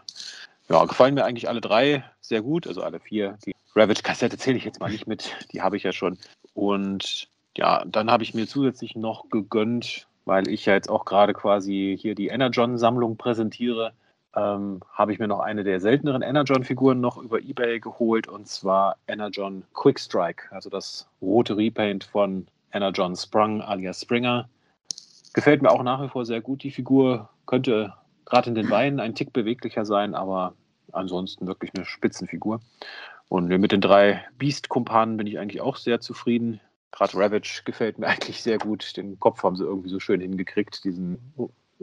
Ja, 0.67 0.83
gefallen 0.85 1.13
mir 1.13 1.25
eigentlich 1.25 1.47
alle 1.47 1.61
drei 1.61 2.03
sehr 2.21 2.41
gut, 2.41 2.67
also 2.67 2.81
alle 2.81 2.99
vier. 2.99 3.37
Die 3.45 3.54
Ravage-Kassette 3.75 4.37
zähle 4.37 4.57
ich 4.57 4.65
jetzt 4.65 4.79
mal 4.79 4.89
nicht 4.89 5.07
mit, 5.07 5.35
die 5.51 5.61
habe 5.61 5.77
ich 5.77 5.83
ja 5.83 5.91
schon. 5.91 6.17
Und 6.53 7.27
ja, 7.57 7.83
dann 7.85 8.09
habe 8.09 8.23
ich 8.23 8.33
mir 8.33 8.47
zusätzlich 8.47 8.95
noch 8.95 9.29
gegönnt, 9.29 10.07
weil 10.25 10.47
ich 10.47 10.65
ja 10.65 10.73
jetzt 10.73 10.89
auch 10.89 11.05
gerade 11.05 11.33
quasi 11.33 11.97
hier 11.99 12.15
die 12.15 12.27
Energon-Sammlung 12.27 13.17
präsentiere, 13.17 13.93
ähm, 14.35 14.81
habe 14.91 15.13
ich 15.13 15.19
mir 15.19 15.27
noch 15.27 15.39
eine 15.39 15.63
der 15.63 15.79
selteneren 15.79 16.21
Energon-Figuren 16.21 16.99
noch 16.99 17.17
über 17.17 17.39
Ebay 17.41 17.79
geholt 17.79 18.27
und 18.27 18.47
zwar 18.47 18.97
Energon 19.07 19.63
Quick 19.73 19.99
Strike, 19.99 20.51
also 20.51 20.69
das 20.69 21.07
rote 21.21 21.55
Repaint 21.55 22.03
von 22.03 22.47
Energon 22.73 23.15
Sprung 23.15 23.61
alias 23.61 24.01
Springer. 24.01 24.49
Gefällt 25.33 25.61
mir 25.61 25.71
auch 25.71 25.83
nach 25.83 26.01
wie 26.01 26.09
vor 26.09 26.25
sehr 26.25 26.41
gut. 26.41 26.63
Die 26.63 26.71
Figur 26.71 27.29
könnte 27.45 27.93
gerade 28.25 28.49
in 28.49 28.55
den 28.55 28.69
Beinen 28.69 28.99
ein 28.99 29.15
Tick 29.15 29.31
beweglicher 29.31 29.85
sein, 29.85 30.15
aber 30.15 30.53
ansonsten 30.91 31.47
wirklich 31.47 31.71
eine 31.75 31.85
Spitzenfigur. 31.85 32.59
Und 33.29 33.47
mit 33.47 33.71
den 33.71 33.81
drei 33.81 34.23
Beast-Kumpanen 34.37 35.17
bin 35.17 35.27
ich 35.27 35.39
eigentlich 35.39 35.61
auch 35.61 35.77
sehr 35.77 35.99
zufrieden. 35.99 36.59
Gerade 36.91 37.17
Ravage 37.17 37.63
gefällt 37.65 37.99
mir 37.99 38.07
eigentlich 38.07 38.41
sehr 38.41 38.57
gut. 38.57 38.95
Den 38.97 39.19
Kopf 39.19 39.43
haben 39.43 39.55
sie 39.55 39.63
irgendwie 39.63 39.89
so 39.89 39.99
schön 39.99 40.21
hingekriegt, 40.21 40.83
diesen 40.83 41.33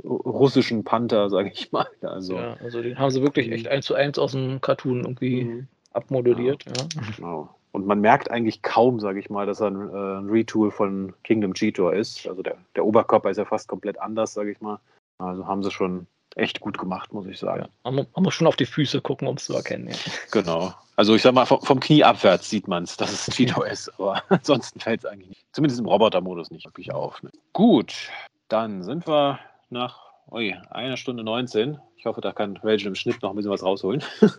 russischen 0.05 0.85
Panther, 0.85 1.29
sage 1.29 1.51
ich 1.53 1.73
mal. 1.73 1.87
Also, 2.01 2.37
ja, 2.37 2.57
also 2.63 2.83
den 2.83 2.99
haben 2.99 3.11
sie 3.11 3.23
wirklich 3.23 3.51
echt 3.51 3.69
eins 3.69 3.87
zu 3.87 3.95
eins 3.95 4.19
aus 4.19 4.33
dem 4.33 4.61
Cartoon 4.61 5.01
irgendwie 5.01 5.45
mhm. 5.45 5.69
abmodelliert. 5.93 6.65
Ja. 6.65 6.73
ja. 6.95 7.03
Genau. 7.17 7.55
Und 7.73 7.87
man 7.87 8.01
merkt 8.01 8.31
eigentlich 8.31 8.63
kaum, 8.63 9.01
sage 9.01 9.19
ich 9.19 9.31
mal, 9.31 9.47
dass 9.47 9.61
er 9.61 9.69
ein, 9.69 9.89
äh, 9.89 10.19
ein, 10.19 10.29
Retool 10.29 10.71
von 10.71 11.15
Kingdom 11.25 11.55
Cheetor 11.55 11.95
ist. 11.95 12.27
Also 12.27 12.43
der, 12.43 12.59
der 12.77 12.85
Oberkörper 12.85 13.31
ist 13.31 13.39
ja 13.39 13.47
fast 13.47 13.67
komplett 13.67 13.99
anders, 13.99 14.35
sage 14.35 14.53
ich 14.53 14.61
mal. 14.61 14.79
Also 15.19 15.47
haben 15.47 15.63
sie 15.63 15.71
schon 15.71 16.07
echt 16.37 16.61
gut 16.61 16.79
gemacht, 16.79 17.13
muss 17.13 17.27
ich 17.27 17.39
sagen. 17.39 17.69
Ja, 17.85 17.91
man, 17.91 18.07
man, 18.15 18.23
muss 18.23 18.35
schon 18.35 18.47
auf 18.47 18.57
die 18.57 18.67
Füße 18.67 19.01
gucken, 19.01 19.29
um 19.29 19.37
es 19.37 19.45
zu 19.45 19.55
erkennen. 19.55 19.89
Ja. 19.89 19.97
Genau. 20.31 20.75
Also 20.97 21.15
ich 21.15 21.23
sag 21.23 21.35
mal, 21.35 21.47
vom, 21.47 21.61
vom 21.63 21.81
Knie 21.81 22.05
abwärts 22.05 22.51
sieht 22.51 22.69
man 22.69 22.85
es, 22.85 22.97
dass 22.97 23.13
es 23.13 23.35
Cheeto 23.35 23.63
ist, 23.71 23.89
aber 23.99 24.23
ansonsten 24.29 24.81
fällt 24.81 25.01
es 25.01 25.07
eigentlich 25.07 25.29
nicht. 25.31 25.45
Zumindest 25.53 25.81
im 25.81 25.87
Roboter-Modus 25.87 26.51
nicht 26.51 26.65
wirklich 26.67 26.93
auf. 26.93 27.23
Ne? 27.23 27.31
Gut, 27.53 28.11
dann 28.49 28.83
sind 28.83 29.07
wir 29.07 29.39
nach 29.71 30.13
oi, 30.31 30.55
einer 30.71 30.97
Stunde 30.97 31.25
19. 31.25 31.79
Ich 31.97 32.07
hoffe, 32.07 32.21
da 32.21 32.33
kann 32.33 32.59
Rachel 32.63 32.89
im 32.89 32.95
Schnitt 32.95 33.23
noch 33.23 33.31
ein 33.31 33.37
bisschen 33.37 33.51
was 33.51 33.63
rausholen. 33.63 34.03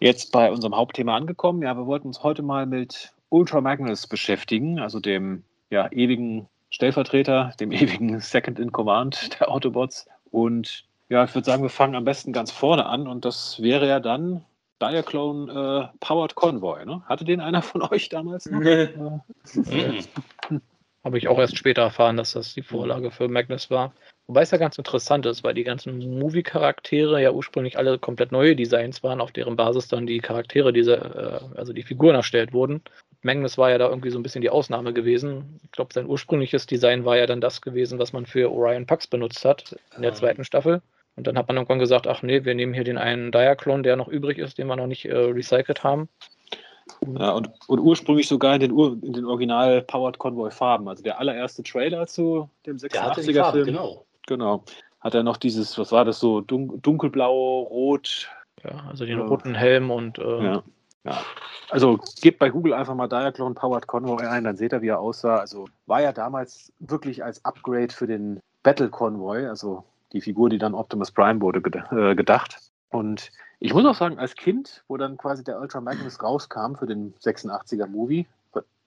Jetzt 0.00 0.32
bei 0.32 0.50
unserem 0.50 0.76
Hauptthema 0.76 1.16
angekommen. 1.16 1.62
Ja, 1.62 1.74
wir 1.76 1.86
wollten 1.86 2.08
uns 2.08 2.22
heute 2.22 2.42
mal 2.42 2.66
mit 2.66 3.12
Ultra 3.30 3.60
Magnus 3.60 4.06
beschäftigen, 4.06 4.78
also 4.78 5.00
dem 5.00 5.44
ja, 5.70 5.90
ewigen 5.90 6.46
Stellvertreter, 6.70 7.52
dem 7.58 7.72
ewigen 7.72 8.20
Second 8.20 8.58
in 8.58 8.72
Command 8.72 9.40
der 9.40 9.50
Autobots. 9.50 10.06
Und 10.30 10.84
ja, 11.14 11.22
ich 11.22 11.32
würde 11.32 11.46
sagen, 11.46 11.62
wir 11.62 11.70
fangen 11.70 11.94
am 11.94 12.04
besten 12.04 12.32
ganz 12.32 12.50
vorne 12.50 12.86
an 12.86 13.06
und 13.06 13.24
das 13.24 13.62
wäre 13.62 13.86
ja 13.86 14.00
dann 14.00 14.44
Diaclone 14.82 15.92
äh, 15.92 15.96
Powered 16.00 16.34
Convoy. 16.34 16.84
Ne? 16.84 17.02
Hatte 17.06 17.24
den 17.24 17.40
einer 17.40 17.62
von 17.62 17.82
euch 17.82 18.08
damals 18.08 18.46
noch? 18.46 18.58
Nee. 18.58 18.82
Äh, 18.82 20.00
Habe 21.04 21.18
ich 21.18 21.28
auch 21.28 21.38
erst 21.38 21.56
später 21.56 21.82
erfahren, 21.82 22.16
dass 22.16 22.32
das 22.32 22.54
die 22.54 22.62
Vorlage 22.62 23.12
für 23.12 23.28
Magnus 23.28 23.70
war. 23.70 23.94
Wobei 24.26 24.42
es 24.42 24.50
ja 24.50 24.58
ganz 24.58 24.76
interessant 24.76 25.24
ist, 25.26 25.44
weil 25.44 25.54
die 25.54 25.62
ganzen 25.62 26.18
Movie-Charaktere 26.18 27.22
ja 27.22 27.30
ursprünglich 27.30 27.78
alle 27.78 27.96
komplett 28.00 28.32
neue 28.32 28.56
Designs 28.56 29.04
waren, 29.04 29.20
auf 29.20 29.30
deren 29.30 29.54
Basis 29.54 29.86
dann 29.86 30.08
die 30.08 30.18
Charaktere, 30.18 30.72
diese, 30.72 30.96
äh, 30.96 31.56
also 31.56 31.72
die 31.72 31.84
Figuren 31.84 32.16
erstellt 32.16 32.52
wurden. 32.52 32.82
Magnus 33.22 33.56
war 33.56 33.70
ja 33.70 33.78
da 33.78 33.88
irgendwie 33.88 34.10
so 34.10 34.18
ein 34.18 34.24
bisschen 34.24 34.42
die 34.42 34.50
Ausnahme 34.50 34.92
gewesen. 34.92 35.60
Ich 35.62 35.70
glaube, 35.70 35.94
sein 35.94 36.06
ursprüngliches 36.06 36.66
Design 36.66 37.04
war 37.04 37.16
ja 37.16 37.26
dann 37.26 37.40
das 37.40 37.60
gewesen, 37.60 38.00
was 38.00 38.12
man 38.12 38.26
für 38.26 38.50
Orion 38.50 38.86
Pax 38.86 39.06
benutzt 39.06 39.44
hat 39.44 39.76
in 39.94 40.02
der 40.02 40.14
zweiten 40.14 40.42
Staffel. 40.42 40.82
Und 41.16 41.26
dann 41.26 41.38
hat 41.38 41.46
man 41.48 41.56
irgendwann 41.56 41.78
gesagt, 41.78 42.06
ach 42.06 42.22
nee, 42.22 42.44
wir 42.44 42.54
nehmen 42.54 42.74
hier 42.74 42.84
den 42.84 42.98
einen 42.98 43.30
Diaclone, 43.30 43.82
der 43.82 43.96
noch 43.96 44.08
übrig 44.08 44.38
ist, 44.38 44.58
den 44.58 44.66
wir 44.66 44.76
noch 44.76 44.86
nicht 44.86 45.04
äh, 45.04 45.16
recycelt 45.16 45.84
haben. 45.84 46.08
Ja, 47.18 47.30
und, 47.30 47.50
und 47.66 47.78
ursprünglich 47.78 48.28
sogar 48.28 48.54
in 48.54 48.60
den, 48.60 48.72
Ur 48.72 48.98
in 49.02 49.12
den 49.12 49.24
Original 49.24 49.82
Powered 49.82 50.18
Convoy 50.18 50.50
Farben. 50.50 50.88
Also 50.88 51.02
der 51.02 51.18
allererste 51.18 51.62
Trailer 51.62 52.06
zu 52.06 52.48
dem 52.66 52.76
86er 52.76 53.52
Film. 53.52 53.66
Genau. 53.66 54.04
Genau. 54.26 54.64
Hat 55.00 55.14
er 55.14 55.22
noch 55.22 55.36
dieses, 55.36 55.78
was 55.78 55.92
war 55.92 56.04
das 56.04 56.18
so, 56.18 56.40
dun 56.40 56.80
dunkelblau, 56.80 57.62
rot. 57.62 58.28
Ja, 58.62 58.84
also 58.88 59.04
den 59.04 59.18
äh, 59.18 59.22
roten 59.22 59.54
Helm 59.54 59.90
und. 59.90 60.18
Äh, 60.18 60.44
ja. 60.44 60.62
ja. 61.04 61.18
Also 61.70 61.98
gebt 62.22 62.38
bei 62.38 62.50
Google 62.50 62.74
einfach 62.74 62.94
mal 62.94 63.08
Diaclone 63.08 63.54
Powered 63.54 63.86
Convoy 63.86 64.26
ein, 64.26 64.44
dann 64.44 64.56
seht 64.56 64.72
ihr, 64.72 64.82
wie 64.82 64.88
er 64.88 65.00
aussah. 65.00 65.36
Also 65.36 65.66
war 65.86 66.02
ja 66.02 66.12
damals 66.12 66.72
wirklich 66.78 67.22
als 67.22 67.44
Upgrade 67.44 67.92
für 67.92 68.06
den 68.06 68.40
Battle 68.62 68.88
Convoy, 68.88 69.46
also 69.46 69.84
die 70.14 70.22
Figur, 70.22 70.48
die 70.48 70.58
dann 70.58 70.74
Optimus 70.74 71.10
Prime 71.10 71.40
wurde, 71.42 71.60
äh, 71.90 72.14
gedacht. 72.14 72.58
Und 72.88 73.30
ich 73.60 73.74
muss 73.74 73.84
auch 73.84 73.94
sagen, 73.94 74.18
als 74.18 74.34
Kind, 74.34 74.84
wo 74.88 74.96
dann 74.96 75.16
quasi 75.16 75.44
der 75.44 75.60
Ultra 75.60 75.80
Magnus 75.80 76.22
rauskam 76.22 76.76
für 76.76 76.86
den 76.86 77.14
86er 77.16 77.86
Movie, 77.86 78.26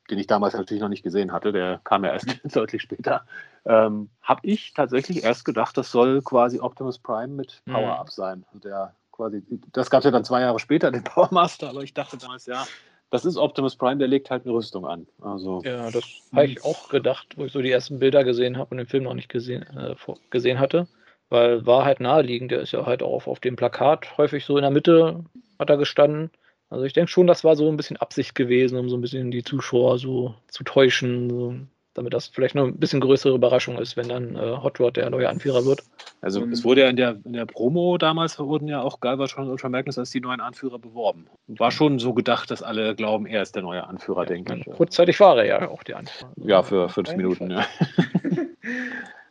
den 0.09 0.19
ich 0.19 0.27
damals 0.27 0.53
natürlich 0.53 0.81
noch 0.81 0.89
nicht 0.89 1.03
gesehen 1.03 1.31
hatte, 1.31 1.51
der 1.51 1.81
kam 1.83 2.05
ja 2.05 2.11
erst 2.11 2.27
deutlich 2.55 2.81
später, 2.81 3.25
ähm, 3.65 4.09
habe 4.21 4.39
ich 4.43 4.73
tatsächlich 4.73 5.23
erst 5.23 5.43
gedacht, 5.43 5.77
das 5.77 5.91
soll 5.91 6.21
quasi 6.21 6.59
Optimus 6.59 6.97
Prime 6.97 7.33
mit 7.33 7.61
mhm. 7.65 7.73
Power-Up 7.73 8.09
sein. 8.09 8.45
Der 8.63 8.95
quasi, 9.11 9.43
das 9.73 9.89
gab 9.89 9.99
es 9.99 10.05
ja 10.05 10.11
dann 10.11 10.23
zwei 10.23 10.41
Jahre 10.41 10.59
später, 10.59 10.91
den 10.91 11.03
Power 11.03 11.29
Master, 11.31 11.69
aber 11.69 11.83
ich 11.83 11.93
dachte 11.93 12.17
damals, 12.17 12.45
ja, 12.45 12.65
das 13.09 13.25
ist 13.25 13.37
Optimus 13.37 13.75
Prime, 13.75 13.97
der 13.97 14.07
legt 14.07 14.29
halt 14.29 14.45
eine 14.45 14.53
Rüstung 14.53 14.85
an. 14.85 15.07
Also, 15.21 15.61
ja, 15.63 15.89
das 15.91 16.03
habe 16.33 16.45
ich 16.45 16.63
auch 16.63 16.89
gedacht, 16.89 17.37
wo 17.37 17.45
ich 17.45 17.51
so 17.51 17.61
die 17.61 17.71
ersten 17.71 17.99
Bilder 17.99 18.23
gesehen 18.23 18.57
habe 18.57 18.71
und 18.71 18.77
den 18.77 18.87
Film 18.87 19.05
noch 19.05 19.13
nicht 19.13 19.29
gesehen, 19.29 19.63
äh, 19.77 19.95
gesehen 20.29 20.59
hatte. 20.59 20.87
Weil 21.29 21.65
war 21.65 21.85
halt 21.85 21.99
naheliegend. 21.99 22.51
Der 22.51 22.61
ist 22.61 22.73
ja 22.73 22.85
halt 22.85 23.03
auch 23.03 23.27
auf 23.27 23.39
dem 23.39 23.55
Plakat 23.55 24.17
häufig 24.17 24.45
so 24.45 24.57
in 24.57 24.63
der 24.63 24.71
Mitte 24.71 25.23
hat 25.59 25.69
er 25.69 25.77
gestanden. 25.77 26.31
Also 26.69 26.83
ich 26.83 26.93
denke 26.93 27.09
schon, 27.09 27.27
das 27.27 27.43
war 27.43 27.55
so 27.55 27.69
ein 27.69 27.77
bisschen 27.77 27.97
Absicht 27.97 28.35
gewesen, 28.35 28.77
um 28.77 28.89
so 28.89 28.97
ein 28.97 29.01
bisschen 29.01 29.31
die 29.31 29.43
Zuschauer 29.43 29.99
so 29.99 30.35
zu 30.49 30.63
täuschen, 30.63 31.29
so, 31.29 31.55
damit 31.93 32.13
das 32.13 32.27
vielleicht 32.27 32.55
noch 32.55 32.65
ein 32.65 32.77
bisschen 32.77 32.99
größere 32.99 33.33
Überraschung 33.33 33.79
ist, 33.79 33.95
wenn 33.95 34.09
dann 34.09 34.35
äh, 34.35 34.57
Hot 34.61 34.79
Rod 34.79 34.97
der 34.97 35.09
neue 35.09 35.29
Anführer 35.29 35.65
wird. 35.65 35.83
Also 36.21 36.45
es 36.45 36.65
wurde 36.65 36.81
ja 36.81 36.89
in 36.89 36.97
der, 36.97 37.17
in 37.23 37.33
der 37.33 37.45
Promo 37.45 37.97
damals 37.97 38.37
wurden 38.37 38.67
ja 38.67 38.81
auch 38.81 38.99
Galvatron 38.99 39.45
und 39.45 39.51
Ultra 39.51 39.69
Magnus 39.69 39.97
als 39.97 40.09
die 40.09 40.19
neuen 40.19 40.41
Anführer 40.41 40.77
beworben. 40.77 41.27
War 41.47 41.71
schon 41.71 41.99
so 41.99 42.13
gedacht, 42.13 42.51
dass 42.51 42.61
alle 42.61 42.95
glauben, 42.95 43.25
er 43.25 43.41
ist 43.41 43.55
der 43.55 43.63
neue 43.63 43.85
Anführer, 43.85 44.23
ja, 44.23 44.29
denke 44.29 44.57
ich. 44.57 44.65
Kurzzeitig 44.65 45.19
war 45.19 45.37
er 45.37 45.45
ja 45.45 45.69
auch 45.69 45.83
der 45.83 45.97
Anführer. 45.97 46.31
Ja, 46.43 46.63
für 46.63 46.89
fünf 46.89 47.15
Minuten, 47.15 47.51
ja. 47.51 47.65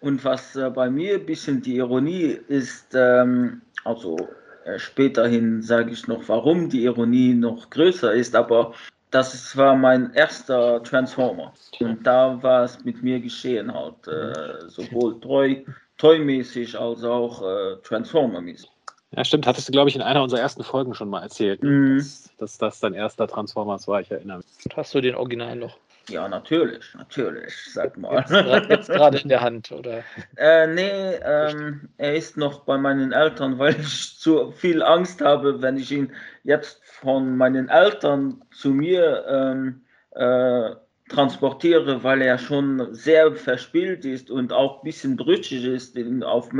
Und 0.00 0.24
was 0.24 0.56
äh, 0.56 0.70
bei 0.70 0.90
mir 0.90 1.14
ein 1.14 1.26
bisschen 1.26 1.62
die 1.62 1.76
Ironie 1.76 2.38
ist, 2.48 2.94
ähm, 2.94 3.62
also 3.84 4.16
äh, 4.64 4.78
späterhin 4.78 5.62
sage 5.62 5.92
ich 5.92 6.06
noch, 6.06 6.28
warum 6.28 6.68
die 6.68 6.84
Ironie 6.84 7.34
noch 7.34 7.70
größer 7.70 8.12
ist, 8.12 8.34
aber 8.34 8.74
das 9.10 9.56
war 9.56 9.76
mein 9.76 10.12
erster 10.14 10.82
Transformer. 10.82 11.52
Und 11.80 12.06
da 12.06 12.42
war 12.42 12.64
es 12.64 12.84
mit 12.84 13.02
mir 13.02 13.20
geschehen 13.20 13.72
halt, 13.72 14.06
äh, 14.08 14.68
sowohl 14.68 15.20
treu, 15.20 15.56
treumäßig 15.96 16.78
als 16.78 17.04
auch 17.04 17.42
äh, 17.42 17.76
Transformer-mäßig. 17.82 18.68
Ja, 19.12 19.24
stimmt. 19.24 19.46
Hattest 19.46 19.68
du, 19.68 19.72
glaube 19.72 19.88
ich, 19.88 19.96
in 19.96 20.02
einer 20.02 20.22
unserer 20.22 20.40
ersten 20.40 20.64
Folgen 20.64 20.94
schon 20.94 21.08
mal 21.08 21.22
erzählt, 21.22 21.62
mhm. 21.62 21.98
dass, 21.98 22.30
dass, 22.38 22.58
das 22.58 22.80
dein 22.80 22.94
erster 22.94 23.26
Transformers 23.28 23.86
war. 23.86 24.00
Ich 24.00 24.10
erinnere 24.10 24.38
mich. 24.38 24.46
Hast 24.76 24.94
du 24.94 25.00
den 25.00 25.14
Original 25.14 25.56
noch? 25.56 25.78
Ja, 26.08 26.28
natürlich, 26.28 26.94
natürlich, 26.94 27.52
sag 27.72 27.96
mal. 27.98 28.24
Jetzt, 28.68 28.88
gerade 28.88 29.18
in 29.18 29.28
der 29.28 29.40
Hand, 29.40 29.72
oder? 29.72 30.04
Äh, 30.36 30.66
nee, 30.68 31.14
ähm, 31.24 31.88
er 31.96 32.14
ist 32.14 32.36
noch 32.36 32.60
bei 32.60 32.78
meinen 32.78 33.12
Eltern, 33.12 33.58
weil 33.58 33.74
ich 33.80 34.16
zu 34.18 34.52
viel 34.52 34.82
Angst 34.82 35.20
habe, 35.20 35.60
wenn 35.62 35.76
ich 35.76 35.90
ihn 35.90 36.12
jetzt 36.44 36.84
von 36.84 37.36
meinen 37.36 37.68
Eltern 37.68 38.42
zu 38.52 38.70
mir 38.70 39.24
ähm, 39.28 39.82
äh, 40.10 40.76
transportiere, 41.08 42.02
weil 42.02 42.22
er 42.22 42.38
schon 42.38 42.94
sehr 42.94 43.34
verspielt 43.34 44.04
ist 44.04 44.30
und 44.30 44.52
auch 44.52 44.78
ein 44.78 44.84
bisschen 44.84 45.16
brüchig 45.16 45.64
ist 45.64 45.96
in, 45.96 46.22
auf 46.22 46.50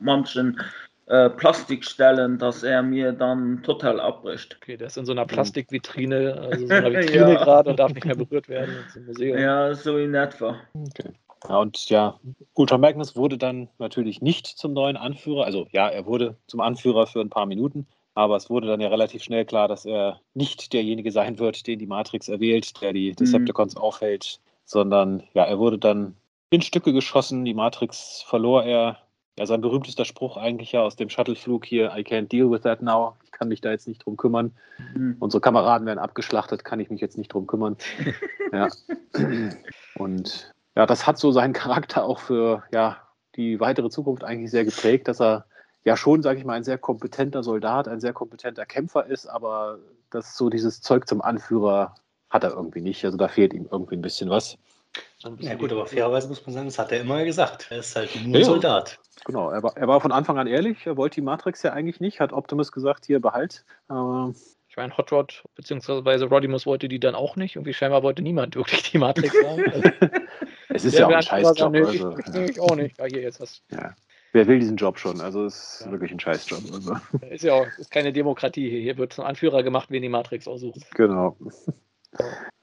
manchen 0.00 0.60
äh, 1.08 1.30
Plastikstellen, 1.30 2.38
dass 2.38 2.62
er 2.62 2.82
mir 2.82 3.12
dann 3.12 3.62
total 3.62 3.98
abbricht. 3.98 4.58
Okay, 4.60 4.76
der 4.76 4.88
ist 4.88 4.98
in 4.98 5.06
so 5.06 5.12
einer 5.12 5.24
Plastikvitrine, 5.24 6.34
also 6.50 6.66
so 6.66 6.74
einer 6.74 6.90
Vitrine 7.00 7.32
ja. 7.32 7.44
gerade 7.44 7.70
und 7.70 7.78
darf 7.78 7.94
nicht 7.94 8.04
mehr 8.04 8.14
berührt 8.14 8.48
werden. 8.48 8.74
Ja, 9.18 9.74
so 9.74 9.96
in 9.96 10.14
etwa. 10.14 10.56
Okay. 10.74 11.12
Ja, 11.48 11.58
und 11.58 11.88
ja, 11.88 12.18
Ultra 12.54 12.78
Magnus 12.78 13.16
wurde 13.16 13.38
dann 13.38 13.68
natürlich 13.78 14.20
nicht 14.20 14.46
zum 14.46 14.74
neuen 14.74 14.96
Anführer. 14.96 15.44
Also 15.44 15.66
ja, 15.72 15.88
er 15.88 16.04
wurde 16.04 16.36
zum 16.46 16.60
Anführer 16.60 17.06
für 17.06 17.20
ein 17.20 17.30
paar 17.30 17.46
Minuten, 17.46 17.86
aber 18.14 18.36
es 18.36 18.50
wurde 18.50 18.66
dann 18.66 18.80
ja 18.80 18.88
relativ 18.88 19.22
schnell 19.22 19.44
klar, 19.44 19.66
dass 19.68 19.86
er 19.86 20.20
nicht 20.34 20.72
derjenige 20.72 21.12
sein 21.12 21.38
wird, 21.38 21.66
den 21.66 21.78
die 21.78 21.86
Matrix 21.86 22.28
erwählt, 22.28 22.82
der 22.82 22.92
die 22.92 23.12
mhm. 23.12 23.16
Decepticons 23.16 23.76
mhm. 23.76 23.80
aufhält, 23.80 24.40
sondern 24.64 25.22
ja, 25.32 25.44
er 25.44 25.58
wurde 25.58 25.78
dann 25.78 26.16
in 26.50 26.60
Stücke 26.60 26.92
geschossen. 26.92 27.44
Die 27.44 27.54
Matrix 27.54 28.22
verlor 28.26 28.64
er 28.64 28.98
ja, 29.38 29.46
sein 29.46 29.60
berühmtester 29.60 30.04
Spruch 30.04 30.36
eigentlich 30.36 30.72
ja 30.72 30.82
aus 30.82 30.96
dem 30.96 31.08
Shuttleflug 31.08 31.64
hier, 31.64 31.92
I 31.96 32.00
can't 32.00 32.28
deal 32.28 32.50
with 32.50 32.62
that 32.62 32.82
now. 32.82 33.14
Ich 33.24 33.30
kann 33.30 33.48
mich 33.48 33.60
da 33.60 33.70
jetzt 33.70 33.86
nicht 33.86 34.04
drum 34.04 34.16
kümmern. 34.16 34.52
Mhm. 34.94 35.16
Unsere 35.20 35.40
Kameraden 35.40 35.86
werden 35.86 36.00
abgeschlachtet, 36.00 36.64
kann 36.64 36.80
ich 36.80 36.90
mich 36.90 37.00
jetzt 37.00 37.16
nicht 37.16 37.32
drum 37.32 37.46
kümmern. 37.46 37.76
ja. 38.52 38.68
Und 39.94 40.52
ja, 40.74 40.86
das 40.86 41.06
hat 41.06 41.18
so 41.18 41.30
seinen 41.30 41.52
Charakter 41.52 42.04
auch 42.04 42.18
für 42.18 42.64
ja, 42.72 42.98
die 43.36 43.60
weitere 43.60 43.90
Zukunft 43.90 44.24
eigentlich 44.24 44.50
sehr 44.50 44.64
geprägt, 44.64 45.06
dass 45.06 45.20
er 45.20 45.44
ja 45.84 45.96
schon, 45.96 46.22
sage 46.22 46.40
ich 46.40 46.44
mal, 46.44 46.54
ein 46.54 46.64
sehr 46.64 46.78
kompetenter 46.78 47.44
Soldat, 47.44 47.86
ein 47.86 48.00
sehr 48.00 48.12
kompetenter 48.12 48.66
Kämpfer 48.66 49.06
ist, 49.06 49.26
aber 49.26 49.78
das 50.10 50.36
so 50.36 50.50
dieses 50.50 50.80
Zeug 50.80 51.06
zum 51.06 51.22
Anführer 51.22 51.94
hat 52.28 52.42
er 52.42 52.50
irgendwie 52.50 52.80
nicht. 52.80 53.04
Also 53.04 53.16
da 53.16 53.28
fehlt 53.28 53.54
ihm 53.54 53.68
irgendwie 53.70 53.94
ein 53.94 54.02
bisschen 54.02 54.30
was. 54.30 54.58
Ja 55.38 55.54
gut, 55.54 55.72
aber 55.72 55.86
fairerweise 55.86 56.28
muss 56.28 56.44
man 56.46 56.54
sagen, 56.54 56.66
das 56.66 56.78
hat 56.78 56.92
er 56.92 57.00
immer 57.00 57.24
gesagt. 57.24 57.66
Er 57.70 57.78
ist 57.78 57.96
halt 57.96 58.14
nur 58.16 58.36
ein 58.36 58.40
ja, 58.40 58.44
Soldat. 58.44 58.98
Genau, 59.24 59.50
er 59.50 59.62
war, 59.62 59.76
er 59.76 59.88
war 59.88 60.00
von 60.00 60.12
Anfang 60.12 60.38
an 60.38 60.46
ehrlich, 60.46 60.86
er 60.86 60.96
wollte 60.96 61.16
die 61.16 61.22
Matrix 61.22 61.62
ja 61.62 61.72
eigentlich 61.72 62.00
nicht, 62.00 62.20
hat 62.20 62.32
Optimus 62.32 62.70
gesagt, 62.72 63.06
hier 63.06 63.20
behalt. 63.20 63.64
Aber 63.88 64.32
ich 64.68 64.76
meine, 64.76 64.96
Hot 64.96 65.10
Rod 65.10 65.44
bzw. 65.56 66.24
Rodimus 66.24 66.66
wollte 66.66 66.88
die 66.88 67.00
dann 67.00 67.14
auch 67.14 67.36
nicht. 67.36 67.56
Irgendwie 67.56 67.74
scheinbar 67.74 68.02
wollte 68.02 68.22
niemand 68.22 68.54
wirklich 68.56 68.90
die 68.90 68.98
Matrix 68.98 69.34
haben. 69.44 69.64
es 70.68 70.84
ist 70.84 70.98
ja 70.98 71.06
auch 71.06 71.12
ein 71.12 71.22
Scheißjob. 71.22 71.72
Nee, 71.72 71.82
also. 71.82 72.18
ich, 72.18 72.50
ich 72.50 72.60
auch 72.60 72.76
nicht. 72.76 72.98
Ja, 72.98 73.06
hier 73.06 73.22
jetzt 73.22 73.40
hast 73.40 73.62
ja. 73.70 73.94
Wer 74.32 74.46
will 74.46 74.58
diesen 74.58 74.76
Job 74.76 74.98
schon? 74.98 75.22
Also 75.22 75.46
es 75.46 75.80
ist 75.80 75.86
ja. 75.86 75.90
wirklich 75.90 76.12
ein 76.12 76.20
Scheißjob. 76.20 76.60
Also. 76.72 76.96
Ist 77.30 77.44
ja 77.44 77.54
auch 77.54 77.66
ist 77.78 77.90
keine 77.90 78.12
Demokratie 78.12 78.68
hier. 78.68 78.80
Hier 78.80 78.98
wird 78.98 79.14
zum 79.14 79.24
Anführer 79.24 79.62
gemacht, 79.62 79.90
wen 79.90 80.02
die 80.02 80.10
Matrix 80.10 80.46
aussucht. 80.46 80.80
Genau. 80.94 81.36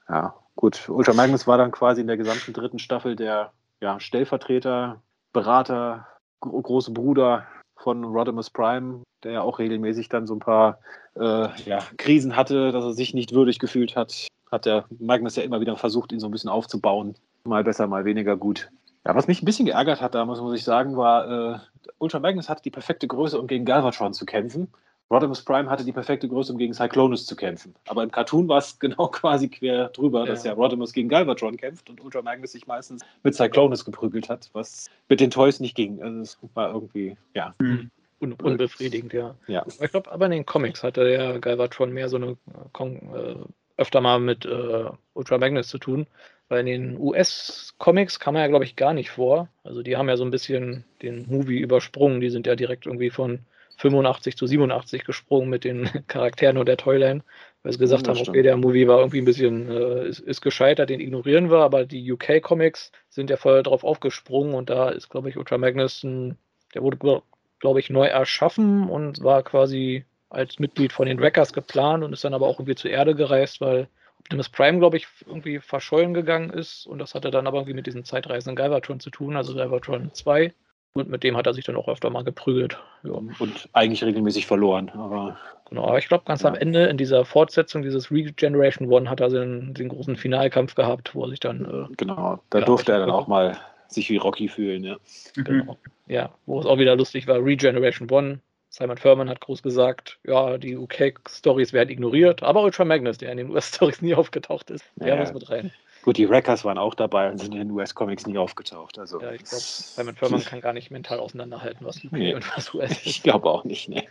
Ja, 0.08 0.45
gut. 0.56 0.88
Ultra 0.88 1.12
Magnus 1.12 1.46
war 1.46 1.58
dann 1.58 1.70
quasi 1.70 2.00
in 2.00 2.06
der 2.06 2.16
gesamten 2.16 2.52
dritten 2.52 2.78
Staffel 2.78 3.14
der 3.14 3.52
ja, 3.80 4.00
Stellvertreter, 4.00 5.02
Berater, 5.32 6.06
gro 6.40 6.60
große 6.60 6.90
Bruder 6.90 7.46
von 7.76 8.04
Rodimus 8.04 8.50
Prime, 8.50 9.02
der 9.22 9.32
ja 9.32 9.42
auch 9.42 9.58
regelmäßig 9.58 10.08
dann 10.08 10.26
so 10.26 10.34
ein 10.34 10.40
paar 10.40 10.78
äh, 11.14 11.48
ja, 11.64 11.78
Krisen 11.98 12.36
hatte, 12.36 12.72
dass 12.72 12.84
er 12.84 12.92
sich 12.94 13.14
nicht 13.14 13.32
würdig 13.32 13.58
gefühlt 13.58 13.96
hat. 13.96 14.26
Hat 14.50 14.64
der 14.64 14.86
Magnus 14.98 15.36
ja 15.36 15.42
immer 15.42 15.60
wieder 15.60 15.76
versucht, 15.76 16.12
ihn 16.12 16.20
so 16.20 16.26
ein 16.26 16.32
bisschen 16.32 16.50
aufzubauen. 16.50 17.14
Mal 17.44 17.64
besser, 17.64 17.86
mal 17.86 18.04
weniger 18.04 18.36
gut. 18.36 18.70
Ja, 19.04 19.14
was 19.14 19.28
mich 19.28 19.42
ein 19.42 19.44
bisschen 19.44 19.66
geärgert 19.66 20.00
hat 20.00 20.14
damals, 20.14 20.40
muss 20.40 20.58
ich 20.58 20.64
sagen, 20.64 20.96
war, 20.96 21.54
äh, 21.54 21.58
Ultra 21.98 22.18
Magnus 22.18 22.48
hatte 22.48 22.62
die 22.62 22.70
perfekte 22.70 23.06
Größe, 23.06 23.38
um 23.38 23.46
gegen 23.46 23.64
Galvatron 23.64 24.14
zu 24.14 24.26
kämpfen. 24.26 24.68
Rodimus 25.10 25.42
Prime 25.42 25.70
hatte 25.70 25.84
die 25.84 25.92
perfekte 25.92 26.28
Größe, 26.28 26.52
um 26.52 26.58
gegen 26.58 26.74
Cyclonus 26.74 27.26
zu 27.26 27.36
kämpfen. 27.36 27.74
Aber 27.86 28.02
im 28.02 28.10
Cartoon 28.10 28.48
war 28.48 28.58
es 28.58 28.78
genau 28.80 29.08
quasi 29.08 29.48
quer 29.48 29.88
drüber, 29.90 30.20
ja. 30.20 30.26
dass 30.26 30.44
ja 30.44 30.52
Rodimus 30.52 30.92
gegen 30.92 31.08
Galvatron 31.08 31.56
kämpft 31.56 31.88
und 31.90 32.02
Ultra 32.02 32.22
Magnus 32.22 32.52
sich 32.52 32.66
meistens 32.66 33.02
mit 33.22 33.34
Cyclonus 33.34 33.84
geprügelt 33.84 34.28
hat, 34.28 34.50
was 34.52 34.90
mit 35.08 35.20
den 35.20 35.30
Toys 35.30 35.60
nicht 35.60 35.76
ging. 35.76 36.02
Also 36.02 36.20
es 36.20 36.38
war 36.54 36.72
irgendwie, 36.72 37.16
ja. 37.34 37.54
Mhm. 37.58 37.90
Un 38.18 38.32
unbefriedigend, 38.32 39.12
ja. 39.12 39.34
ja. 39.46 39.64
Ich 39.66 39.90
glaube, 39.90 40.10
aber 40.10 40.24
in 40.24 40.30
den 40.30 40.46
Comics 40.46 40.82
hatte 40.82 41.04
der 41.04 41.38
Galvatron 41.38 41.92
mehr 41.92 42.08
so 42.08 42.16
eine 42.16 42.36
äh, 42.78 43.34
öfter 43.76 44.00
mal 44.00 44.18
mit 44.18 44.46
äh, 44.46 44.84
Ultra 45.12 45.36
Magnus 45.36 45.68
zu 45.68 45.78
tun. 45.78 46.06
Weil 46.48 46.60
in 46.60 46.66
den 46.66 46.98
US-Comics 46.98 48.20
kam 48.20 48.36
er 48.36 48.42
ja, 48.42 48.48
glaube 48.48 48.64
ich, 48.64 48.76
gar 48.76 48.94
nicht 48.94 49.10
vor. 49.10 49.48
Also 49.64 49.82
die 49.82 49.96
haben 49.96 50.08
ja 50.08 50.16
so 50.16 50.24
ein 50.24 50.30
bisschen 50.30 50.84
den 51.02 51.26
Movie 51.28 51.58
übersprungen. 51.58 52.20
Die 52.20 52.30
sind 52.30 52.46
ja 52.46 52.54
direkt 52.54 52.86
irgendwie 52.86 53.10
von 53.10 53.40
85 53.76 54.36
zu 54.36 54.46
87 54.46 55.04
gesprungen 55.04 55.48
mit 55.48 55.64
den 55.64 55.88
Charakteren 56.08 56.56
und 56.56 56.66
der 56.66 56.76
Toyline, 56.76 57.22
weil 57.62 57.72
sie 57.72 57.78
gesagt 57.78 58.06
ja, 58.06 58.14
haben, 58.14 58.28
okay, 58.28 58.42
der 58.42 58.56
Movie 58.56 58.88
war 58.88 58.98
irgendwie 58.98 59.20
ein 59.20 59.24
bisschen, 59.24 59.70
äh, 59.70 60.08
ist, 60.08 60.20
ist, 60.20 60.40
gescheitert, 60.40 60.90
den 60.90 61.00
ignorieren 61.00 61.50
wir, 61.50 61.58
aber 61.58 61.84
die 61.84 62.12
UK-Comics 62.12 62.92
sind 63.08 63.30
ja 63.30 63.36
voll 63.36 63.62
drauf 63.62 63.84
aufgesprungen 63.84 64.54
und 64.54 64.70
da 64.70 64.88
ist, 64.88 65.10
glaube 65.10 65.28
ich, 65.28 65.36
Ultra 65.36 65.58
Magnus, 65.58 66.02
ein, 66.02 66.38
der 66.74 66.82
wurde, 66.82 67.22
glaube 67.58 67.80
ich, 67.80 67.90
neu 67.90 68.06
erschaffen 68.06 68.88
und 68.88 69.22
war 69.22 69.42
quasi 69.42 70.04
als 70.30 70.58
Mitglied 70.58 70.92
von 70.92 71.06
den 71.06 71.20
Wreckers 71.20 71.52
geplant 71.52 72.02
und 72.02 72.12
ist 72.12 72.24
dann 72.24 72.34
aber 72.34 72.46
auch 72.46 72.58
irgendwie 72.58 72.74
zur 72.74 72.90
Erde 72.90 73.14
gereist, 73.14 73.60
weil 73.60 73.88
Optimus 74.20 74.48
Prime, 74.48 74.78
glaube 74.78 74.96
ich, 74.96 75.06
irgendwie 75.26 75.60
verschollen 75.60 76.14
gegangen 76.14 76.50
ist 76.50 76.86
und 76.86 76.98
das 76.98 77.14
hatte 77.14 77.30
dann 77.30 77.46
aber 77.46 77.58
irgendwie 77.58 77.74
mit 77.74 77.86
diesen 77.86 78.04
zeitreisenden 78.04 78.56
Galvatron 78.56 79.00
zu 79.00 79.10
tun, 79.10 79.36
also 79.36 79.54
Galvatron 79.54 80.12
2. 80.12 80.52
Und 80.96 81.10
mit 81.10 81.22
dem 81.22 81.36
hat 81.36 81.46
er 81.46 81.54
sich 81.54 81.64
dann 81.64 81.76
auch 81.76 81.88
öfter 81.88 82.10
mal 82.10 82.24
geprügelt. 82.24 82.78
Ja. 83.02 83.12
Und 83.12 83.68
eigentlich 83.72 84.02
regelmäßig 84.02 84.46
verloren. 84.46 84.90
Aber 84.90 85.36
genau, 85.68 85.86
aber 85.86 85.98
ich 85.98 86.08
glaube, 86.08 86.24
ganz 86.26 86.42
ja. 86.42 86.48
am 86.48 86.54
Ende 86.54 86.86
in 86.86 86.96
dieser 86.96 87.24
Fortsetzung 87.24 87.82
dieses 87.82 88.10
Regeneration 88.10 88.90
One 88.90 89.10
hat 89.10 89.20
er 89.20 89.28
den, 89.28 89.74
den 89.74 89.88
großen 89.88 90.16
Finalkampf 90.16 90.74
gehabt, 90.74 91.14
wo 91.14 91.24
er 91.24 91.30
sich 91.30 91.40
dann. 91.40 91.88
Äh, 91.90 91.94
genau, 91.96 92.40
da 92.50 92.60
durfte 92.60 92.92
er 92.92 93.00
dann 93.00 93.10
auch 93.10 93.26
mal 93.26 93.58
sich 93.88 94.08
wie 94.10 94.16
Rocky 94.16 94.48
fühlen. 94.48 94.84
Ja. 94.84 94.96
Genau. 95.34 95.76
Ja, 96.06 96.30
wo 96.46 96.60
es 96.60 96.66
auch 96.66 96.78
wieder 96.78 96.96
lustig 96.96 97.26
war, 97.26 97.44
Regeneration 97.44 98.10
One. 98.10 98.40
Simon 98.68 98.98
Furman 98.98 99.30
hat 99.30 99.40
groß 99.40 99.62
gesagt, 99.62 100.18
ja, 100.24 100.58
die 100.58 100.76
UK-Stories 100.76 101.72
werden 101.72 101.88
ignoriert, 101.88 102.42
aber 102.42 102.62
Ultra 102.62 102.84
Magnus, 102.84 103.16
der 103.16 103.30
in 103.30 103.38
den 103.38 103.50
US-Stories 103.50 104.02
nie 104.02 104.14
aufgetaucht 104.14 104.70
ist, 104.70 104.84
der 104.96 105.08
ja. 105.08 105.16
muss 105.16 105.32
mit 105.32 105.48
rein. 105.48 105.72
Gut, 106.06 106.18
die 106.18 106.30
Wreckers 106.30 106.64
waren 106.64 106.78
auch 106.78 106.94
dabei 106.94 107.28
und 107.28 107.38
sind 107.38 107.52
in 107.52 107.58
den 107.58 107.70
US-Comics 107.72 108.28
nie 108.28 108.38
aufgetaucht. 108.38 108.96
Also, 108.96 109.20
ja, 109.20 109.32
ich 109.32 109.42
glaube, 109.42 109.64
Simon 109.64 110.14
Furman 110.14 110.44
kann 110.44 110.60
gar 110.60 110.72
nicht 110.72 110.92
mental 110.92 111.18
auseinanderhalten, 111.18 111.84
was 111.84 111.96
UK 111.96 112.12
nee. 112.12 112.32
und 112.32 112.56
was 112.56 112.72
US 112.74 112.92
ist. 112.92 113.06
Ich 113.06 113.22
glaube 113.24 113.50
auch 113.50 113.64
nicht, 113.64 113.88
ne. 113.88 114.04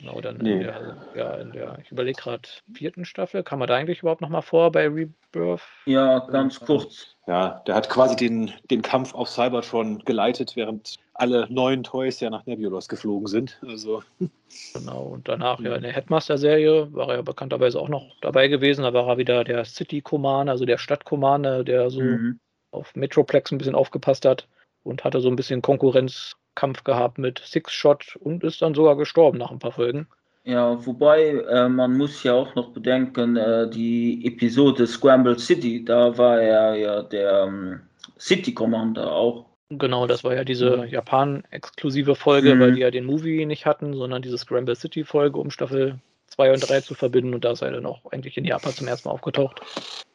Genau, 0.00 0.20
dann 0.20 0.38
nee. 0.38 0.52
in 0.52 0.60
der, 0.60 0.96
ja, 1.14 1.34
in 1.34 1.52
der, 1.52 1.78
ich 1.82 1.92
überlege 1.92 2.18
gerade, 2.18 2.48
vierten 2.72 3.04
Staffel, 3.04 3.42
kam 3.42 3.60
er 3.60 3.66
da 3.66 3.76
eigentlich 3.76 4.00
überhaupt 4.00 4.22
nochmal 4.22 4.40
vor 4.40 4.72
bei 4.72 4.88
Rebirth? 4.88 5.60
Ja, 5.84 6.20
ganz 6.20 6.58
kurz. 6.58 7.16
Ja, 7.26 7.62
der 7.66 7.74
hat 7.74 7.90
quasi 7.90 8.16
den, 8.16 8.50
den 8.70 8.80
Kampf 8.80 9.14
auf 9.14 9.28
Cybertron 9.28 9.98
geleitet, 10.06 10.56
während 10.56 10.96
alle 11.12 11.46
neuen 11.50 11.82
Toys 11.82 12.18
ja 12.20 12.30
nach 12.30 12.46
Nebulos 12.46 12.88
geflogen 12.88 13.26
sind. 13.26 13.60
Also. 13.66 14.02
Genau, 14.74 15.02
und 15.02 15.28
danach 15.28 15.60
ja 15.60 15.76
in 15.76 15.82
der 15.82 15.92
Headmaster-Serie 15.92 16.92
war 16.92 17.10
er 17.10 17.16
ja 17.16 17.22
bekannterweise 17.22 17.78
auch 17.78 17.88
noch 17.88 18.16
dabei 18.20 18.48
gewesen. 18.48 18.82
Da 18.82 18.92
war 18.92 19.06
er 19.06 19.16
wieder 19.16 19.44
der 19.44 19.64
City 19.64 20.00
Commander, 20.00 20.50
also 20.50 20.64
der 20.64 20.76
Stadt 20.76 21.04
Commander, 21.04 21.62
der 21.62 21.88
so 21.88 22.00
mhm. 22.00 22.40
auf 22.72 22.92
Metroplex 22.96 23.52
ein 23.52 23.58
bisschen 23.58 23.76
aufgepasst 23.76 24.24
hat 24.24 24.48
und 24.82 25.04
hatte 25.04 25.20
so 25.20 25.28
ein 25.28 25.36
bisschen 25.36 25.62
Konkurrenz 25.62 26.34
Kampf 26.54 26.84
gehabt 26.84 27.18
mit 27.18 27.38
Six-Shot 27.38 28.16
und 28.16 28.44
ist 28.44 28.62
dann 28.62 28.74
sogar 28.74 28.96
gestorben 28.96 29.38
nach 29.38 29.50
ein 29.50 29.58
paar 29.58 29.72
Folgen. 29.72 30.06
Ja, 30.44 30.84
wobei 30.86 31.28
äh, 31.28 31.68
man 31.68 31.96
muss 31.96 32.22
ja 32.22 32.32
auch 32.32 32.54
noch 32.54 32.70
bedenken, 32.70 33.36
äh, 33.36 33.68
die 33.68 34.26
Episode 34.26 34.86
Scramble 34.86 35.38
City, 35.38 35.84
da 35.84 36.16
war 36.16 36.40
er 36.40 36.74
ja 36.76 37.02
der 37.02 37.44
ähm, 37.44 37.80
City 38.18 38.54
Commander 38.54 39.12
auch. 39.12 39.46
Genau, 39.70 40.06
das 40.06 40.24
war 40.24 40.34
ja 40.34 40.42
diese. 40.42 40.86
Japan-exklusive 40.86 42.16
Folge, 42.16 42.54
mhm. 42.54 42.60
weil 42.60 42.72
die 42.72 42.80
ja 42.80 42.90
den 42.90 43.04
Movie 43.04 43.46
nicht 43.46 43.66
hatten, 43.66 43.94
sondern 43.94 44.22
diese 44.22 44.38
Scramble 44.38 44.74
City-Folge, 44.74 45.38
um 45.38 45.50
Staffel 45.50 45.98
2 46.26 46.52
und 46.54 46.68
3 46.68 46.80
zu 46.80 46.94
verbinden. 46.94 47.34
Und 47.34 47.44
da 47.44 47.52
ist 47.52 47.62
er 47.62 47.70
dann 47.70 47.86
auch 47.86 48.10
eigentlich 48.10 48.36
in 48.36 48.44
Japan 48.44 48.72
zum 48.72 48.88
ersten 48.88 49.08
Mal 49.08 49.14
aufgetaucht. 49.14 49.60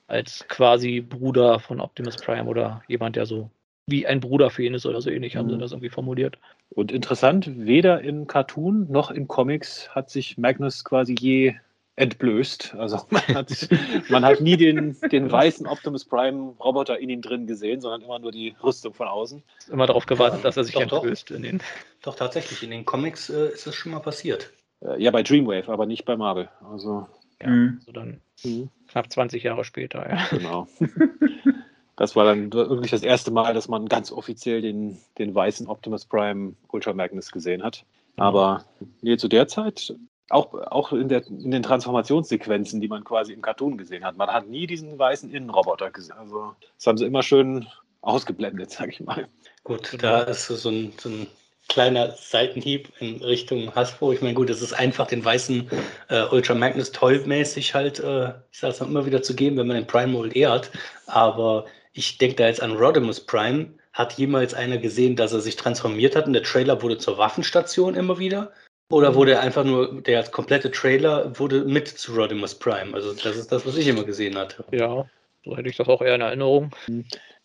Als 0.08 0.46
quasi 0.50 1.02
Bruder 1.02 1.60
von 1.60 1.80
Optimus 1.80 2.18
Prime 2.18 2.46
oder 2.46 2.84
jemand, 2.88 3.16
der 3.16 3.26
so 3.26 3.50
wie 3.88 4.08
ein 4.08 4.20
Bruder 4.20 4.50
für 4.50 4.64
ihn 4.64 4.74
ist 4.74 4.86
oder 4.86 5.02
so 5.02 5.10
ähnlich, 5.10 5.36
haben 5.36 5.50
sie 5.50 5.56
mhm. 5.56 5.60
das 5.60 5.72
irgendwie 5.72 5.90
formuliert. 5.90 6.40
Und 6.70 6.92
interessant, 6.92 7.50
weder 7.56 8.02
im 8.02 8.28
Cartoon 8.28 8.92
noch 8.92 9.12
in 9.12 9.28
Comics 9.28 9.90
hat 9.94 10.10
sich 10.10 10.38
Magnus 10.38 10.84
quasi 10.84 11.16
je 11.20 11.56
entblößt. 11.98 12.76
Also 12.76 13.02
man 13.10 13.24
hat, 13.28 13.70
man 14.10 14.26
hat 14.26 14.42
nie 14.42 14.58
den, 14.58 14.98
den 15.12 15.32
weißen 15.32 15.68
Optimus 15.68 16.04
Prime 16.04 16.56
Roboter 16.60 17.00
in 17.00 17.10
ihm 17.10 17.22
drin 17.22 17.48
gesehen, 17.48 17.80
sondern 17.80 18.02
immer 18.02 18.20
nur 18.20 18.32
die 18.32 18.56
Rüstung 18.64 18.94
von 18.94 19.08
außen. 19.08 19.44
Immer 19.72 19.86
darauf 19.86 20.06
gewartet, 20.06 20.44
dass 20.44 20.58
er 20.58 20.64
sich 20.64 20.74
doch, 20.74 20.82
entblößt. 20.82 21.30
Doch. 21.30 21.36
In 21.36 21.44
den 21.44 21.62
doch, 22.02 22.16
tatsächlich. 22.16 22.64
In 22.64 22.72
den 22.72 22.86
Comics 22.86 23.30
äh, 23.30 23.50
ist 23.50 23.68
das 23.68 23.76
schon 23.76 23.92
mal 23.92 24.00
passiert. 24.00 24.52
Äh, 24.82 25.02
ja, 25.02 25.12
bei 25.12 25.24
Dreamwave, 25.24 25.70
aber 25.70 25.86
nicht 25.86 26.06
bei 26.06 26.18
Marvel. 26.18 26.50
Also, 26.72 27.08
ja, 27.42 27.50
mhm. 27.50 27.76
also 27.80 27.92
dann 27.92 28.20
mhm. 28.44 28.70
knapp 28.88 29.12
20 29.12 29.44
Jahre 29.44 29.64
später, 29.64 30.10
ja. 30.10 30.26
Genau. 30.32 30.68
Das 31.98 32.16
war 32.16 32.26
dann 32.26 32.52
wirklich 32.52 32.92
das 32.92 33.04
erste 33.04 33.32
Mal, 33.32 33.54
dass 33.54 33.68
man 33.68 33.88
ganz 33.88 34.12
offiziell 34.12 34.62
den, 34.62 34.98
den 35.18 35.34
weißen 35.34 35.68
Optimus 35.68 36.06
Prime 36.06 36.54
Ultra 36.70 36.94
Magnus 36.94 37.32
gesehen 37.32 37.64
hat. 37.64 37.86
Aber 38.18 38.66
nee, 39.02 39.18
zu 39.18 39.28
der 39.28 39.48
Zeit 39.48 39.96
auch, 40.30 40.54
auch 40.54 40.92
in, 40.92 41.08
der, 41.08 41.26
in 41.28 41.52
den 41.52 41.64
Transformationssequenzen, 41.64 42.82
die 42.82 42.88
man 42.88 43.04
quasi 43.04 43.34
im 43.34 43.42
Cartoon 43.42 43.78
gesehen 43.78 44.04
hat. 44.04 44.18
Man 44.18 44.30
hat 44.30 44.48
nie 44.48 44.68
diesen 44.68 44.98
weißen 44.98 45.32
Innenroboter 45.32 45.92
gesehen. 45.92 46.18
Also 46.18 46.56
das 46.78 46.88
haben 46.88 46.98
sie 46.98 47.06
immer 47.06 47.24
schön 47.24 47.68
ausgeblendet, 48.02 48.72
sag 48.72 48.90
ich 48.90 49.02
mal. 49.02 49.28
Gut, 49.64 49.98
da 50.02 50.22
ist 50.22 50.48
so 50.48 50.70
ein, 50.70 50.94
so 50.98 51.10
ein 51.10 51.28
kleiner 51.68 52.12
Seitenhieb 52.12 52.92
in 53.00 53.24
Richtung 53.24 53.74
Hasbro. 53.74 54.14
Ich 54.14 54.22
meine, 54.22 54.34
gut, 54.34 54.50
es 54.50 54.62
ist 54.62 54.74
einfach 54.74 55.08
den 55.08 55.24
weißen 55.24 55.70
äh, 56.10 56.24
Ultra 56.32 56.54
Magnus 56.54 56.92
tollmäßig 56.92 57.74
halt, 57.74 58.00
äh, 58.00 58.30
ich 58.52 58.60
sage 58.60 58.74
es 58.74 58.82
immer 58.82 59.06
wieder 59.06 59.22
zu 59.22 59.36
geben, 59.36 59.58
wenn 59.58 59.68
man 59.68 59.78
den 59.78 59.88
Prime 59.88 60.12
Mold 60.12 60.36
eh 60.36 60.48
hat. 60.48 60.72
Aber 61.08 61.66
ich 61.96 62.18
denke 62.18 62.36
da 62.36 62.48
jetzt 62.48 62.62
an 62.62 62.74
Rodimus 62.74 63.22
Prime. 63.22 63.68
Hat 63.94 64.14
jemals 64.14 64.54
einer 64.54 64.78
gesehen, 64.78 65.16
dass 65.16 65.32
er 65.32 65.40
sich 65.40 65.56
transformiert 65.56 66.16
hat 66.16 66.28
und 66.28 66.34
der 66.34 66.44
Trailer 66.44 66.82
wurde 66.82 66.98
zur 66.98 67.18
Waffenstation 67.18 67.96
immer 67.96 68.20
wieder? 68.20 68.52
Oder 68.90 69.12
mhm. 69.12 69.16
wurde 69.16 69.40
einfach 69.40 69.64
nur, 69.64 70.02
der 70.02 70.24
komplette 70.24 70.70
Trailer 70.70 71.40
wurde 71.40 71.64
mit 71.64 71.88
zu 71.88 72.14
Rodimus 72.14 72.54
Prime? 72.56 72.94
Also 72.94 73.14
das 73.14 73.38
ist 73.38 73.52
das, 73.52 73.66
was 73.66 73.78
ich 73.78 73.88
immer 73.88 74.04
gesehen 74.04 74.38
hatte. 74.38 74.66
Ja, 74.72 75.06
so 75.46 75.56
hätte 75.56 75.70
ich 75.70 75.78
das 75.78 75.88
auch 75.88 76.02
eher 76.02 76.16
in 76.16 76.22
Erinnerung. 76.22 76.72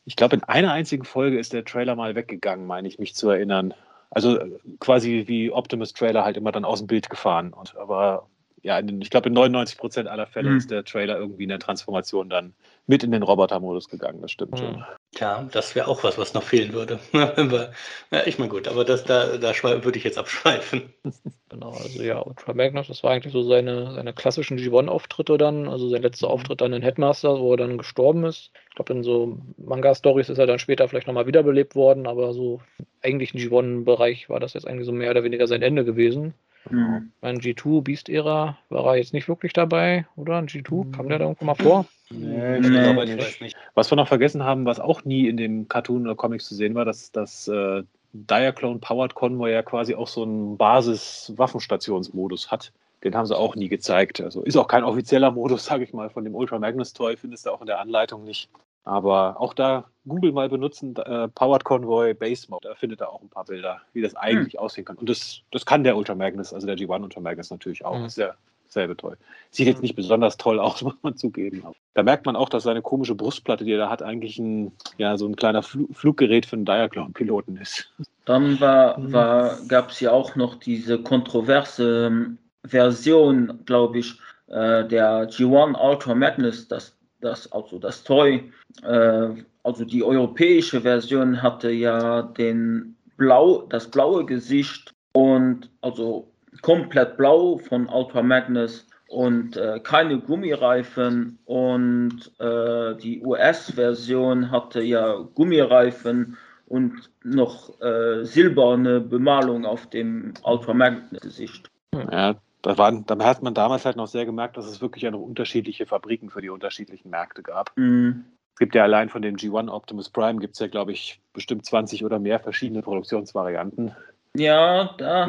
Ich 0.04 0.16
glaube, 0.16 0.36
in 0.36 0.42
einer 0.42 0.72
einzigen 0.72 1.04
Folge 1.04 1.38
ist 1.38 1.52
der 1.52 1.64
Trailer 1.64 1.94
mal 1.94 2.16
weggegangen, 2.16 2.66
meine 2.66 2.88
ich 2.88 2.98
mich 2.98 3.14
zu 3.14 3.30
erinnern. 3.30 3.72
Also 4.10 4.40
quasi 4.80 5.24
wie 5.28 5.52
Optimus 5.52 5.92
Trailer 5.92 6.24
halt 6.24 6.36
immer 6.36 6.50
dann 6.50 6.64
aus 6.64 6.80
dem 6.80 6.88
Bild 6.88 7.08
gefahren. 7.08 7.52
Und, 7.52 7.76
aber 7.76 8.26
ja, 8.62 8.78
in, 8.78 9.00
ich 9.00 9.10
glaube, 9.10 9.28
in 9.28 9.34
99 9.34 9.78
Prozent 9.78 10.08
aller 10.08 10.26
Fälle 10.26 10.50
mhm. 10.50 10.56
ist 10.56 10.70
der 10.72 10.84
Trailer 10.84 11.16
irgendwie 11.16 11.44
in 11.44 11.48
der 11.50 11.60
Transformation 11.60 12.28
dann 12.28 12.54
mit 12.90 13.04
in 13.04 13.12
den 13.12 13.22
Roboter-Modus 13.22 13.88
gegangen. 13.88 14.20
Das 14.20 14.32
stimmt 14.32 14.58
schon. 14.58 14.84
Ja, 15.14 15.48
das 15.52 15.76
wäre 15.76 15.86
auch 15.86 16.02
was, 16.02 16.18
was 16.18 16.34
noch 16.34 16.42
fehlen 16.42 16.72
würde. 16.72 16.98
ja, 17.12 18.26
ich 18.26 18.40
meine, 18.40 18.50
gut, 18.50 18.66
aber 18.66 18.84
das, 18.84 19.04
da, 19.04 19.36
da 19.36 19.52
würde 19.62 19.96
ich 19.96 20.04
jetzt 20.04 20.18
abschweifen. 20.18 20.92
Genau, 21.52 21.70
also 21.70 22.00
ja, 22.00 22.24
Ultra 22.24 22.54
Magnus, 22.54 22.86
das 22.86 23.02
war 23.02 23.10
eigentlich 23.10 23.32
so 23.32 23.42
seine, 23.42 23.92
seine 23.92 24.12
klassischen 24.12 24.56
G1-Auftritte 24.56 25.36
dann, 25.36 25.66
also 25.66 25.88
sein 25.88 26.02
letzter 26.02 26.28
mhm. 26.28 26.34
Auftritt 26.34 26.60
dann 26.60 26.72
in 26.72 26.82
Headmaster, 26.82 27.40
wo 27.40 27.50
er 27.54 27.56
dann 27.56 27.76
gestorben 27.76 28.22
ist. 28.22 28.52
Ich 28.68 28.76
glaube, 28.76 28.92
in 28.92 29.02
so 29.02 29.36
Manga-Stories 29.56 30.28
ist 30.28 30.38
er 30.38 30.46
dann 30.46 30.60
später 30.60 30.86
vielleicht 30.86 31.08
nochmal 31.08 31.26
wiederbelebt 31.26 31.74
worden, 31.74 32.06
aber 32.06 32.34
so 32.34 32.60
eigentlich 33.02 33.34
im 33.34 33.40
G1-Bereich 33.40 34.28
war 34.28 34.38
das 34.38 34.54
jetzt 34.54 34.64
eigentlich 34.64 34.86
so 34.86 34.92
mehr 34.92 35.10
oder 35.10 35.24
weniger 35.24 35.48
sein 35.48 35.62
Ende 35.62 35.84
gewesen. 35.84 36.34
Mhm. 36.68 37.12
Beim 37.20 37.36
G2 37.36 37.82
Beast-Ära 37.82 38.58
war 38.68 38.86
er 38.86 38.96
jetzt 38.96 39.12
nicht 39.14 39.28
wirklich 39.28 39.52
dabei, 39.52 40.06
oder? 40.16 40.36
Ein 40.36 40.48
G2, 40.48 40.94
kam 40.94 41.08
der 41.08 41.18
da 41.18 41.24
irgendwo 41.24 41.44
mal 41.44 41.54
vor? 41.54 41.86
Nee, 42.10 42.58
ich 42.58 42.68
nee, 42.68 42.82
glaube 42.82 43.06
nicht. 43.06 43.40
nicht. 43.40 43.56
Was 43.74 43.90
wir 43.90 43.96
noch 43.96 44.08
vergessen 44.08 44.44
haben, 44.44 44.66
was 44.66 44.80
auch 44.80 45.04
nie 45.04 45.28
in 45.28 45.36
dem 45.36 45.68
Cartoon 45.68 46.02
oder 46.02 46.16
Comics 46.16 46.46
zu 46.46 46.54
sehen 46.54 46.74
war, 46.74 46.84
dass 46.84 47.12
das 47.12 47.48
äh, 47.48 47.82
Diaclone 48.12 48.80
Powered 48.80 49.14
Convoy 49.14 49.52
ja 49.52 49.62
quasi 49.62 49.94
auch 49.94 50.08
so 50.08 50.24
einen 50.24 50.56
Basis-Waffenstationsmodus 50.56 52.50
hat. 52.50 52.72
Den 53.04 53.14
haben 53.14 53.26
sie 53.26 53.36
auch 53.36 53.54
nie 53.54 53.68
gezeigt. 53.68 54.20
Also 54.20 54.42
ist 54.42 54.56
auch 54.56 54.68
kein 54.68 54.84
offizieller 54.84 55.30
Modus, 55.30 55.64
sage 55.66 55.84
ich 55.84 55.92
mal, 55.92 56.10
von 56.10 56.24
dem 56.24 56.34
Ultra 56.34 56.58
Magnus 56.58 56.92
Toy, 56.92 57.16
findest 57.16 57.46
du 57.46 57.50
auch 57.50 57.60
in 57.60 57.66
der 57.66 57.80
Anleitung 57.80 58.24
nicht. 58.24 58.50
Aber 58.84 59.40
auch 59.40 59.54
da 59.54 59.84
Google 60.06 60.32
mal 60.32 60.48
benutzen, 60.48 60.96
äh, 60.96 61.28
Powered 61.28 61.64
Convoy 61.64 62.14
Base 62.14 62.46
Mode, 62.48 62.68
da 62.68 62.74
findet 62.74 63.00
er 63.00 63.10
auch 63.10 63.22
ein 63.22 63.28
paar 63.28 63.44
Bilder, 63.44 63.80
wie 63.92 64.02
das 64.02 64.16
eigentlich 64.16 64.54
hm. 64.54 64.60
aussehen 64.60 64.84
kann. 64.84 64.96
Und 64.96 65.08
das, 65.08 65.42
das 65.50 65.66
kann 65.66 65.84
der 65.84 65.96
Ultra 65.96 66.14
Magnus, 66.14 66.52
also 66.52 66.66
der 66.66 66.76
G1 66.76 67.02
Ultra 67.02 67.20
Magnus 67.20 67.50
natürlich 67.50 67.84
auch. 67.84 67.96
Hm. 67.96 68.06
Ist 68.06 68.18
ja 68.18 68.34
selbe 68.72 68.96
toll. 68.96 69.16
Sieht 69.50 69.66
jetzt 69.66 69.82
nicht 69.82 69.96
besonders 69.96 70.36
toll 70.36 70.58
aus, 70.58 70.82
muss 70.82 70.96
man 71.02 71.16
zugeben. 71.16 71.62
Aber 71.64 71.74
da 71.94 72.02
merkt 72.02 72.26
man 72.26 72.36
auch, 72.36 72.48
dass 72.48 72.62
seine 72.62 72.82
komische 72.82 73.14
Brustplatte, 73.14 73.64
die 73.64 73.72
er 73.72 73.78
da 73.78 73.90
hat, 73.90 74.02
eigentlich 74.02 74.38
ein, 74.38 74.72
ja, 74.96 75.16
so 75.16 75.26
ein 75.26 75.36
kleiner 75.36 75.62
Fl 75.62 75.86
Fluggerät 75.92 76.46
für 76.46 76.56
einen 76.56 76.64
Diaclone-Piloten 76.64 77.56
ist. 77.56 77.92
Dann 78.24 78.60
war, 78.60 78.96
hm. 78.96 79.12
war, 79.12 79.58
gab 79.68 79.90
es 79.90 80.00
ja 80.00 80.12
auch 80.12 80.36
noch 80.36 80.54
diese 80.54 81.02
kontroverse 81.02 82.06
ähm, 82.06 82.38
Version, 82.64 83.60
glaube 83.66 83.98
ich, 83.98 84.18
äh, 84.48 84.86
der 84.86 85.28
G1 85.28 85.78
Ultra 85.80 86.14
Magnus, 86.14 86.68
das 86.68 86.96
das, 87.20 87.50
also 87.52 87.78
das 87.78 88.04
Toy, 88.04 88.50
äh, 88.82 89.28
also 89.62 89.84
die 89.84 90.02
europäische 90.02 90.80
Version 90.80 91.42
hatte 91.42 91.70
ja 91.70 92.22
den 92.22 92.96
blau, 93.16 93.66
das 93.68 93.90
blaue 93.90 94.24
Gesicht 94.24 94.92
und 95.12 95.70
also 95.82 96.28
komplett 96.62 97.16
blau 97.16 97.58
von 97.58 97.88
Ultra 97.88 98.22
Magnus 98.22 98.86
und 99.08 99.56
äh, 99.56 99.80
keine 99.80 100.18
Gummireifen 100.18 101.38
und 101.44 102.30
äh, 102.38 102.94
die 102.96 103.20
US-Version 103.22 104.50
hatte 104.50 104.80
ja 104.82 105.16
Gummireifen 105.34 106.36
und 106.66 107.10
noch 107.24 107.80
äh, 107.80 108.24
silberne 108.24 109.00
Bemalung 109.00 109.66
auf 109.66 109.90
dem 109.90 110.32
Ultra 110.44 110.72
Magnus 110.72 111.20
Gesicht. 111.20 111.68
Ja, 111.92 112.36
da, 112.62 112.78
waren, 112.78 113.06
da 113.06 113.18
hat 113.24 113.42
man 113.42 113.54
damals 113.54 113.84
halt 113.84 113.96
noch 113.96 114.06
sehr 114.06 114.26
gemerkt, 114.26 114.56
dass 114.56 114.66
es 114.66 114.80
wirklich 114.80 115.02
ja 115.02 115.10
noch 115.10 115.20
unterschiedliche 115.20 115.86
Fabriken 115.86 116.30
für 116.30 116.42
die 116.42 116.50
unterschiedlichen 116.50 117.10
Märkte 117.10 117.42
gab. 117.42 117.72
Mhm. 117.76 118.24
Es 118.54 118.58
gibt 118.58 118.74
ja 118.74 118.82
allein 118.82 119.08
von 119.08 119.22
dem 119.22 119.36
G1 119.36 119.70
Optimus 119.70 120.10
Prime 120.10 120.38
gibt 120.38 120.54
es 120.54 120.60
ja, 120.60 120.66
glaube 120.66 120.92
ich, 120.92 121.20
bestimmt 121.32 121.64
20 121.64 122.04
oder 122.04 122.18
mehr 122.18 122.40
verschiedene 122.40 122.82
Produktionsvarianten. 122.82 123.92
Ja, 124.36 124.94
da. 124.98 125.26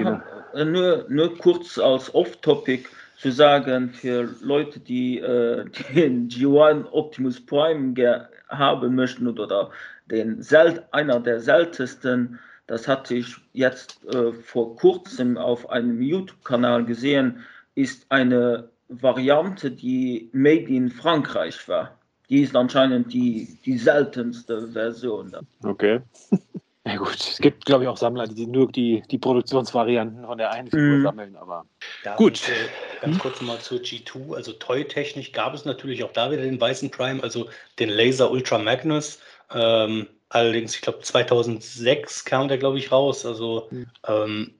Hab, 0.53 0.67
nur, 0.67 1.05
nur 1.07 1.37
kurz 1.37 1.77
als 1.77 2.13
Off-Topic 2.13 2.87
zu 3.17 3.31
sagen, 3.31 3.93
für 3.93 4.29
Leute, 4.41 4.79
die 4.79 5.19
äh, 5.19 5.65
den 5.95 6.27
G1 6.27 6.91
Optimus 6.91 7.43
Prime 7.45 8.27
haben 8.49 8.95
möchten 8.95 9.27
oder 9.27 9.71
den 10.07 10.41
sel 10.41 10.83
einer 10.91 11.19
der 11.19 11.39
seltensten 11.39 12.39
das 12.71 12.87
hatte 12.87 13.15
ich 13.15 13.35
jetzt 13.51 14.01
äh, 14.05 14.31
vor 14.31 14.77
kurzem 14.77 15.37
auf 15.37 15.69
einem 15.69 16.01
YouTube-Kanal 16.01 16.85
gesehen, 16.85 17.43
ist 17.75 18.05
eine 18.07 18.69
Variante, 18.87 19.69
die 19.69 20.29
made 20.31 20.73
in 20.73 20.89
Frankreich 20.89 21.67
war. 21.67 21.99
Die 22.29 22.43
ist 22.43 22.55
anscheinend 22.55 23.11
die, 23.11 23.57
die 23.65 23.77
seltenste 23.77 24.69
Version. 24.69 25.35
Okay. 25.63 25.99
Ja 26.83 26.95
gut, 26.95 27.13
es 27.13 27.37
gibt, 27.37 27.65
glaube 27.65 27.83
ich, 27.83 27.87
auch 27.87 27.95
Sammler, 27.95 28.25
die 28.25 28.47
nur 28.47 28.71
die, 28.71 29.03
die 29.11 29.19
Produktionsvarianten 29.19 30.25
von 30.25 30.39
der 30.39 30.51
einen 30.51 30.67
Figur 30.67 30.97
mm. 30.97 31.03
sammeln, 31.03 31.35
aber 31.35 31.63
ja, 32.03 32.15
gut. 32.15 32.41
Und, 32.41 32.49
äh, 32.49 33.01
ganz 33.01 33.19
kurz 33.19 33.39
mal 33.39 33.59
zur 33.59 33.81
G2, 33.81 34.33
also 34.33 34.51
Toy-technisch 34.53 35.31
gab 35.31 35.53
es 35.53 35.63
natürlich 35.63 36.03
auch 36.03 36.11
da 36.11 36.31
wieder 36.31 36.41
den 36.41 36.59
weißen 36.59 36.89
Prime, 36.89 37.21
also 37.21 37.47
den 37.77 37.89
Laser 37.89 38.31
Ultra 38.31 38.57
Magnus. 38.57 39.19
Ähm, 39.53 40.07
Allerdings, 40.33 40.75
ich 40.75 40.81
glaube, 40.81 40.99
2006 40.99 42.23
kam 42.23 42.47
der, 42.47 42.57
glaube 42.57 42.77
ich, 42.77 42.89
raus. 42.89 43.25
Also, 43.25 43.67
mhm. 43.69 43.87
ähm, 44.07 44.53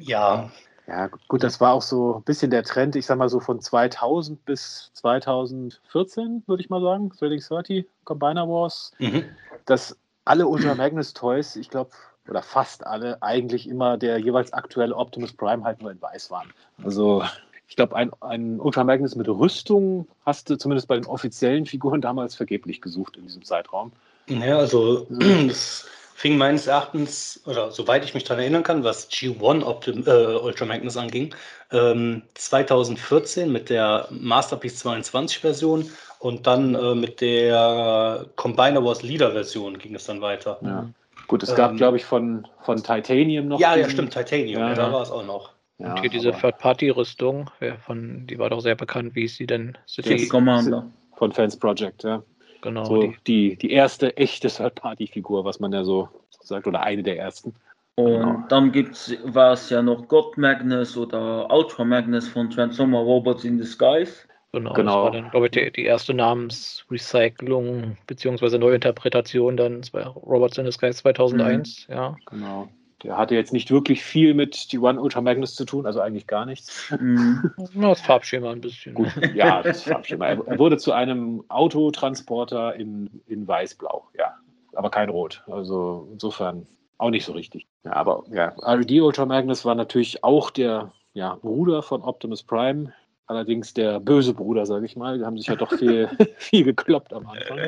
ja. 0.00 0.50
Ja, 0.88 1.08
gut, 1.28 1.44
das 1.44 1.60
war 1.60 1.74
auch 1.74 1.82
so 1.82 2.16
ein 2.16 2.22
bisschen 2.24 2.50
der 2.50 2.64
Trend, 2.64 2.96
ich 2.96 3.06
sag 3.06 3.16
mal 3.16 3.28
so 3.28 3.38
von 3.38 3.60
2000 3.60 4.44
bis 4.44 4.90
2014, 4.94 6.42
würde 6.46 6.62
ich 6.62 6.68
mal 6.68 6.80
sagen, 6.80 7.12
2030, 7.12 7.86
Combiner 8.02 8.48
Wars, 8.48 8.90
mhm. 8.98 9.24
dass 9.66 9.96
alle 10.24 10.48
Ultra 10.48 10.74
Magnus 10.74 11.12
Toys, 11.12 11.54
ich 11.54 11.70
glaube, 11.70 11.90
oder 12.28 12.42
fast 12.42 12.84
alle, 12.84 13.22
eigentlich 13.22 13.68
immer 13.68 13.98
der 13.98 14.18
jeweils 14.18 14.52
aktuelle 14.52 14.96
Optimus 14.96 15.32
Prime 15.32 15.62
halt 15.62 15.80
nur 15.80 15.92
in 15.92 16.02
weiß 16.02 16.30
waren. 16.32 16.48
Also, 16.82 17.22
ich 17.68 17.76
glaube, 17.76 17.94
ein, 17.94 18.10
ein 18.20 18.58
Ultra 18.58 18.82
Magnus 18.82 19.14
mit 19.14 19.28
Rüstung 19.28 20.08
hast 20.26 20.50
du 20.50 20.56
zumindest 20.56 20.88
bei 20.88 20.96
den 20.96 21.06
offiziellen 21.06 21.66
Figuren 21.66 22.00
damals 22.00 22.34
vergeblich 22.34 22.80
gesucht 22.80 23.16
in 23.16 23.24
diesem 23.24 23.44
Zeitraum. 23.44 23.92
Ja, 24.28 24.58
also 24.58 25.06
das 25.48 25.86
fing 26.14 26.36
meines 26.36 26.66
Erachtens, 26.66 27.40
oder 27.46 27.70
soweit 27.70 28.04
ich 28.04 28.12
mich 28.14 28.24
daran 28.24 28.40
erinnern 28.40 28.62
kann, 28.64 28.82
was 28.82 29.08
G1 29.10 29.64
Optim 29.64 30.04
äh, 30.06 30.36
Ultra 30.36 30.64
Magnus 30.64 30.96
anging, 30.96 31.34
ähm, 31.70 32.22
2014 32.34 33.50
mit 33.52 33.70
der 33.70 34.08
Masterpiece 34.10 34.78
22 34.78 35.38
Version 35.38 35.90
und 36.18 36.46
dann 36.46 36.74
äh, 36.74 36.94
mit 36.94 37.20
der 37.20 38.26
Combiner 38.34 38.84
Wars 38.84 39.02
Leader 39.02 39.30
Version 39.30 39.78
ging 39.78 39.94
es 39.94 40.06
dann 40.06 40.20
weiter. 40.20 40.58
Ja. 40.62 40.88
Gut, 41.28 41.42
es 41.42 41.54
gab, 41.54 41.72
ähm, 41.72 41.76
glaube 41.76 41.98
ich, 41.98 42.04
von, 42.04 42.48
von 42.62 42.82
Titanium 42.82 43.48
noch. 43.48 43.60
Ja, 43.60 43.76
ja, 43.76 43.88
stimmt, 43.88 44.12
Titanium, 44.12 44.60
ja, 44.60 44.74
da 44.74 44.92
war 44.92 45.02
es 45.02 45.10
auch 45.10 45.24
noch. 45.24 45.52
Ja, 45.78 45.92
und 45.92 46.00
hier 46.00 46.10
diese 46.10 46.32
Third-Party-Rüstung, 46.32 47.50
von, 47.86 48.26
die 48.26 48.38
war 48.38 48.50
doch 48.50 48.60
sehr 48.60 48.74
bekannt, 48.74 49.14
wie 49.14 49.24
ist 49.24 49.36
sie 49.36 49.46
denn? 49.46 49.78
City 49.86 50.26
Commander. 50.26 50.90
Von 51.14 51.30
Fans 51.32 51.56
Project, 51.56 52.02
ja. 52.02 52.22
Genau. 52.60 52.84
So 52.84 53.02
die, 53.02 53.16
die, 53.26 53.56
die 53.56 53.70
erste 53.70 54.16
echte 54.16 54.48
Third-Party-Figur, 54.48 55.44
was 55.44 55.60
man 55.60 55.72
ja 55.72 55.84
so 55.84 56.08
sagt, 56.40 56.66
oder 56.66 56.82
eine 56.82 57.02
der 57.02 57.18
ersten. 57.18 57.54
Und 57.94 58.20
genau. 58.20 58.44
dann 58.48 58.70
gibt's, 58.70 59.12
war 59.24 59.54
es 59.54 59.70
ja 59.70 59.82
noch 59.82 60.06
God 60.06 60.38
Magnus 60.38 60.96
oder 60.96 61.52
Ultra 61.52 61.84
Magnus 61.84 62.28
von 62.28 62.48
Transformer 62.48 63.00
Robots 63.00 63.44
in 63.44 63.58
Disguise. 63.58 64.12
Genau, 64.52 64.72
genau. 64.72 65.04
das 65.04 65.14
war 65.14 65.20
dann, 65.20 65.30
glaube 65.30 65.46
ich, 65.46 65.52
die, 65.52 65.70
die 65.72 65.84
erste 65.84 66.14
Namensrecyclung 66.14 67.98
bzw. 68.06 68.58
Neuinterpretation 68.58 69.56
dann 69.56 69.82
bei 69.92 70.06
Robots 70.06 70.58
in 70.58 70.64
Disguise 70.64 70.98
2001, 70.98 71.88
mhm. 71.88 71.94
ja. 71.94 72.16
Genau. 72.26 72.68
Der 73.02 73.16
hatte 73.16 73.34
jetzt 73.34 73.52
nicht 73.52 73.70
wirklich 73.70 74.02
viel 74.02 74.34
mit 74.34 74.72
die 74.72 74.78
One 74.78 75.00
Ultra 75.00 75.20
Magnus 75.20 75.54
zu 75.54 75.64
tun, 75.64 75.86
also 75.86 76.00
eigentlich 76.00 76.26
gar 76.26 76.44
nichts. 76.46 76.92
Mhm. 76.98 77.50
das 77.74 78.00
Farbschema 78.00 78.50
ein 78.50 78.60
bisschen. 78.60 78.94
Gut, 78.94 79.08
ja, 79.34 79.62
das 79.62 79.84
Farbschema. 79.84 80.26
Er 80.26 80.58
wurde 80.58 80.78
zu 80.78 80.92
einem 80.92 81.44
Autotransporter 81.48 82.74
in, 82.74 83.22
in 83.26 83.46
weiß-blau, 83.46 84.08
ja. 84.18 84.34
Aber 84.74 84.90
kein 84.90 85.08
Rot. 85.08 85.42
Also 85.46 86.08
insofern 86.12 86.66
auch 86.98 87.10
nicht 87.10 87.24
so 87.24 87.32
richtig. 87.32 87.66
Ja, 87.84 87.92
aber 87.94 88.24
ja, 88.30 88.54
RD 88.60 89.00
Ultra 89.00 89.26
Magnus 89.26 89.64
war 89.64 89.74
natürlich 89.74 90.24
auch 90.24 90.50
der 90.50 90.92
ja, 91.14 91.36
Bruder 91.36 91.82
von 91.82 92.02
Optimus 92.02 92.42
Prime. 92.42 92.92
Allerdings 93.26 93.74
der 93.74 94.00
böse 94.00 94.34
Bruder, 94.34 94.66
sage 94.66 94.86
ich 94.86 94.96
mal. 94.96 95.18
Die 95.18 95.24
haben 95.24 95.36
sich 95.36 95.46
ja 95.46 95.56
doch 95.56 95.72
viel, 95.72 96.08
viel 96.38 96.64
gekloppt 96.64 97.12
am 97.12 97.26
Anfang. 97.26 97.58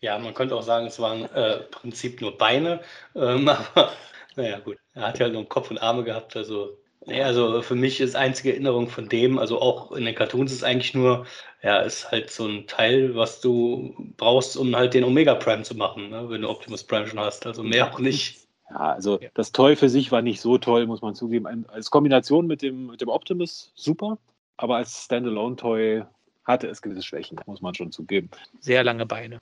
Ja, 0.00 0.18
man 0.18 0.32
könnte 0.34 0.56
auch 0.56 0.62
sagen, 0.62 0.86
es 0.86 0.98
waren 0.98 1.24
äh, 1.34 1.58
im 1.58 1.70
Prinzip 1.70 2.20
nur 2.20 2.36
Beine. 2.38 2.80
Ähm, 3.14 3.48
aber 3.74 3.90
naja, 4.36 4.58
gut. 4.60 4.76
Er 4.94 5.08
hat 5.08 5.18
ja 5.18 5.28
nur 5.28 5.48
Kopf 5.48 5.70
und 5.70 5.78
Arme 5.78 6.04
gehabt. 6.04 6.36
Also, 6.36 6.76
naja, 7.06 7.26
also 7.26 7.62
für 7.62 7.74
mich 7.74 8.00
ist 8.00 8.16
einzige 8.16 8.52
Erinnerung 8.52 8.88
von 8.88 9.08
dem, 9.08 9.38
also 9.38 9.60
auch 9.60 9.92
in 9.92 10.04
den 10.04 10.14
Cartoons 10.14 10.52
ist 10.52 10.64
eigentlich 10.64 10.94
nur, 10.94 11.26
ja, 11.62 11.80
ist 11.80 12.10
halt 12.10 12.30
so 12.30 12.46
ein 12.46 12.66
Teil, 12.66 13.14
was 13.14 13.40
du 13.40 13.94
brauchst, 14.16 14.56
um 14.56 14.76
halt 14.76 14.94
den 14.94 15.04
Omega 15.04 15.34
Prime 15.34 15.62
zu 15.62 15.74
machen, 15.74 16.10
ne? 16.10 16.28
wenn 16.28 16.42
du 16.42 16.48
Optimus 16.48 16.84
Prime 16.84 17.06
schon 17.06 17.18
hast. 17.18 17.46
Also 17.46 17.62
mehr 17.62 17.92
auch 17.92 17.98
nicht. 17.98 18.46
Ja, 18.70 18.92
also 18.92 19.18
das 19.34 19.52
Toy 19.52 19.76
für 19.76 19.88
sich 19.88 20.12
war 20.12 20.22
nicht 20.22 20.40
so 20.40 20.58
toll, 20.58 20.86
muss 20.86 21.02
man 21.02 21.14
zugeben. 21.14 21.66
Als 21.68 21.90
Kombination 21.90 22.46
mit 22.46 22.62
dem, 22.62 22.86
mit 22.88 23.00
dem 23.00 23.08
Optimus 23.08 23.72
super, 23.74 24.18
aber 24.56 24.76
als 24.76 25.04
Standalone-Toy 25.04 26.04
hatte 26.44 26.68
es 26.68 26.82
gewisse 26.82 27.02
Schwächen, 27.02 27.38
muss 27.46 27.62
man 27.62 27.74
schon 27.74 27.92
zugeben. 27.92 28.30
Sehr 28.60 28.82
lange 28.82 29.06
Beine. 29.06 29.40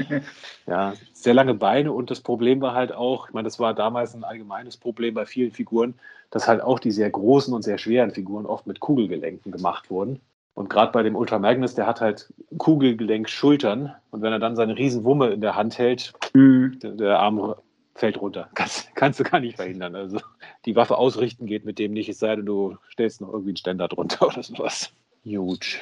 ja, 0.66 0.94
sehr 1.12 1.34
lange 1.34 1.54
Beine 1.54 1.92
und 1.92 2.10
das 2.10 2.20
Problem 2.20 2.60
war 2.60 2.74
halt 2.74 2.92
auch, 2.92 3.28
ich 3.28 3.34
meine, 3.34 3.46
das 3.46 3.58
war 3.58 3.74
damals 3.74 4.14
ein 4.14 4.24
allgemeines 4.24 4.76
Problem 4.76 5.14
bei 5.14 5.26
vielen 5.26 5.52
Figuren, 5.52 5.94
dass 6.30 6.48
halt 6.48 6.62
auch 6.62 6.78
die 6.78 6.92
sehr 6.92 7.10
großen 7.10 7.52
und 7.52 7.62
sehr 7.62 7.78
schweren 7.78 8.12
Figuren 8.12 8.46
oft 8.46 8.66
mit 8.66 8.80
Kugelgelenken 8.80 9.52
gemacht 9.52 9.90
wurden. 9.90 10.20
Und 10.54 10.68
gerade 10.68 10.92
bei 10.92 11.02
dem 11.02 11.16
Ultra 11.16 11.38
Magnus, 11.38 11.74
der 11.74 11.86
hat 11.86 12.00
halt 12.00 12.32
Kugelgelenk-Schultern 12.58 13.94
und 14.10 14.22
wenn 14.22 14.32
er 14.32 14.38
dann 14.38 14.56
seine 14.56 14.76
Riesenwumme 14.76 15.28
in 15.28 15.40
der 15.40 15.56
Hand 15.56 15.78
hält, 15.78 16.12
mhm. 16.34 16.78
der, 16.82 16.92
der 16.92 17.18
Arm 17.18 17.54
fällt 17.94 18.20
runter. 18.20 18.48
Kannst, 18.54 18.94
kannst 18.94 19.20
du 19.20 19.24
gar 19.24 19.40
nicht 19.40 19.56
verhindern. 19.56 19.94
Also 19.94 20.20
die 20.64 20.76
Waffe 20.76 20.96
ausrichten 20.96 21.46
geht 21.46 21.64
mit 21.64 21.78
dem 21.78 21.92
nicht, 21.92 22.08
es 22.08 22.18
sei 22.18 22.36
denn, 22.36 22.46
du 22.46 22.76
stellst 22.90 23.20
noch 23.20 23.28
irgendwie 23.28 23.50
einen 23.50 23.56
Ständer 23.56 23.88
drunter 23.88 24.26
oder 24.26 24.42
sowas. 24.42 24.92
Gut. 25.24 25.78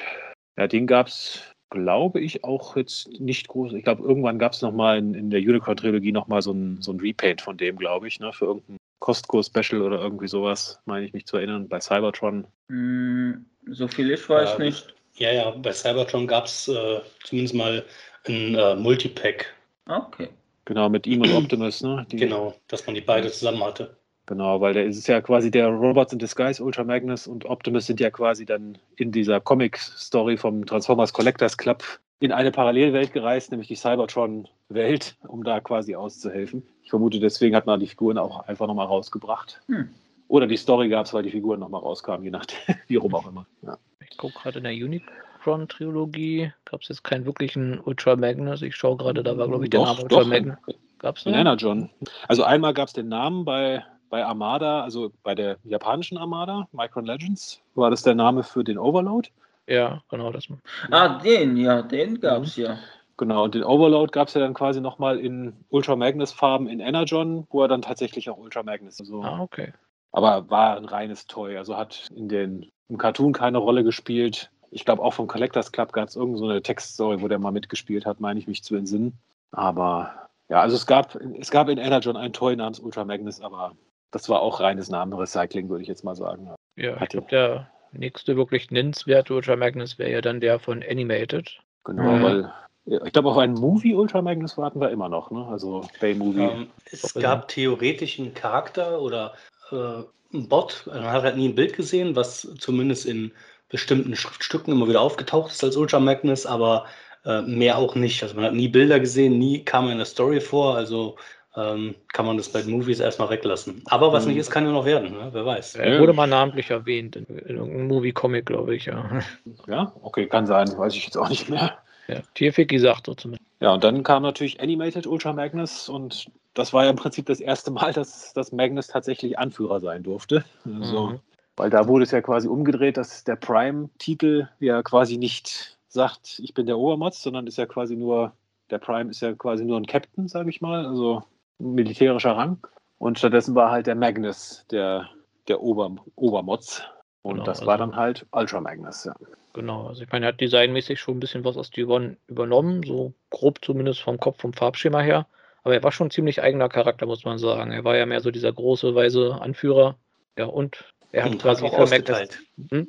Ja, 0.59 0.67
den 0.67 0.87
gab 0.87 1.07
es, 1.07 1.41
glaube 1.69 2.19
ich, 2.19 2.43
auch 2.43 2.75
jetzt 2.75 3.07
nicht 3.19 3.47
groß. 3.47 3.71
Ich 3.71 3.85
glaube, 3.85 4.03
irgendwann 4.03 4.39
gab 4.39 4.51
es 4.51 4.61
nochmal 4.61 4.97
in, 4.97 5.13
in 5.13 5.29
der 5.29 5.39
Unicorn-Trilogie 5.39 6.11
nochmal 6.11 6.41
so 6.41 6.51
ein, 6.51 6.81
so 6.81 6.91
ein 6.91 6.99
Repaint 6.99 7.39
von 7.39 7.55
dem, 7.55 7.77
glaube 7.77 8.09
ich, 8.09 8.19
ne, 8.19 8.33
für 8.33 8.45
irgendein 8.45 8.75
Costco-Special 8.99 9.81
oder 9.81 10.01
irgendwie 10.01 10.27
sowas, 10.27 10.81
meine 10.83 11.05
ich 11.05 11.13
mich 11.13 11.25
zu 11.25 11.37
erinnern, 11.37 11.69
bei 11.69 11.79
Cybertron. 11.79 12.45
Mm, 12.67 13.45
so 13.67 13.87
viel 13.87 14.11
ich 14.11 14.27
weiß 14.27 14.57
ja, 14.57 14.65
nicht. 14.65 14.93
Ja, 15.15 15.31
ja, 15.31 15.49
bei 15.51 15.71
Cybertron 15.71 16.27
gab 16.27 16.45
es 16.45 16.67
äh, 16.67 16.99
zumindest 17.23 17.55
mal 17.55 17.85
ein 18.27 18.55
äh, 18.55 18.75
Multipack. 18.75 19.55
Okay. 19.87 20.27
Genau, 20.65 20.89
mit 20.89 21.07
ihm 21.07 21.21
und 21.21 21.31
Optimus, 21.31 21.81
ne? 21.81 22.05
Die, 22.11 22.17
genau, 22.17 22.53
dass 22.67 22.85
man 22.85 22.95
die 22.95 23.01
beide 23.01 23.31
zusammen 23.31 23.63
hatte. 23.63 23.95
Genau, 24.29 24.61
weil 24.61 24.73
der 24.73 24.85
ist 24.85 25.07
ja 25.07 25.21
quasi 25.21 25.49
der 25.49 25.69
Robots 25.69 26.13
in 26.13 26.19
Disguise, 26.19 26.63
Ultra 26.63 26.83
Magnus 26.83 27.25
und 27.25 27.45
Optimus 27.45 27.87
sind 27.87 27.99
ja 27.99 28.11
quasi 28.11 28.45
dann 28.45 28.77
in 28.95 29.11
dieser 29.11 29.41
Comic-Story 29.41 30.37
vom 30.37 30.67
Transformers 30.67 31.13
Collectors 31.13 31.57
Club 31.57 31.83
in 32.19 32.31
eine 32.31 32.51
Parallelwelt 32.51 33.11
gereist, 33.11 33.49
nämlich 33.49 33.69
die 33.69 33.75
Cybertron-Welt, 33.75 35.17
um 35.27 35.43
da 35.43 35.59
quasi 35.61 35.95
auszuhelfen. 35.95 36.61
Ich 36.83 36.91
vermute, 36.91 37.19
deswegen 37.19 37.55
hat 37.55 37.65
man 37.65 37.79
die 37.79 37.87
Figuren 37.87 38.19
auch 38.19 38.47
einfach 38.47 38.67
nochmal 38.67 38.85
rausgebracht. 38.85 39.63
Hm. 39.65 39.89
Oder 40.27 40.45
die 40.45 40.57
Story 40.57 40.89
gab 40.89 41.07
es, 41.07 41.13
weil 41.15 41.23
die 41.23 41.31
Figuren 41.31 41.59
nochmal 41.59 41.81
rauskamen, 41.81 42.23
je 42.23 42.29
nachdem, 42.29 42.75
wie 42.87 42.97
rum 42.97 43.15
auch 43.15 43.27
immer. 43.27 43.47
Ja. 43.63 43.79
Ich 44.07 44.15
gucke 44.15 44.37
gerade 44.43 44.59
in 44.59 44.63
der 44.65 44.73
Unicron-Trilogie, 44.73 46.51
gab 46.65 46.83
es 46.83 46.89
jetzt 46.89 47.03
keinen 47.03 47.25
wirklichen 47.25 47.79
Ultra 47.79 48.15
Magnus. 48.15 48.61
Ich 48.61 48.75
schaue 48.75 48.97
gerade, 48.97 49.23
da 49.23 49.35
war, 49.39 49.47
glaube 49.47 49.63
ich, 49.63 49.71
der 49.71 49.81
Name 49.81 50.03
Ultra 50.03 50.23
Magnus. 50.23 50.57
Gab 50.99 51.17
es 51.17 51.25
einen? 51.25 51.57
John. 51.57 51.89
Also 52.27 52.43
einmal 52.43 52.75
gab 52.75 52.89
es 52.89 52.93
den 52.93 53.07
Namen 53.07 53.43
bei 53.43 53.83
bei 54.09 54.25
Armada, 54.25 54.81
also 54.83 55.11
bei 55.23 55.35
der 55.35 55.57
japanischen 55.63 56.17
Armada, 56.17 56.67
Micron 56.71 57.05
Legends, 57.05 57.61
war 57.75 57.89
das 57.89 58.03
der 58.03 58.15
Name 58.15 58.43
für 58.43 58.63
den 58.63 58.77
Overload. 58.77 59.29
Ja, 59.67 60.01
genau 60.09 60.31
das. 60.31 60.47
Ah, 60.89 61.19
den, 61.19 61.55
ja, 61.55 61.81
den 61.81 62.19
gab 62.19 62.43
es 62.43 62.57
mhm. 62.57 62.63
ja. 62.63 62.79
Genau, 63.17 63.43
und 63.43 63.53
den 63.53 63.63
Overload 63.63 64.11
gab 64.11 64.29
es 64.29 64.33
ja 64.33 64.39
dann 64.39 64.53
quasi 64.53 64.79
nochmal 64.79 65.19
in 65.19 65.53
Ultra 65.69 65.95
Magnus 65.97 66.31
Farben 66.31 66.67
in 66.67 66.79
Energon, 66.79 67.45
wo 67.49 67.61
er 67.61 67.67
dann 67.67 67.81
tatsächlich 67.81 68.29
auch 68.29 68.37
Ultra 68.37 68.63
Magnus. 68.63 68.99
Also, 68.99 69.21
ah, 69.21 69.41
okay. 69.41 69.73
Aber 70.11 70.49
war 70.49 70.77
ein 70.77 70.85
reines 70.85 71.27
Toy, 71.27 71.57
also 71.57 71.77
hat 71.77 72.07
in 72.15 72.29
den, 72.29 72.71
im 72.87 72.97
Cartoon 72.97 73.33
keine 73.33 73.57
Rolle 73.57 73.83
gespielt. 73.83 74.49
Ich 74.71 74.85
glaube 74.85 75.03
auch 75.03 75.13
vom 75.13 75.27
Collectors 75.27 75.71
Club 75.71 75.91
gab 75.91 76.07
es 76.07 76.15
irgendeine 76.15 76.53
so 76.55 76.59
Textstory, 76.61 77.21
wo 77.21 77.27
der 77.27 77.39
mal 77.39 77.51
mitgespielt 77.51 78.05
hat, 78.05 78.19
meine 78.21 78.39
ich 78.39 78.47
mich 78.47 78.63
zu 78.63 78.75
entsinnen. 78.75 79.13
Aber 79.51 80.13
ja, 80.47 80.61
also 80.61 80.75
es 80.75 80.87
gab, 80.87 81.15
es 81.39 81.51
gab 81.51 81.69
in 81.69 81.77
Energon 81.77 82.15
ein 82.15 82.33
Toy 82.33 82.55
namens 82.55 82.79
Ultra 82.79 83.03
Magnus, 83.03 83.41
aber 83.41 83.73
das 84.11 84.29
war 84.29 84.41
auch 84.41 84.59
reines 84.59 84.89
Namenrecycling, 84.89 85.69
würde 85.69 85.83
ich 85.83 85.87
jetzt 85.87 86.03
mal 86.03 86.15
sagen. 86.15 86.49
Ja, 86.75 87.01
ich 87.01 87.09
glaube, 87.09 87.27
der 87.29 87.69
nächste 87.91 88.35
wirklich 88.35 88.71
nennenswerte 88.71 89.33
Ultra 89.33 89.55
Magnus 89.55 89.99
wäre 89.99 90.11
ja 90.11 90.21
dann 90.21 90.39
der 90.39 90.59
von 90.59 90.83
Animated. 90.83 91.59
Genau, 91.83 92.03
mhm. 92.03 92.23
weil 92.23 92.53
ich 92.85 93.13
glaube, 93.13 93.29
auf 93.29 93.37
einen 93.37 93.53
Movie 93.53 93.93
Ultra 93.93 94.21
Magnus 94.21 94.57
warten 94.57 94.81
wir 94.81 94.89
immer 94.89 95.09
noch, 95.09 95.29
ne? 95.31 95.45
Also 95.47 95.85
Bay 95.99 96.15
Movie. 96.15 96.39
Um, 96.39 96.49
ähm, 96.49 96.67
es 96.91 97.13
gab 97.13 97.47
theoretisch 97.47 98.19
einen 98.19 98.33
Charakter 98.33 98.99
oder 99.01 99.33
äh, 99.71 100.03
einen 100.33 100.47
Bot, 100.47 100.83
man 100.87 101.03
hat 101.03 101.23
halt 101.23 101.37
nie 101.37 101.49
ein 101.49 101.55
Bild 101.55 101.75
gesehen, 101.75 102.15
was 102.15 102.47
zumindest 102.57 103.05
in 103.05 103.31
bestimmten 103.69 104.15
Schriftstücken 104.15 104.73
immer 104.73 104.87
wieder 104.87 105.01
aufgetaucht 105.01 105.51
ist 105.51 105.63
als 105.63 105.77
Ultra 105.77 105.99
Magnus, 105.99 106.45
aber 106.45 106.85
äh, 107.25 107.41
mehr 107.41 107.77
auch 107.77 107.95
nicht. 107.95 108.23
Also 108.23 108.35
man 108.35 108.45
hat 108.45 108.53
nie 108.53 108.69
Bilder 108.69 108.99
gesehen, 108.99 109.37
nie 109.37 109.63
kam 109.63 109.85
er 109.85 109.91
in 109.91 109.97
der 109.97 110.05
Story 110.05 110.41
vor, 110.41 110.75
also 110.75 111.17
ähm, 111.55 111.95
kann 112.13 112.25
man 112.25 112.37
das 112.37 112.49
bei 112.49 112.61
den 112.61 112.71
Movies 112.71 112.99
erstmal 112.99 113.29
weglassen. 113.29 113.81
Aber 113.85 114.13
was 114.13 114.25
mhm. 114.25 114.31
nicht 114.31 114.39
ist, 114.39 114.51
kann 114.51 114.65
ja 114.65 114.71
noch 114.71 114.85
werden, 114.85 115.11
ne? 115.11 115.29
wer 115.31 115.45
weiß. 115.45 115.75
Er 115.75 115.99
wurde 115.99 116.13
mal 116.13 116.27
namentlich 116.27 116.69
erwähnt 116.69 117.15
in, 117.15 117.25
in 117.25 117.57
irgendeinem 117.57 117.87
Movie-Comic, 117.87 118.45
glaube 118.45 118.75
ich, 118.75 118.85
ja. 118.85 119.21
Ja, 119.67 119.93
okay, 120.01 120.27
kann 120.27 120.45
sein, 120.45 120.67
weiß 120.77 120.95
ich 120.95 121.05
jetzt 121.05 121.17
auch 121.17 121.29
nicht 121.29 121.49
mehr. 121.49 121.77
Ja, 122.07 122.21
Tierfiki 122.33 122.79
sagt 122.79 123.05
so 123.05 123.13
zumindest. 123.13 123.47
Ja, 123.59 123.73
und 123.73 123.83
dann 123.83 124.03
kam 124.03 124.23
natürlich 124.23 124.59
Animated 124.61 125.05
Ultra 125.05 125.33
Magnus 125.33 125.89
und 125.89 126.31
das 126.53 126.73
war 126.73 126.83
ja 126.85 126.89
im 126.89 126.95
Prinzip 126.95 127.25
das 127.25 127.39
erste 127.39 127.71
Mal, 127.71 127.93
dass, 127.93 128.33
dass 128.33 128.51
Magnus 128.51 128.87
tatsächlich 128.87 129.37
Anführer 129.37 129.79
sein 129.79 130.03
durfte. 130.03 130.43
Also, 130.65 131.07
mhm. 131.07 131.19
Weil 131.55 131.69
da 131.69 131.87
wurde 131.87 132.03
es 132.03 132.11
ja 132.11 132.21
quasi 132.21 132.47
umgedreht, 132.47 132.97
dass 132.97 133.25
der 133.25 133.35
Prime-Titel 133.35 134.47
ja 134.59 134.81
quasi 134.81 135.17
nicht 135.17 135.77
sagt, 135.89 136.39
ich 136.41 136.53
bin 136.53 136.67
der 136.67 136.77
Obermotz, 136.77 137.21
sondern 137.21 137.47
ist 137.47 137.57
ja 137.57 137.65
quasi 137.65 137.95
nur, 137.95 138.31
der 138.69 138.77
Prime 138.77 139.09
ist 139.09 139.21
ja 139.21 139.33
quasi 139.33 139.65
nur 139.65 139.77
ein 139.77 139.85
Captain, 139.85 140.27
sage 140.27 140.49
ich 140.49 140.61
mal. 140.61 140.85
Also 140.85 141.23
militärischer 141.59 142.31
Rang. 142.31 142.57
Und 142.97 143.19
stattdessen 143.19 143.55
war 143.55 143.71
halt 143.71 143.87
der 143.87 143.95
Magnus 143.95 144.65
der, 144.71 145.09
der 145.47 145.61
Ober, 145.61 145.95
Obermotz. 146.15 146.83
Und 147.21 147.35
genau, 147.35 147.45
das 147.45 147.65
war 147.65 147.73
also, 147.73 147.85
dann 147.85 147.95
halt 147.95 148.25
Ultra 148.31 148.61
Magnus, 148.61 149.05
ja. 149.05 149.13
Genau, 149.53 149.87
also 149.87 150.03
ich 150.03 150.11
meine, 150.11 150.25
er 150.25 150.29
hat 150.29 150.41
designmäßig 150.41 150.99
schon 150.99 151.17
ein 151.17 151.19
bisschen 151.19 151.43
was 151.43 151.57
aus 151.57 151.71
Devon 151.71 152.17
übernommen, 152.27 152.83
so 152.83 153.13
grob 153.29 153.63
zumindest 153.63 154.01
vom 154.01 154.19
Kopf, 154.19 154.41
vom 154.41 154.53
Farbschema 154.53 155.01
her. 155.01 155.27
Aber 155.63 155.73
er 155.73 155.83
war 155.83 155.91
schon 155.91 156.07
ein 156.07 156.11
ziemlich 156.11 156.41
eigener 156.41 156.69
Charakter, 156.69 157.05
muss 157.05 157.25
man 157.25 157.37
sagen. 157.37 157.71
Er 157.71 157.83
war 157.83 157.97
ja 157.97 158.05
mehr 158.05 158.21
so 158.21 158.31
dieser 158.31 158.53
große, 158.53 158.95
weise 158.95 159.39
Anführer. 159.41 159.97
Ja, 160.37 160.45
und 160.45 160.93
er 161.11 161.25
hat 161.25 161.31
und 161.31 161.41
quasi 161.41 161.65
auch 161.65 161.73
ausgeteilt. 161.73 162.39
Hm? 162.69 162.87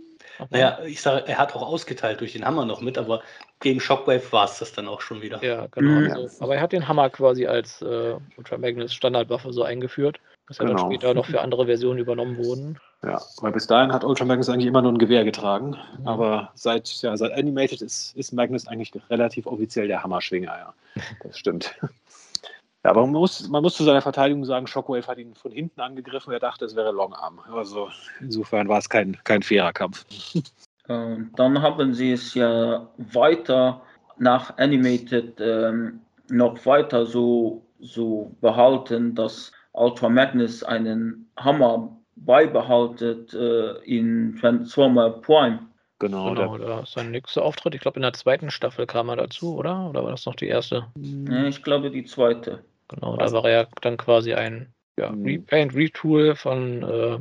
Naja, 0.50 0.78
ich 0.84 1.02
sage, 1.02 1.26
er 1.26 1.38
hat 1.38 1.54
auch 1.54 1.62
ausgeteilt 1.62 2.20
durch 2.20 2.32
den 2.32 2.44
Hammer 2.44 2.64
noch 2.64 2.80
mit, 2.80 2.98
aber 2.98 3.22
gegen 3.60 3.80
Shockwave 3.80 4.32
war 4.32 4.46
es 4.46 4.58
das 4.58 4.72
dann 4.72 4.88
auch 4.88 5.00
schon 5.00 5.22
wieder. 5.22 5.42
Ja, 5.44 5.66
genau. 5.70 6.00
Mhm. 6.00 6.12
Also, 6.12 6.44
aber 6.44 6.56
er 6.56 6.62
hat 6.62 6.72
den 6.72 6.88
Hammer 6.88 7.10
quasi 7.10 7.46
als 7.46 7.82
äh, 7.82 8.14
Ultra 8.36 8.58
Magnus 8.58 8.94
Standardwaffe 8.94 9.52
so 9.52 9.62
eingeführt, 9.62 10.18
dass 10.48 10.58
genau. 10.58 10.74
dann 10.74 10.86
später 10.86 11.14
noch 11.14 11.26
für 11.26 11.40
andere 11.40 11.66
Versionen 11.66 11.98
übernommen 11.98 12.38
wurden. 12.38 12.78
Ja, 13.02 13.20
weil 13.40 13.52
bis 13.52 13.66
dahin 13.66 13.92
hat 13.92 14.04
Ultra 14.04 14.24
Magnus 14.24 14.48
eigentlich 14.48 14.66
immer 14.66 14.82
nur 14.82 14.92
ein 14.92 14.98
Gewehr 14.98 15.24
getragen. 15.24 15.76
Mhm. 15.98 16.06
Aber 16.06 16.50
seit, 16.54 16.88
ja, 17.02 17.16
seit 17.16 17.32
Animated 17.32 17.80
ist, 17.80 18.14
ist 18.16 18.32
Magnus 18.32 18.66
eigentlich 18.66 18.92
relativ 19.08 19.46
offiziell 19.46 19.88
der 19.88 20.02
Hammerschwinger, 20.02 20.52
ja. 20.56 20.74
Das 21.22 21.38
stimmt. 21.38 21.74
Ja, 22.84 22.92
aber 22.92 23.02
man 23.02 23.12
muss, 23.12 23.46
man 23.48 23.62
muss 23.62 23.76
zu 23.76 23.84
seiner 23.84 24.00
Verteidigung 24.00 24.44
sagen, 24.46 24.66
Shockwave 24.66 25.06
hat 25.06 25.18
ihn 25.18 25.34
von 25.34 25.52
hinten 25.52 25.80
angegriffen. 25.80 26.32
Er 26.32 26.40
dachte, 26.40 26.64
es 26.64 26.74
wäre 26.74 26.92
Longarm. 26.92 27.40
Also 27.52 27.90
insofern 28.20 28.68
war 28.68 28.78
es 28.78 28.88
kein, 28.88 29.18
kein 29.24 29.42
fairer 29.42 29.72
Kampf. 29.72 30.06
Und 30.88 31.32
dann 31.36 31.60
haben 31.60 31.92
sie 31.92 32.12
es 32.12 32.32
ja 32.34 32.88
weiter 32.96 33.82
nach 34.18 34.56
Animated 34.56 35.40
ähm, 35.40 36.00
noch 36.30 36.64
weiter 36.64 37.04
so, 37.04 37.66
so 37.80 38.34
behalten, 38.40 39.14
dass 39.14 39.52
Ultra 39.72 40.08
Magnus 40.08 40.62
einen 40.62 41.30
Hammer 41.36 41.96
beibehaltet 42.16 43.34
äh, 43.34 43.72
in 43.84 44.36
Transformer 44.40 45.10
Prime. 45.10 45.60
Genau, 45.98 46.30
genau 46.30 46.56
da 46.56 46.80
ist 46.80 46.92
sein 46.92 47.10
nächster 47.10 47.42
Auftritt. 47.42 47.74
Ich 47.74 47.82
glaube, 47.82 47.96
in 47.96 48.02
der 48.02 48.14
zweiten 48.14 48.50
Staffel 48.50 48.86
kam 48.86 49.10
er 49.10 49.16
dazu, 49.16 49.54
oder? 49.54 49.90
Oder 49.90 50.02
war 50.02 50.10
das 50.10 50.24
noch 50.24 50.34
die 50.34 50.46
erste? 50.46 50.86
Ich 51.46 51.62
glaube, 51.62 51.90
die 51.90 52.04
zweite. 52.04 52.64
Genau, 52.90 53.16
da 53.16 53.30
war 53.32 53.48
er 53.48 53.68
dann 53.82 53.96
quasi 53.96 54.34
ein 54.34 54.74
ja, 54.98 55.10
mhm. 55.10 55.24
Repaint, 55.24 55.74
Retool 55.74 56.34
von 56.34 56.82
äh, 56.82 57.18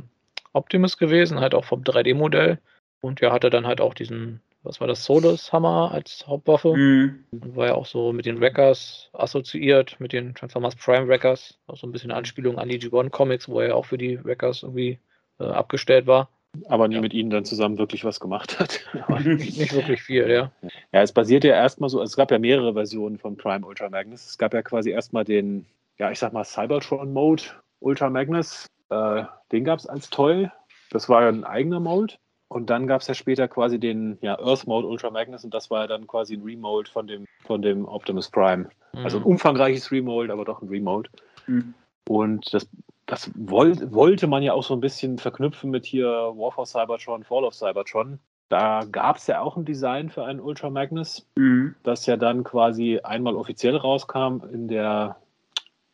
Optimus 0.52 0.98
gewesen, 0.98 1.40
halt 1.40 1.54
auch 1.54 1.64
vom 1.64 1.82
3D-Modell. 1.82 2.58
Und 3.00 3.20
ja, 3.20 3.32
hatte 3.32 3.50
dann 3.50 3.66
halt 3.66 3.80
auch 3.80 3.94
diesen, 3.94 4.42
was 4.62 4.80
war 4.80 4.88
das, 4.88 5.04
Solus 5.04 5.52
Hammer 5.52 5.92
als 5.92 6.26
Hauptwaffe. 6.26 6.76
Mhm. 6.76 7.24
War 7.30 7.68
ja 7.68 7.74
auch 7.74 7.86
so 7.86 8.12
mit 8.12 8.26
den 8.26 8.40
Wreckers 8.40 9.10
assoziiert, 9.12 9.98
mit 10.00 10.12
den 10.12 10.34
Transformers 10.34 10.76
Prime 10.76 11.06
Wreckers. 11.06 11.58
Auch 11.66 11.76
so 11.76 11.86
ein 11.86 11.92
bisschen 11.92 12.10
Anspielung 12.10 12.58
an 12.58 12.68
die 12.68 12.80
G1 12.80 13.10
Comics, 13.10 13.48
wo 13.48 13.60
er 13.60 13.68
ja 13.68 13.74
auch 13.74 13.86
für 13.86 13.98
die 13.98 14.22
Wreckers 14.22 14.64
irgendwie 14.64 14.98
äh, 15.38 15.44
abgestellt 15.44 16.06
war. 16.06 16.28
Aber 16.66 16.88
nie 16.88 16.96
ja. 16.96 17.00
mit 17.00 17.14
ihnen 17.14 17.30
dann 17.30 17.44
zusammen 17.44 17.78
wirklich 17.78 18.04
was 18.04 18.20
gemacht 18.20 18.58
hat. 18.58 18.80
nicht 19.24 19.72
wirklich 19.72 20.02
viel, 20.02 20.28
ja. 20.28 20.50
Ja, 20.92 21.02
es 21.02 21.12
basiert 21.12 21.44
ja 21.44 21.54
erstmal 21.54 21.88
so, 21.88 22.00
also 22.00 22.10
es 22.10 22.16
gab 22.16 22.30
ja 22.30 22.38
mehrere 22.38 22.74
Versionen 22.74 23.18
von 23.18 23.36
Prime 23.36 23.66
Ultra 23.66 23.88
Magnus. 23.88 24.26
Es 24.26 24.38
gab 24.38 24.52
ja 24.52 24.62
quasi 24.62 24.90
erstmal 24.90 25.24
den, 25.24 25.66
ja, 25.98 26.10
ich 26.10 26.18
sag 26.18 26.32
mal, 26.32 26.44
Cybertron-Mode 26.44 27.42
Ultra 27.80 28.10
Magnus. 28.10 28.66
Äh, 28.90 29.24
den 29.52 29.64
gab 29.64 29.78
es 29.78 29.86
als 29.86 30.10
Toy. 30.10 30.50
Das 30.90 31.08
war 31.08 31.22
ja 31.22 31.28
ein 31.28 31.44
eigener 31.44 31.80
Mode. 31.80 32.14
Und 32.48 32.68
dann 32.68 32.88
gab 32.88 33.00
es 33.00 33.06
ja 33.06 33.14
später 33.14 33.46
quasi 33.46 33.78
den 33.78 34.18
ja, 34.22 34.36
Earth 34.40 34.66
Mode 34.66 34.88
Ultra 34.88 35.10
Magnus 35.10 35.44
und 35.44 35.54
das 35.54 35.70
war 35.70 35.82
ja 35.82 35.86
dann 35.86 36.08
quasi 36.08 36.34
ein 36.34 36.42
Remold 36.42 36.88
von 36.88 37.06
dem, 37.06 37.26
von 37.46 37.62
dem 37.62 37.84
Optimus 37.84 38.28
Prime. 38.28 38.68
Mhm. 38.92 39.04
Also 39.04 39.18
ein 39.18 39.22
umfangreiches 39.22 39.92
Remold, 39.92 40.30
aber 40.30 40.44
doch 40.44 40.60
ein 40.60 40.68
Remold. 40.68 41.10
Mhm. 41.46 41.74
Und 42.08 42.52
das 42.52 42.68
das 43.10 43.30
wollt, 43.34 43.92
wollte 43.92 44.26
man 44.26 44.42
ja 44.42 44.52
auch 44.52 44.62
so 44.62 44.74
ein 44.74 44.80
bisschen 44.80 45.18
verknüpfen 45.18 45.70
mit 45.70 45.84
hier 45.84 46.06
War 46.06 46.52
for 46.52 46.64
Cybertron, 46.64 47.24
Fall 47.24 47.44
of 47.44 47.54
Cybertron. 47.54 48.18
Da 48.48 48.84
gab 48.90 49.16
es 49.16 49.26
ja 49.26 49.40
auch 49.40 49.56
ein 49.56 49.64
Design 49.64 50.10
für 50.10 50.24
einen 50.24 50.40
Ultra 50.40 50.70
Magnus, 50.70 51.26
mhm. 51.36 51.74
das 51.82 52.06
ja 52.06 52.16
dann 52.16 52.42
quasi 52.42 53.00
einmal 53.02 53.36
offiziell 53.36 53.76
rauskam 53.76 54.42
in 54.52 54.68
der 54.68 55.16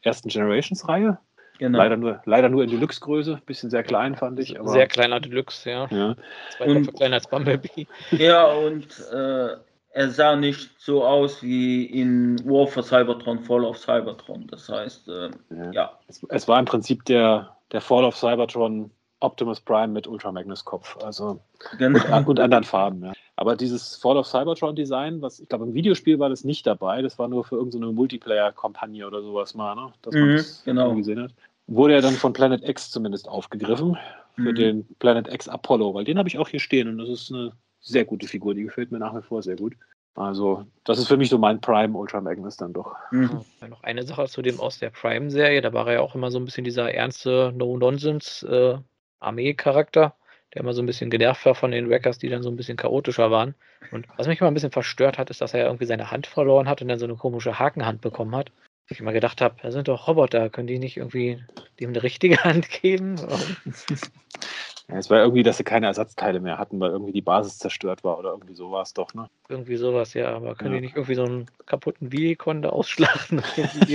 ersten 0.02 0.28
Generations-Reihe. 0.28 1.18
Genau. 1.58 1.78
Leider, 1.78 1.96
nur, 1.96 2.20
leider 2.26 2.48
nur 2.48 2.64
in 2.64 2.70
Deluxe-Größe, 2.70 3.40
bisschen 3.46 3.70
sehr 3.70 3.82
klein 3.82 4.14
fand 4.14 4.38
ich. 4.40 4.60
Aber 4.60 4.68
sehr 4.68 4.86
kleiner 4.86 5.20
Deluxe, 5.20 5.70
ja. 5.70 5.86
ja. 5.90 6.16
Zwei 6.56 6.82
kleiner 6.82 7.16
als 7.16 7.28
Bumblebee. 7.28 7.86
Ja, 8.10 8.46
und 8.46 8.86
äh, 9.10 9.56
er 9.96 10.10
sah 10.10 10.36
nicht 10.36 10.70
so 10.78 11.02
aus 11.02 11.42
wie 11.42 11.86
in 11.86 12.38
War 12.44 12.66
for 12.66 12.82
Cybertron, 12.82 13.38
Fall 13.38 13.64
of 13.64 13.78
Cybertron. 13.78 14.46
Das 14.48 14.68
heißt, 14.68 15.08
äh, 15.08 15.30
ja. 15.48 15.72
ja. 15.72 15.98
Es, 16.06 16.22
es, 16.28 16.46
war 16.46 16.58
im 16.58 16.66
Prinzip 16.66 17.02
der, 17.06 17.56
der 17.72 17.80
Fall 17.80 18.04
of 18.04 18.14
Cybertron 18.14 18.90
Optimus 19.20 19.58
Prime 19.58 19.88
mit 19.88 20.06
Ultra 20.06 20.30
Magnus 20.30 20.62
Kopf. 20.62 20.98
Also 21.02 21.40
genau. 21.78 21.98
und, 22.18 22.28
und, 22.28 22.40
anderen 22.40 22.64
Farben, 22.64 23.06
ja. 23.06 23.14
Aber 23.36 23.56
dieses 23.56 23.96
Fall 23.96 24.18
of 24.18 24.26
Cybertron 24.26 24.76
Design, 24.76 25.22
was 25.22 25.40
ich 25.40 25.48
glaube 25.48 25.64
im 25.64 25.72
Videospiel 25.72 26.18
war 26.18 26.28
das 26.28 26.44
nicht 26.44 26.66
dabei, 26.66 27.00
das 27.00 27.18
war 27.18 27.28
nur 27.28 27.44
für 27.44 27.56
irgendeine 27.56 27.90
Multiplayer-Kampagne 27.90 29.06
oder 29.06 29.22
sowas 29.22 29.54
mal, 29.54 29.74
ne? 29.74 29.94
Dass 30.02 30.12
man 30.12 30.28
mhm, 30.28 30.36
das 30.36 30.62
genau. 30.64 30.94
gesehen 30.94 31.22
hat. 31.22 31.30
Wurde 31.68 31.94
ja 31.94 32.02
dann 32.02 32.14
von 32.14 32.34
Planet 32.34 32.68
X 32.68 32.90
zumindest 32.90 33.28
aufgegriffen 33.28 33.96
für 34.34 34.52
mhm. 34.52 34.54
den 34.54 34.86
Planet 34.98 35.32
X 35.32 35.48
Apollo, 35.48 35.94
weil 35.94 36.04
den 36.04 36.18
habe 36.18 36.28
ich 36.28 36.36
auch 36.36 36.50
hier 36.50 36.60
stehen 36.60 36.86
und 36.86 36.98
das 36.98 37.08
ist 37.08 37.32
eine 37.32 37.52
sehr 37.80 38.04
gute 38.04 38.26
Figur, 38.26 38.54
die 38.54 38.64
gefällt 38.64 38.92
mir 38.92 38.98
nach 38.98 39.14
wie 39.14 39.22
vor 39.22 39.42
sehr 39.42 39.56
gut. 39.56 39.74
Also, 40.16 40.66
das 40.84 40.98
ist 40.98 41.06
für 41.08 41.16
mich 41.18 41.28
so 41.28 41.36
mein 41.36 41.60
Prime 41.60 41.94
Ultra 41.96 42.22
Magnus 42.22 42.56
dann 42.56 42.72
doch. 42.72 42.96
Mhm. 43.10 43.42
Ja, 43.60 43.68
noch 43.68 43.82
eine 43.82 44.02
Sache 44.02 44.26
zu 44.28 44.40
dem 44.40 44.58
aus 44.60 44.78
der 44.78 44.88
Prime-Serie, 44.90 45.60
da 45.60 45.74
war 45.74 45.88
er 45.88 45.94
ja 45.94 46.00
auch 46.00 46.14
immer 46.14 46.30
so 46.30 46.38
ein 46.38 46.44
bisschen 46.46 46.64
dieser 46.64 46.92
ernste 46.92 47.52
No-Nonsense-Armee-Charakter, 47.54 50.04
äh, 50.04 50.10
der 50.54 50.62
immer 50.62 50.72
so 50.72 50.80
ein 50.80 50.86
bisschen 50.86 51.10
genervt 51.10 51.44
war 51.44 51.54
von 51.54 51.70
den 51.70 51.90
Wreckers, 51.90 52.16
die 52.16 52.30
dann 52.30 52.42
so 52.42 52.48
ein 52.48 52.56
bisschen 52.56 52.78
chaotischer 52.78 53.30
waren. 53.30 53.54
Und 53.92 54.06
was 54.16 54.26
mich 54.26 54.40
immer 54.40 54.50
ein 54.50 54.54
bisschen 54.54 54.70
verstört 54.70 55.18
hat, 55.18 55.28
ist, 55.28 55.42
dass 55.42 55.52
er 55.52 55.66
irgendwie 55.66 55.84
seine 55.84 56.10
Hand 56.10 56.26
verloren 56.26 56.66
hat 56.66 56.80
und 56.80 56.88
dann 56.88 56.98
so 56.98 57.04
eine 57.04 57.16
komische 57.16 57.58
Hakenhand 57.58 58.00
bekommen 58.00 58.34
hat. 58.34 58.50
Ich 58.88 59.00
immer 59.00 59.12
gedacht 59.12 59.42
habe, 59.42 59.56
das 59.62 59.74
sind 59.74 59.88
doch 59.88 60.08
Roboter, 60.08 60.48
können 60.48 60.68
die 60.68 60.78
nicht 60.78 60.96
irgendwie 60.96 61.44
dem 61.78 61.90
eine 61.90 62.02
richtige 62.02 62.36
Hand 62.44 62.70
geben? 62.70 63.16
Ja, 64.88 64.98
es 64.98 65.10
war 65.10 65.18
irgendwie, 65.18 65.42
dass 65.42 65.56
sie 65.56 65.64
keine 65.64 65.86
Ersatzteile 65.86 66.38
mehr 66.38 66.58
hatten, 66.58 66.78
weil 66.78 66.90
irgendwie 66.90 67.12
die 67.12 67.22
Basis 67.22 67.58
zerstört 67.58 68.04
war 68.04 68.18
oder 68.18 68.30
irgendwie 68.30 68.54
so 68.54 68.70
war 68.70 68.82
es 68.82 68.94
doch, 68.94 69.14
ne? 69.14 69.28
Irgendwie 69.48 69.76
sowas, 69.76 70.14
ja, 70.14 70.36
aber 70.36 70.54
können 70.54 70.74
ja. 70.74 70.80
die 70.80 70.86
nicht 70.86 70.96
irgendwie 70.96 71.16
so 71.16 71.24
einen 71.24 71.46
kaputten 71.66 72.12
Videocon 72.12 72.62
da 72.62 72.68
ausschlachten? 72.68 73.42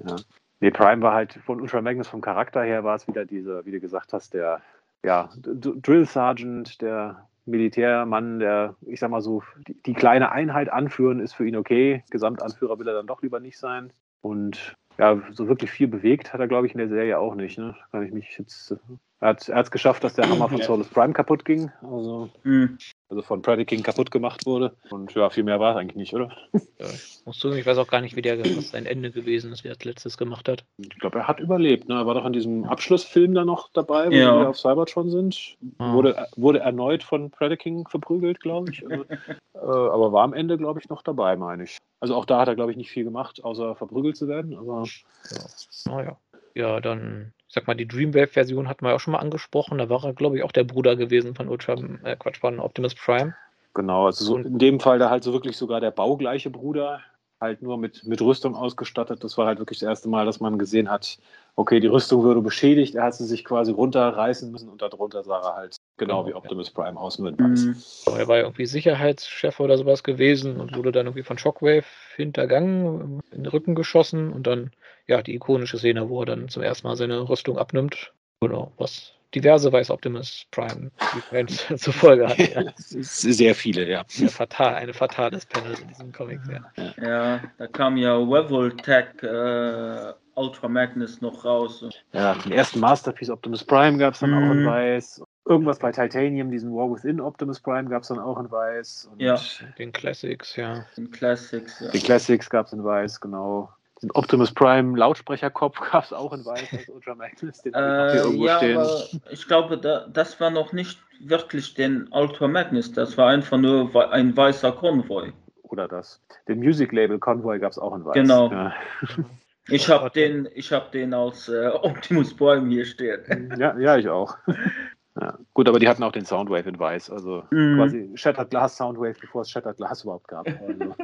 ja. 0.00 0.16
Nee, 0.60 0.70
Prime 0.72 1.00
war 1.02 1.14
halt 1.14 1.34
von 1.46 1.60
Ultra 1.60 1.80
Magnus 1.80 2.08
vom 2.08 2.20
Charakter 2.20 2.64
her 2.64 2.82
war 2.82 2.96
es 2.96 3.06
wieder 3.06 3.24
diese, 3.24 3.64
wie 3.64 3.70
du 3.70 3.78
gesagt 3.78 4.12
hast, 4.12 4.34
der 4.34 4.60
ja, 5.04 5.30
Drill 5.36 6.04
Sergeant, 6.04 6.80
der 6.82 7.28
Militärmann, 7.46 8.40
der, 8.40 8.74
ich 8.86 9.00
sag 9.00 9.10
mal 9.10 9.22
so, 9.22 9.42
die, 9.66 9.80
die, 9.82 9.94
kleine 9.94 10.32
Einheit 10.32 10.68
anführen, 10.70 11.20
ist 11.20 11.34
für 11.34 11.46
ihn 11.46 11.56
okay. 11.56 12.02
Gesamtanführer 12.10 12.78
will 12.78 12.88
er 12.88 12.94
dann 12.94 13.06
doch 13.06 13.22
lieber 13.22 13.40
nicht 13.40 13.58
sein. 13.58 13.92
Und 14.20 14.76
ja, 14.98 15.22
so 15.32 15.48
wirklich 15.48 15.70
viel 15.70 15.88
bewegt 15.88 16.32
hat 16.32 16.40
er, 16.40 16.48
glaube 16.48 16.66
ich, 16.66 16.72
in 16.72 16.78
der 16.78 16.88
Serie 16.88 17.18
auch 17.18 17.34
nicht. 17.34 17.58
Ne? 17.58 17.76
Kann 17.92 18.04
ich 18.04 18.12
mich 18.12 18.36
jetzt. 18.38 18.76
Er 19.20 19.30
hat 19.30 19.48
es 19.48 19.70
geschafft, 19.72 20.04
dass 20.04 20.14
der 20.14 20.28
Hammer 20.28 20.48
von 20.48 20.62
Solus 20.62 20.88
Prime 20.88 21.12
kaputt 21.12 21.44
ging. 21.44 21.72
Also, 21.82 22.30
mhm. 22.44 22.78
also 23.08 23.22
von 23.22 23.42
Predaking 23.42 23.82
kaputt 23.82 24.12
gemacht 24.12 24.46
wurde. 24.46 24.76
Und 24.90 25.12
ja, 25.14 25.28
viel 25.28 25.42
mehr 25.42 25.58
war 25.58 25.72
es 25.72 25.76
eigentlich 25.76 25.96
nicht, 25.96 26.14
oder? 26.14 26.30
Ja, 26.52 26.86
ich 26.86 27.22
muss 27.24 27.40
sagen, 27.40 27.56
ich 27.56 27.66
weiß 27.66 27.78
auch 27.78 27.88
gar 27.88 28.00
nicht, 28.00 28.14
wie 28.14 28.22
der 28.22 28.38
was 28.38 28.70
sein 28.70 28.86
Ende 28.86 29.10
gewesen 29.10 29.50
ist, 29.50 29.64
wie 29.64 29.68
er 29.68 29.74
als 29.74 29.84
letztes 29.84 30.18
gemacht 30.18 30.48
hat. 30.48 30.64
Ich 30.76 31.00
glaube, 31.00 31.18
er 31.18 31.26
hat 31.26 31.40
überlebt. 31.40 31.88
Ne? 31.88 31.96
Er 31.96 32.06
war 32.06 32.14
doch 32.14 32.24
in 32.24 32.32
diesem 32.32 32.64
Abschlussfilm 32.64 33.34
da 33.34 33.44
noch 33.44 33.70
dabei, 33.72 34.06
wo 34.06 34.12
ja. 34.12 34.38
wir 34.38 34.48
auf 34.50 34.58
Cybertron 34.58 35.10
sind. 35.10 35.56
Ah. 35.78 35.94
Wurde, 35.94 36.28
wurde 36.36 36.60
erneut 36.60 37.02
von 37.02 37.32
Predaking 37.32 37.88
verprügelt, 37.88 38.38
glaube 38.38 38.70
ich. 38.70 38.88
Also, 38.88 39.04
äh, 39.54 39.58
aber 39.58 40.12
war 40.12 40.22
am 40.22 40.32
Ende, 40.32 40.58
glaube 40.58 40.78
ich, 40.78 40.88
noch 40.88 41.02
dabei, 41.02 41.34
meine 41.34 41.64
ich. 41.64 41.78
Also 41.98 42.14
auch 42.14 42.24
da 42.24 42.40
hat 42.40 42.46
er, 42.46 42.54
glaube 42.54 42.70
ich, 42.70 42.76
nicht 42.76 42.90
viel 42.90 43.02
gemacht, 43.02 43.42
außer 43.42 43.74
verprügelt 43.74 44.16
zu 44.16 44.28
werden. 44.28 44.56
Aber 44.56 44.84
ja. 44.84 45.92
Naja. 45.92 46.16
Ja, 46.54 46.80
dann, 46.80 47.32
ich 47.48 47.54
sag 47.54 47.66
mal, 47.66 47.74
die 47.74 47.88
Dreamwave-Version 47.88 48.68
hatten 48.68 48.84
wir 48.84 48.94
auch 48.94 49.00
schon 49.00 49.12
mal 49.12 49.20
angesprochen. 49.20 49.78
Da 49.78 49.88
war 49.88 50.04
er, 50.04 50.12
glaube 50.12 50.36
ich, 50.36 50.44
auch 50.44 50.52
der 50.52 50.64
Bruder 50.64 50.96
gewesen 50.96 51.34
von 51.34 51.48
Ultra, 51.48 51.76
äh, 52.04 52.14
Quatsch, 52.16 52.38
von 52.38 52.60
Optimus 52.60 52.94
Prime. 52.94 53.34
Genau, 53.72 54.06
also 54.06 54.24
so 54.24 54.36
in 54.36 54.58
dem 54.58 54.80
Fall 54.80 54.98
da 54.98 55.08
halt 55.08 55.24
so 55.24 55.32
wirklich 55.32 55.56
sogar 55.56 55.80
der 55.80 55.90
baugleiche 55.90 56.50
Bruder, 56.50 57.00
halt 57.40 57.62
nur 57.62 57.78
mit, 57.78 58.04
mit 58.04 58.20
Rüstung 58.20 58.54
ausgestattet. 58.56 59.22
Das 59.22 59.38
war 59.38 59.46
halt 59.46 59.58
wirklich 59.58 59.78
das 59.78 59.88
erste 59.88 60.08
Mal, 60.08 60.26
dass 60.26 60.40
man 60.40 60.58
gesehen 60.58 60.90
hat, 60.90 61.18
okay, 61.56 61.80
die 61.80 61.86
Rüstung 61.86 62.22
würde 62.22 62.40
beschädigt, 62.40 62.94
er 62.94 63.04
hat 63.04 63.14
sie 63.14 63.24
sich 63.24 63.44
quasi 63.44 63.72
runterreißen 63.72 64.50
müssen 64.50 64.68
und 64.68 64.82
darunter 64.82 65.24
sah 65.24 65.40
er 65.40 65.56
halt 65.56 65.76
genau, 65.96 66.22
genau 66.22 66.28
wie 66.28 66.34
Optimus 66.34 66.68
ja. 66.68 66.82
Prime 66.82 66.98
aus 66.98 67.18
mit 67.18 67.38
mhm. 67.38 67.76
Er 68.06 68.28
war 68.28 68.36
ja 68.36 68.42
irgendwie 68.44 68.66
Sicherheitschef 68.66 69.58
oder 69.60 69.76
sowas 69.76 70.02
gewesen 70.02 70.60
und 70.60 70.76
wurde 70.76 70.92
dann 70.92 71.06
irgendwie 71.06 71.24
von 71.24 71.38
Shockwave 71.38 71.84
hintergangen, 72.16 73.20
in 73.30 73.42
den 73.42 73.46
Rücken 73.46 73.74
geschossen 73.74 74.32
und 74.32 74.46
dann, 74.46 74.70
ja, 75.06 75.22
die 75.22 75.34
ikonische 75.34 75.78
Szene, 75.78 76.08
wo 76.08 76.22
er 76.22 76.26
dann 76.26 76.48
zum 76.48 76.62
ersten 76.62 76.86
Mal 76.86 76.96
seine 76.96 77.28
Rüstung 77.28 77.58
abnimmt. 77.58 78.12
Genau, 78.40 78.72
was 78.76 79.17
diverse 79.34 79.72
Weiß 79.72 79.90
Optimus 79.90 80.46
Prime 80.50 80.90
Events 81.30 81.66
zur 81.76 81.92
Folge 81.92 82.28
hat. 82.28 82.38
Ja. 82.38 82.62
Sehr 82.76 83.54
viele, 83.54 83.88
ja. 83.88 84.04
ja 84.08 84.28
fatal, 84.28 84.74
eine 84.74 84.94
fatales 84.94 85.46
Panel 85.46 85.74
in 85.80 85.88
diesem 85.88 86.12
Comic. 86.12 86.40
Ja, 86.50 86.92
ja 87.02 87.40
da 87.58 87.66
kam 87.66 87.96
ja 87.96 88.16
Revoltech 88.16 89.22
äh, 89.22 90.12
Ultra 90.34 90.68
Magnus 90.68 91.20
noch 91.20 91.44
raus. 91.44 91.84
Ja, 92.12 92.34
den 92.34 92.52
ersten 92.52 92.80
Masterpiece 92.80 93.30
Optimus 93.30 93.64
Prime 93.64 93.98
gab 93.98 94.14
es 94.14 94.20
dann 94.20 94.30
mm. 94.30 94.34
auch 94.34 94.52
in 94.52 94.62
mhm. 94.62 94.66
Weiß. 94.66 95.22
Irgendwas 95.46 95.78
bei 95.78 95.90
Titanium, 95.90 96.50
diesen 96.50 96.74
War 96.74 96.90
Within 96.90 97.20
Optimus 97.20 97.58
Prime 97.58 97.88
gab 97.88 98.02
es 98.02 98.08
dann 98.08 98.18
auch 98.18 98.38
in 98.38 98.50
Weiß. 98.50 99.10
ja, 99.18 99.40
den 99.78 99.92
Classics, 99.92 100.56
ja. 100.56 100.84
Den 100.96 101.10
Classics, 101.10 101.80
ja. 101.80 101.90
Den 101.90 102.02
Classics 102.02 102.48
gab 102.50 102.66
es 102.66 102.72
in 102.72 102.84
Weiß, 102.84 103.20
genau. 103.20 103.72
Den 104.02 104.10
Optimus 104.12 104.52
Prime 104.52 104.96
Lautsprecherkopf 104.96 105.80
gab 105.92 106.04
es 106.04 106.12
auch 106.12 106.32
in 106.32 106.44
Weiß 106.44 106.72
als 106.72 106.88
Ultra 106.88 107.14
Magnus, 107.14 107.62
den 107.62 107.74
äh, 107.74 108.16
irgendwo 108.16 108.46
ja, 108.46 108.56
stehen. 108.58 108.78
Aber 108.78 109.04
ich 109.30 109.46
glaube, 109.46 109.78
da, 109.78 110.06
das 110.08 110.40
war 110.40 110.50
noch 110.50 110.72
nicht 110.72 111.00
wirklich 111.20 111.74
den 111.74 112.08
Ultra 112.12 112.46
Magnus, 112.46 112.92
das 112.92 113.18
war 113.18 113.28
einfach 113.28 113.58
nur 113.58 114.12
ein 114.12 114.36
weißer 114.36 114.72
Konvoi. 114.72 115.32
Oder 115.62 115.88
das. 115.88 116.22
Den 116.46 116.60
Music 116.60 116.92
Label 116.92 117.18
Convoy 117.18 117.58
gab 117.58 117.72
es 117.72 117.78
auch 117.78 117.94
in 117.94 118.04
Weiß. 118.04 118.14
Genau. 118.14 118.50
Ja. 118.50 118.74
Ich 119.70 119.90
habe 119.90 120.08
den, 120.08 120.46
hab 120.46 120.92
den 120.92 121.12
als 121.12 121.46
äh, 121.50 121.66
Optimus 121.66 122.34
Prime 122.34 122.70
hier 122.70 122.86
stehen. 122.86 123.54
Ja, 123.58 123.78
ja, 123.78 123.98
ich 123.98 124.08
auch. 124.08 124.34
Ja. 125.20 125.38
Gut, 125.54 125.68
aber 125.68 125.78
die 125.78 125.88
hatten 125.88 126.02
auch 126.02 126.12
den 126.12 126.24
Soundwave 126.24 126.68
in 126.68 126.78
weiß, 126.78 127.10
also 127.10 127.42
mm. 127.50 127.76
quasi 127.76 128.10
Shattered 128.14 128.50
Glass 128.50 128.76
Soundwave, 128.76 129.16
bevor 129.20 129.42
es 129.42 129.50
Shattered 129.50 129.76
Glass 129.76 130.04
überhaupt 130.04 130.28
gab. 130.28 130.46
Also. 130.58 130.94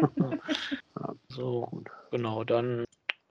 ja. 1.00 1.14
So, 1.28 1.66
gut. 1.70 1.90
genau, 2.10 2.44
dann 2.44 2.84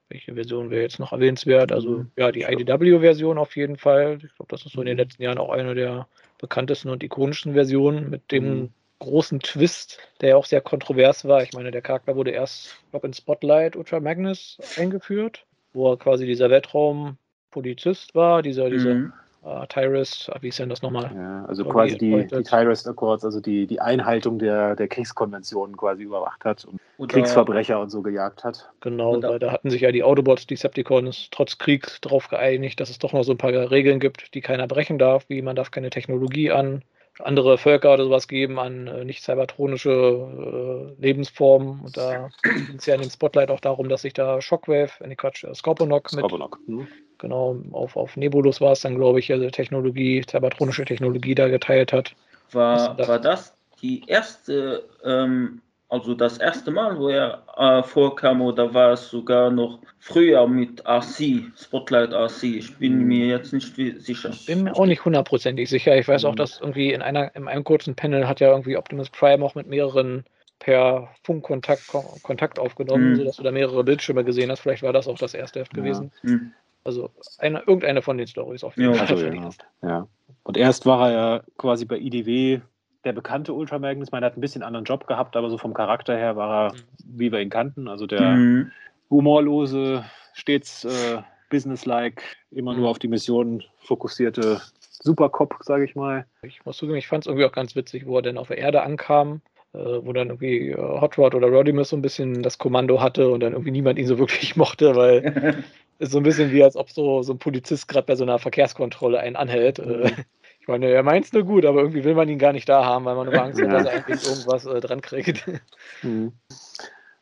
welche 0.09 0.35
Version 0.35 0.69
wäre 0.69 0.81
jetzt 0.81 0.99
noch 0.99 1.11
erwähnenswert? 1.11 1.71
Also 1.71 1.89
mhm. 1.89 2.11
ja, 2.17 2.31
die 2.31 2.43
IDW-Version 2.43 3.37
auf 3.37 3.55
jeden 3.55 3.77
Fall. 3.77 4.19
Ich 4.23 4.35
glaube, 4.35 4.49
das 4.49 4.65
ist 4.65 4.73
so 4.73 4.81
in 4.81 4.85
den 4.85 4.95
mhm. 4.95 4.99
letzten 4.99 5.23
Jahren 5.23 5.39
auch 5.39 5.49
eine 5.49 5.73
der 5.73 6.07
bekanntesten 6.37 6.89
und 6.89 7.01
ikonischen 7.01 7.53
Versionen 7.53 8.09
mit 8.09 8.31
dem 8.31 8.59
mhm. 8.59 8.69
großen 8.99 9.39
Twist, 9.39 9.97
der 10.21 10.29
ja 10.29 10.35
auch 10.35 10.45
sehr 10.45 10.61
kontrovers 10.61 11.25
war. 11.25 11.41
Ich 11.41 11.53
meine, 11.53 11.71
der 11.71 11.81
Charakter 11.81 12.15
wurde 12.15 12.31
erst, 12.31 12.77
glaube 12.91 13.07
in 13.07 13.13
Spotlight 13.13 13.75
Ultra 13.75 13.99
Magnus 13.99 14.59
eingeführt, 14.77 15.45
wo 15.73 15.91
er 15.91 15.97
quasi 15.97 16.27
dieser 16.27 16.49
Weltraumpolizist 16.49 18.13
war, 18.13 18.43
dieser, 18.43 18.69
dieser 18.69 18.93
mhm 18.93 19.13
äh, 19.45 19.67
Tyrus, 19.67 20.29
wie 20.41 20.49
ist 20.49 20.59
denn 20.59 20.69
das 20.69 20.81
nochmal? 20.81 21.11
Ja, 21.15 21.45
also 21.45 21.65
quasi 21.65 21.97
die, 21.97 22.27
die 22.27 22.43
Tyrus 22.43 22.85
Accords, 22.87 23.25
also 23.25 23.39
die, 23.39 23.67
die 23.67 23.79
Einhaltung 23.79 24.39
der, 24.39 24.75
der 24.75 24.87
Kriegskonventionen 24.87 25.77
quasi 25.77 26.03
überwacht 26.03 26.45
hat 26.45 26.65
und 26.65 26.79
Oder, 26.97 27.13
Kriegsverbrecher 27.13 27.79
und 27.79 27.89
so 27.89 28.01
gejagt 28.01 28.43
hat. 28.43 28.69
Genau, 28.81 29.21
weil 29.21 29.39
da 29.39 29.51
hatten 29.51 29.69
sich 29.69 29.81
ja 29.81 29.91
die 29.91 30.03
Autobots, 30.03 30.47
Decepticons 30.47 31.29
trotz 31.31 31.57
Krieg 31.57 31.87
darauf 32.01 32.27
geeinigt, 32.29 32.79
dass 32.79 32.89
es 32.89 32.99
doch 32.99 33.13
noch 33.13 33.23
so 33.23 33.31
ein 33.31 33.37
paar 33.37 33.51
Regeln 33.51 33.99
gibt, 33.99 34.33
die 34.33 34.41
keiner 34.41 34.67
brechen 34.67 34.97
darf, 34.97 35.25
wie 35.27 35.41
man 35.41 35.55
darf 35.55 35.71
keine 35.71 35.89
Technologie 35.89 36.51
an 36.51 36.83
andere 37.19 37.57
Völker 37.57 37.93
oder 37.93 38.05
sowas 38.05 38.27
geben 38.27 38.59
an 38.59 38.87
äh, 38.87 39.05
nicht 39.05 39.23
cybertronische 39.23 40.95
äh, 40.97 41.01
Lebensformen. 41.01 41.81
Und 41.81 41.95
da 41.97 42.29
ging 42.43 42.77
es 42.77 42.85
ja 42.85 42.95
in 42.95 43.01
dem 43.01 43.09
Spotlight 43.09 43.51
auch 43.51 43.59
darum, 43.59 43.89
dass 43.89 44.01
sich 44.01 44.13
da 44.13 44.41
Shockwave, 44.41 44.91
äh, 44.99 45.07
nee 45.07 45.15
Quatsch, 45.15 45.43
äh, 45.43 45.53
Scorponok, 45.53 46.09
Scorponok. 46.09 46.59
mit, 46.65 46.69
mhm. 46.69 46.87
Genau, 47.23 47.57
auf, 47.71 47.97
auf 47.97 48.15
Nebulus 48.15 48.61
war 48.61 48.73
es 48.73 48.81
dann, 48.81 48.95
glaube 48.95 49.19
ich, 49.19 49.31
also 49.31 49.49
Technologie, 49.49 50.23
cybertronische 50.29 50.85
Technologie 50.85 51.33
da 51.33 51.47
geteilt 51.47 51.91
hat. 51.91 52.13
War, 52.51 52.95
war 52.99 53.19
das 53.19 53.55
die 53.81 54.03
erste 54.05 54.83
ähm, 55.03 55.61
also 55.93 56.15
das 56.15 56.39
erste 56.39 56.71
Mal, 56.71 56.97
wo 56.97 57.09
er 57.09 57.43
äh, 57.55 57.83
vorkam, 57.83 58.41
oder 58.41 58.73
war 58.73 58.93
es 58.93 59.09
sogar 59.09 59.51
noch 59.51 59.77
früher 59.99 60.47
mit 60.47 60.83
RC, 60.87 61.51
Spotlight 61.55 62.11
RC? 62.11 62.43
Ich 62.45 62.75
bin 62.77 62.93
hm. 62.93 63.07
mir 63.07 63.27
jetzt 63.27 63.53
nicht 63.53 63.75
sicher. 63.75 64.31
Ich 64.31 64.47
bin 64.47 64.63
mir 64.63 64.75
auch 64.75 64.87
nicht 64.87 65.05
hundertprozentig 65.05 65.69
sicher. 65.69 65.95
Ich 65.95 66.07
weiß 66.07 66.25
auch, 66.25 66.31
hm. 66.31 66.37
dass 66.37 66.59
irgendwie 66.59 66.93
in, 66.93 67.03
einer, 67.03 67.35
in 67.35 67.47
einem 67.47 67.63
kurzen 67.63 67.93
Panel 67.93 68.27
hat 68.27 68.39
ja 68.39 68.49
irgendwie 68.49 68.75
Optimus 68.75 69.11
Prime 69.11 69.45
auch 69.45 69.53
mit 69.53 69.67
mehreren 69.67 70.25
per 70.57 71.09
Funkkontakt 71.21 71.83
Kontakt 72.23 72.57
aufgenommen, 72.57 73.11
mhm. 73.11 73.15
sodass 73.17 73.35
du 73.35 73.43
da 73.43 73.51
mehrere 73.51 73.83
Bildschirme 73.83 74.23
gesehen 74.23 74.49
hast. 74.49 74.61
Vielleicht 74.61 74.81
war 74.81 74.93
das 74.93 75.07
auch 75.07 75.17
das 75.17 75.33
erste 75.33 75.59
Heft 75.59 75.73
gewesen. 75.73 76.11
Ja. 76.23 76.31
Mhm. 76.31 76.53
Also 76.83 77.11
eine, 77.37 77.59
irgendeine 77.59 78.01
von 78.01 78.17
den 78.17 78.27
Stories 78.27 78.63
auf 78.63 78.77
jeden 78.77 78.93
ja, 78.93 79.05
Fall. 79.05 79.15
Also, 79.15 79.25
ja. 79.27 79.89
ja. 79.89 80.07
Und 80.43 80.57
erst 80.57 80.85
war 80.85 81.09
er 81.09 81.13
ja 81.13 81.43
quasi 81.57 81.85
bei 81.85 81.97
IDW 81.97 82.61
der 83.05 83.13
bekannte 83.13 83.53
Ultra 83.53 83.79
Magnus. 83.79 84.11
Man 84.11 84.23
hat 84.23 84.37
ein 84.37 84.41
bisschen 84.41 84.63
anderen 84.63 84.85
Job 84.85 85.07
gehabt, 85.07 85.35
aber 85.35 85.49
so 85.49 85.57
vom 85.57 85.73
Charakter 85.73 86.17
her 86.17 86.35
war 86.35 86.67
er, 86.67 86.73
mhm. 86.73 86.79
wie 87.05 87.31
wir 87.31 87.39
ihn 87.39 87.49
kannten. 87.49 87.87
Also 87.87 88.07
der 88.07 88.21
mhm. 88.21 88.71
humorlose, 89.09 90.03
stets 90.33 90.85
äh, 90.85 91.21
businesslike, 91.49 92.21
immer 92.51 92.73
mhm. 92.73 92.81
nur 92.81 92.89
auf 92.89 92.99
die 92.99 93.07
Mission 93.07 93.63
fokussierte 93.79 94.61
Supercop, 94.79 95.55
sage 95.61 95.85
ich 95.85 95.95
mal. 95.95 96.25
Ich 96.43 96.65
muss 96.65 96.77
zugeben, 96.77 96.97
ich 96.97 97.07
fand 97.07 97.23
es 97.23 97.27
irgendwie 97.27 97.45
auch 97.45 97.51
ganz 97.51 97.75
witzig, 97.75 98.05
wo 98.05 98.17
er 98.17 98.21
dann 98.21 98.37
auf 98.37 98.47
der 98.47 98.57
Erde 98.57 98.83
ankam, 98.83 99.41
äh, 99.73 99.79
wo 99.79 100.13
dann 100.13 100.29
irgendwie 100.29 100.69
äh, 100.69 100.77
Hot 100.77 101.17
Rod 101.17 101.35
oder 101.35 101.47
Rodimus 101.47 101.89
so 101.89 101.97
ein 101.97 102.01
bisschen 102.01 102.41
das 102.41 102.57
Kommando 102.57 103.01
hatte 103.01 103.29
und 103.29 103.41
dann 103.41 103.53
irgendwie 103.53 103.71
niemand 103.71 103.99
ihn 103.99 104.07
so 104.07 104.17
wirklich 104.17 104.55
mochte, 104.55 104.95
weil 104.95 105.63
es 105.99 106.11
so 106.11 106.17
ein 106.17 106.23
bisschen 106.23 106.51
wie, 106.51 106.63
als 106.63 106.75
ob 106.75 106.89
so, 106.89 107.21
so 107.23 107.33
ein 107.33 107.39
Polizist 107.39 107.87
gerade 107.87 108.05
bei 108.05 108.15
so 108.15 108.23
einer 108.23 108.39
Verkehrskontrolle 108.39 109.19
einen 109.19 109.35
anhält. 109.35 109.79
Äh, 109.79 109.83
mhm. 109.83 110.25
Ich 110.63 110.67
meine, 110.69 110.87
er 110.87 111.03
meint 111.03 111.25
es 111.25 111.33
nur 111.33 111.43
gut, 111.43 111.65
aber 111.65 111.81
irgendwie 111.81 112.05
will 112.05 112.15
man 112.15 112.29
ihn 112.29 112.39
gar 112.39 112.53
nicht 112.53 112.69
da 112.69 112.85
haben, 112.85 113.03
weil 113.03 113.15
man 113.15 113.25
nur 113.25 113.41
Angst 113.41 113.61
hat, 113.61 113.69
dass 113.69 113.85
er 113.85 113.91
eigentlich 113.91 114.25
irgendwas 114.25 114.65
äh, 114.65 114.79
dran 114.79 115.01
kriegt. 115.01 115.45
Mhm. 116.01 116.33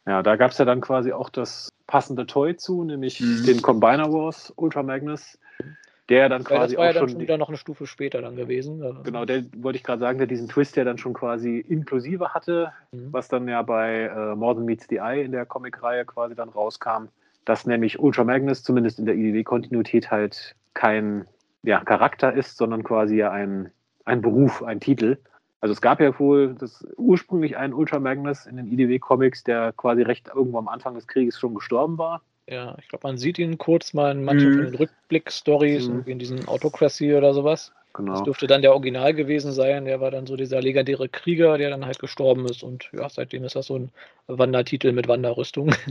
Ja, 0.07 0.23
da 0.23 0.35
gab 0.35 0.51
es 0.51 0.57
ja 0.57 0.65
dann 0.65 0.81
quasi 0.81 1.11
auch 1.11 1.29
das 1.29 1.71
passende 1.85 2.25
Toy 2.25 2.55
zu, 2.55 2.83
nämlich 2.83 3.19
mhm. 3.19 3.45
den 3.45 3.61
Combiner 3.61 4.11
Wars 4.11 4.51
Ultra 4.55 4.81
Magnus, 4.81 5.37
der 6.09 6.29
dann 6.29 6.43
quasi 6.43 6.75
das 6.75 6.77
war 6.77 6.83
auch 6.83 6.93
ja 6.93 6.99
dann 6.99 7.09
schon 7.09 7.19
wieder 7.19 7.37
noch 7.37 7.49
eine 7.49 7.57
Stufe 7.57 7.85
später 7.85 8.21
dann 8.21 8.35
gewesen. 8.35 8.83
Genau, 9.03 9.25
der 9.25 9.43
wollte 9.57 9.77
ich 9.77 9.83
gerade 9.83 9.99
sagen, 9.99 10.17
der 10.17 10.25
diesen 10.25 10.47
Twist 10.47 10.75
ja 10.75 10.83
dann 10.83 10.97
schon 10.97 11.13
quasi 11.13 11.59
inklusive 11.59 12.33
hatte, 12.33 12.73
mhm. 12.91 13.13
was 13.13 13.27
dann 13.27 13.47
ja 13.47 13.61
bei 13.61 14.05
äh, 14.05 14.35
More 14.35 14.55
Than 14.55 14.65
Meets 14.65 14.87
the 14.89 14.97
Eye 14.97 15.21
in 15.23 15.31
der 15.31 15.45
Comic-Reihe 15.45 16.05
quasi 16.05 16.33
dann 16.33 16.49
rauskam, 16.49 17.09
dass 17.45 17.65
nämlich 17.65 17.99
Ultra 17.99 18.23
Magnus 18.23 18.63
zumindest 18.63 18.99
in 18.99 19.05
der 19.05 19.15
IDW-Kontinuität 19.15 20.11
halt 20.11 20.55
kein 20.73 21.25
ja, 21.63 21.83
Charakter 21.83 22.33
ist, 22.33 22.57
sondern 22.57 22.83
quasi 22.83 23.23
ein, 23.23 23.71
ein 24.05 24.21
Beruf, 24.21 24.63
ein 24.63 24.79
Titel. 24.79 25.17
Also 25.59 25.73
es 25.73 25.81
gab 25.81 26.01
ja 26.01 26.17
wohl 26.19 26.55
das, 26.55 26.85
ursprünglich 26.97 27.57
einen 27.57 27.73
Ultra 27.73 27.99
Magnus 27.99 28.47
in 28.47 28.57
den 28.57 28.67
IDW-Comics, 28.67 29.43
der 29.43 29.73
quasi 29.73 30.01
recht 30.01 30.29
irgendwo 30.33 30.57
am 30.57 30.67
Anfang 30.67 30.95
des 30.95 31.07
Krieges 31.07 31.39
schon 31.39 31.53
gestorben 31.53 31.97
war. 31.97 32.21
Ja, 32.47 32.75
ich 32.79 32.89
glaube, 32.89 33.07
man 33.07 33.17
sieht 33.17 33.37
ihn 33.37 33.57
kurz 33.57 33.93
mal 33.93 34.11
in 34.11 34.23
manchen 34.23 34.69
mhm. 34.69 34.75
Rückblick-Stories, 34.75 35.87
mhm. 35.87 36.03
in 36.05 36.19
diesen 36.19 36.47
Autocracy 36.47 37.13
oder 37.13 37.33
sowas. 37.33 37.71
Genau. 37.93 38.13
Das 38.13 38.23
dürfte 38.23 38.47
dann 38.47 38.61
der 38.61 38.71
Original 38.71 39.13
gewesen 39.13 39.51
sein. 39.51 39.85
Der 39.85 39.99
war 39.99 40.11
dann 40.11 40.25
so 40.25 40.35
dieser 40.35 40.61
legendäre 40.61 41.09
Krieger, 41.09 41.57
der 41.57 41.69
dann 41.69 41.85
halt 41.85 41.99
gestorben 41.99 42.45
ist. 42.45 42.63
Und 42.63 42.89
ja, 42.93 43.09
seitdem 43.09 43.43
ist 43.43 43.55
das 43.55 43.67
so 43.67 43.77
ein 43.77 43.91
Wandertitel 44.27 44.91
mit 44.91 45.07
Wanderrüstung. 45.07 45.73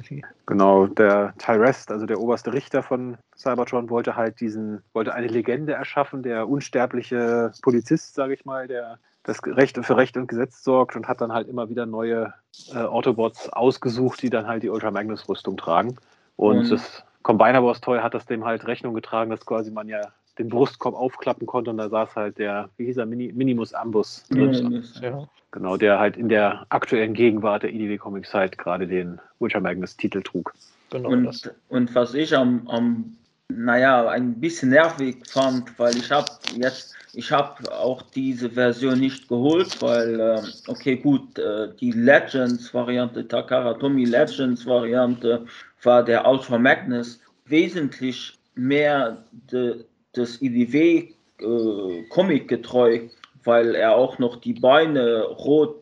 Genau, 0.47 0.87
der 0.87 1.33
Tyrest, 1.39 1.93
also 1.93 2.07
der 2.07 2.19
oberste 2.19 2.53
Richter 2.53 2.83
von 2.83 3.17
Cybertron, 3.37 3.89
wollte 3.89 4.17
halt 4.17 4.41
diesen, 4.41 4.83
wollte 4.93 5.15
eine 5.15 5.29
Legende 5.29 5.75
erschaffen, 5.75 6.25
der 6.25 6.49
unsterbliche 6.49 7.53
Polizist, 7.63 8.15
sage 8.15 8.35
ich 8.35 8.45
mal, 8.45 8.67
der 8.67 8.99
das 9.23 9.41
Recht 9.45 9.79
für 9.85 9.97
Recht 9.97 10.17
und 10.17 10.27
Gesetz 10.27 10.65
sorgt 10.65 10.97
und 10.97 11.07
hat 11.07 11.21
dann 11.21 11.33
halt 11.33 11.49
immer 11.49 11.69
wieder 11.69 11.87
neue 11.87 12.35
äh, 12.73 12.79
Autobots 12.79 13.49
ausgesucht, 13.51 14.23
die 14.23 14.31
dann 14.31 14.47
halt 14.47 14.63
die 14.63 14.71
Ultra 14.71 14.91
Magnus 14.91 15.29
Rüstung 15.29 15.57
tragen. 15.57 15.97
Und 16.37 16.65
mhm. 16.65 16.71
das 16.71 17.05
Combiner 17.23 17.63
Wars 17.63 17.81
Toy 17.81 18.01
hat 18.01 18.15
das 18.15 18.27
dem 18.27 18.45
halt 18.45 18.67
Rechnung 18.67 18.95
getragen, 18.95 19.31
dass 19.31 19.45
quasi 19.45 19.71
man 19.71 19.89
ja 19.89 20.01
den 20.39 20.49
Brustkorb 20.49 20.95
aufklappen 20.95 21.47
konnte 21.47 21.71
und 21.71 21.79
da 21.79 21.89
saß 21.89 22.17
halt 22.17 22.39
der, 22.39 22.71
wie 22.77 22.87
hieß 22.87 22.99
er, 22.99 23.07
Mini, 23.07 23.33
Minimus 23.33 23.75
Ambus. 23.75 24.25
Minimus, 24.31 25.01
ja. 25.03 25.29
Genau, 25.53 25.77
der 25.77 25.99
halt 25.99 26.17
in 26.17 26.29
der 26.29 26.65
aktuellen 26.69 27.15
Gegenwart 27.15 27.65
der 27.65 27.73
IDW 27.73 27.99
Comics 27.99 28.33
halt 28.33 28.57
gerade 28.57 28.87
den 28.87 29.19
Witcher 29.41 29.61
Magnus 29.61 29.97
Titel 29.97 30.23
trug. 30.23 30.55
Genau 30.91 31.09
und, 31.11 31.25
das. 31.25 31.51
und 31.69 31.95
was 31.95 32.15
ich 32.15 32.37
am, 32.37 32.69
am, 32.69 33.17
naja, 33.49 34.09
ein 34.09 34.39
bisschen 34.39 34.71
nervig 34.71 35.17
fand, 35.29 35.77
weil 35.79 35.97
ich 35.97 36.11
habe 36.11 36.31
jetzt, 36.57 36.95
ich 37.15 37.33
habe 37.33 37.73
auch 37.73 38.03
diese 38.03 38.51
Version 38.51 39.01
nicht 39.01 39.29
geholt, 39.29 39.83
weil, 39.83 40.21
äh, 40.21 40.43
okay, 40.69 40.97
gut, 40.97 41.39
äh, 41.39 41.75
die 41.81 41.91
Legends-Variante, 41.93 43.27
Takara 43.27 43.75
Tomy 43.75 44.05
Legends-Variante 44.05 45.47
war 45.83 46.05
der 46.05 46.27
Ultra 46.29 46.59
Magnus 46.59 47.21
wesentlich 47.47 48.39
mehr 48.55 49.25
de, 49.51 49.85
das 50.13 50.41
IDW 50.41 51.09
äh, 51.41 52.03
Comic 52.09 52.49
getreu, 52.49 53.01
weil 53.45 53.75
er 53.75 53.97
auch 53.97 54.19
noch 54.19 54.37
die 54.37 54.55
Beine 54.55 55.25
rot, 55.25 55.77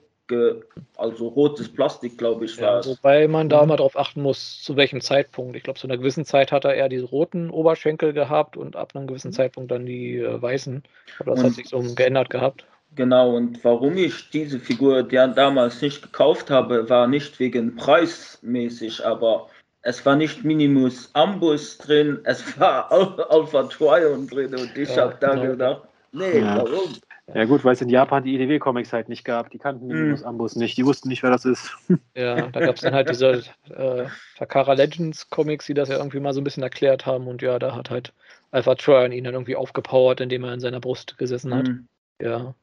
also 0.96 1.28
rotes 1.28 1.72
Plastik, 1.72 2.18
glaube 2.18 2.44
ich, 2.44 2.60
war. 2.60 2.84
Ja, 2.84 2.86
wobei 2.86 3.26
man 3.28 3.48
da 3.48 3.62
mhm. 3.62 3.68
mal 3.68 3.76
drauf 3.76 3.98
achten 3.98 4.20
muss, 4.20 4.62
zu 4.62 4.76
welchem 4.76 5.00
Zeitpunkt. 5.00 5.56
Ich 5.56 5.62
glaube, 5.62 5.78
zu 5.78 5.86
einer 5.86 5.96
gewissen 5.96 6.26
Zeit 6.26 6.52
hat 6.52 6.66
er 6.66 6.74
eher 6.74 6.90
diese 6.90 7.06
roten 7.06 7.48
Oberschenkel 7.48 8.12
gehabt 8.12 8.56
und 8.56 8.76
ab 8.76 8.94
einem 8.94 9.06
gewissen 9.06 9.28
mhm. 9.28 9.34
Zeitpunkt 9.34 9.70
dann 9.70 9.86
die 9.86 10.18
äh, 10.18 10.40
weißen. 10.40 10.82
Aber 11.20 11.30
das 11.30 11.40
und, 11.40 11.46
hat 11.46 11.55
sich 11.55 11.68
so 11.68 11.94
geändert 11.94 12.28
gehabt. 12.28 12.66
Genau, 12.94 13.36
und 13.36 13.62
warum 13.64 13.96
ich 13.96 14.30
diese 14.30 14.59
Figur 14.59 15.10
ja 15.12 15.26
damals 15.28 15.80
nicht 15.82 16.02
gekauft 16.02 16.50
habe, 16.50 16.88
war 16.88 17.06
nicht 17.06 17.38
wegen 17.38 17.76
preismäßig, 17.76 19.05
aber 19.05 19.48
es 19.82 20.05
war 20.05 20.16
nicht 20.16 20.44
Minimus 20.44 21.10
Ambus 21.14 21.78
drin, 21.78 22.20
es 22.24 22.59
war 22.59 22.90
Alpha 22.92 23.62
Trion 23.64 24.26
drin 24.26 24.55
und 24.55 24.76
ich 24.76 24.94
ja, 24.94 25.02
habe 25.02 25.16
da 25.20 25.34
genau. 25.34 25.42
gedacht, 25.42 25.82
nee, 26.12 26.40
ja. 26.40 26.59
warum? 26.59 26.94
Ja 27.34 27.44
gut, 27.44 27.62
weil 27.62 27.74
es 27.74 27.82
in 27.82 27.90
Japan 27.90 28.24
die 28.24 28.34
IDW-Comics 28.36 28.92
halt 28.94 29.10
nicht 29.10 29.22
gab. 29.22 29.50
Die 29.50 29.59
kannten 29.59 29.86
Minimus 29.86 30.20
hm. 30.20 30.28
Ambus 30.28 30.56
nicht, 30.56 30.78
die 30.78 30.86
wussten 30.86 31.09
nicht, 31.09 31.22
wer 31.22 31.30
das 31.30 31.44
ist. 31.44 31.76
Ja, 32.16 32.48
da 32.48 32.60
gab 32.60 32.76
es 32.76 32.80
dann 32.80 32.94
halt 32.94 33.10
diese 33.10 33.44
äh, 33.68 34.06
Takara 34.36 34.72
Legends 34.72 35.28
Comics, 35.28 35.66
die 35.66 35.74
das 35.74 35.90
ja 35.90 35.98
irgendwie 35.98 36.20
mal 36.20 36.32
so 36.32 36.40
ein 36.40 36.44
bisschen 36.44 36.62
erklärt 36.62 37.05
haben 37.05 37.28
und 37.28 37.42
ja, 37.42 37.59
da 37.59 37.74
hat 37.76 37.90
halt 37.90 38.12
Alpha 38.50 38.74
Trion 38.74 39.12
ihn 39.12 39.24
dann 39.24 39.34
irgendwie 39.34 39.56
aufgepowert, 39.56 40.20
indem 40.20 40.44
er 40.44 40.55
in 40.55 40.60
seiner 40.60 40.80
Brust 40.80 41.18
gesessen 41.18 41.55
hat. 41.55 41.68
Hm. 41.68 41.88
Ja. 42.20 42.55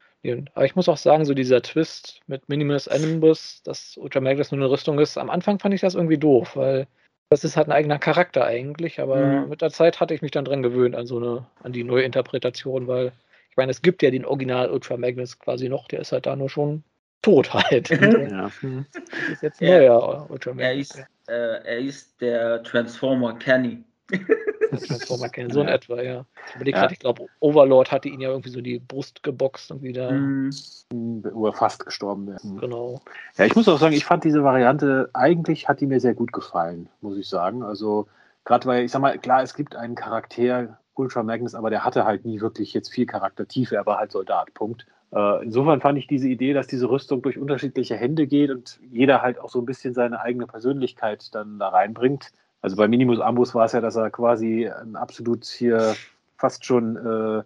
Aber 0.55 0.65
ich 0.65 0.75
muss 0.75 0.89
auch 0.89 0.97
sagen, 0.97 1.25
so 1.25 1.35
dieser 1.35 1.61
Twist 1.61 2.21
mit 2.25 2.49
Minimus 2.49 2.87
Animus, 2.87 3.61
dass 3.63 3.95
Ultra 3.95 4.19
Magnus 4.21 4.51
nur 4.51 4.59
eine 4.59 4.71
Rüstung 4.71 4.97
ist, 4.97 5.19
am 5.19 5.29
Anfang 5.29 5.59
fand 5.59 5.75
ich 5.75 5.81
das 5.81 5.93
irgendwie 5.93 6.17
doof, 6.17 6.55
weil 6.55 6.87
das 7.29 7.43
ist 7.43 7.57
halt 7.57 7.67
ein 7.67 7.73
eigener 7.73 7.99
Charakter 7.99 8.45
eigentlich, 8.45 8.99
aber 8.99 9.17
mhm. 9.17 9.49
mit 9.49 9.61
der 9.61 9.71
Zeit 9.71 9.99
hatte 9.99 10.13
ich 10.13 10.21
mich 10.21 10.31
dann 10.31 10.45
dran 10.45 10.63
gewöhnt 10.63 10.95
an 10.95 11.07
so 11.07 11.17
eine, 11.17 11.45
an 11.63 11.73
die 11.73 11.83
neue 11.83 12.03
Interpretation, 12.03 12.87
weil 12.87 13.11
ich 13.49 13.57
meine, 13.57 13.71
es 13.71 13.81
gibt 13.81 14.03
ja 14.03 14.11
den 14.11 14.25
Original 14.25 14.69
Ultra 14.69 14.97
Magnus 14.97 15.39
quasi 15.39 15.69
noch, 15.69 15.87
der 15.87 16.01
ist 16.01 16.11
halt 16.11 16.25
da 16.25 16.35
nur 16.35 16.49
schon 16.49 16.83
tot 17.21 17.53
halt. 17.53 17.89
ja. 17.89 18.51
Das 18.61 19.29
ist 19.31 19.41
jetzt 19.41 19.61
neuer 19.61 20.29
Ultra 20.29 20.53
Magnus. 20.53 20.65
Er 20.65 20.73
ist, 20.75 20.97
äh, 21.27 21.65
er 21.65 21.79
ist 21.79 22.21
der 22.21 22.61
Transformer 22.63 23.37
Kenny. 23.39 23.83
Transformer 24.07 25.29
kennen, 25.29 25.51
so 25.51 25.61
in 25.61 25.67
etwa, 25.67 26.01
ja. 26.01 26.25
Ich 26.49 26.55
überlege 26.55 26.75
ja. 26.75 26.81
gerade, 26.81 26.93
ich 26.93 26.99
glaube, 26.99 27.27
Overlord 27.39 27.91
hatte 27.91 28.09
ihn 28.09 28.21
ja 28.21 28.29
irgendwie 28.29 28.49
so 28.49 28.61
die 28.61 28.79
Brust 28.79 29.23
geboxt 29.23 29.71
und 29.71 29.81
wieder. 29.81 30.11
Mhm. 30.11 30.51
Wo 30.91 31.47
er 31.47 31.53
fast 31.53 31.85
gestorben 31.85 32.27
wäre. 32.27 32.39
Mhm. 32.43 32.59
Genau. 32.59 33.01
Ja, 33.37 33.45
ich 33.45 33.55
muss 33.55 33.67
auch 33.67 33.79
sagen, 33.79 33.95
ich 33.95 34.05
fand 34.05 34.23
diese 34.23 34.43
Variante, 34.43 35.09
eigentlich 35.13 35.67
hat 35.67 35.81
die 35.81 35.87
mir 35.87 35.99
sehr 35.99 36.13
gut 36.13 36.31
gefallen, 36.31 36.89
muss 37.01 37.17
ich 37.17 37.27
sagen. 37.27 37.63
Also, 37.63 38.07
gerade 38.43 38.67
weil, 38.67 38.85
ich 38.85 38.91
sag 38.91 39.01
mal, 39.01 39.17
klar, 39.17 39.41
es 39.41 39.53
gibt 39.53 39.75
einen 39.75 39.95
Charakter, 39.95 40.79
Ultra 40.93 41.23
Magnus, 41.23 41.55
aber 41.55 41.69
der 41.69 41.83
hatte 41.83 42.05
halt 42.05 42.25
nie 42.25 42.41
wirklich 42.41 42.73
jetzt 42.73 42.89
viel 42.89 43.05
Charaktertiefe, 43.05 43.75
er 43.75 43.85
war 43.85 43.97
halt 43.97 44.11
Soldat, 44.11 44.53
Punkt. 44.53 44.85
Äh, 45.11 45.43
insofern 45.43 45.81
fand 45.81 45.97
ich 45.97 46.07
diese 46.07 46.27
Idee, 46.27 46.53
dass 46.53 46.67
diese 46.67 46.89
Rüstung 46.89 47.21
durch 47.21 47.37
unterschiedliche 47.37 47.95
Hände 47.95 48.27
geht 48.27 48.49
und 48.49 48.79
jeder 48.91 49.21
halt 49.21 49.39
auch 49.39 49.49
so 49.49 49.59
ein 49.59 49.65
bisschen 49.65 49.93
seine 49.93 50.21
eigene 50.21 50.47
Persönlichkeit 50.47 51.33
dann 51.33 51.59
da 51.59 51.69
reinbringt, 51.69 52.31
also 52.65 52.77
bei 52.77 52.87
Minimus 52.87 53.19
Ambus 53.19 53.53
war 53.53 53.65
es 53.65 53.73
ja, 53.73 53.79
dass 53.79 53.95
er 53.95 54.09
quasi 54.09 54.67
ein 54.67 54.95
absolut 54.95 55.45
hier 55.45 55.95
fast 56.35 56.65
schon 56.65 56.97
äh, 56.97 57.43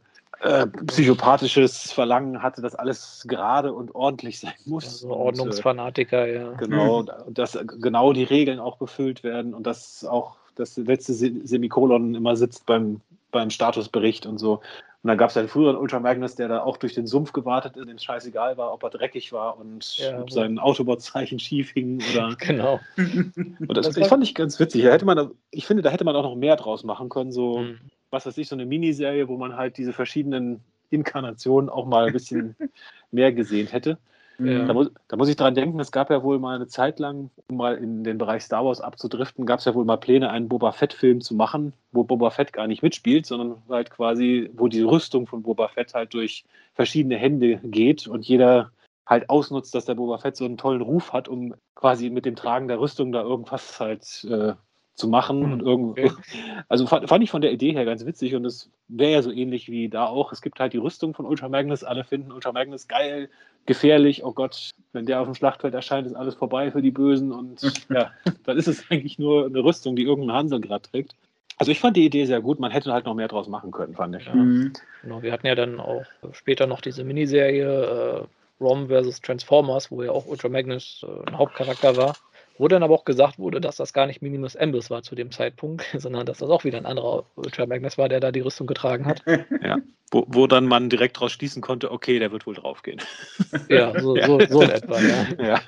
äh, 0.48 0.66
psychopathisches 0.88 1.92
Verlangen 1.92 2.42
hatte, 2.42 2.62
dass 2.62 2.74
alles 2.74 3.26
gerade 3.28 3.74
und 3.74 3.94
ordentlich 3.94 4.40
sein 4.40 4.54
muss. 4.66 4.86
Also 4.86 5.10
Ordnungsfanatiker, 5.10 6.24
und, 6.24 6.30
äh, 6.30 6.36
ja. 6.36 6.52
Genau, 6.54 7.04
mhm. 7.04 7.34
dass 7.34 7.60
genau 7.82 8.14
die 8.14 8.24
Regeln 8.24 8.60
auch 8.62 8.78
befüllt 8.78 9.26
werden 9.26 9.54
und 9.54 9.68
dass 9.68 10.06
auch 10.06 10.38
das 10.56 10.78
letzte 10.78 11.14
Semikolon 11.14 12.16
immer 12.16 12.38
sitzt 12.38 12.66
beim, 12.66 13.02
beim 13.32 13.50
Statusbericht 13.50 14.26
und 14.26 14.38
so. 14.38 14.62
Und 15.02 15.08
dann 15.08 15.18
gab 15.18 15.30
es 15.30 15.38
einen 15.38 15.48
früheren 15.48 15.78
Ultra 15.78 16.02
Magnus, 16.02 16.36
der 16.36 16.50
da 16.50 16.62
auch 16.62 16.76
durch 16.76 16.94
den 16.94 17.08
Sumpf 17.08 17.32
gewartet 17.32 17.78
ist, 17.78 17.88
dem 17.88 17.96
es 17.96 18.04
scheißegal 18.04 18.58
war, 18.58 18.74
ob 18.74 18.84
er 18.84 18.90
dreckig 18.90 19.32
war 19.32 19.58
und 19.58 19.98
ja, 19.98 20.20
ob 20.20 20.30
sein 20.30 20.60
Autobot-Zeichen 20.60 21.40
schief 21.40 21.72
hing 21.72 22.02
oder. 22.12 22.36
Genau. 22.40 22.80
und 22.98 23.78
das, 23.78 23.92
das 23.92 24.08
fand 24.10 24.24
ich 24.24 24.36
ganz 24.36 24.60
witzig. 24.60 24.84
Da 24.84 24.92
hätte 24.92 25.06
man, 25.06 25.32
ich 25.52 25.66
finde, 25.66 25.84
da 25.84 25.90
hätte 25.90 26.04
man 26.04 26.16
auch 26.18 26.24
noch 26.24 26.36
mehr 26.36 26.58
draus 26.58 26.84
machen 26.84 27.08
können. 27.08 27.32
So, 27.32 27.60
mhm. 27.60 27.80
was 28.10 28.26
weiß 28.26 28.38
ich, 28.38 28.50
so 28.50 28.56
eine 28.56 28.66
Miniserie, 28.66 29.30
wo 29.30 29.38
man 29.38 29.56
halt 29.56 29.78
diese 29.78 29.94
verschiedenen 29.94 30.62
Inkarnationen 30.90 31.70
auch 31.70 31.86
mal 31.86 32.08
ein 32.08 32.14
bisschen 32.14 32.56
mehr 33.12 33.32
gesehen 33.32 33.68
hätte. 33.68 34.00
Da, 34.40 34.74
muss, 34.74 34.92
da, 35.08 35.18
muss, 35.18 35.28
ich 35.28 35.36
dran 35.36 35.54
denken, 35.54 35.80
es 35.80 35.92
gab 35.92 36.10
ja 36.10 36.24
wohl 36.24 36.40
mal 36.40 36.56
eine 36.56 36.68
Zeit 36.68 37.00
lang, 37.00 37.30
um 37.50 37.58
mal 37.58 37.76
in 37.76 38.04
den 38.04 38.18
Bereich 38.18 38.44
Star 38.44 38.66
Wars 38.66 38.80
abzudriften, 38.80 39.46
gab 39.46 39.60
es 39.60 39.66
ja 39.66 39.76
wohl 39.76 39.86
mal 39.86 39.98
Pläne, 39.98 40.30
einen 40.30 40.48
Boba 40.48 40.72
Fett-Film 40.72 41.22
zu 41.22 41.36
machen, 41.36 41.74
wo 41.92 42.04
Boba 42.04 42.30
Fett 42.30 42.54
gar 42.54 42.68
nicht 42.68 42.82
mitspielt, 42.82 43.26
sondern 43.26 43.62
halt 43.70 43.90
quasi, 43.90 44.50
wo 44.56 44.68
die 44.68 44.82
Rüstung 44.82 45.28
von 45.28 45.44
Boba 45.44 45.68
Fett 45.68 45.94
halt 45.94 46.14
durch 46.14 46.46
verschiedene 46.74 47.18
Hände 47.18 47.60
geht 47.64 48.08
und 48.08 48.26
jeder 48.26 48.72
halt 49.06 49.30
ausnutzt, 49.30 49.76
dass 49.76 49.86
der 49.86 49.96
Boba 49.96 50.20
Fett 50.20 50.38
so 50.38 50.46
einen 50.46 50.58
tollen 50.58 50.82
Ruf 50.82 51.12
hat, 51.12 51.28
um 51.28 51.56
quasi 51.76 52.10
mit 52.10 52.26
dem 52.26 52.36
Tragen 52.36 52.68
der 52.68 52.80
Rüstung 52.80 53.12
da 53.12 53.22
irgendwas 53.22 53.80
halt 53.80 54.26
äh, 54.30 54.54
zu 55.00 55.08
machen. 55.08 55.40
Mhm. 55.40 55.54
Und 55.54 55.62
irgendwie, 55.62 56.06
okay. 56.06 56.12
Also 56.68 56.86
fand, 56.86 57.10
fand, 57.10 57.24
ich 57.24 57.32
von 57.32 57.42
der 57.42 57.52
Idee 57.52 57.72
her 57.72 57.86
ganz 57.86 58.06
witzig 58.06 58.36
und 58.36 58.46
es 58.46 58.70
wäre 58.88 59.14
ja 59.14 59.22
so 59.24 59.32
ähnlich 59.32 59.70
wie 59.70 59.90
da 59.90 60.06
auch. 60.06 60.32
Es 60.32 60.42
gibt 60.42 60.60
halt 60.60 60.74
die 60.74 60.78
Rüstung 60.78 61.16
von 61.16 61.26
Ultra 61.26 61.50
Magnus, 61.50 61.84
alle 61.84 62.04
finden 62.04 62.32
Ultra 62.32 62.52
Magnus 62.52 62.88
geil, 62.88 63.30
gefährlich, 63.66 64.24
oh 64.24 64.34
Gott, 64.34 64.70
wenn 64.94 65.06
der 65.06 65.22
auf 65.22 65.28
dem 65.28 65.36
Schlachtfeld 65.36 65.74
erscheint, 65.74 66.06
ist 66.06 66.16
alles 66.16 66.36
vorbei 66.36 66.70
für 66.72 66.82
die 66.82 66.92
Bösen 66.92 67.32
und 67.32 67.62
ja, 67.90 68.12
dann 68.44 68.58
ist 68.58 68.68
es 68.68 68.90
eigentlich 68.92 69.18
nur 69.18 69.46
eine 69.46 69.64
Rüstung, 69.64 69.96
die 69.96 70.04
irgendein 70.04 70.38
Hansel 70.38 70.62
gerade 70.62 70.84
trägt. 70.84 71.16
Also 71.58 71.72
ich 71.72 71.80
fand 71.80 71.98
die 71.98 72.06
Idee 72.06 72.26
sehr 72.26 72.42
gut, 72.42 72.60
man 72.60 72.72
hätte 72.72 72.94
halt 72.94 73.06
noch 73.06 73.16
mehr 73.16 73.28
draus 73.28 73.48
machen 73.48 73.72
können, 73.72 73.96
fand 73.96 74.16
ich. 74.16 74.26
Ja. 74.26 74.34
Mhm. 74.34 74.74
Genau, 75.02 75.22
wir 75.22 75.32
hatten 75.32 75.48
ja 75.48 75.56
dann 75.56 75.80
auch 75.80 76.06
später 76.32 76.68
noch 76.68 76.82
diese 76.82 77.04
Miniserie 77.04 77.66
äh, 77.66 78.64
ROM 78.64 78.88
vs. 78.88 79.22
Transformers, 79.22 79.92
wo 79.92 80.04
ja 80.04 80.12
auch 80.12 80.26
Ultra 80.26 80.50
Magnus 80.50 81.06
äh, 81.08 81.30
ein 81.30 81.38
Hauptcharakter 81.38 81.98
war. 81.98 82.16
Wo 82.60 82.68
dann 82.68 82.84
aber 82.84 82.94
auch 82.94 83.06
gesagt 83.06 83.40
wurde, 83.40 83.62
dass 83.62 83.78
das 83.78 83.94
gar 83.94 84.06
nicht 84.06 84.22
Minimus 84.22 84.58
Ambus 84.58 84.90
war 84.90 85.02
zu 85.02 85.16
dem 85.16 85.32
Zeitpunkt, 85.32 85.86
sondern 85.98 86.26
dass 86.26 86.40
das 86.40 86.50
auch 86.50 86.66
wieder 86.66 86.78
ein 86.78 86.86
anderer 86.86 87.24
Ultra 87.36 87.66
Magnus 87.66 87.98
war, 87.98 88.10
der 88.10 88.20
da 88.20 88.32
die 88.32 88.42
Rüstung 88.42 88.68
getragen 88.68 89.06
hat. 89.06 89.24
Ja, 89.64 89.78
wo, 90.12 90.26
wo 90.28 90.48
dann 90.48 90.66
man 90.66 90.90
direkt 90.90 91.18
daraus 91.18 91.32
schließen 91.32 91.62
konnte, 91.62 91.92
okay, 91.92 92.20
der 92.20 92.32
wird 92.32 92.46
wohl 92.46 92.56
draufgehen. 92.56 93.02
Ja, 93.70 94.00
so, 94.00 94.16
ja. 94.16 94.28
so, 94.28 94.40
so 94.40 94.62
in 94.62 94.70
etwa, 94.70 95.00
ja. 95.00 95.28
ja. 95.40 95.62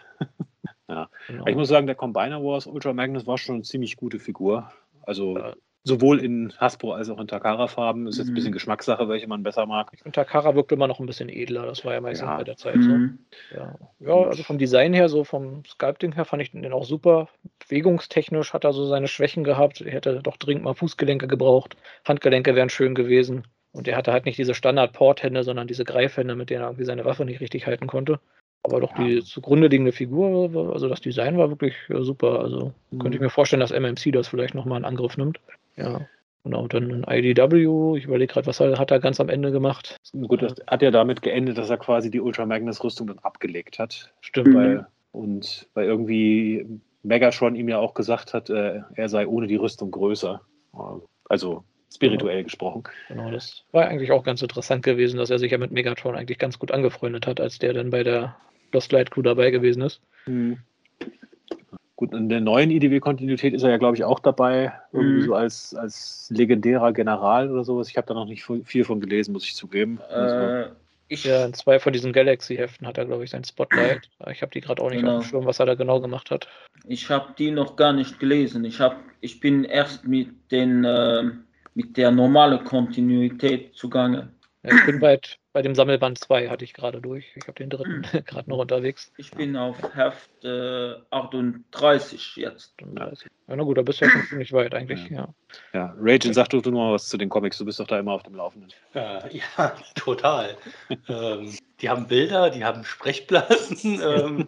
ja. 0.90 1.10
Genau. 1.28 1.48
Ich 1.48 1.56
muss 1.56 1.70
sagen, 1.70 1.88
der 1.88 1.96
Combiner 1.96 2.44
Wars 2.44 2.68
Ultra 2.68 2.94
Magnus 2.94 3.26
war 3.26 3.38
schon 3.38 3.56
eine 3.56 3.64
ziemlich 3.64 3.96
gute 3.96 4.20
Figur. 4.20 4.72
Also 5.04 5.38
sowohl 5.84 6.20
in 6.20 6.54
Hasbro 6.58 6.94
als 6.94 7.10
auch 7.10 7.20
in 7.20 7.28
Takara-Farben. 7.28 8.08
Ist 8.08 8.18
jetzt 8.18 8.28
ein 8.28 8.34
bisschen 8.34 8.52
mhm. 8.52 8.56
Geschmackssache, 8.56 9.10
welche 9.10 9.28
man 9.28 9.44
besser 9.44 9.66
mag. 9.66 9.90
Ich 9.94 10.02
finde, 10.02 10.16
Takara 10.16 10.56
wirkt 10.56 10.72
immer 10.72 10.88
noch 10.88 11.00
ein 11.00 11.06
bisschen 11.06 11.30
edler. 11.30 11.66
Das 11.66 11.84
war 11.84 11.94
ja 11.94 12.02
meistens 12.02 12.28
ja. 12.28 12.38
bei 12.38 12.44
der 12.44 12.58
Zeit 12.58 12.76
mhm. 12.76 13.20
so. 13.50 13.58
Ja. 13.58 13.76
ja, 14.00 14.28
also 14.28 14.44
vom 14.44 14.58
Design 14.58 14.94
her, 14.94 15.10
so 15.10 15.24
vom 15.24 15.64
Sculpting 15.66 16.14
her, 16.14 16.26
fand 16.26 16.44
ich 16.44 16.52
den 16.52 16.72
auch 16.72 16.86
super. 16.86 17.30
Bewegungstechnisch 17.60 18.54
hat 18.54 18.64
er 18.64 18.74
so 18.74 18.86
seine 18.86 19.08
Schwächen 19.08 19.44
gehabt. 19.44 19.82
Er 19.82 19.92
hätte 19.92 20.22
doch 20.22 20.38
dringend 20.38 20.64
mal 20.64 20.76
Fußgelenke 20.76 21.28
gebraucht. 21.28 21.76
Handgelenke 22.06 22.56
wären 22.56 22.70
schön 22.70 22.94
gewesen. 22.94 23.48
Und 23.74 23.88
er 23.88 23.96
hatte 23.98 24.12
halt 24.12 24.26
nicht 24.26 24.38
diese 24.38 24.54
Standard-Porthände, 24.54 25.44
sondern 25.44 25.68
diese 25.68 25.86
Greifhände, 25.86 26.36
mit 26.36 26.50
denen 26.50 26.62
er 26.62 26.68
irgendwie 26.68 26.86
seine 26.86 27.06
Waffe 27.06 27.26
nicht 27.26 27.40
richtig 27.40 27.68
halten 27.68 27.88
konnte. 27.88 28.20
Aber 28.64 28.80
doch 28.80 28.96
ja. 28.98 29.04
die 29.04 29.24
zugrunde 29.24 29.68
liegende 29.68 29.92
Figur, 29.92 30.72
also 30.72 30.88
das 30.88 31.02
Design 31.02 31.38
war 31.38 31.50
wirklich 31.50 31.74
super. 31.90 32.42
Also 32.42 32.74
mhm. 32.92 33.00
könnte 33.00 33.16
ich 33.16 33.22
mir 33.22 33.30
vorstellen, 33.30 33.62
dass 33.62 33.72
MMC 33.72 34.12
das 34.12 34.28
vielleicht 34.28 34.54
nochmal 34.54 34.78
in 34.78 34.86
Angriff 34.86 35.18
nimmt. 35.18 35.40
Ja. 35.76 36.02
Genau, 36.44 36.68
dann 36.68 37.06
ein 37.06 37.24
IDW. 37.24 37.98
Ich 37.98 38.06
überlege 38.06 38.34
gerade, 38.34 38.48
was 38.48 38.60
hat 38.60 38.92
er 38.92 39.00
ganz 39.00 39.20
am 39.20 39.30
Ende 39.30 39.52
gemacht? 39.52 39.98
Gut, 40.12 40.42
das 40.42 40.56
hat 40.66 40.82
ja 40.82 40.90
damit 40.90 41.22
geendet, 41.22 41.58
dass 41.58 41.70
er 41.70 41.78
quasi 41.78 42.10
die 42.10 42.20
Ultra 42.20 42.46
Magnus 42.46 42.84
Rüstung 42.84 43.08
dann 43.08 43.20
abgelegt 43.20 43.78
hat. 43.78 44.12
Stimmt. 44.22 44.56
Weil, 44.56 44.88
und 45.12 45.68
weil 45.76 45.86
irgendwie 45.86 46.66
Megatron 47.04 47.56
ihm 47.56 47.70
ja 47.70 47.78
auch 47.78 47.94
gesagt 47.94 48.34
hat, 48.34 48.50
äh, 48.50 48.82
er 48.96 49.10
sei 49.10 49.28
ohne 49.28 49.46
die 49.46 49.56
Rüstung 49.56 49.92
größer. 49.92 50.42
Also 51.30 51.64
spirituell 51.94 52.38
genau. 52.38 52.46
gesprochen. 52.46 52.84
Genau, 53.08 53.30
das 53.30 53.64
war 53.72 53.88
eigentlich 53.88 54.12
auch 54.12 54.24
ganz 54.24 54.42
interessant 54.42 54.84
gewesen, 54.84 55.18
dass 55.18 55.30
er 55.30 55.38
sich 55.38 55.52
ja 55.52 55.58
mit 55.60 55.72
Megatron 55.72 56.16
eigentlich 56.16 56.40
ganz 56.40 56.58
gut 56.58 56.72
angefreundet 56.72 57.28
hat, 57.28 57.40
als 57.40 57.60
der 57.60 57.74
dann 57.74 57.92
bei 57.92 58.04
der 58.04 58.36
Lost 58.72 58.92
Light 58.92 59.12
Crew 59.12 59.22
dabei 59.22 59.52
gewesen 59.52 59.84
ist. 59.84 60.02
Mhm. 60.26 60.60
Gut, 62.02 62.16
in 62.16 62.30
der 62.30 62.42
neuen 62.42 62.72
IDW-Kontinuität 62.72 63.54
ist 63.54 63.62
er 63.62 63.70
ja, 63.70 63.78
glaube 63.78 63.96
ich, 63.96 64.04
auch 64.04 64.18
dabei, 64.18 64.74
irgendwie 64.92 65.22
mhm. 65.22 65.26
so 65.26 65.36
als, 65.36 65.76
als 65.76 66.32
legendärer 66.32 66.94
General 66.94 67.52
oder 67.52 67.64
sowas. 67.64 67.90
Ich 67.90 67.96
habe 67.96 68.08
da 68.08 68.16
noch 68.16 68.26
nicht 68.26 68.44
viel 68.44 68.84
von 68.84 69.00
gelesen, 69.00 69.34
muss 69.34 69.46
ich 69.46 69.54
zugeben. 69.54 70.00
Äh, 70.10 70.14
also, 70.14 70.72
ich 71.10 71.26
ja, 71.26 71.46
in 71.46 71.54
zwei 71.54 71.78
von 71.78 71.94
diesen 71.94 72.12
Galaxy-Heften 72.12 72.88
hat 72.88 72.98
er, 72.98 73.06
glaube 73.06 73.24
ich, 73.24 73.30
sein 73.30 73.44
Spotlight. 73.44 74.10
Ich 74.32 74.42
habe 74.42 74.52
die 74.52 74.62
gerade 74.62 74.82
auch 74.82 74.90
nicht 74.90 75.02
genau. 75.02 75.18
auf 75.18 75.26
dem 75.26 75.30
Schirm, 75.30 75.46
was 75.46 75.60
er 75.60 75.68
da 75.68 75.76
genau 75.76 76.02
gemacht 76.02 76.32
hat. 76.32 76.48
Ich 76.88 77.08
habe 77.12 77.36
die 77.38 77.52
noch 77.52 77.76
gar 77.76 77.94
nicht 77.94 78.20
gelesen. 78.20 78.66
Ich, 78.66 78.80
hab, 78.80 78.98
ich 79.20 79.40
bin 79.40 79.64
erst 79.64 80.08
mit, 80.08 80.30
den, 80.50 80.84
äh, 80.84 81.26
mit 81.76 81.98
der 81.98 82.10
normalen 82.10 82.64
Kontinuität 82.64 83.76
zugange. 83.76 84.30
Ja, 84.64 84.76
ich 84.76 84.86
bin 84.86 85.00
bald 85.00 85.40
bei 85.54 85.62
dem 85.62 85.74
Sammelband 85.74 86.20
2 86.20 86.50
hatte 86.50 86.64
ich 86.64 86.74
gerade 86.74 87.02
durch. 87.02 87.26
Ich 87.36 87.44
habe 87.44 87.54
den 87.54 87.70
dritten 87.70 88.04
hm. 88.12 88.24
gerade 88.26 88.50
noch 88.50 88.60
unterwegs. 88.60 89.12
Ich 89.18 89.32
bin 89.32 89.56
auf 89.58 89.78
Heft 89.96 90.30
äh, 90.44 90.96
38 91.10 92.36
jetzt. 92.38 92.74
38. 92.80 93.28
Ja, 93.48 93.56
na 93.56 93.64
gut, 93.64 93.78
da 93.78 93.82
bist 93.82 94.02
du 94.02 94.06
ja 94.06 94.12
schon 94.12 94.24
ziemlich 94.24 94.54
weit 94.54 94.74
eigentlich, 94.76 95.10
ja. 95.10 95.34
Ja, 95.74 95.80
ja. 95.80 95.96
Raging, 95.98 96.34
sag 96.34 96.50
doch 96.50 96.62
du 96.62 96.72
mal 96.72 96.94
was 96.94 97.08
zu 97.10 97.18
den 97.18 97.30
Comics. 97.30 97.58
Du 97.58 97.66
bist 97.66 97.80
doch 97.80 97.88
da 97.88 98.00
immer 98.00 98.14
auf 98.14 98.24
dem 98.24 98.36
Laufenden. 98.36 98.72
Äh, 98.94 99.38
ja, 99.58 99.76
total. 99.96 100.56
ähm, 101.10 101.58
die 101.82 101.90
haben 101.90 102.08
Bilder, 102.08 102.50
die 102.50 102.64
haben 102.64 102.84
Sprechblasen. 102.84 104.02
Ähm, 104.12 104.48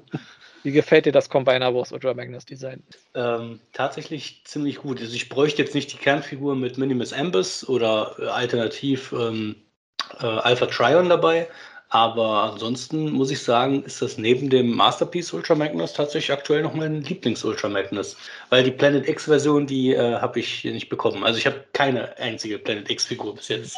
Wie 0.63 0.71
gefällt 0.71 1.05
dir 1.05 1.11
das 1.11 1.29
Combiner 1.29 1.73
Wars 1.75 1.91
Ultra 1.91 2.13
Magnus 2.13 2.45
Design? 2.45 2.81
Ähm, 3.13 3.59
tatsächlich 3.73 4.43
ziemlich 4.45 4.77
gut. 4.77 5.01
Also 5.01 5.13
ich 5.13 5.27
bräuchte 5.27 5.61
jetzt 5.61 5.75
nicht 5.75 5.91
die 5.91 5.97
Kernfigur 5.97 6.55
mit 6.55 6.77
Minimus 6.77 7.11
Ambus 7.11 7.67
oder 7.67 8.15
äh, 8.19 8.27
alternativ 8.27 9.11
ähm, 9.11 9.55
äh, 10.21 10.25
Alpha 10.25 10.65
Trion 10.65 11.09
dabei. 11.09 11.47
Aber 11.89 12.51
ansonsten 12.51 13.11
muss 13.11 13.29
ich 13.29 13.43
sagen, 13.43 13.83
ist 13.83 14.01
das 14.01 14.17
neben 14.17 14.49
dem 14.49 14.71
Masterpiece 14.71 15.31
Ultra 15.31 15.53
Magnus 15.53 15.93
tatsächlich 15.93 16.31
aktuell 16.31 16.63
noch 16.63 16.73
mein 16.73 17.03
Lieblings-Ultra 17.03 17.69
Magnus. 17.69 18.17
Weil 18.49 18.63
die 18.63 18.71
Planet 18.71 19.07
X-Version, 19.07 19.67
die 19.67 19.93
äh, 19.93 20.15
habe 20.15 20.39
ich 20.39 20.63
nicht 20.63 20.89
bekommen. 20.89 21.23
Also 21.23 21.37
ich 21.37 21.45
habe 21.45 21.63
keine 21.73 22.17
einzige 22.17 22.57
Planet 22.57 22.89
X-Figur 22.89 23.35
bis 23.35 23.49
jetzt. 23.49 23.77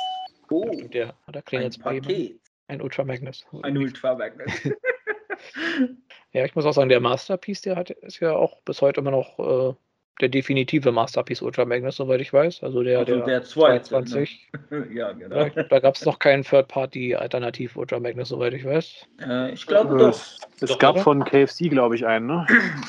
Oh, 0.49 0.71
der, 0.93 1.13
da 1.27 1.41
klingt 1.41 1.63
jetzt 1.65 1.79
ihm. 1.85 2.39
Ein 2.67 2.81
Ultra 2.81 3.03
Magnus. 3.03 3.45
Ein 3.63 3.77
Ultra 3.77 4.15
Magnus. 4.15 4.51
ja, 6.31 6.45
ich 6.45 6.55
muss 6.55 6.65
auch 6.65 6.73
sagen, 6.73 6.87
der 6.87 7.01
Masterpiece, 7.01 7.63
der 7.63 7.75
hat, 7.75 7.89
ist 7.89 8.21
ja 8.21 8.31
auch 8.31 8.61
bis 8.61 8.81
heute 8.81 9.01
immer 9.01 9.11
noch 9.11 9.39
äh, 9.39 9.75
der 10.21 10.29
definitive 10.29 10.91
Masterpiece 10.91 11.41
Ultra 11.41 11.65
Magnus, 11.65 11.97
soweit 11.97 12.21
ich 12.21 12.31
weiß. 12.31 12.63
Also 12.63 12.83
der, 12.83 12.99
Also 12.99 13.15
der, 13.17 13.25
der 13.25 13.43
zweite, 13.43 13.83
22. 13.83 14.49
ja, 14.93 15.11
genau. 15.11 15.35
Ja, 15.35 15.49
da 15.49 15.79
gab 15.79 15.95
es 15.95 16.05
noch 16.05 16.19
keinen 16.19 16.43
Third-Party-Alternativ 16.43 17.75
Ultra 17.75 17.99
Magnus, 17.99 18.29
soweit 18.29 18.53
ich 18.53 18.63
weiß. 18.63 19.05
Äh, 19.21 19.51
ich 19.51 19.65
glaube 19.65 19.97
doch. 19.97 20.09
Es, 20.09 20.39
es 20.61 20.69
Doch, 20.69 20.79
gab 20.79 20.95
oder? 20.95 21.03
von 21.03 21.23
KFC, 21.25 21.69
glaube 21.69 21.95
ich, 21.95 22.05
einen, 22.05 22.27
ne? 22.27 22.47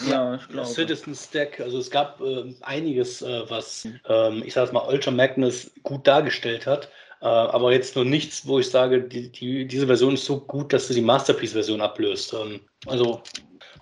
Ja, 0.08 0.36
ich 0.36 0.48
glaube. 0.48 0.68
Citizen 0.68 1.14
Stack, 1.14 1.60
also 1.60 1.78
es 1.78 1.90
gab 1.90 2.20
äh, 2.20 2.54
einiges, 2.62 3.22
äh, 3.22 3.42
was, 3.48 3.88
ähm, 4.08 4.42
ich 4.44 4.54
sage 4.54 4.72
mal, 4.72 4.86
Ultra 4.88 5.10
Magnus 5.10 5.72
gut 5.82 6.06
dargestellt 6.06 6.66
hat. 6.66 6.90
Äh, 7.22 7.26
aber 7.26 7.72
jetzt 7.72 7.96
nur 7.96 8.04
nichts, 8.04 8.46
wo 8.46 8.58
ich 8.58 8.70
sage, 8.70 9.02
die, 9.02 9.32
die, 9.32 9.66
diese 9.66 9.86
Version 9.86 10.14
ist 10.14 10.26
so 10.26 10.38
gut, 10.38 10.72
dass 10.72 10.88
sie 10.88 10.94
die 10.94 11.00
Masterpiece-Version 11.00 11.80
ablöst. 11.80 12.34
Ähm, 12.34 12.60
also 12.86 13.22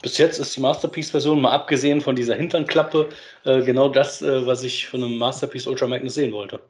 bis 0.05 0.19
jetzt 0.19 0.39
ist 0.39 0.55
die 0.55 0.61
Masterpiece-Version, 0.61 1.41
mal 1.41 1.53
abgesehen 1.53 2.03
von 2.03 2.15
dieser 2.15 2.35
Hinternklappe, 2.35 3.09
äh, 3.45 3.63
genau 3.63 3.89
das, 3.89 4.21
äh, 4.21 4.47
was 4.47 4.63
ich 4.63 4.87
von 4.87 5.03
einem 5.03 5.17
Masterpiece 5.17 5.67
Ultra 5.67 5.87
Magnus 5.87 6.15
sehen 6.15 6.31
wollte. 6.33 6.61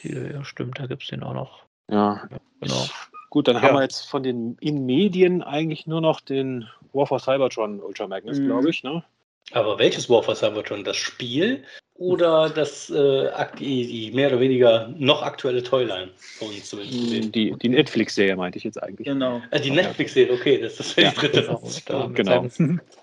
Hier, 0.00 0.32
ja, 0.32 0.42
stimmt, 0.44 0.78
da 0.78 0.86
gibt 0.86 1.02
es 1.02 1.08
den 1.10 1.22
auch 1.22 1.34
noch. 1.34 1.64
Ja. 1.90 2.26
Genau. 2.62 2.86
Gut, 3.28 3.48
dann 3.48 3.56
Ja. 3.56 3.62
haben 3.62 3.74
wir 3.74 3.82
jetzt 3.82 4.08
von 4.08 4.22
den 4.22 4.56
in 4.60 4.86
Medien 4.86 5.42
eigentlich 5.42 5.86
nur 5.86 6.00
noch 6.00 6.22
den 6.22 6.66
War 6.94 7.06
for 7.06 7.18
Cybertron 7.20 7.80
Ultra 7.80 8.06
Magnus, 8.06 8.38
Mhm. 8.38 8.46
glaube 8.46 8.70
ich, 8.70 8.82
ne? 8.82 9.04
Aber 9.52 9.78
welches 9.78 10.08
Warfare 10.08 10.34
Cybertron? 10.36 10.82
Das 10.82 10.96
Spiel 10.96 11.64
oder 12.00 12.48
das 12.48 12.88
äh, 12.88 13.30
die, 13.58 14.10
mehr 14.14 14.28
oder 14.28 14.40
weniger 14.40 14.88
noch 14.96 15.22
aktuelle 15.22 15.62
Toyline 15.62 16.08
von 16.16 16.48
zumindest? 16.62 17.34
Die, 17.34 17.52
die 17.52 17.68
Netflix-Serie 17.68 18.36
meinte 18.36 18.56
ich 18.56 18.64
jetzt 18.64 18.82
eigentlich. 18.82 19.06
Genau. 19.06 19.42
Äh, 19.50 19.60
die 19.60 19.70
Netflix-Serie, 19.70 20.32
okay, 20.32 20.58
das 20.58 20.80
ist 20.80 20.96
Ja, 20.98 21.10
die 21.10 21.16
dritte. 21.16 21.42
Genau, 21.42 21.62
da 21.84 22.06
mit 22.08 22.16
Genau. 22.16 22.46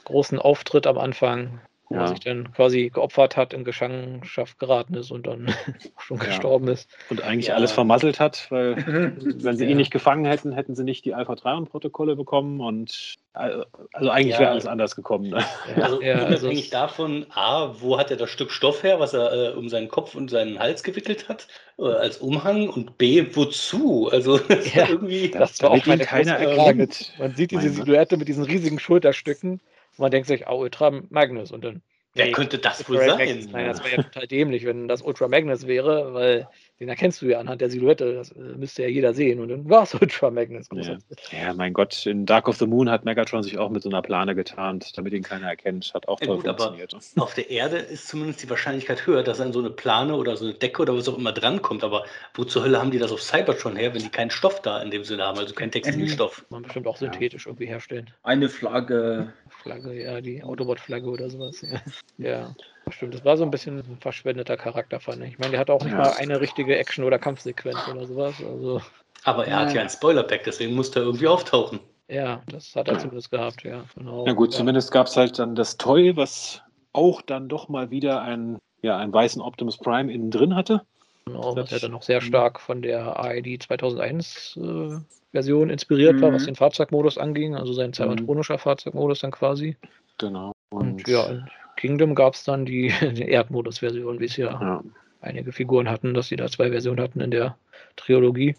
großen 0.03 0.39
Auftritt 0.39 0.87
am 0.87 0.97
Anfang, 0.97 1.61
wo 1.89 1.95
er 1.95 2.01
Ja. 2.01 2.07
sich 2.07 2.19
dann 2.19 2.51
quasi 2.51 2.89
geopfert 2.89 3.38
hat, 3.38 3.53
in 3.53 3.64
Gefangenschaft 3.64 4.59
geraten 4.59 4.95
ist 4.95 5.11
und 5.11 5.27
dann 5.27 5.47
schon 5.97 6.18
Ja. 6.18 6.26
gestorben 6.26 6.68
ist. 6.68 6.89
Und 7.09 7.23
eigentlich 7.23 7.47
Ja. 7.47 7.55
alles 7.55 7.72
vermasselt 7.72 8.19
hat, 8.19 8.47
weil 8.49 8.76
wenn 9.45 9.57
sie 9.57 9.65
Ja. 9.65 9.72
ihn 9.72 9.77
nicht 9.77 9.91
gefangen 9.91 10.26
hätten, 10.26 10.51
hätten 10.51 10.76
sie 10.76 10.84
nicht 10.84 11.05
die 11.05 11.14
Alpha-3-Protokolle 11.14 12.15
bekommen 12.15 12.59
und 12.61 13.15
also 13.34 14.09
eigentlich 14.09 14.34
Ja. 14.34 14.39
wäre 14.39 14.51
alles 14.51 14.65
anders 14.65 14.95
gekommen. 14.95 15.30
Ne? 15.30 15.45
Also 15.76 16.01
ja, 16.01 16.23
also 16.23 16.47
unabhängig 16.47 16.72
davon, 16.72 17.27
A, 17.30 17.76
wo 17.80 17.99
hat 17.99 18.09
er 18.09 18.18
das 18.18 18.31
Stück 18.31 18.51
Stoff 18.51 18.81
her, 18.81 18.99
was 18.99 19.14
er 19.14 19.53
äh, 19.53 19.53
um 19.55 19.69
seinen 19.69 19.88
Kopf 19.89 20.15
und 20.15 20.30
seinen 20.30 20.57
Hals 20.57 20.81
gewickelt 20.81 21.30
hat, 21.30 21.47
äh, 21.77 21.84
als 21.84 22.18
Umhang 22.18 22.68
und 22.68 22.97
B, 22.97 23.27
wozu? 23.34 24.09
Also 24.11 24.38
das 24.49 24.73
Ja, 24.73 24.84
war 24.84 24.89
irgendwie. 24.89 25.30
das 25.30 25.61
war 25.61 25.72
auch 25.72 25.85
meine 25.85 26.03
keiner. 26.03 26.39
Frage. 26.39 26.88
Man 27.19 27.35
sieht 27.35 27.51
diese. 27.51 27.69
Silhouette 27.69 28.18
mit 28.18 28.27
diesen 28.27 28.43
riesigen 28.43 28.80
Schulterstücken 28.80 29.61
man 29.97 30.11
denkt 30.11 30.27
sich, 30.27 30.47
ah, 30.47 30.53
Ultra 30.53 30.91
Magnus 31.09 31.51
und 31.51 31.63
dann. 31.63 31.81
Wer 32.13 32.27
nee, 32.27 32.31
könnte 32.31 32.57
das 32.57 32.87
wohl 32.89 32.97
sein? 32.97 33.17
Magnus. 33.17 33.47
Nein, 33.47 33.67
das 33.67 33.83
wäre 33.83 33.97
ja 33.97 34.03
total 34.03 34.27
dämlich, 34.27 34.65
wenn 34.65 34.87
das 34.87 35.01
Ultra 35.01 35.27
Magnus 35.27 35.67
wäre, 35.67 36.13
weil 36.13 36.47
den 36.79 36.89
erkennst 36.89 37.21
du 37.21 37.25
ja 37.27 37.39
anhand 37.39 37.59
der 37.61 37.69
Silhouette, 37.69 38.13
das 38.13 38.31
äh, 38.31 38.39
müsste 38.39 38.83
ja 38.83 38.89
jeder 38.89 39.13
sehen 39.13 39.39
und 39.39 39.49
dann 39.49 39.69
war 39.69 39.83
es 39.83 39.93
Ultra 39.95 40.29
Magnus. 40.29 40.67
Ja. 40.73 40.97
Ja, 41.31 41.53
mein 41.53 41.73
Gott, 41.73 42.05
in 42.05 42.25
Dark 42.25 42.47
of 42.47 42.57
the 42.57 42.67
Moon 42.67 42.89
hat 42.89 43.03
Megatron 43.05 43.41
sich 43.43 43.57
auch 43.57 43.69
mit 43.69 43.81
so 43.83 43.89
einer 43.89 44.01
Plane 44.01 44.35
getarnt, 44.35 44.97
damit 44.97 45.13
ihn 45.13 45.23
keiner 45.23 45.47
erkennt. 45.47 45.91
Hat 45.93 46.07
auch 46.07 46.19
Ja, 46.21 46.27
toll 46.27 46.35
gut, 46.37 46.47
aber- 46.47 46.57
funktioniert. 46.75 46.95
Auf 47.17 47.33
der 47.33 47.49
Erde 47.49 47.77
ist 47.77 48.07
zumindest 48.07 48.43
die 48.43 48.49
Wahrscheinlichkeit 48.49 49.05
höher, 49.07 49.23
dass 49.23 49.39
er 49.39 49.45
an 49.47 49.53
so 49.53 49.59
eine 49.59 49.69
Plane 49.71 50.15
oder 50.15 50.35
so 50.37 50.45
eine 50.45 50.53
Decke 50.53 50.81
oder 50.83 50.95
was 50.95 51.07
auch 51.09 51.17
immer 51.17 51.31
drankommt. 51.31 51.83
Aber 51.83 52.05
wo 52.35 52.43
zur 52.43 52.63
Hölle 52.63 52.79
haben 52.79 52.91
die 52.91 52.99
das 52.99 53.11
auf 53.11 53.21
Cybertron 53.21 53.75
her, 53.75 53.93
wenn 53.93 54.01
die 54.03 54.09
keinen 54.09 54.29
Stoff 54.29 54.61
da 54.61 54.81
in 54.81 54.91
dem 54.91 55.03
Sinne 55.03 55.23
haben, 55.23 55.37
also 55.39 55.53
keinen 55.55 55.71
Textilstoff? 55.71 56.45
Man 56.49 56.63
bestimmt 56.63 56.87
auch 56.87 56.97
synthetisch 56.97 57.47
irgendwie 57.47 57.65
herstellen. 57.67 58.09
Eine 58.23 58.49
Flagge. 58.49 59.33
Flagge, 59.49 59.93
ja, 60.01 60.21
die 60.21 60.43
Autobot-Flagge 60.43 61.07
oder 61.09 61.29
sowas. 61.29 61.61
Ja. 61.61 61.81
ja, 62.17 62.55
stimmt. 62.91 63.14
Das 63.14 63.26
war 63.26 63.38
so 63.38 63.43
ein 63.43 63.51
bisschen 63.51 63.80
ein 63.80 63.97
verschwendeter 64.01 64.57
Charakter, 64.57 64.99
fand 64.99 65.22
ich. 65.23 65.31
Ich 65.34 65.39
meine, 65.39 65.51
der 65.51 65.59
hatte 65.59 65.73
auch 65.73 65.84
nicht 65.84 65.93
Ja. 65.93 65.97
mal 65.99 66.14
eine 66.18 66.39
richtige 66.41 66.77
Action- 66.77 67.03
oder 67.05 67.19
Kampfsequenz 67.19 67.77
oder 67.88 68.05
sowas. 68.05 68.35
Also, 68.43 68.81
Aber 69.23 69.45
er 69.47 69.59
hat 69.59 69.73
ja 69.73 69.81
ein 69.81 69.89
Spoilerpack, 69.89 70.43
deswegen 70.45 70.76
musste 70.76 70.99
er 70.99 71.05
irgendwie 71.05 71.27
auftauchen. 71.27 71.80
ja, 72.09 72.41
das 72.49 72.76
hat 72.76 72.88
er 72.88 72.93
Ja. 72.95 72.99
zumindest 72.99 73.31
gehabt, 73.31 73.64
ja. 73.64 73.84
Genau. 73.95 74.23
Na 74.26 74.34
gut, 74.34 74.51
ja. 74.53 74.57
zumindest 74.59 74.91
gab 74.91 75.07
es 75.07 75.18
halt 75.18 75.38
dann 75.39 75.55
das 75.55 75.77
Toy, 75.77 76.15
was 76.15 76.61
auch 76.93 77.22
dann 77.22 77.49
doch 77.49 77.68
mal 77.69 77.91
wieder 77.91 78.22
einen, 78.22 78.57
ja, 78.81 78.97
einen 78.97 79.11
weißen 79.14 79.41
Optimus 79.41 79.77
Prime 79.77 80.11
innen 80.11 80.31
drin 80.31 80.55
hatte. 80.55 80.81
Genau, 81.26 81.55
was 81.57 81.69
ja 81.72 81.80
dann 81.80 81.91
noch 81.91 82.03
sehr 82.03 82.22
stark 82.22 82.61
von 82.61 82.81
der 82.81 83.19
AID 83.19 83.61
2001 83.64 84.57
äh, 84.61 84.97
Version 85.34 85.69
inspiriert 85.69 86.22
war, 86.22 86.31
was 86.31 86.43
Mhm. 86.43 86.47
den 86.47 86.55
Fahrzeugmodus 86.55 87.18
anging, 87.18 87.55
also 87.55 87.73
sein 87.73 87.91
cybertronischer 87.93 88.57
Fahrzeugmodus 88.57 89.19
dann 89.19 89.31
quasi. 89.31 89.76
Genau. 90.18 90.53
Und, 90.69 91.05
ja, 91.07 91.26
in 91.27 91.49
Kingdom 91.77 92.15
gab 92.15 92.33
es 92.33 92.43
dann 92.43 92.65
die, 92.65 92.91
die 93.13 93.29
Erdmodus-Version, 93.29 94.19
wie 94.19 94.25
es 94.25 94.35
ja, 94.35 94.59
ja. 94.59 94.83
einige 95.21 95.53
Figuren 95.53 95.89
hatten, 95.89 96.13
dass 96.13 96.27
sie 96.27 96.35
da 96.35 96.47
zwei 96.49 96.71
Versionen 96.71 96.99
hatten 96.99 97.21
in 97.21 97.31
der 97.31 97.57
Trilogie. 97.95 98.55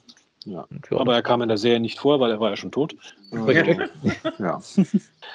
Ja. 0.47 0.66
Aber 0.93 1.15
er 1.15 1.23
kam 1.23 1.43
in 1.43 1.49
der 1.49 1.59
Serie 1.59 1.81
nicht 1.81 1.99
vor, 1.99 2.20
weil 2.20 2.31
er 2.31 2.40
war 2.40 2.51
ja 2.51 2.57
schon 2.57 2.70
tot. 2.70 2.97
Richtig. 3.32 3.78
Ja, 4.39 4.61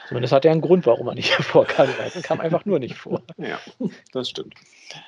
Zumindest 0.08 0.34
hat 0.34 0.46
er 0.46 0.52
einen 0.52 0.62
Grund, 0.62 0.88
warum 0.88 1.08
er 1.08 1.14
nicht 1.14 1.32
vorkam. 1.34 1.90
Er 2.00 2.22
kam 2.22 2.40
einfach 2.40 2.66
nur 2.66 2.80
nicht 2.80 2.96
vor. 2.96 3.22
ja, 3.38 3.60
das 4.12 4.30
stimmt. 4.30 4.56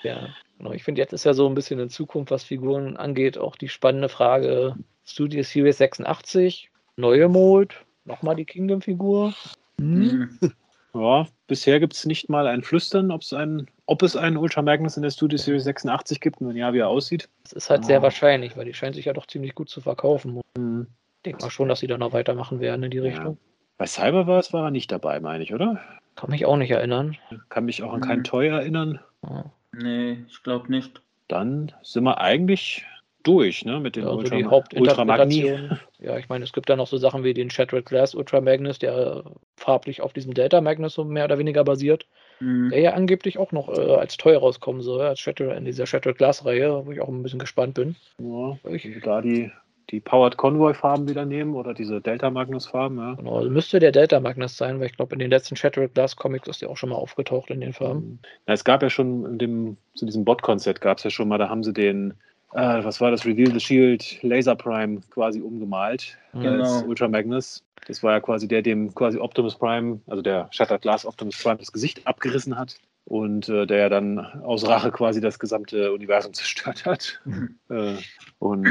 Ja, 0.04 0.30
genau. 0.58 0.74
Ich 0.74 0.84
finde, 0.84 1.02
jetzt 1.02 1.14
ist 1.14 1.24
ja 1.24 1.34
so 1.34 1.48
ein 1.48 1.56
bisschen 1.56 1.80
in 1.80 1.90
Zukunft, 1.90 2.30
was 2.30 2.44
Figuren 2.44 2.98
angeht, 2.98 3.38
auch 3.38 3.56
die 3.56 3.70
spannende 3.70 4.10
Frage: 4.10 4.76
Studio 5.06 5.42
Series 5.44 5.78
86, 5.78 6.70
neue 6.98 7.28
Mold, 7.30 7.74
nochmal 8.04 8.36
die 8.36 8.46
Kingdom-Figur. 8.46 9.34
Hm? 9.80 10.38
Mhm. 10.42 10.54
Ja, 10.96 11.28
bisher 11.48 11.80
gibt 11.82 11.94
es 11.94 12.06
nicht 12.06 12.30
mal 12.30 12.48
ein 12.48 12.64
Flüstern, 12.64 13.12
ob 13.12 13.22
es 13.22 13.34
einen, 13.34 13.68
ob 13.86 14.02
es 14.02 14.16
einen 14.16 14.38
Ultra 14.38 14.62
Magnus 14.62 14.96
in 14.96 15.04
der 15.04 15.10
Studio 15.12 15.38
Series 15.38 15.66
86 15.66 16.22
gibt 16.22 16.40
und 16.40 16.48
wenn 16.50 16.56
ja, 16.56 16.74
wie 16.74 16.80
er 16.80 16.88
aussieht. 16.88 17.28
Das 17.44 17.52
ist 17.54 17.70
halt 17.70 17.84
sehr 17.86 18.00
Ah. 18.00 18.04
wahrscheinlich, 18.04 18.56
weil 18.56 18.64
die 18.66 18.74
scheint 18.74 18.96
sich 18.96 19.06
ja 19.06 19.14
doch 19.14 19.28
ziemlich 19.28 19.56
gut 19.56 19.70
zu 19.70 19.82
verkaufen. 19.82 20.40
Ich 20.56 20.62
Mhm. 20.62 20.88
denke 21.26 21.44
mal 21.44 21.52
schon, 21.52 21.68
dass 21.68 21.80
sie 21.80 21.88
da 21.88 21.98
noch 21.98 22.14
weitermachen 22.14 22.62
werden 22.62 22.84
in 22.84 22.92
die 22.92 22.98
Ja. 22.98 23.04
Richtung. 23.04 23.38
Bei 23.78 23.86
Cyberverse 23.86 24.54
war 24.54 24.66
er 24.66 24.72
nicht 24.72 24.90
dabei, 24.92 25.20
meine 25.20 25.44
ich, 25.44 25.54
oder? 25.54 25.82
Kann 26.16 26.30
mich 26.30 26.46
auch 26.46 26.56
nicht 26.56 26.72
erinnern. 26.72 27.18
Kann 27.50 27.66
mich 27.66 27.84
auch 27.84 27.92
an 27.92 28.00
kein 28.00 28.20
Mhm. 28.20 28.24
Toy 28.24 28.48
erinnern. 28.48 29.00
Ja. 29.22 29.52
Nee, 29.74 30.24
ich 30.30 30.44
glaube 30.44 30.72
nicht. 30.72 31.02
Dann 31.28 31.74
sind 31.82 32.06
wir 32.06 32.22
eigentlich 32.22 32.86
durch, 33.26 33.66
ne, 33.66 33.80
mit 33.80 33.96
den 33.96 34.04
Ja, 34.04 34.10
also 34.10 34.20
Ultra, 34.20 34.36
die 34.38 34.44
Ultra 34.44 35.06
Magni. 35.06 35.42
Hauptinterpretation. 35.42 35.80
Ja, 36.00 36.18
ich 36.18 36.30
meine, 36.30 36.44
es 36.44 36.54
gibt 36.54 36.70
da 36.70 36.76
noch 36.76 36.88
so 36.88 36.98
Sachen 36.98 37.24
wie 37.24 37.34
den 37.34 37.50
Shattered 37.50 37.86
Glass 37.86 38.16
Ultra 38.16 38.42
Magnus, 38.42 38.80
der 38.80 39.24
farblich 39.58 40.02
auf 40.02 40.14
diesem 40.14 40.34
Delta 40.34 40.62
Magnus 40.62 40.94
so 40.94 41.04
mehr 41.04 41.26
oder 41.26 41.38
weniger 41.38 41.64
basiert, 41.64 42.06
Mhm. 42.42 42.70
der 42.70 42.80
ja 42.82 42.94
angeblich 42.94 43.38
auch 43.38 43.54
noch 43.54 43.70
äh, 43.70 43.96
als 43.96 44.18
teuer 44.18 44.40
rauskommen 44.40 44.82
soll, 44.82 45.02
als 45.02 45.22
Shattered, 45.22 45.58
in 45.58 45.64
dieser 45.64 45.86
Shattered 45.86 46.18
Glass 46.18 46.46
Reihe, 46.46 46.86
wo 46.86 46.92
ich 46.92 47.00
auch 47.00 47.08
ein 47.08 47.24
bisschen 47.24 47.40
gespannt 47.40 47.76
bin. 47.76 47.96
Ja, 48.20 48.58
Ich, 48.70 48.86
da 49.02 49.22
die, 49.22 49.52
die 49.90 50.02
Powered 50.02 50.36
Convoy 50.36 50.74
Farben 50.74 51.08
wieder 51.08 51.26
nehmen 51.26 51.56
oder 51.56 51.74
diese 51.74 52.02
Delta 52.02 52.30
Magnus 52.30 52.66
Farben, 52.68 52.98
ja. 52.98 53.14
genau, 53.14 53.38
also 53.38 53.50
müsste 53.50 53.80
der 53.80 53.94
Delta 53.94 54.20
Magnus 54.20 54.58
sein, 54.58 54.80
weil 54.82 54.88
ich 54.88 54.98
glaube, 54.98 55.14
in 55.16 55.20
den 55.20 55.30
letzten 55.30 55.56
Shattered 55.56 55.94
Glass 55.94 56.18
Comics 56.18 56.50
ist 56.50 56.62
der 56.62 56.70
auch 56.70 56.76
schon 56.78 56.90
mal 56.90 56.96
aufgetaucht 56.98 57.50
in 57.50 57.62
den 57.62 57.72
Farben. 57.72 58.20
Na, 58.48 58.54
es 58.54 58.66
gab 58.66 58.84
ja 58.84 58.90
schon 58.90 59.26
in 59.26 59.38
dem, 59.38 59.78
zu 59.94 60.06
diesem 60.06 60.26
Bot-Konzept 60.26 60.82
gab 60.82 60.98
es 60.98 61.06
ja 61.06 61.10
schon 61.12 61.30
mal, 61.30 61.38
da 61.38 61.48
haben 61.48 61.64
sie 61.64 61.72
den, 61.72 62.16
äh, 62.56 62.84
was 62.84 63.02
war 63.02 63.12
das, 63.12 63.26
Reveal 63.26 63.52
the 63.52 63.60
Shield 63.60 64.22
Laser 64.24 64.56
Prime 64.56 65.02
quasi 65.10 65.42
umgemalt 65.42 66.18
Genau. 66.34 66.64
als 66.64 66.84
Ultra 66.84 67.08
Magnus. 67.08 67.64
Das 67.88 68.02
war 68.02 68.14
ja 68.14 68.20
quasi 68.20 68.48
der, 68.48 68.62
dem 68.62 68.94
quasi 68.96 69.20
Optimus 69.20 69.56
Prime, 69.56 70.00
also 70.08 70.22
der 70.22 70.48
Shattered 70.52 70.82
Glass 70.82 71.06
Optimus 71.06 71.42
Prime, 71.42 71.58
das 71.58 71.72
Gesicht 71.72 72.06
abgerissen 72.08 72.58
hat 72.58 72.76
und 73.06 73.48
äh, 73.50 73.68
der 73.68 73.78
ja 73.78 73.90
dann 73.90 74.20
aus 74.20 74.68
Rache 74.68 74.92
quasi 74.92 75.22
das 75.22 75.38
gesamte 75.38 75.94
Universum 75.94 76.34
zerstört 76.34 76.86
hat. 76.86 77.22
Äh, 77.70 77.96
und 78.40 78.68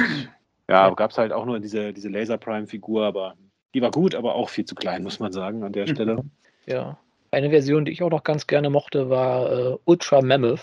ja, 0.69 0.89
gab 0.91 1.11
es 1.11 1.19
halt 1.19 1.33
auch 1.33 1.45
nur 1.45 1.61
diese, 1.61 1.93
diese 1.93 2.09
Laser 2.09 2.39
Prime-Figur, 2.39 3.05
aber 3.05 3.35
die 3.75 3.83
war 3.83 3.91
gut, 3.91 4.15
aber 4.15 4.35
auch 4.35 4.49
viel 4.49 4.65
zu 4.65 4.75
klein, 4.75 5.03
muss 5.03 5.19
man 5.19 5.33
sagen, 5.33 5.63
an 5.65 5.73
der 5.73 5.87
Stelle. 5.87 6.25
Ja. 6.67 6.97
Eine 7.33 7.51
Version, 7.51 7.85
die 7.85 7.93
ich 7.93 8.03
auch 8.03 8.11
noch 8.11 8.23
ganz 8.23 8.47
gerne 8.47 8.71
mochte, 8.71 9.11
war 9.11 9.53
äh, 9.53 9.77
Ultra 9.85 10.23
Mammoth. 10.23 10.61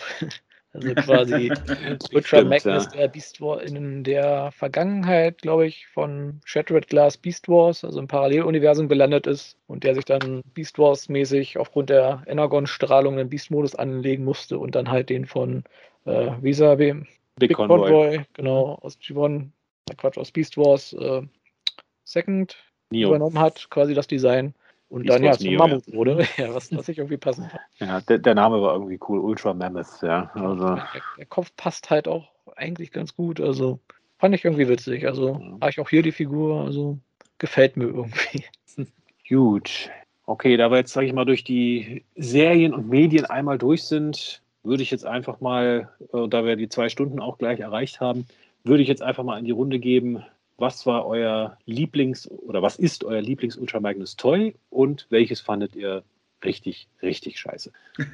Also 0.73 0.95
quasi 0.95 1.51
Stimmt, 2.23 2.49
Magnus, 2.49 2.85
ja. 2.85 2.91
der 2.91 3.07
Beast 3.09 3.41
War 3.41 3.61
in 3.61 4.03
der 4.03 4.51
Vergangenheit, 4.53 5.41
glaube 5.41 5.67
ich, 5.67 5.87
von 5.87 6.39
Shattered 6.45 6.87
Glass 6.87 7.17
Beast 7.17 7.49
Wars, 7.49 7.83
also 7.83 7.99
im 7.99 8.07
Paralleluniversum 8.07 8.87
gelandet 8.87 9.27
ist 9.27 9.57
und 9.67 9.83
der 9.83 9.95
sich 9.95 10.05
dann 10.05 10.41
Beast 10.53 10.79
Wars 10.79 11.09
mäßig 11.09 11.57
aufgrund 11.57 11.89
der 11.89 12.23
Energon-Strahlung 12.25 13.19
einen 13.19 13.29
Beast-Modus 13.29 13.75
anlegen 13.75 14.23
musste 14.23 14.59
und 14.59 14.75
dann 14.75 14.89
halt 14.89 15.09
den 15.09 15.25
von 15.25 15.63
äh, 16.05 16.31
Visa 16.41 16.75
Big, 16.75 17.05
Big 17.37 17.53
Convoy. 17.53 17.77
Convoy, 17.77 18.21
genau, 18.33 18.79
aus 18.81 18.97
G1, 18.97 19.49
äh, 19.89 19.95
Quatsch, 19.95 20.17
aus 20.17 20.31
Beast 20.31 20.57
Wars 20.57 20.93
äh, 20.93 21.21
Second 22.05 22.55
Neo. 22.91 23.09
übernommen 23.09 23.39
hat, 23.39 23.69
quasi 23.69 23.93
das 23.93 24.07
Design. 24.07 24.53
Und 24.91 25.07
dann 25.07 25.23
ja 25.23 25.31
zum 25.31 25.55
Mammut 25.55 25.93
wurde, 25.93 26.19
ja, 26.37 26.53
was, 26.53 26.75
was 26.75 26.89
ich 26.89 26.97
irgendwie 26.97 27.15
passend 27.15 27.49
fand. 27.49 27.63
Ja, 27.79 28.01
der, 28.01 28.17
der 28.17 28.35
Name 28.35 28.61
war 28.61 28.73
irgendwie 28.73 28.99
cool, 29.07 29.19
Ultra 29.19 29.53
Mammoth, 29.53 30.01
ja. 30.01 30.29
Also, 30.33 30.75
Der, 30.75 31.01
der 31.17 31.25
Kopf 31.27 31.55
passt 31.55 31.89
halt 31.89 32.09
auch 32.09 32.27
eigentlich 32.57 32.91
ganz 32.91 33.15
gut. 33.15 33.39
Also 33.39 33.79
fand 34.19 34.35
ich 34.35 34.43
irgendwie 34.43 34.67
witzig. 34.67 35.07
Also 35.07 35.39
Ja. 35.39 35.57
habe 35.61 35.69
ich 35.69 35.79
auch 35.79 35.89
hier 35.89 36.03
die 36.03 36.11
Figur, 36.11 36.65
also 36.65 36.97
gefällt 37.37 37.77
mir 37.77 37.85
irgendwie. 37.85 38.43
gut. 39.29 39.89
Okay, 40.25 40.57
da 40.57 40.69
wir 40.69 40.77
jetzt, 40.79 40.91
sage 40.91 41.07
ich 41.07 41.13
mal, 41.13 41.25
durch 41.25 41.45
die 41.45 42.03
Serien 42.15 42.73
und 42.73 42.89
Medien 42.89 43.25
einmal 43.25 43.57
durch 43.57 43.83
sind, 43.83 44.41
würde 44.63 44.83
ich 44.83 44.91
jetzt 44.91 45.05
einfach 45.05 45.39
mal, 45.39 45.89
äh, 46.13 46.27
da 46.27 46.43
wir 46.43 46.57
die 46.57 46.67
zwei 46.69 46.89
Stunden 46.89 47.21
auch 47.21 47.37
gleich 47.37 47.61
erreicht 47.61 48.01
haben, 48.01 48.27
würde 48.65 48.83
ich 48.83 48.89
jetzt 48.89 49.01
einfach 49.01 49.23
mal 49.23 49.39
in 49.39 49.45
die 49.45 49.51
Runde 49.51 49.79
geben. 49.79 50.21
Was 50.61 50.85
war 50.85 51.07
euer 51.07 51.57
Lieblings- 51.65 52.29
oder 52.29 52.61
was 52.61 52.77
ist 52.77 53.03
euer 53.03 53.19
Lieblings-Ultra 53.19 53.79
Magnus 53.79 54.15
Toy 54.15 54.53
und 54.69 55.07
welches 55.09 55.41
fandet 55.41 55.75
ihr 55.75 56.03
richtig, 56.45 56.87
richtig 57.01 57.39
scheiße? 57.39 57.71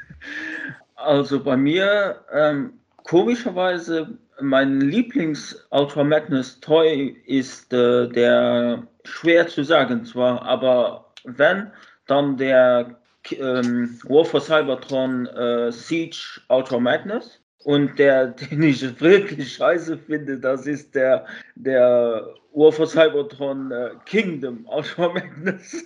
Also 0.96 1.44
bei 1.44 1.56
mir, 1.56 2.22
ähm, 2.34 2.80
komischerweise, 3.04 4.18
mein 4.42 4.82
Lieblings-Ultra 4.82 6.04
Magnus 6.04 6.60
Toy 6.60 7.16
ist 7.28 7.72
äh, 7.72 8.08
der 8.08 8.88
schwer 9.04 9.48
zu 9.48 9.64
sagen 9.64 10.06
zwar, 10.06 10.42
aber 10.42 11.14
wenn, 11.24 11.72
dann 12.08 12.38
der 12.38 13.00
ähm, 13.32 14.00
War 14.06 14.26
for 14.26 14.42
Cybertron 14.42 15.28
äh, 15.28 15.72
Siege 15.72 16.42
Ultra 16.48 16.80
Magnus. 16.80 17.42
Und 17.68 18.00
der, 18.00 18.28
den 18.52 18.64
ich 18.64 18.82
wirklich 19.02 19.56
scheiße 19.56 19.98
finde, 19.98 20.40
das 20.40 20.66
ist 20.66 20.96
der, 20.96 21.26
der 21.56 22.34
War 22.54 22.72
for 22.72 22.88
Cybertron 22.88 23.72
äh, 23.72 23.90
Kingdom 24.06 24.66
Ultra 24.74 25.10
Magnus. 25.10 25.86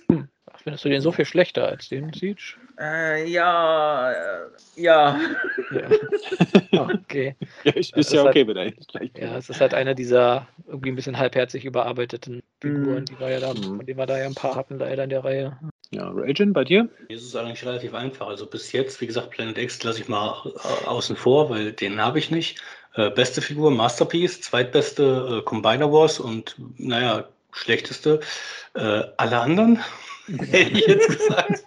Findest 0.62 0.84
du 0.84 0.88
den 0.88 1.00
so 1.00 1.10
viel 1.10 1.24
schlechter 1.24 1.66
als 1.66 1.88
den 1.88 2.12
Siege? 2.12 2.54
Äh, 2.78 3.28
ja, 3.28 4.12
äh, 4.12 4.14
ja. 4.76 5.18
ja. 6.70 6.88
okay. 7.02 7.34
Ja, 7.64 7.72
ist, 7.72 7.96
ist 7.96 8.12
ja 8.12 8.22
okay, 8.26 8.46
halt, 8.46 9.18
Ja, 9.18 9.36
es 9.38 9.50
ist 9.50 9.60
halt 9.60 9.74
einer 9.74 9.94
dieser 9.94 10.46
irgendwie 10.68 10.92
ein 10.92 10.96
bisschen 10.96 11.18
halbherzig 11.18 11.64
überarbeiteten 11.64 12.44
Figuren, 12.60 13.02
mm. 13.02 13.06
die 13.06 13.18
wir 13.18 13.28
ja 13.28 13.40
da, 13.40 13.54
mm. 13.54 13.76
von 13.76 13.86
denen 13.86 13.98
wir 13.98 14.06
da 14.06 14.18
ja 14.18 14.26
ein 14.26 14.36
paar 14.36 14.54
hatten, 14.54 14.78
leider 14.78 15.02
in 15.02 15.10
der 15.10 15.24
Reihe. 15.24 15.58
Ja, 15.94 16.08
Rajan, 16.08 16.54
bei 16.54 16.64
dir? 16.64 16.88
Hier 17.08 17.16
ist 17.18 17.24
es 17.24 17.36
eigentlich 17.36 17.66
relativ 17.66 17.92
einfach. 17.92 18.26
Also 18.26 18.46
bis 18.46 18.72
jetzt, 18.72 19.02
wie 19.02 19.06
gesagt, 19.06 19.30
Planet 19.30 19.58
X 19.58 19.82
lasse 19.82 20.00
ich 20.00 20.08
mal 20.08 20.42
äh, 20.46 20.86
außen 20.86 21.16
vor, 21.16 21.50
weil 21.50 21.72
den 21.72 22.00
habe 22.00 22.18
ich 22.18 22.30
nicht. 22.30 22.62
Äh, 22.94 23.10
beste 23.10 23.42
Figur, 23.42 23.70
Masterpiece, 23.70 24.40
zweitbeste 24.40 25.40
äh, 25.40 25.44
Combiner 25.44 25.92
Wars 25.92 26.18
und 26.18 26.56
naja, 26.78 27.28
schlechteste 27.52 28.20
äh, 28.72 29.02
alle 29.18 29.40
anderen, 29.40 29.80
hätte 30.26 30.78
ich 30.78 30.86
jetzt 30.86 31.08
gesagt. 31.18 31.64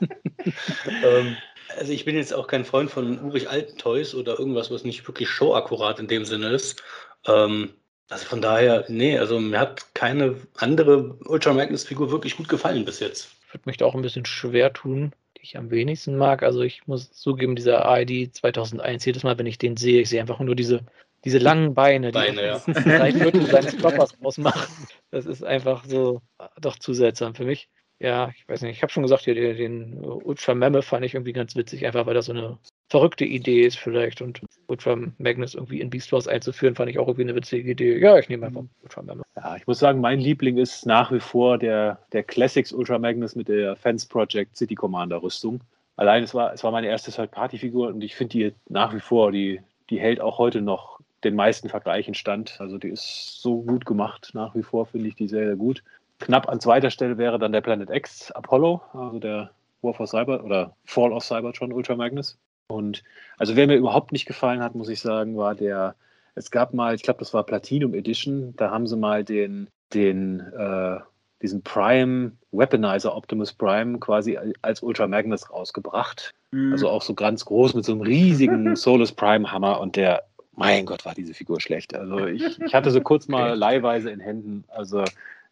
ähm, 1.03 1.37
also 1.77 1.91
ich 1.93 2.05
bin 2.05 2.15
jetzt 2.15 2.33
auch 2.33 2.47
kein 2.47 2.65
Freund 2.65 2.89
von 2.89 3.19
urig 3.19 3.47
alten 3.47 3.77
Toys 3.77 4.15
oder 4.15 4.39
irgendwas, 4.39 4.71
was 4.71 4.83
nicht 4.83 5.07
wirklich 5.07 5.29
showakkurat 5.29 5.99
in 5.99 6.07
dem 6.07 6.25
Sinne 6.25 6.49
ist. 6.49 6.81
Ähm, 7.27 7.75
also 8.09 8.25
von 8.25 8.41
daher, 8.41 8.85
nee, 8.87 9.19
also 9.19 9.39
mir 9.39 9.59
hat 9.59 9.93
keine 9.93 10.35
andere 10.57 11.15
Ultra 11.25 11.53
Magnus-Figur 11.53 12.09
wirklich 12.09 12.37
gut 12.37 12.49
gefallen 12.49 12.85
bis 12.85 12.99
jetzt 12.99 13.29
würde 13.55 13.69
mich 13.69 13.77
da 13.77 13.85
auch 13.85 13.95
ein 13.95 14.01
bisschen 14.01 14.25
schwer 14.25 14.73
tun, 14.73 15.13
die 15.37 15.43
ich 15.43 15.57
am 15.57 15.71
wenigsten 15.71 16.17
mag. 16.17 16.43
Also 16.43 16.61
ich 16.61 16.85
muss 16.87 17.11
zugeben, 17.11 17.55
dieser 17.55 17.87
AID 17.89 18.35
2001, 18.35 19.05
jedes 19.05 19.23
Mal, 19.23 19.37
wenn 19.37 19.45
ich 19.45 19.57
den 19.57 19.77
sehe, 19.77 20.01
ich 20.01 20.09
sehe 20.09 20.19
einfach 20.19 20.39
nur 20.39 20.55
diese, 20.55 20.81
diese 21.23 21.37
langen 21.37 21.73
Beine, 21.73 22.07
die 22.07 22.13
Beine, 22.13 22.45
ja. 22.45 22.57
drei 22.67 23.13
Viertel 23.13 23.45
seines 23.45 23.77
Körpers 23.77 24.17
ausmachen. 24.21 24.87
Das 25.09 25.25
ist 25.25 25.43
einfach 25.43 25.85
so 25.85 26.21
doch 26.59 26.77
zu 26.77 26.93
seltsam 26.93 27.33
für 27.33 27.45
mich. 27.45 27.69
Ja, 27.97 28.31
ich 28.35 28.47
weiß 28.49 28.61
nicht, 28.61 28.75
ich 28.75 28.83
habe 28.83 28.91
schon 28.91 29.03
gesagt, 29.03 29.23
hier 29.23 29.35
den, 29.35 29.55
den 29.55 30.03
Ultra 30.03 30.53
Memme 30.53 30.81
fand 30.81 31.05
ich 31.05 31.13
irgendwie 31.13 31.31
ganz 31.31 31.55
witzig, 31.55 31.85
einfach 31.85 32.05
weil 32.05 32.13
das 32.13 32.25
so 32.25 32.33
eine 32.33 32.59
verrückte 32.87 33.25
Idee 33.25 33.61
ist 33.61 33.77
vielleicht 33.77 34.21
und 34.21 34.41
Ultra 34.67 34.95
Magnus 35.17 35.55
irgendwie 35.55 35.81
in 35.81 35.89
Beast 35.89 36.11
Wars 36.11 36.27
einzuführen, 36.27 36.75
fand 36.75 36.89
ich 36.89 36.99
auch 36.99 37.07
irgendwie 37.07 37.23
eine 37.23 37.35
witzige 37.35 37.71
Idee. 37.71 37.99
Ja, 37.99 38.17
ich 38.17 38.29
nehme 38.29 38.45
einfach 38.45 38.61
mhm. 38.61 38.69
Ultra 38.83 39.01
Magnus. 39.01 39.25
Ja, 39.35 39.55
ich 39.55 39.67
muss 39.67 39.79
sagen, 39.79 40.01
mein 40.01 40.19
Liebling 40.19 40.57
ist 40.57 40.85
nach 40.85 41.11
wie 41.11 41.19
vor 41.19 41.57
der, 41.57 41.99
der 42.11 42.23
Classics 42.23 42.71
Ultra 42.71 42.99
Magnus 42.99 43.35
mit 43.35 43.47
der 43.47 43.75
Fence 43.75 44.05
Project 44.05 44.55
City 44.55 44.75
Commander 44.75 45.21
Rüstung. 45.21 45.61
Allein 45.97 46.23
es 46.23 46.33
war, 46.33 46.53
es 46.53 46.63
war 46.63 46.71
meine 46.71 46.87
erste 46.87 47.11
Third-Party-Figur 47.11 47.87
und 47.87 48.03
ich 48.03 48.15
finde 48.15 48.31
die 48.37 48.53
nach 48.69 48.93
wie 48.93 48.99
vor, 48.99 49.31
die, 49.31 49.61
die 49.89 49.99
hält 49.99 50.19
auch 50.19 50.37
heute 50.37 50.61
noch 50.61 50.99
den 51.23 51.35
meisten 51.35 51.69
Vergleichen 51.69 52.13
stand. 52.13 52.59
Also 52.59 52.77
die 52.77 52.89
ist 52.89 53.41
so 53.41 53.61
gut 53.61 53.85
gemacht, 53.85 54.31
nach 54.33 54.53
wie 54.55 54.63
vor 54.63 54.85
finde 54.85 55.07
ich 55.07 55.15
die 55.15 55.27
sehr, 55.27 55.45
sehr 55.45 55.55
gut. 55.55 55.83
Knapp 56.19 56.47
an 56.49 56.59
zweiter 56.59 56.91
Stelle 56.91 57.17
wäre 57.17 57.39
dann 57.39 57.51
der 57.51 57.61
Planet 57.61 57.89
X 57.89 58.31
Apollo, 58.31 58.81
also 58.93 59.19
der 59.19 59.51
War 59.81 59.93
for 59.93 60.07
Cyber 60.07 60.43
oder 60.43 60.75
Fall 60.85 61.11
of 61.11 61.23
Cybertron 61.23 61.73
Ultra 61.73 61.95
Magnus. 61.95 62.37
Und 62.67 63.03
also 63.37 63.55
wer 63.55 63.67
mir 63.67 63.75
überhaupt 63.75 64.11
nicht 64.11 64.25
gefallen 64.25 64.61
hat, 64.61 64.75
muss 64.75 64.89
ich 64.89 64.99
sagen, 64.99 65.37
war 65.37 65.55
der, 65.55 65.95
es 66.35 66.51
gab 66.51 66.73
mal, 66.73 66.95
ich 66.95 67.03
glaube, 67.03 67.19
das 67.19 67.33
war 67.33 67.43
Platinum 67.43 67.93
Edition, 67.93 68.55
da 68.57 68.71
haben 68.71 68.87
sie 68.87 68.97
mal 68.97 69.23
den, 69.23 69.69
den, 69.93 70.39
äh, 70.39 70.99
diesen 71.41 71.61
Prime 71.61 72.31
Weaponizer 72.51 73.15
Optimus 73.15 73.53
Prime 73.53 73.99
quasi 73.99 74.39
als 74.61 74.81
Ultra 74.81 75.07
Magnus 75.07 75.51
rausgebracht. 75.51 76.33
Mhm. 76.51 76.71
Also 76.71 76.89
auch 76.89 77.01
so 77.01 77.13
ganz 77.13 77.45
groß 77.45 77.75
mit 77.75 77.85
so 77.85 77.91
einem 77.91 78.01
riesigen 78.01 78.75
Solus 78.75 79.11
Prime 79.11 79.51
Hammer 79.51 79.79
und 79.79 79.95
der, 79.95 80.23
mein 80.53 80.85
Gott, 80.85 81.05
war 81.05 81.13
diese 81.13 81.33
Figur 81.33 81.61
schlecht. 81.61 81.93
Also 81.93 82.25
ich, 82.25 82.59
ich 82.61 82.73
hatte 82.73 82.89
sie 82.89 83.01
kurz 83.01 83.27
mal 83.27 83.51
okay. 83.51 83.59
leihweise 83.59 84.09
in 84.09 84.21
Händen. 84.21 84.63
Also 84.69 85.03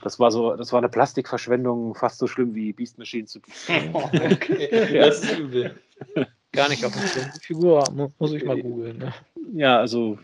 das 0.01 0.19
war 0.19 0.31
so, 0.31 0.55
das 0.55 0.71
war 0.71 0.79
eine 0.79 0.89
Plastikverschwendung, 0.89 1.93
fast 1.93 2.17
so 2.17 2.27
schlimm 2.27 2.55
wie 2.55 2.73
Beast 2.73 2.97
Machine 2.97 3.25
zu. 3.25 3.39
okay, 3.93 4.95
ja. 4.95 5.05
das 5.05 5.23
ist 5.23 5.37
übel 5.37 5.75
gar 6.53 6.69
nicht 6.69 6.85
auf 6.85 6.93
der 6.93 7.33
Figur, 7.41 7.83
muss 8.19 8.31
ich 8.31 8.45
mal 8.45 8.59
googeln. 8.61 8.99
Ne? 8.99 9.13
Ja, 9.53 9.79
also 9.79 10.17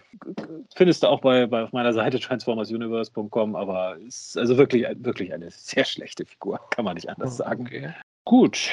findest 0.76 1.04
du 1.04 1.08
auch 1.08 1.22
bei, 1.22 1.46
bei 1.48 1.64
auf 1.64 1.74
meiner 1.74 1.94
Seite 1.94 2.20
transformersuniverse.com, 2.20 3.56
aber 3.56 3.98
ist 3.98 4.38
also 4.38 4.58
wirklich, 4.58 4.86
wirklich 5.00 5.34
eine 5.34 5.52
sehr 5.52 5.84
schlechte 5.86 6.26
Figur, 6.26 6.60
kann 6.70 6.86
man 6.86 6.96
nicht 6.96 7.10
anders 7.10 7.38
sagen. 7.38 7.66
Okay. 7.66 7.94
Gut, 8.26 8.70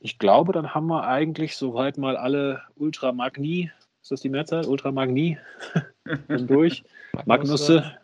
ich 0.00 0.18
glaube, 0.18 0.52
dann 0.52 0.74
haben 0.74 0.88
wir 0.88 1.04
eigentlich 1.04 1.56
soweit 1.56 1.96
mal 1.98 2.16
alle 2.16 2.62
Ultra 2.76 3.12
Magni, 3.12 3.70
ist 4.02 4.10
das 4.10 4.20
die 4.20 4.28
Mehrzahl? 4.28 4.66
Ultra 4.66 4.92
Magni 4.92 5.38
durch. 6.28 6.82
Magnusse. 7.24 7.98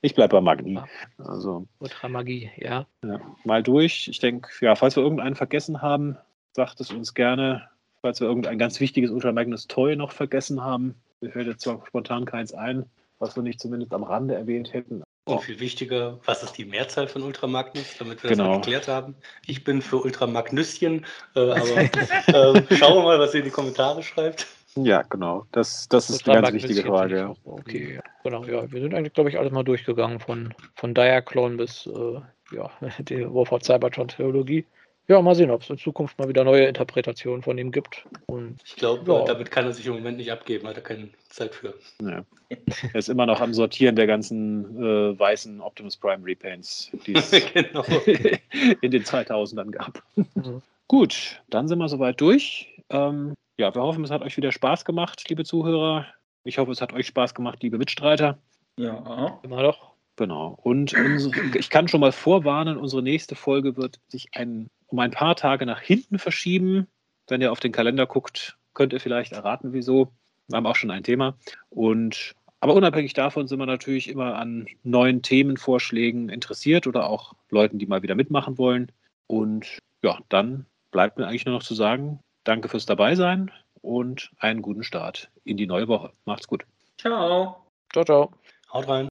Ich 0.00 0.14
bleibe 0.14 0.36
bei 0.36 0.40
Magni. 0.40 0.78
Also, 1.18 1.66
Ultramagie, 1.78 2.50
ja. 2.56 2.86
ja. 3.04 3.20
Mal 3.44 3.62
durch. 3.62 4.06
Ich 4.08 4.20
denke, 4.20 4.48
ja, 4.60 4.74
falls 4.76 4.96
wir 4.96 5.02
irgendeinen 5.02 5.34
vergessen 5.34 5.82
haben, 5.82 6.16
sagt 6.52 6.80
es 6.80 6.92
uns 6.92 7.14
gerne 7.14 7.68
falls 8.04 8.20
wir 8.20 8.28
irgendein 8.28 8.58
ganz 8.58 8.80
wichtiges 8.80 9.10
Ultra 9.10 9.32
Magnus 9.32 9.66
Toy 9.66 9.96
noch 9.96 10.12
vergessen 10.12 10.62
haben. 10.62 10.94
Mir 11.22 11.30
fällt 11.30 11.46
jetzt 11.46 11.62
zwar 11.62 11.82
spontan 11.86 12.26
keins 12.26 12.52
ein, 12.52 12.84
was 13.18 13.34
wir 13.34 13.42
nicht 13.42 13.58
zumindest 13.58 13.94
am 13.94 14.02
Rande 14.02 14.34
erwähnt 14.34 14.74
hätten. 14.74 15.02
Und 15.26 15.40
viel 15.40 15.58
wichtiger, 15.58 16.20
was 16.26 16.42
ist 16.42 16.52
die 16.58 16.66
Mehrzahl 16.66 17.08
von 17.08 17.22
Ultra 17.22 17.46
Magnus, 17.46 17.96
damit 17.98 18.22
wir 18.22 18.28
genau. 18.28 18.56
das 18.56 18.66
geklärt 18.66 18.88
haben. 18.88 19.14
Ich 19.46 19.64
bin 19.64 19.80
für 19.80 20.04
Ultra 20.04 20.26
Magnüschen, 20.26 21.06
äh, 21.34 21.40
aber 21.50 21.80
äh, 21.80 22.76
schauen 22.76 22.96
wir 22.96 23.02
mal, 23.04 23.18
was 23.18 23.32
ihr 23.32 23.40
in 23.40 23.46
die 23.46 23.50
Kommentare 23.50 24.02
schreibt. 24.02 24.48
Ja, 24.76 25.00
genau. 25.00 25.46
Das, 25.52 25.88
das 25.88 26.10
ist 26.10 26.28
eine 26.28 26.42
ganz 26.42 26.52
wichtige 26.52 26.82
Frage. 26.82 27.34
Okay, 27.44 28.00
genau. 28.22 28.44
Ja, 28.44 28.70
wir 28.70 28.82
sind 28.82 28.92
eigentlich, 28.92 29.14
glaube 29.14 29.30
ich, 29.30 29.38
alles 29.38 29.52
mal 29.52 29.64
durchgegangen 29.64 30.20
von, 30.20 30.52
von 30.74 30.92
Diaclone 30.92 31.56
bis 31.56 31.86
äh, 31.86 32.20
ja, 32.54 32.70
die 32.98 33.24
Warfare 33.24 33.62
Cybertron 33.62 34.08
Theologie 34.08 34.66
ja, 35.06 35.20
mal 35.20 35.34
sehen, 35.34 35.50
ob 35.50 35.62
es 35.62 35.70
in 35.70 35.78
Zukunft 35.78 36.18
mal 36.18 36.28
wieder 36.28 36.44
neue 36.44 36.64
Interpretationen 36.64 37.42
von 37.42 37.58
ihm 37.58 37.70
gibt. 37.70 38.06
Und, 38.26 38.56
ich 38.64 38.76
glaube, 38.76 39.12
ja. 39.12 39.24
damit 39.24 39.50
kann 39.50 39.66
er 39.66 39.72
sich 39.72 39.86
im 39.86 39.94
Moment 39.94 40.16
nicht 40.16 40.32
abgeben, 40.32 40.66
hat 40.66 40.76
er 40.76 40.82
keine 40.82 41.10
Zeit 41.28 41.54
für. 41.54 41.74
Ja. 42.02 42.24
Er 42.48 42.94
ist 42.94 43.08
immer 43.08 43.26
noch 43.26 43.40
am 43.40 43.52
Sortieren 43.52 43.96
der 43.96 44.06
ganzen 44.06 44.82
äh, 44.82 45.18
weißen 45.18 45.60
Optimus 45.60 45.96
Prime 45.96 46.24
Repaints, 46.24 46.90
die 47.06 47.14
es 47.14 47.30
genau. 47.52 47.84
in 48.80 48.90
den 48.90 49.02
2000ern 49.02 49.70
gab. 49.70 50.02
Mhm. 50.16 50.62
Gut, 50.88 51.42
dann 51.50 51.68
sind 51.68 51.78
wir 51.78 51.88
soweit 51.88 52.20
durch. 52.20 52.82
Ähm, 52.90 53.34
ja, 53.58 53.74
wir 53.74 53.82
hoffen, 53.82 54.04
es 54.04 54.10
hat 54.10 54.22
euch 54.22 54.36
wieder 54.36 54.52
Spaß 54.52 54.84
gemacht, 54.84 55.28
liebe 55.28 55.44
Zuhörer. 55.44 56.06
Ich 56.44 56.58
hoffe, 56.58 56.72
es 56.72 56.80
hat 56.80 56.92
euch 56.92 57.06
Spaß 57.06 57.34
gemacht, 57.34 57.62
liebe 57.62 57.78
Mitstreiter. 57.78 58.38
Ja, 58.76 59.40
immer 59.42 59.62
doch. 59.62 59.93
Genau. 60.16 60.58
Und 60.62 60.94
unsere, 60.94 61.58
ich 61.58 61.70
kann 61.70 61.88
schon 61.88 62.00
mal 62.00 62.12
vorwarnen, 62.12 62.76
unsere 62.76 63.02
nächste 63.02 63.34
Folge 63.34 63.76
wird 63.76 64.00
sich 64.08 64.28
ein 64.32 64.70
um 64.86 65.00
ein 65.00 65.10
paar 65.10 65.34
Tage 65.34 65.66
nach 65.66 65.80
hinten 65.80 66.18
verschieben. 66.18 66.86
Wenn 67.26 67.40
ihr 67.40 67.50
auf 67.50 67.58
den 67.58 67.72
Kalender 67.72 68.06
guckt, 68.06 68.56
könnt 68.74 68.92
ihr 68.92 69.00
vielleicht 69.00 69.32
erraten, 69.32 69.72
wieso. 69.72 70.12
Wir 70.46 70.56
haben 70.56 70.66
auch 70.66 70.76
schon 70.76 70.92
ein 70.92 71.02
Thema. 71.02 71.36
Und 71.68 72.34
aber 72.60 72.74
unabhängig 72.74 73.12
davon 73.12 73.48
sind 73.48 73.58
wir 73.58 73.66
natürlich 73.66 74.08
immer 74.08 74.36
an 74.36 74.66
neuen 74.84 75.20
Themenvorschlägen 75.20 76.28
interessiert 76.28 76.86
oder 76.86 77.08
auch 77.08 77.34
Leuten, 77.50 77.78
die 77.78 77.86
mal 77.86 78.02
wieder 78.02 78.14
mitmachen 78.14 78.56
wollen. 78.56 78.92
Und 79.26 79.78
ja, 80.02 80.18
dann 80.28 80.66
bleibt 80.90 81.18
mir 81.18 81.26
eigentlich 81.26 81.44
nur 81.44 81.56
noch 81.56 81.62
zu 81.62 81.74
sagen, 81.74 82.20
danke 82.44 82.68
fürs 82.68 82.86
Dabeisein 82.86 83.50
und 83.82 84.30
einen 84.38 84.62
guten 84.62 84.84
Start 84.84 85.30
in 85.44 85.56
die 85.56 85.66
neue 85.66 85.88
Woche. 85.88 86.12
Macht's 86.24 86.46
gut. 86.46 86.64
Ciao. 86.98 87.66
Ciao, 87.92 88.04
ciao. 88.04 88.32
Haut 88.72 88.88
rein. 88.88 89.02